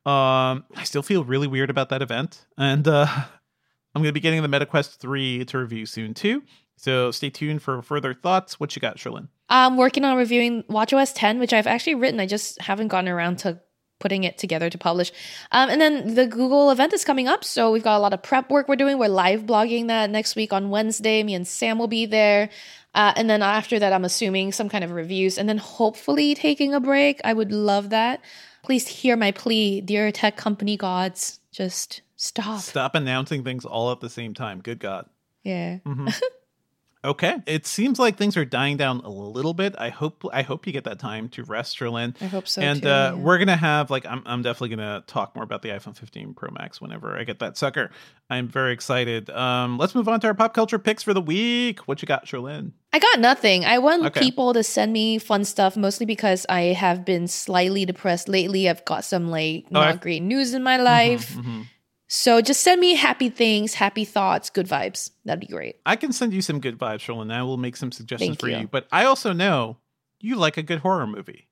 Um, 0.10 0.66
I 0.76 0.86
still 0.86 1.04
feel 1.04 1.24
really 1.24 1.46
weird 1.46 1.70
about 1.70 1.90
that 1.90 2.02
event, 2.02 2.46
and 2.58 2.88
uh, 2.88 3.06
I'm 3.96 4.02
going 4.02 4.06
to 4.06 4.12
be 4.12 4.20
getting 4.20 4.42
the 4.42 4.48
MetaQuest 4.48 4.98
3 4.98 5.46
to 5.46 5.58
review 5.60 5.86
soon 5.86 6.16
too. 6.16 6.42
So 6.78 7.12
stay 7.12 7.30
tuned 7.30 7.62
for 7.62 7.82
further 7.82 8.14
thoughts. 8.14 8.60
What 8.60 8.76
you 8.76 8.80
got, 8.80 8.98
Cherlynn? 8.98 9.28
I'm 9.50 9.78
working 9.78 10.06
on 10.06 10.18
reviewing 10.18 10.64
WatchOS 10.64 11.12
10, 11.14 11.38
which 11.40 11.54
I've 11.54 11.68
actually 11.68 11.96
written. 11.96 12.20
I 12.20 12.26
just 12.26 12.60
haven't 12.62 12.88
gotten 12.88 13.10
around 13.10 13.40
to 13.40 13.60
putting 14.00 14.24
it 14.24 14.38
together 14.38 14.70
to 14.70 14.78
publish. 14.78 15.12
Um, 15.52 15.70
and 15.70 15.80
then 15.80 16.16
the 16.16 16.26
Google 16.26 16.72
event 16.72 16.94
is 16.94 17.04
coming 17.04 17.28
up, 17.28 17.44
so 17.44 17.70
we've 17.72 17.84
got 17.84 17.98
a 17.98 18.00
lot 18.00 18.14
of 18.14 18.24
prep 18.24 18.50
work 18.50 18.68
we're 18.68 18.78
doing. 18.78 18.98
We're 18.98 19.10
live 19.10 19.42
blogging 19.42 19.88
that 19.88 20.10
next 20.10 20.36
week 20.36 20.54
on 20.54 20.70
Wednesday. 20.70 21.22
Me 21.22 21.36
and 21.36 21.48
Sam 21.48 21.78
will 21.78 21.88
be 21.88 22.06
there. 22.06 22.50
Uh, 22.96 23.14
and 23.16 23.30
then 23.30 23.44
after 23.44 23.78
that, 23.78 23.94
I'm 23.94 24.06
assuming 24.06 24.54
some 24.54 24.70
kind 24.70 24.84
of 24.84 24.92
reviews, 24.92 25.38
and 25.38 25.48
then 25.48 25.58
hopefully 25.58 26.34
taking 26.34 26.74
a 26.74 26.80
break. 26.80 27.20
I 27.24 27.34
would 27.34 27.52
love 27.52 27.90
that. 27.90 28.22
Please 28.64 28.88
hear 28.88 29.16
my 29.16 29.32
plea, 29.32 29.82
dear 29.82 30.12
tech 30.12 30.38
company 30.38 30.78
gods. 30.78 31.40
Just 31.52 32.02
stop. 32.16 32.62
Stop 32.62 32.96
announcing 32.96 33.44
things 33.44 33.66
all 33.66 33.92
at 33.92 34.00
the 34.00 34.10
same 34.10 34.34
time. 34.34 34.62
Good 34.62 34.80
God. 34.80 35.08
Yeah. 35.44 35.78
Mm-hmm. 35.86 36.08
Okay, 37.02 37.38
it 37.46 37.66
seems 37.66 37.98
like 37.98 38.18
things 38.18 38.36
are 38.36 38.44
dying 38.44 38.76
down 38.76 39.00
a 39.06 39.10
little 39.10 39.54
bit. 39.54 39.74
I 39.78 39.88
hope 39.88 40.26
I 40.34 40.42
hope 40.42 40.68
you 40.68 40.74
get 40.74 40.84
that 40.84 41.00
time 41.00 41.30
to 41.30 41.44
rest, 41.46 41.80
Cherlynn. 41.80 42.14
I 42.22 42.26
hope 42.26 42.46
so, 42.46 42.62
And 42.62 42.82
too, 42.82 42.90
uh, 42.90 43.12
yeah. 43.12 43.14
we're 43.14 43.38
gonna 43.38 43.56
have 43.56 43.90
like 43.90 44.06
I'm 44.06 44.22
I'm 44.26 44.42
definitely 44.42 44.76
gonna 44.76 45.02
talk 45.08 45.34
more 45.34 45.46
about 45.46 45.62
the 45.62 45.70
iPhone 45.70 45.96
15 45.96 46.34
Pro 46.34 46.50
Max 46.52 46.82
whenever 46.82 47.18
I 47.18 47.24
get 47.24 47.40
that 47.40 47.58
sucker. 47.58 47.92
I'm 48.30 48.50
very 48.50 48.74
excited. 48.74 49.30
Um, 49.30 49.78
let's 49.78 49.96
move 49.96 50.10
on 50.10 50.20
to 50.20 50.28
our 50.28 50.34
pop 50.34 50.54
culture 50.54 50.78
picks 50.78 51.02
for 51.02 51.14
the 51.14 51.22
week. 51.22 51.80
What 51.88 52.02
you 52.02 52.06
got, 52.06 52.26
Cherlynn? 52.26 52.74
I 52.92 53.00
got 53.00 53.20
nothing. 53.22 53.64
I 53.64 53.78
want 53.78 54.04
Okay. 54.08 54.20
people 54.20 54.52
to 54.54 54.62
send 54.62 54.92
me 54.92 55.20
fun 55.20 55.46
stuff, 55.46 55.78
mostly 55.78 56.06
because 56.06 56.46
I 56.50 56.62
have 56.74 57.06
been 57.06 57.30
slightly 57.30 57.86
depressed 57.86 58.28
lately. 58.28 58.68
I've 58.70 58.84
got 58.84 59.06
some 59.06 59.30
like 59.30 59.64
Oh, 59.68 59.72
not 59.72 59.88
I've- 59.88 60.00
great 60.00 60.22
news 60.22 60.54
in 60.54 60.64
my 60.64 60.76
life. 60.76 61.34
Mm-hmm. 61.34 61.62
So 62.12 62.42
just 62.42 62.62
send 62.62 62.82
me 62.82 62.96
happy 62.96 63.30
things, 63.30 63.76
happy 63.76 64.04
thoughts, 64.04 64.50
good 64.50 64.68
vibes. 64.68 65.12
That'd 65.26 65.42
be 65.42 65.46
great. 65.46 65.76
I 65.86 65.96
can 65.96 66.12
send 66.12 66.34
you 66.34 66.42
some 66.42 66.60
good 66.60 66.78
vibes, 66.78 67.02
Cherlynn. 67.02 67.32
I 67.32 67.44
will 67.44 67.58
make 67.58 67.78
some 67.78 67.92
suggestions 67.92 68.30
Thank 68.30 68.40
for 68.40 68.50
you. 68.50 68.58
you. 68.58 68.68
But 68.68 68.88
I 68.92 69.06
also 69.06 69.32
know 69.32 69.78
you 70.20 70.36
like 70.36 70.58
a 70.58 70.64
good 70.64 70.80
horror 70.80 71.06
movie. 71.06 71.48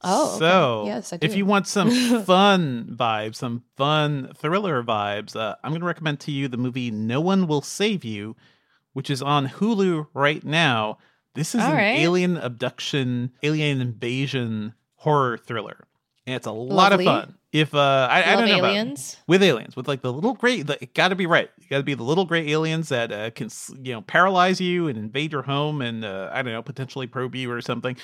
Oh, 0.00 0.30
okay. 0.30 0.38
so 0.38 0.84
yes, 0.86 1.12
I 1.12 1.18
if 1.20 1.36
you 1.36 1.44
want 1.44 1.66
some 1.66 1.90
fun 2.24 2.96
vibes, 2.98 3.36
some 3.36 3.62
fun 3.76 4.32
thriller 4.36 4.82
vibes, 4.82 5.36
uh, 5.36 5.56
I'm 5.62 5.72
going 5.72 5.80
to 5.80 5.86
recommend 5.86 6.20
to 6.20 6.32
you 6.32 6.48
the 6.48 6.56
movie 6.56 6.90
No 6.90 7.20
One 7.20 7.46
Will 7.46 7.60
Save 7.60 8.04
You, 8.04 8.36
which 8.94 9.10
is 9.10 9.20
on 9.20 9.48
Hulu 9.48 10.06
right 10.14 10.42
now. 10.44 10.96
This 11.34 11.54
is 11.54 11.60
All 11.60 11.72
an 11.72 11.76
right. 11.76 11.98
alien 11.98 12.38
abduction, 12.38 13.32
alien 13.42 13.82
invasion 13.82 14.72
horror 14.94 15.36
thriller, 15.36 15.86
and 16.26 16.36
it's 16.36 16.46
a 16.46 16.52
lot 16.52 16.94
of 16.94 17.02
fun. 17.02 17.37
If 17.50 17.74
uh, 17.74 18.08
I, 18.10 18.32
I 18.32 18.36
don't 18.36 18.48
know 18.48 18.58
about- 18.58 19.16
with 19.26 19.42
aliens, 19.42 19.74
with 19.74 19.88
like 19.88 20.02
the 20.02 20.12
little 20.12 20.34
gray, 20.34 20.60
the, 20.62 20.82
it 20.82 20.92
got 20.94 21.08
to 21.08 21.14
be 21.14 21.26
right. 21.26 21.48
You 21.58 21.66
got 21.70 21.78
to 21.78 21.82
be 21.82 21.94
the 21.94 22.02
little 22.02 22.26
gray 22.26 22.50
aliens 22.50 22.90
that 22.90 23.10
uh, 23.10 23.30
can, 23.30 23.48
you 23.82 23.92
know, 23.94 24.02
paralyze 24.02 24.60
you 24.60 24.86
and 24.88 24.98
invade 24.98 25.32
your 25.32 25.42
home 25.42 25.80
and 25.80 26.04
uh, 26.04 26.30
I 26.32 26.42
don't 26.42 26.52
know, 26.52 26.62
potentially 26.62 27.06
probe 27.06 27.34
you 27.34 27.50
or 27.50 27.62
something. 27.62 27.96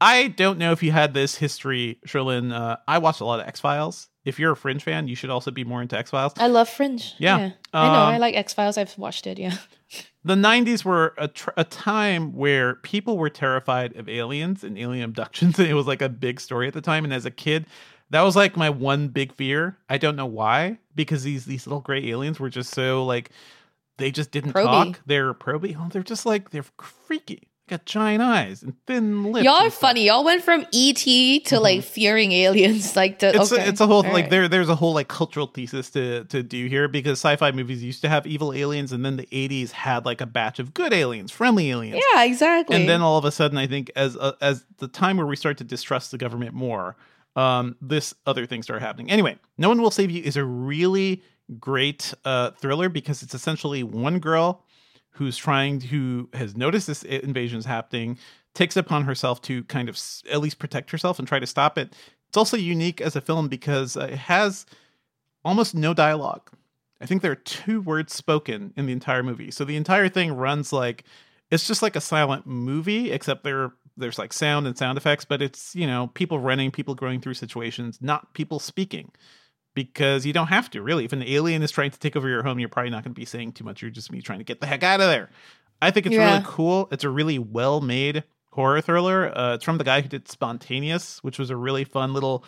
I 0.00 0.28
don't 0.28 0.58
know 0.58 0.72
if 0.72 0.82
you 0.82 0.92
had 0.92 1.14
this 1.14 1.36
history, 1.36 1.98
Cherlynn. 2.06 2.52
Uh, 2.52 2.76
I 2.86 2.98
watched 2.98 3.20
a 3.20 3.24
lot 3.24 3.40
of 3.40 3.48
X 3.48 3.60
Files. 3.60 4.08
If 4.24 4.38
you're 4.38 4.52
a 4.52 4.56
Fringe 4.56 4.82
fan, 4.82 5.08
you 5.08 5.14
should 5.16 5.30
also 5.30 5.50
be 5.50 5.64
more 5.64 5.80
into 5.82 5.96
X 5.98 6.10
Files. 6.10 6.34
I 6.36 6.48
love 6.48 6.68
Fringe. 6.68 7.14
Yeah. 7.18 7.36
I 7.72 7.86
know. 7.86 7.92
Um, 7.94 8.14
I 8.14 8.18
like 8.18 8.34
X 8.36 8.52
Files. 8.52 8.76
I've 8.76 8.96
watched 8.98 9.26
it. 9.26 9.38
Yeah. 9.38 9.56
The 10.24 10.34
90s 10.34 10.84
were 10.84 11.14
a, 11.16 11.28
tr- 11.28 11.50
a 11.56 11.64
time 11.64 12.34
where 12.34 12.74
people 12.76 13.16
were 13.16 13.30
terrified 13.30 13.96
of 13.96 14.08
aliens 14.08 14.64
and 14.64 14.76
alien 14.76 15.04
abductions. 15.04 15.58
And 15.58 15.68
it 15.70 15.74
was 15.74 15.86
like 15.86 16.02
a 16.02 16.08
big 16.08 16.40
story 16.40 16.66
at 16.68 16.74
the 16.74 16.80
time. 16.80 17.04
And 17.04 17.12
as 17.14 17.24
a 17.24 17.30
kid, 17.30 17.66
that 18.10 18.22
was 18.22 18.36
like 18.36 18.56
my 18.56 18.70
one 18.70 19.08
big 19.08 19.32
fear. 19.34 19.76
I 19.88 19.98
don't 19.98 20.16
know 20.16 20.26
why, 20.26 20.78
because 20.94 21.22
these 21.24 21.44
these 21.44 21.66
little 21.66 21.80
gray 21.80 22.06
aliens 22.08 22.38
were 22.40 22.50
just 22.50 22.72
so 22.74 23.04
like 23.04 23.30
they 23.98 24.10
just 24.10 24.30
didn't 24.30 24.52
Proby. 24.52 24.64
talk. 24.64 25.00
They're 25.06 25.32
proby. 25.34 25.76
Oh, 25.78 25.88
they're 25.90 26.02
just 26.02 26.26
like 26.26 26.50
they're 26.50 26.64
freaky. 26.80 27.48
Got 27.68 27.84
giant 27.84 28.22
eyes 28.22 28.62
and 28.62 28.74
thin 28.86 29.24
lips. 29.32 29.44
Y'all 29.44 29.54
are 29.66 29.70
funny. 29.70 30.06
Y'all 30.06 30.22
went 30.22 30.44
from 30.44 30.64
ET 30.72 30.96
to 31.46 31.58
like 31.58 31.82
fearing 31.82 32.30
aliens. 32.30 32.94
Like 32.96 33.18
the, 33.18 33.34
It's 33.34 33.50
okay. 33.50 33.64
a, 33.64 33.68
it's 33.68 33.80
a 33.80 33.88
whole 33.88 34.04
All 34.06 34.12
like 34.12 34.12
right. 34.12 34.30
there 34.30 34.46
there's 34.46 34.68
a 34.68 34.76
whole 34.76 34.94
like 34.94 35.08
cultural 35.08 35.48
thesis 35.48 35.90
to 35.90 36.22
to 36.26 36.44
do 36.44 36.66
here 36.66 36.86
because 36.86 37.18
sci-fi 37.18 37.50
movies 37.50 37.82
used 37.82 38.02
to 38.02 38.08
have 38.08 38.24
evil 38.24 38.52
aliens 38.52 38.92
and 38.92 39.04
then 39.04 39.16
the 39.16 39.26
80s 39.32 39.72
had 39.72 40.04
like 40.04 40.20
a 40.20 40.26
batch 40.26 40.60
of 40.60 40.74
good 40.74 40.92
aliens, 40.92 41.32
friendly 41.32 41.70
aliens. 41.72 42.00
Yeah, 42.14 42.22
exactly. 42.22 42.76
and 42.76 42.88
then 42.88 43.02
all 43.02 43.18
of 43.18 43.24
a 43.24 43.32
sudden 43.32 43.58
i 43.58 43.66
think 43.66 43.90
as 43.96 44.16
uh, 44.16 44.34
as 44.40 44.64
the 44.78 44.86
time 44.86 45.16
where 45.16 45.26
we 45.26 45.34
start 45.34 45.58
to 45.58 45.64
distrust 45.64 46.12
the 46.12 46.18
government 46.18 46.54
more 46.54 46.94
um 47.36 47.76
this 47.80 48.14
other 48.26 48.46
thing 48.46 48.62
started 48.62 48.84
happening. 48.84 49.10
Anyway 49.10 49.38
no 49.58 49.68
one 49.68 49.80
will 49.80 49.90
save 49.90 50.10
you 50.10 50.22
is 50.22 50.36
a 50.36 50.44
really 50.44 51.22
great 51.60 52.12
uh 52.24 52.50
thriller 52.52 52.88
because 52.88 53.22
it's 53.22 53.34
essentially 53.34 53.82
one 53.82 54.18
girl 54.18 54.64
who's 55.16 55.36
trying 55.36 55.78
to, 55.78 55.86
who 55.86 56.28
has 56.34 56.56
noticed 56.56 56.86
this 56.86 57.02
invasion 57.02 57.58
is 57.58 57.64
happening 57.64 58.18
takes 58.54 58.76
upon 58.76 59.04
herself 59.04 59.40
to 59.42 59.64
kind 59.64 59.88
of 59.88 59.98
at 60.30 60.40
least 60.40 60.58
protect 60.58 60.90
herself 60.90 61.18
and 61.18 61.28
try 61.28 61.38
to 61.38 61.46
stop 61.46 61.78
it. 61.78 61.94
It's 62.28 62.36
also 62.36 62.56
unique 62.56 63.00
as 63.00 63.16
a 63.16 63.20
film 63.20 63.48
because 63.48 63.96
uh, 63.96 64.08
it 64.10 64.18
has 64.18 64.66
almost 65.44 65.74
no 65.74 65.94
dialogue. 65.94 66.50
I 67.00 67.06
think 67.06 67.22
there 67.22 67.32
are 67.32 67.36
two 67.36 67.80
words 67.82 68.14
spoken 68.14 68.72
in 68.76 68.86
the 68.86 68.92
entire 68.92 69.22
movie. 69.22 69.50
So 69.50 69.64
the 69.64 69.76
entire 69.76 70.08
thing 70.08 70.32
runs 70.32 70.72
like 70.72 71.04
it's 71.50 71.66
just 71.66 71.82
like 71.82 71.96
a 71.96 72.00
silent 72.00 72.46
movie 72.46 73.12
except 73.12 73.44
there 73.44 73.72
there's 73.96 74.18
like 74.18 74.32
sound 74.32 74.66
and 74.66 74.76
sound 74.76 74.98
effects 74.98 75.24
but 75.24 75.40
it's 75.40 75.74
you 75.74 75.86
know 75.86 76.10
people 76.14 76.38
running 76.38 76.70
people 76.70 76.94
going 76.94 77.20
through 77.20 77.34
situations 77.34 77.98
not 78.00 78.32
people 78.34 78.58
speaking. 78.58 79.10
Because 79.74 80.24
you 80.24 80.32
don't 80.32 80.46
have 80.46 80.70
to 80.70 80.80
really. 80.80 81.04
If 81.04 81.12
an 81.12 81.22
alien 81.22 81.62
is 81.62 81.70
trying 81.70 81.90
to 81.90 81.98
take 81.98 82.16
over 82.16 82.26
your 82.30 82.42
home 82.42 82.58
you're 82.58 82.68
probably 82.70 82.88
not 82.90 83.04
going 83.04 83.12
to 83.14 83.18
be 83.20 83.26
saying 83.26 83.52
too 83.52 83.62
much. 83.64 83.82
You're 83.82 83.90
just 83.90 84.10
me 84.10 84.22
trying 84.22 84.38
to 84.38 84.44
get 84.44 84.62
the 84.62 84.66
heck 84.66 84.82
out 84.82 85.02
of 85.02 85.08
there. 85.08 85.28
I 85.82 85.90
think 85.90 86.06
it's 86.06 86.14
Yeah. 86.14 86.32
really 86.32 86.44
cool. 86.46 86.88
It's 86.90 87.04
a 87.04 87.10
really 87.10 87.38
well 87.38 87.82
made 87.82 88.24
horror 88.52 88.80
thriller. 88.80 89.36
Uh, 89.36 89.54
it's 89.56 89.64
from 89.64 89.76
the 89.76 89.84
guy 89.84 90.00
who 90.00 90.08
did 90.08 90.28
spontaneous 90.28 91.22
which 91.22 91.38
was 91.38 91.50
a 91.50 91.56
really 91.56 91.84
fun 91.84 92.14
little 92.14 92.42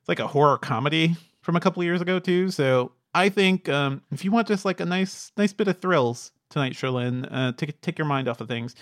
it's 0.00 0.08
like 0.10 0.20
a 0.20 0.26
horror 0.26 0.58
comedy 0.58 1.16
from 1.40 1.56
a 1.56 1.60
couple 1.60 1.82
years 1.82 2.02
ago 2.02 2.18
too. 2.18 2.50
So 2.50 2.92
i 3.14 3.28
think 3.30 3.68
um, 3.70 4.02
if 4.12 4.22
you 4.24 4.30
want 4.30 4.46
just 4.48 4.64
like 4.66 4.80
a 4.80 4.84
nice 4.84 5.32
nice 5.38 5.54
bit 5.54 5.68
of 5.68 5.78
thrills 5.80 6.32
tonight 6.50 6.74
Cherlynn, 6.74 7.26
uh, 7.30 7.52
take 7.52 7.80
take 7.80 7.96
your 7.98 8.06
mind 8.06 8.28
off 8.28 8.40
of 8.42 8.48
things 8.48 8.74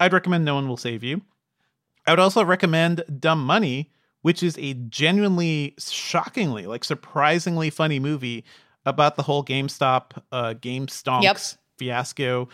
i'd 0.00 0.12
recommend 0.12 0.44
no 0.44 0.56
one 0.56 0.68
will 0.68 0.76
save 0.76 1.02
you 1.04 1.22
I 2.06 2.12
would 2.12 2.20
also 2.20 2.44
recommend 2.44 3.02
Dumb 3.18 3.44
Money, 3.44 3.90
which 4.22 4.42
is 4.42 4.56
a 4.58 4.74
genuinely, 4.74 5.74
shockingly, 5.78 6.66
like 6.66 6.84
surprisingly 6.84 7.70
funny 7.70 7.98
movie 7.98 8.44
about 8.84 9.16
the 9.16 9.22
whole 9.22 9.44
GameStop, 9.44 10.12
uh, 10.30 10.52
Game 10.54 10.86
Stonks 10.86 11.22
Yep. 11.22 11.38
fiasco. 11.78 12.48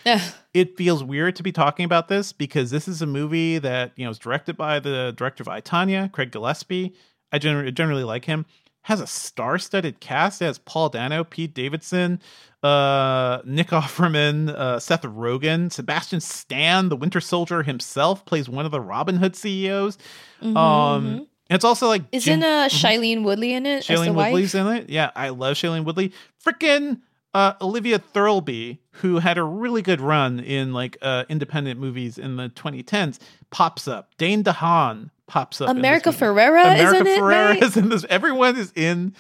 It 0.55 0.76
feels 0.76 1.05
weird 1.05 1.36
to 1.36 1.42
be 1.42 1.53
talking 1.53 1.84
about 1.84 2.09
this 2.09 2.32
because 2.32 2.70
this 2.70 2.88
is 2.88 3.03
a 3.03 3.07
movie 3.07 3.59
that 3.59 3.92
you 3.96 4.05
know 4.05 4.11
is 4.11 4.18
directed 4.18 4.57
by 4.57 4.80
the 4.80 5.12
director 5.16 5.42
of 5.42 5.48
I 5.48 5.61
Tonya, 5.61 6.11
Craig 6.11 6.30
Gillespie. 6.30 6.94
I 7.30 7.38
generally 7.38 7.72
generally 7.72 8.05
like 8.05 8.24
him. 8.24 8.46
Has 8.86 9.00
a 9.00 9.06
star-studded 9.06 10.00
cast. 10.00 10.42
It 10.42 10.46
has 10.46 10.58
Paul 10.58 10.88
Dano, 10.88 11.22
Pete 11.24 11.54
Davidson, 11.54 12.20
uh, 12.62 13.40
Nick 13.44 13.68
Offerman, 13.70 14.48
uh, 14.48 14.80
Seth 14.80 15.02
Rogen, 15.02 15.70
Sebastian 15.72 16.20
Stan, 16.20 16.88
the 16.88 16.96
Winter 16.96 17.20
Soldier 17.20 17.62
himself, 17.62 18.24
plays 18.24 18.48
one 18.48 18.64
of 18.66 18.72
the 18.72 18.80
Robinhood 18.80 19.36
CEOs. 19.36 19.98
Um, 20.42 21.26
it's 21.50 21.64
also 21.64 21.86
like 21.86 22.02
Mm-hmm, 22.02 22.16
Isn't 22.16 22.40
Jim- 22.40 22.48
uh 22.48 22.68
Shailene 22.68 23.22
Woodley 23.24 23.52
in 23.52 23.66
it? 23.66 23.84
Shailene 23.84 24.14
wife? 24.14 24.32
Woodley's 24.32 24.54
in 24.54 24.66
it. 24.68 24.90
Yeah, 24.90 25.10
I 25.14 25.28
love 25.30 25.54
Shailene 25.56 25.84
Woodley. 25.84 26.12
Frickin' 26.44 27.00
uh, 27.34 27.54
Olivia 27.60 27.98
Thirlby, 27.98 28.78
who 28.96 29.18
had 29.18 29.38
a 29.38 29.42
really 29.42 29.80
good 29.82 30.00
run 30.00 30.40
in 30.40 30.72
like 30.72 30.96
uh, 31.02 31.24
independent 31.28 31.78
movies 31.80 32.18
in 32.18 32.36
the 32.36 32.48
2010s, 32.50 33.18
pops 33.50 33.86
up. 33.88 34.10
Dane 34.18 34.42
DeHaan 34.44 35.10
pops 35.32 35.62
up. 35.62 35.70
America. 35.70 36.10
Ferrera 36.10 36.74
is 36.74 36.80
America 36.80 37.10
it, 37.10 37.18
Ferrera 37.20 37.48
right? 37.48 37.62
is 37.62 37.76
in 37.78 37.88
this. 37.88 38.04
Everyone 38.10 38.54
is 38.54 38.70
in 38.76 39.14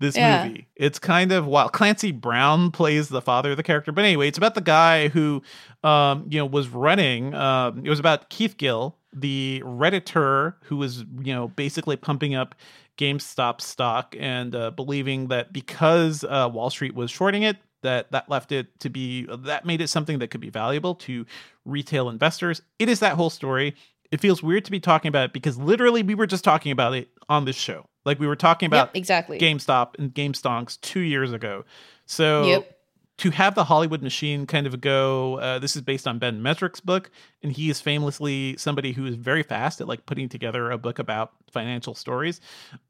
this 0.00 0.14
Yeah. 0.14 0.46
movie. 0.48 0.66
It's 0.76 0.98
kind 0.98 1.32
of 1.32 1.46
wild. 1.46 1.72
Clancy 1.72 2.12
Brown 2.12 2.70
plays 2.70 3.08
the 3.08 3.22
father 3.22 3.52
of 3.52 3.56
the 3.56 3.62
character, 3.62 3.90
but 3.90 4.04
anyway, 4.04 4.28
it's 4.28 4.36
about 4.36 4.54
the 4.54 4.60
guy 4.60 5.08
who, 5.08 5.42
um, 5.82 6.26
you 6.28 6.38
know, 6.38 6.44
was 6.44 6.68
running. 6.68 7.34
Um, 7.34 7.80
it 7.86 7.88
was 7.88 7.98
about 7.98 8.28
Keith 8.28 8.58
Gill, 8.58 8.98
the 9.14 9.62
redditor 9.64 10.56
who 10.64 10.76
was, 10.76 11.06
you 11.22 11.34
know, 11.34 11.48
basically 11.48 11.96
pumping 11.96 12.34
up 12.34 12.54
GameStop 12.98 13.62
stock 13.62 14.14
and 14.20 14.54
uh, 14.54 14.70
believing 14.72 15.28
that 15.28 15.54
because 15.54 16.22
uh, 16.24 16.50
Wall 16.52 16.68
Street 16.68 16.94
was 16.94 17.10
shorting 17.10 17.44
it, 17.44 17.56
that 17.82 18.10
that 18.12 18.28
left 18.28 18.52
it 18.52 18.78
to 18.80 18.90
be 18.90 19.26
that 19.38 19.64
made 19.64 19.80
it 19.80 19.88
something 19.88 20.18
that 20.18 20.28
could 20.28 20.40
be 20.40 20.50
valuable 20.50 20.94
to 20.96 21.24
retail 21.64 22.10
investors. 22.10 22.60
It 22.78 22.90
is 22.90 23.00
that 23.00 23.14
whole 23.14 23.30
story. 23.30 23.74
It 24.10 24.20
feels 24.20 24.42
weird 24.42 24.64
to 24.66 24.70
be 24.70 24.80
talking 24.80 25.08
about 25.08 25.24
it 25.26 25.32
because 25.32 25.58
literally 25.58 26.02
we 26.02 26.14
were 26.14 26.26
just 26.26 26.44
talking 26.44 26.72
about 26.72 26.94
it 26.94 27.08
on 27.28 27.44
this 27.44 27.56
show. 27.56 27.86
Like 28.04 28.18
we 28.20 28.26
were 28.26 28.36
talking 28.36 28.66
about 28.66 28.88
Yep, 28.88 28.96
exactly. 28.96 29.38
GameStop 29.38 29.98
and 29.98 30.14
GameStonks 30.14 30.80
two 30.80 31.00
years 31.00 31.32
ago. 31.32 31.64
So 32.06 32.46
Yep. 32.46 32.78
to 33.18 33.30
have 33.30 33.54
the 33.56 33.64
Hollywood 33.64 34.02
machine 34.02 34.46
kind 34.46 34.66
of 34.66 34.80
go, 34.80 35.38
uh, 35.40 35.58
this 35.58 35.74
is 35.74 35.82
based 35.82 36.06
on 36.06 36.18
Ben 36.20 36.40
Mezrich's 36.42 36.80
book, 36.80 37.10
and 37.42 37.50
he 37.50 37.68
is 37.70 37.80
famously 37.80 38.56
somebody 38.58 38.92
who 38.92 39.06
is 39.06 39.16
very 39.16 39.42
fast 39.42 39.80
at 39.80 39.88
like 39.88 40.06
putting 40.06 40.28
together 40.28 40.70
a 40.70 40.78
book 40.78 40.98
about 41.00 41.32
financial 41.50 41.94
stories. 41.94 42.40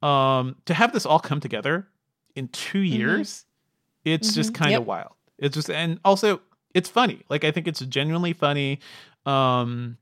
Um, 0.03 0.57
to 0.67 0.75
have 0.75 0.93
this 0.93 1.07
all 1.07 1.21
come 1.21 1.41
together 1.41 1.89
in 2.35 2.49
two 2.49 2.81
years, 2.81 3.45
it's 4.05 4.35
just 4.35 4.53
kind 4.53 4.75
of 4.75 4.81
Yep. 4.83 4.87
wild. 4.87 5.13
It's 5.39 5.55
just, 5.55 5.71
and 5.71 5.99
also 6.05 6.41
it's 6.75 6.91
funny. 6.91 7.23
Like 7.31 7.45
I 7.45 7.51
think 7.53 7.67
it's 7.69 7.81
genuinely 7.81 8.35
funny. 8.35 8.81
Um, 9.25 9.97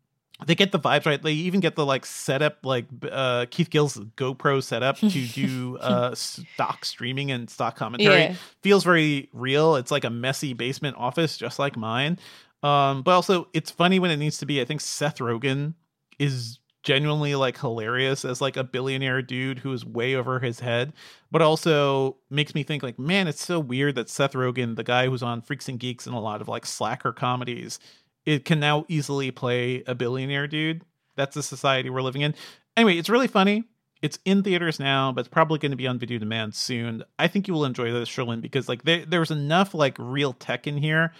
they 0.47 0.55
get 0.55 0.73
the 0.73 0.79
vibes 0.79 1.07
right. 1.07 1.23
They 1.23 1.33
even 1.33 1.61
get 1.61 1.77
the 1.77 1.87
like 1.87 2.07
setup, 2.07 2.65
like 2.65 2.87
uh, 3.11 3.47
Keith 3.51 3.71
Gill's 3.71 3.99
GoPro 4.17 4.63
setup 4.63 4.99
to 4.99 5.09
do 5.27 5.79
uh, 5.79 6.15
stock 6.15 6.85
streaming 6.85 7.31
and 7.31 7.49
stock 7.49 7.77
commentary. 7.77 8.21
Yeah. 8.23 8.35
Feels 8.63 8.85
very 8.85 9.29
real. 9.33 9.77
It's 9.77 9.91
like 9.91 10.05
a 10.05 10.11
messy 10.11 10.53
basement 10.53 10.97
office, 10.99 11.37
just 11.37 11.59
like 11.59 11.77
mine. 11.77 12.19
Um, 12.63 13.03
but 13.03 13.13
also, 13.13 13.49
it's 13.53 13.71
funny 13.71 13.99
when 13.99 14.11
it 14.11 14.17
needs 14.17 14.39
to 14.39 14.47
be. 14.47 14.61
I 14.61 14.65
think 14.65 14.81
Seth 14.81 15.19
Rogen 15.19 15.75
is 16.19 16.59
genuinely 16.83 17.35
like 17.35 17.59
hilarious 17.59 18.25
as 18.25 18.41
like 18.41 18.57
a 18.57 18.63
billionaire 18.63 19.23
dude 19.23 19.59
who 19.59 19.73
is 19.73 19.85
way 19.85 20.15
over 20.15 20.39
his 20.39 20.61
head, 20.61 20.93
but 21.31 21.43
also 21.43 22.17
makes 22.31 22.55
me 22.55 22.63
think 22.63 22.83
like, 22.83 22.99
man, 22.99 23.27
it's 23.27 23.45
so 23.45 23.59
weird 23.59 23.95
that 23.97 24.09
Seth 24.09 24.35
Rogen, 24.35 24.77
the 24.77 24.85
guy 24.85 25.09
who's 25.09 25.23
on 25.23 25.41
Freaks 25.41 25.69
and 25.69 25.81
Geeks 25.81 26.07
and 26.07 26.15
a 26.15 26.21
lot 26.21 26.41
of 26.41 26.49
like 26.49 26.67
slacker 26.67 27.13
comedies, 27.13 27.79
it 28.27 28.45
can 28.45 28.61
now 28.61 28.85
easily 28.89 29.31
play 29.31 29.83
a 29.87 29.95
billionaire 29.95 30.47
dude. 30.47 30.83
That's 31.17 31.35
the 31.35 31.43
society 31.43 31.91
we're 31.91 32.03
living 32.03 32.23
in. 32.23 32.35
Anyway, 32.77 32.97
it's 32.99 33.09
really 33.09 33.29
funny. 33.29 33.65
It's 34.03 34.19
in 34.25 34.43
theaters 34.43 34.79
now, 34.79 35.13
but 35.13 35.21
it's 35.21 35.29
probably 35.29 35.59
going 35.59 35.71
to 35.71 35.77
be 35.77 35.87
on 35.87 35.99
video 35.99 36.19
demand 36.19 36.55
soon. 36.55 37.05
I 37.19 37.27
think 37.29 37.49
you 37.49 37.55
will 37.55 37.65
enjoy 37.65 37.91
this, 37.93 38.09
Cherlynn, 38.09 38.43
because 38.43 38.69
like 38.69 38.83
there, 38.83 39.05
there's 39.07 39.31
enough 39.31 39.73
like 39.73 39.97
real 39.99 40.33
tech 40.35 40.67
in 40.67 40.77
here, 40.77 41.13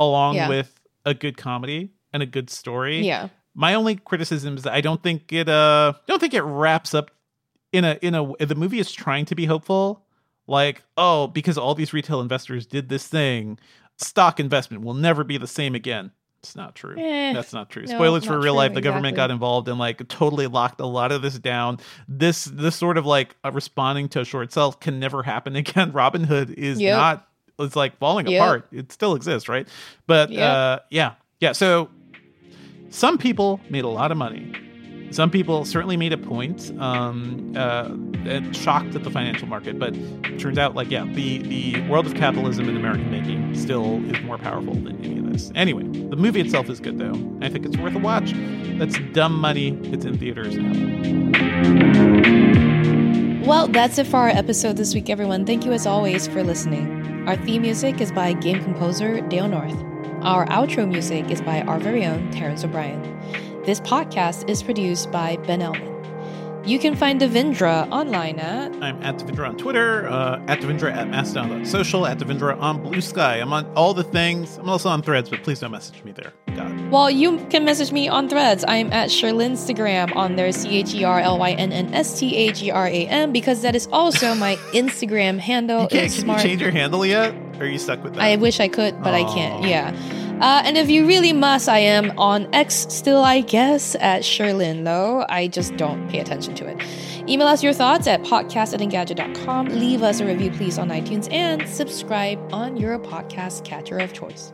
along 0.00 0.36
Yeah. 0.36 0.48
with 0.48 0.80
a 1.04 1.12
good 1.14 1.36
comedy 1.36 1.90
and 2.12 2.22
a 2.22 2.26
good 2.26 2.48
story. 2.48 3.04
Yeah. 3.06 3.28
My 3.54 3.74
only 3.74 3.96
criticism 3.96 4.56
is 4.56 4.62
that 4.62 4.72
I 4.72 4.80
don't 4.80 5.02
think 5.02 5.30
it 5.32 5.48
uh 5.48 5.92
don't 6.06 6.20
think 6.20 6.32
it 6.32 6.42
wraps 6.42 6.94
up 6.94 7.10
in 7.72 7.84
a 7.84 7.98
in 8.00 8.14
a 8.14 8.46
the 8.46 8.54
movie 8.54 8.78
is 8.78 8.90
trying 8.92 9.26
to 9.26 9.34
be 9.34 9.44
hopeful. 9.44 10.06
Like, 10.46 10.82
oh, 10.96 11.26
because 11.26 11.58
all 11.58 11.74
these 11.74 11.92
retail 11.92 12.20
investors 12.20 12.66
did 12.66 12.88
this 12.88 13.06
thing, 13.06 13.58
stock 13.98 14.40
investment 14.40 14.84
will 14.84 14.94
never 14.94 15.22
be 15.22 15.36
the 15.38 15.46
same 15.46 15.74
again. 15.74 16.12
It's 16.42 16.56
not 16.56 16.74
true. 16.74 16.96
Eh, 16.98 17.32
That's 17.34 17.52
not 17.52 17.70
true. 17.70 17.84
no, 17.86 17.94
Spoilers 17.94 18.24
for 18.24 18.32
real 18.34 18.40
true, 18.54 18.58
life. 18.58 18.74
The 18.74 18.80
government 18.80 19.14
got 19.14 19.30
involved 19.30 19.68
and 19.68 19.78
like 19.78 20.06
totally 20.08 20.48
locked 20.48 20.80
a 20.80 20.86
lot 20.86 21.12
of 21.12 21.22
this 21.22 21.38
down. 21.38 21.78
This 22.08 22.46
this 22.46 22.74
sort 22.74 22.98
of 22.98 23.06
like 23.06 23.36
uh, 23.44 23.52
responding 23.52 24.08
to 24.10 24.20
a 24.22 24.24
short 24.24 24.52
sell 24.52 24.72
can 24.72 24.98
never 24.98 25.22
happen 25.22 25.54
again. 25.62 25.92
Robinhood 25.92 26.52
is 26.54 26.80
Yep. 26.80 26.96
not. 26.98 27.28
It's 27.60 27.76
like 27.76 27.96
falling 27.98 28.26
Yep. 28.26 28.40
apart. 28.42 28.66
It 28.72 28.90
still 28.90 29.14
exists, 29.14 29.48
right? 29.48 29.68
But 30.08 30.30
Yep. 30.30 30.50
uh, 30.52 30.78
yeah, 30.90 31.12
yeah. 31.38 31.52
So 31.52 31.90
some 32.90 33.18
people 33.18 33.60
made 33.70 33.84
a 33.84 33.88
lot 33.88 34.10
of 34.10 34.18
money. 34.18 34.52
Some 35.12 35.30
people 35.30 35.64
certainly 35.66 35.96
made 35.98 36.12
a 36.14 36.18
point, 36.18 36.72
um, 36.78 37.52
uh, 37.54 37.90
and 38.24 38.56
shocked 38.56 38.94
at 38.94 39.04
the 39.04 39.10
financial 39.10 39.46
market. 39.46 39.78
But 39.78 39.94
it 39.94 40.38
turns 40.38 40.56
out, 40.56 40.74
like, 40.74 40.90
yeah, 40.90 41.04
the 41.04 41.38
the 41.38 41.86
world 41.88 42.06
of 42.06 42.14
capitalism 42.14 42.66
and 42.68 42.78
American 42.78 43.10
making 43.10 43.54
still 43.54 44.02
is 44.10 44.20
more 44.22 44.38
powerful 44.38 44.74
than 44.74 45.04
any 45.04 45.18
of 45.18 45.30
this. 45.30 45.52
Anyway, 45.54 45.82
the 45.84 46.16
movie 46.16 46.40
itself 46.40 46.70
is 46.70 46.80
good, 46.80 46.98
though. 46.98 47.14
I 47.42 47.50
think 47.50 47.66
it's 47.66 47.76
worth 47.76 47.94
a 47.94 47.98
watch. 47.98 48.32
That's 48.78 48.98
dumb 49.12 49.38
money. 49.38 49.78
It's 49.84 50.06
in 50.06 50.16
theaters 50.18 50.56
now. 50.56 50.72
Well, 53.46 53.68
that's 53.68 53.98
it 53.98 54.06
for 54.06 54.16
our 54.16 54.28
episode 54.28 54.78
this 54.78 54.94
week, 54.94 55.10
everyone. 55.10 55.44
Thank 55.44 55.66
you 55.66 55.72
as 55.72 55.86
always 55.86 56.26
for 56.26 56.42
listening. 56.42 57.28
Our 57.28 57.36
theme 57.36 57.62
music 57.62 58.00
is 58.00 58.10
by 58.12 58.32
game 58.32 58.62
composer 58.62 59.20
Dale 59.28 59.48
North. 59.48 59.76
Our 60.22 60.46
outro 60.46 60.88
music 60.88 61.30
is 61.30 61.42
by 61.42 61.60
our 61.62 61.78
very 61.78 62.06
own 62.06 62.30
Terrence 62.30 62.64
O'Brien. 62.64 63.02
This 63.64 63.78
podcast 63.78 64.50
is 64.50 64.60
produced 64.60 65.12
by 65.12 65.36
Ben 65.46 65.60
Ellman. 65.60 65.92
You 66.66 66.80
can 66.80 66.96
find 66.96 67.20
Devindra 67.20 67.88
online 67.92 68.40
at 68.40 68.72
I'm 68.82 69.00
at 69.04 69.18
Devindra 69.18 69.50
on 69.50 69.56
Twitter, 69.56 70.08
uh, 70.08 70.42
at 70.48 70.58
Devindra 70.58 70.92
at 70.92 71.08
Mastodon.social, 71.08 72.04
at 72.06 72.18
Devindra 72.18 72.60
on 72.60 72.82
Blue 72.82 73.00
Sky. 73.00 73.36
I'm 73.36 73.52
on 73.52 73.64
all 73.76 73.94
the 73.94 74.02
things. 74.02 74.58
I'm 74.58 74.68
also 74.68 74.88
on 74.88 75.00
threads, 75.00 75.30
but 75.30 75.44
please 75.44 75.60
don't 75.60 75.70
message 75.70 76.02
me 76.02 76.10
there. 76.10 76.32
God. 76.56 76.90
Well, 76.90 77.08
you 77.08 77.38
can 77.50 77.64
message 77.64 77.92
me 77.92 78.08
on 78.08 78.28
threads. 78.28 78.64
I'm 78.66 78.92
at 78.92 79.10
Cherlynnstagram 79.10 80.16
on 80.16 80.34
there, 80.34 80.50
C 80.50 80.78
H 80.78 80.92
E 80.94 81.04
R 81.04 81.20
L 81.20 81.38
Y 81.38 81.52
N 81.52 81.70
N 81.70 81.94
S 81.94 82.18
T 82.18 82.36
A 82.36 82.52
G 82.52 82.72
R 82.72 82.88
A 82.88 83.06
M, 83.06 83.32
because 83.32 83.62
that 83.62 83.76
is 83.76 83.88
also 83.92 84.34
my 84.46 84.56
Instagram 84.72 85.38
handle. 85.38 85.82
You 85.82 85.88
can't, 85.88 86.12
can 86.12 86.20
smart. 86.22 86.42
you 86.42 86.48
change 86.48 86.62
your 86.62 86.72
handle 86.72 87.06
yet? 87.06 87.32
Or 87.60 87.62
are 87.62 87.66
you 87.66 87.78
stuck 87.78 88.02
with 88.02 88.14
that? 88.14 88.22
I 88.22 88.34
wish 88.34 88.58
I 88.58 88.66
could, 88.66 89.00
but 89.04 89.14
I 89.14 89.22
can't. 89.32 89.64
Yeah. 89.68 89.92
Uh, 90.42 90.60
and 90.64 90.76
if 90.76 90.90
you 90.90 91.06
really 91.06 91.32
must, 91.32 91.68
I 91.68 91.78
am 91.78 92.18
on 92.18 92.52
X 92.52 92.88
still, 92.88 93.22
I 93.22 93.42
guess, 93.42 93.94
at 94.00 94.22
Cherlynn, 94.22 94.84
though. 94.84 95.24
I 95.28 95.46
just 95.46 95.76
don't 95.76 96.08
pay 96.08 96.18
attention 96.18 96.56
to 96.56 96.66
it. 96.66 96.82
Email 97.30 97.46
us 97.46 97.62
your 97.62 97.72
thoughts 97.72 98.08
at 98.08 98.24
podcast 98.24 98.74
at 98.74 98.80
engadget.com. 98.80 99.66
Leave 99.66 100.02
us 100.02 100.18
a 100.18 100.26
review, 100.26 100.50
please, 100.50 100.78
on 100.78 100.88
iTunes 100.88 101.32
and 101.32 101.68
subscribe 101.68 102.40
on 102.52 102.76
your 102.76 102.98
podcast 102.98 103.64
catcher 103.64 103.98
of 103.98 104.12
choice. 104.12 104.52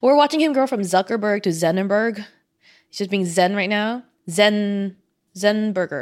We're 0.00 0.16
watching 0.16 0.40
him 0.40 0.52
grow 0.52 0.66
from 0.66 0.80
Zuckerberg 0.80 1.44
to 1.44 1.50
Zenenberg. 1.50 2.26
He's 2.88 2.98
just 2.98 3.10
being 3.10 3.24
Zen 3.24 3.54
right 3.54 3.70
now. 3.70 4.02
Zen 4.28 4.96
Zenberger. 5.36 6.00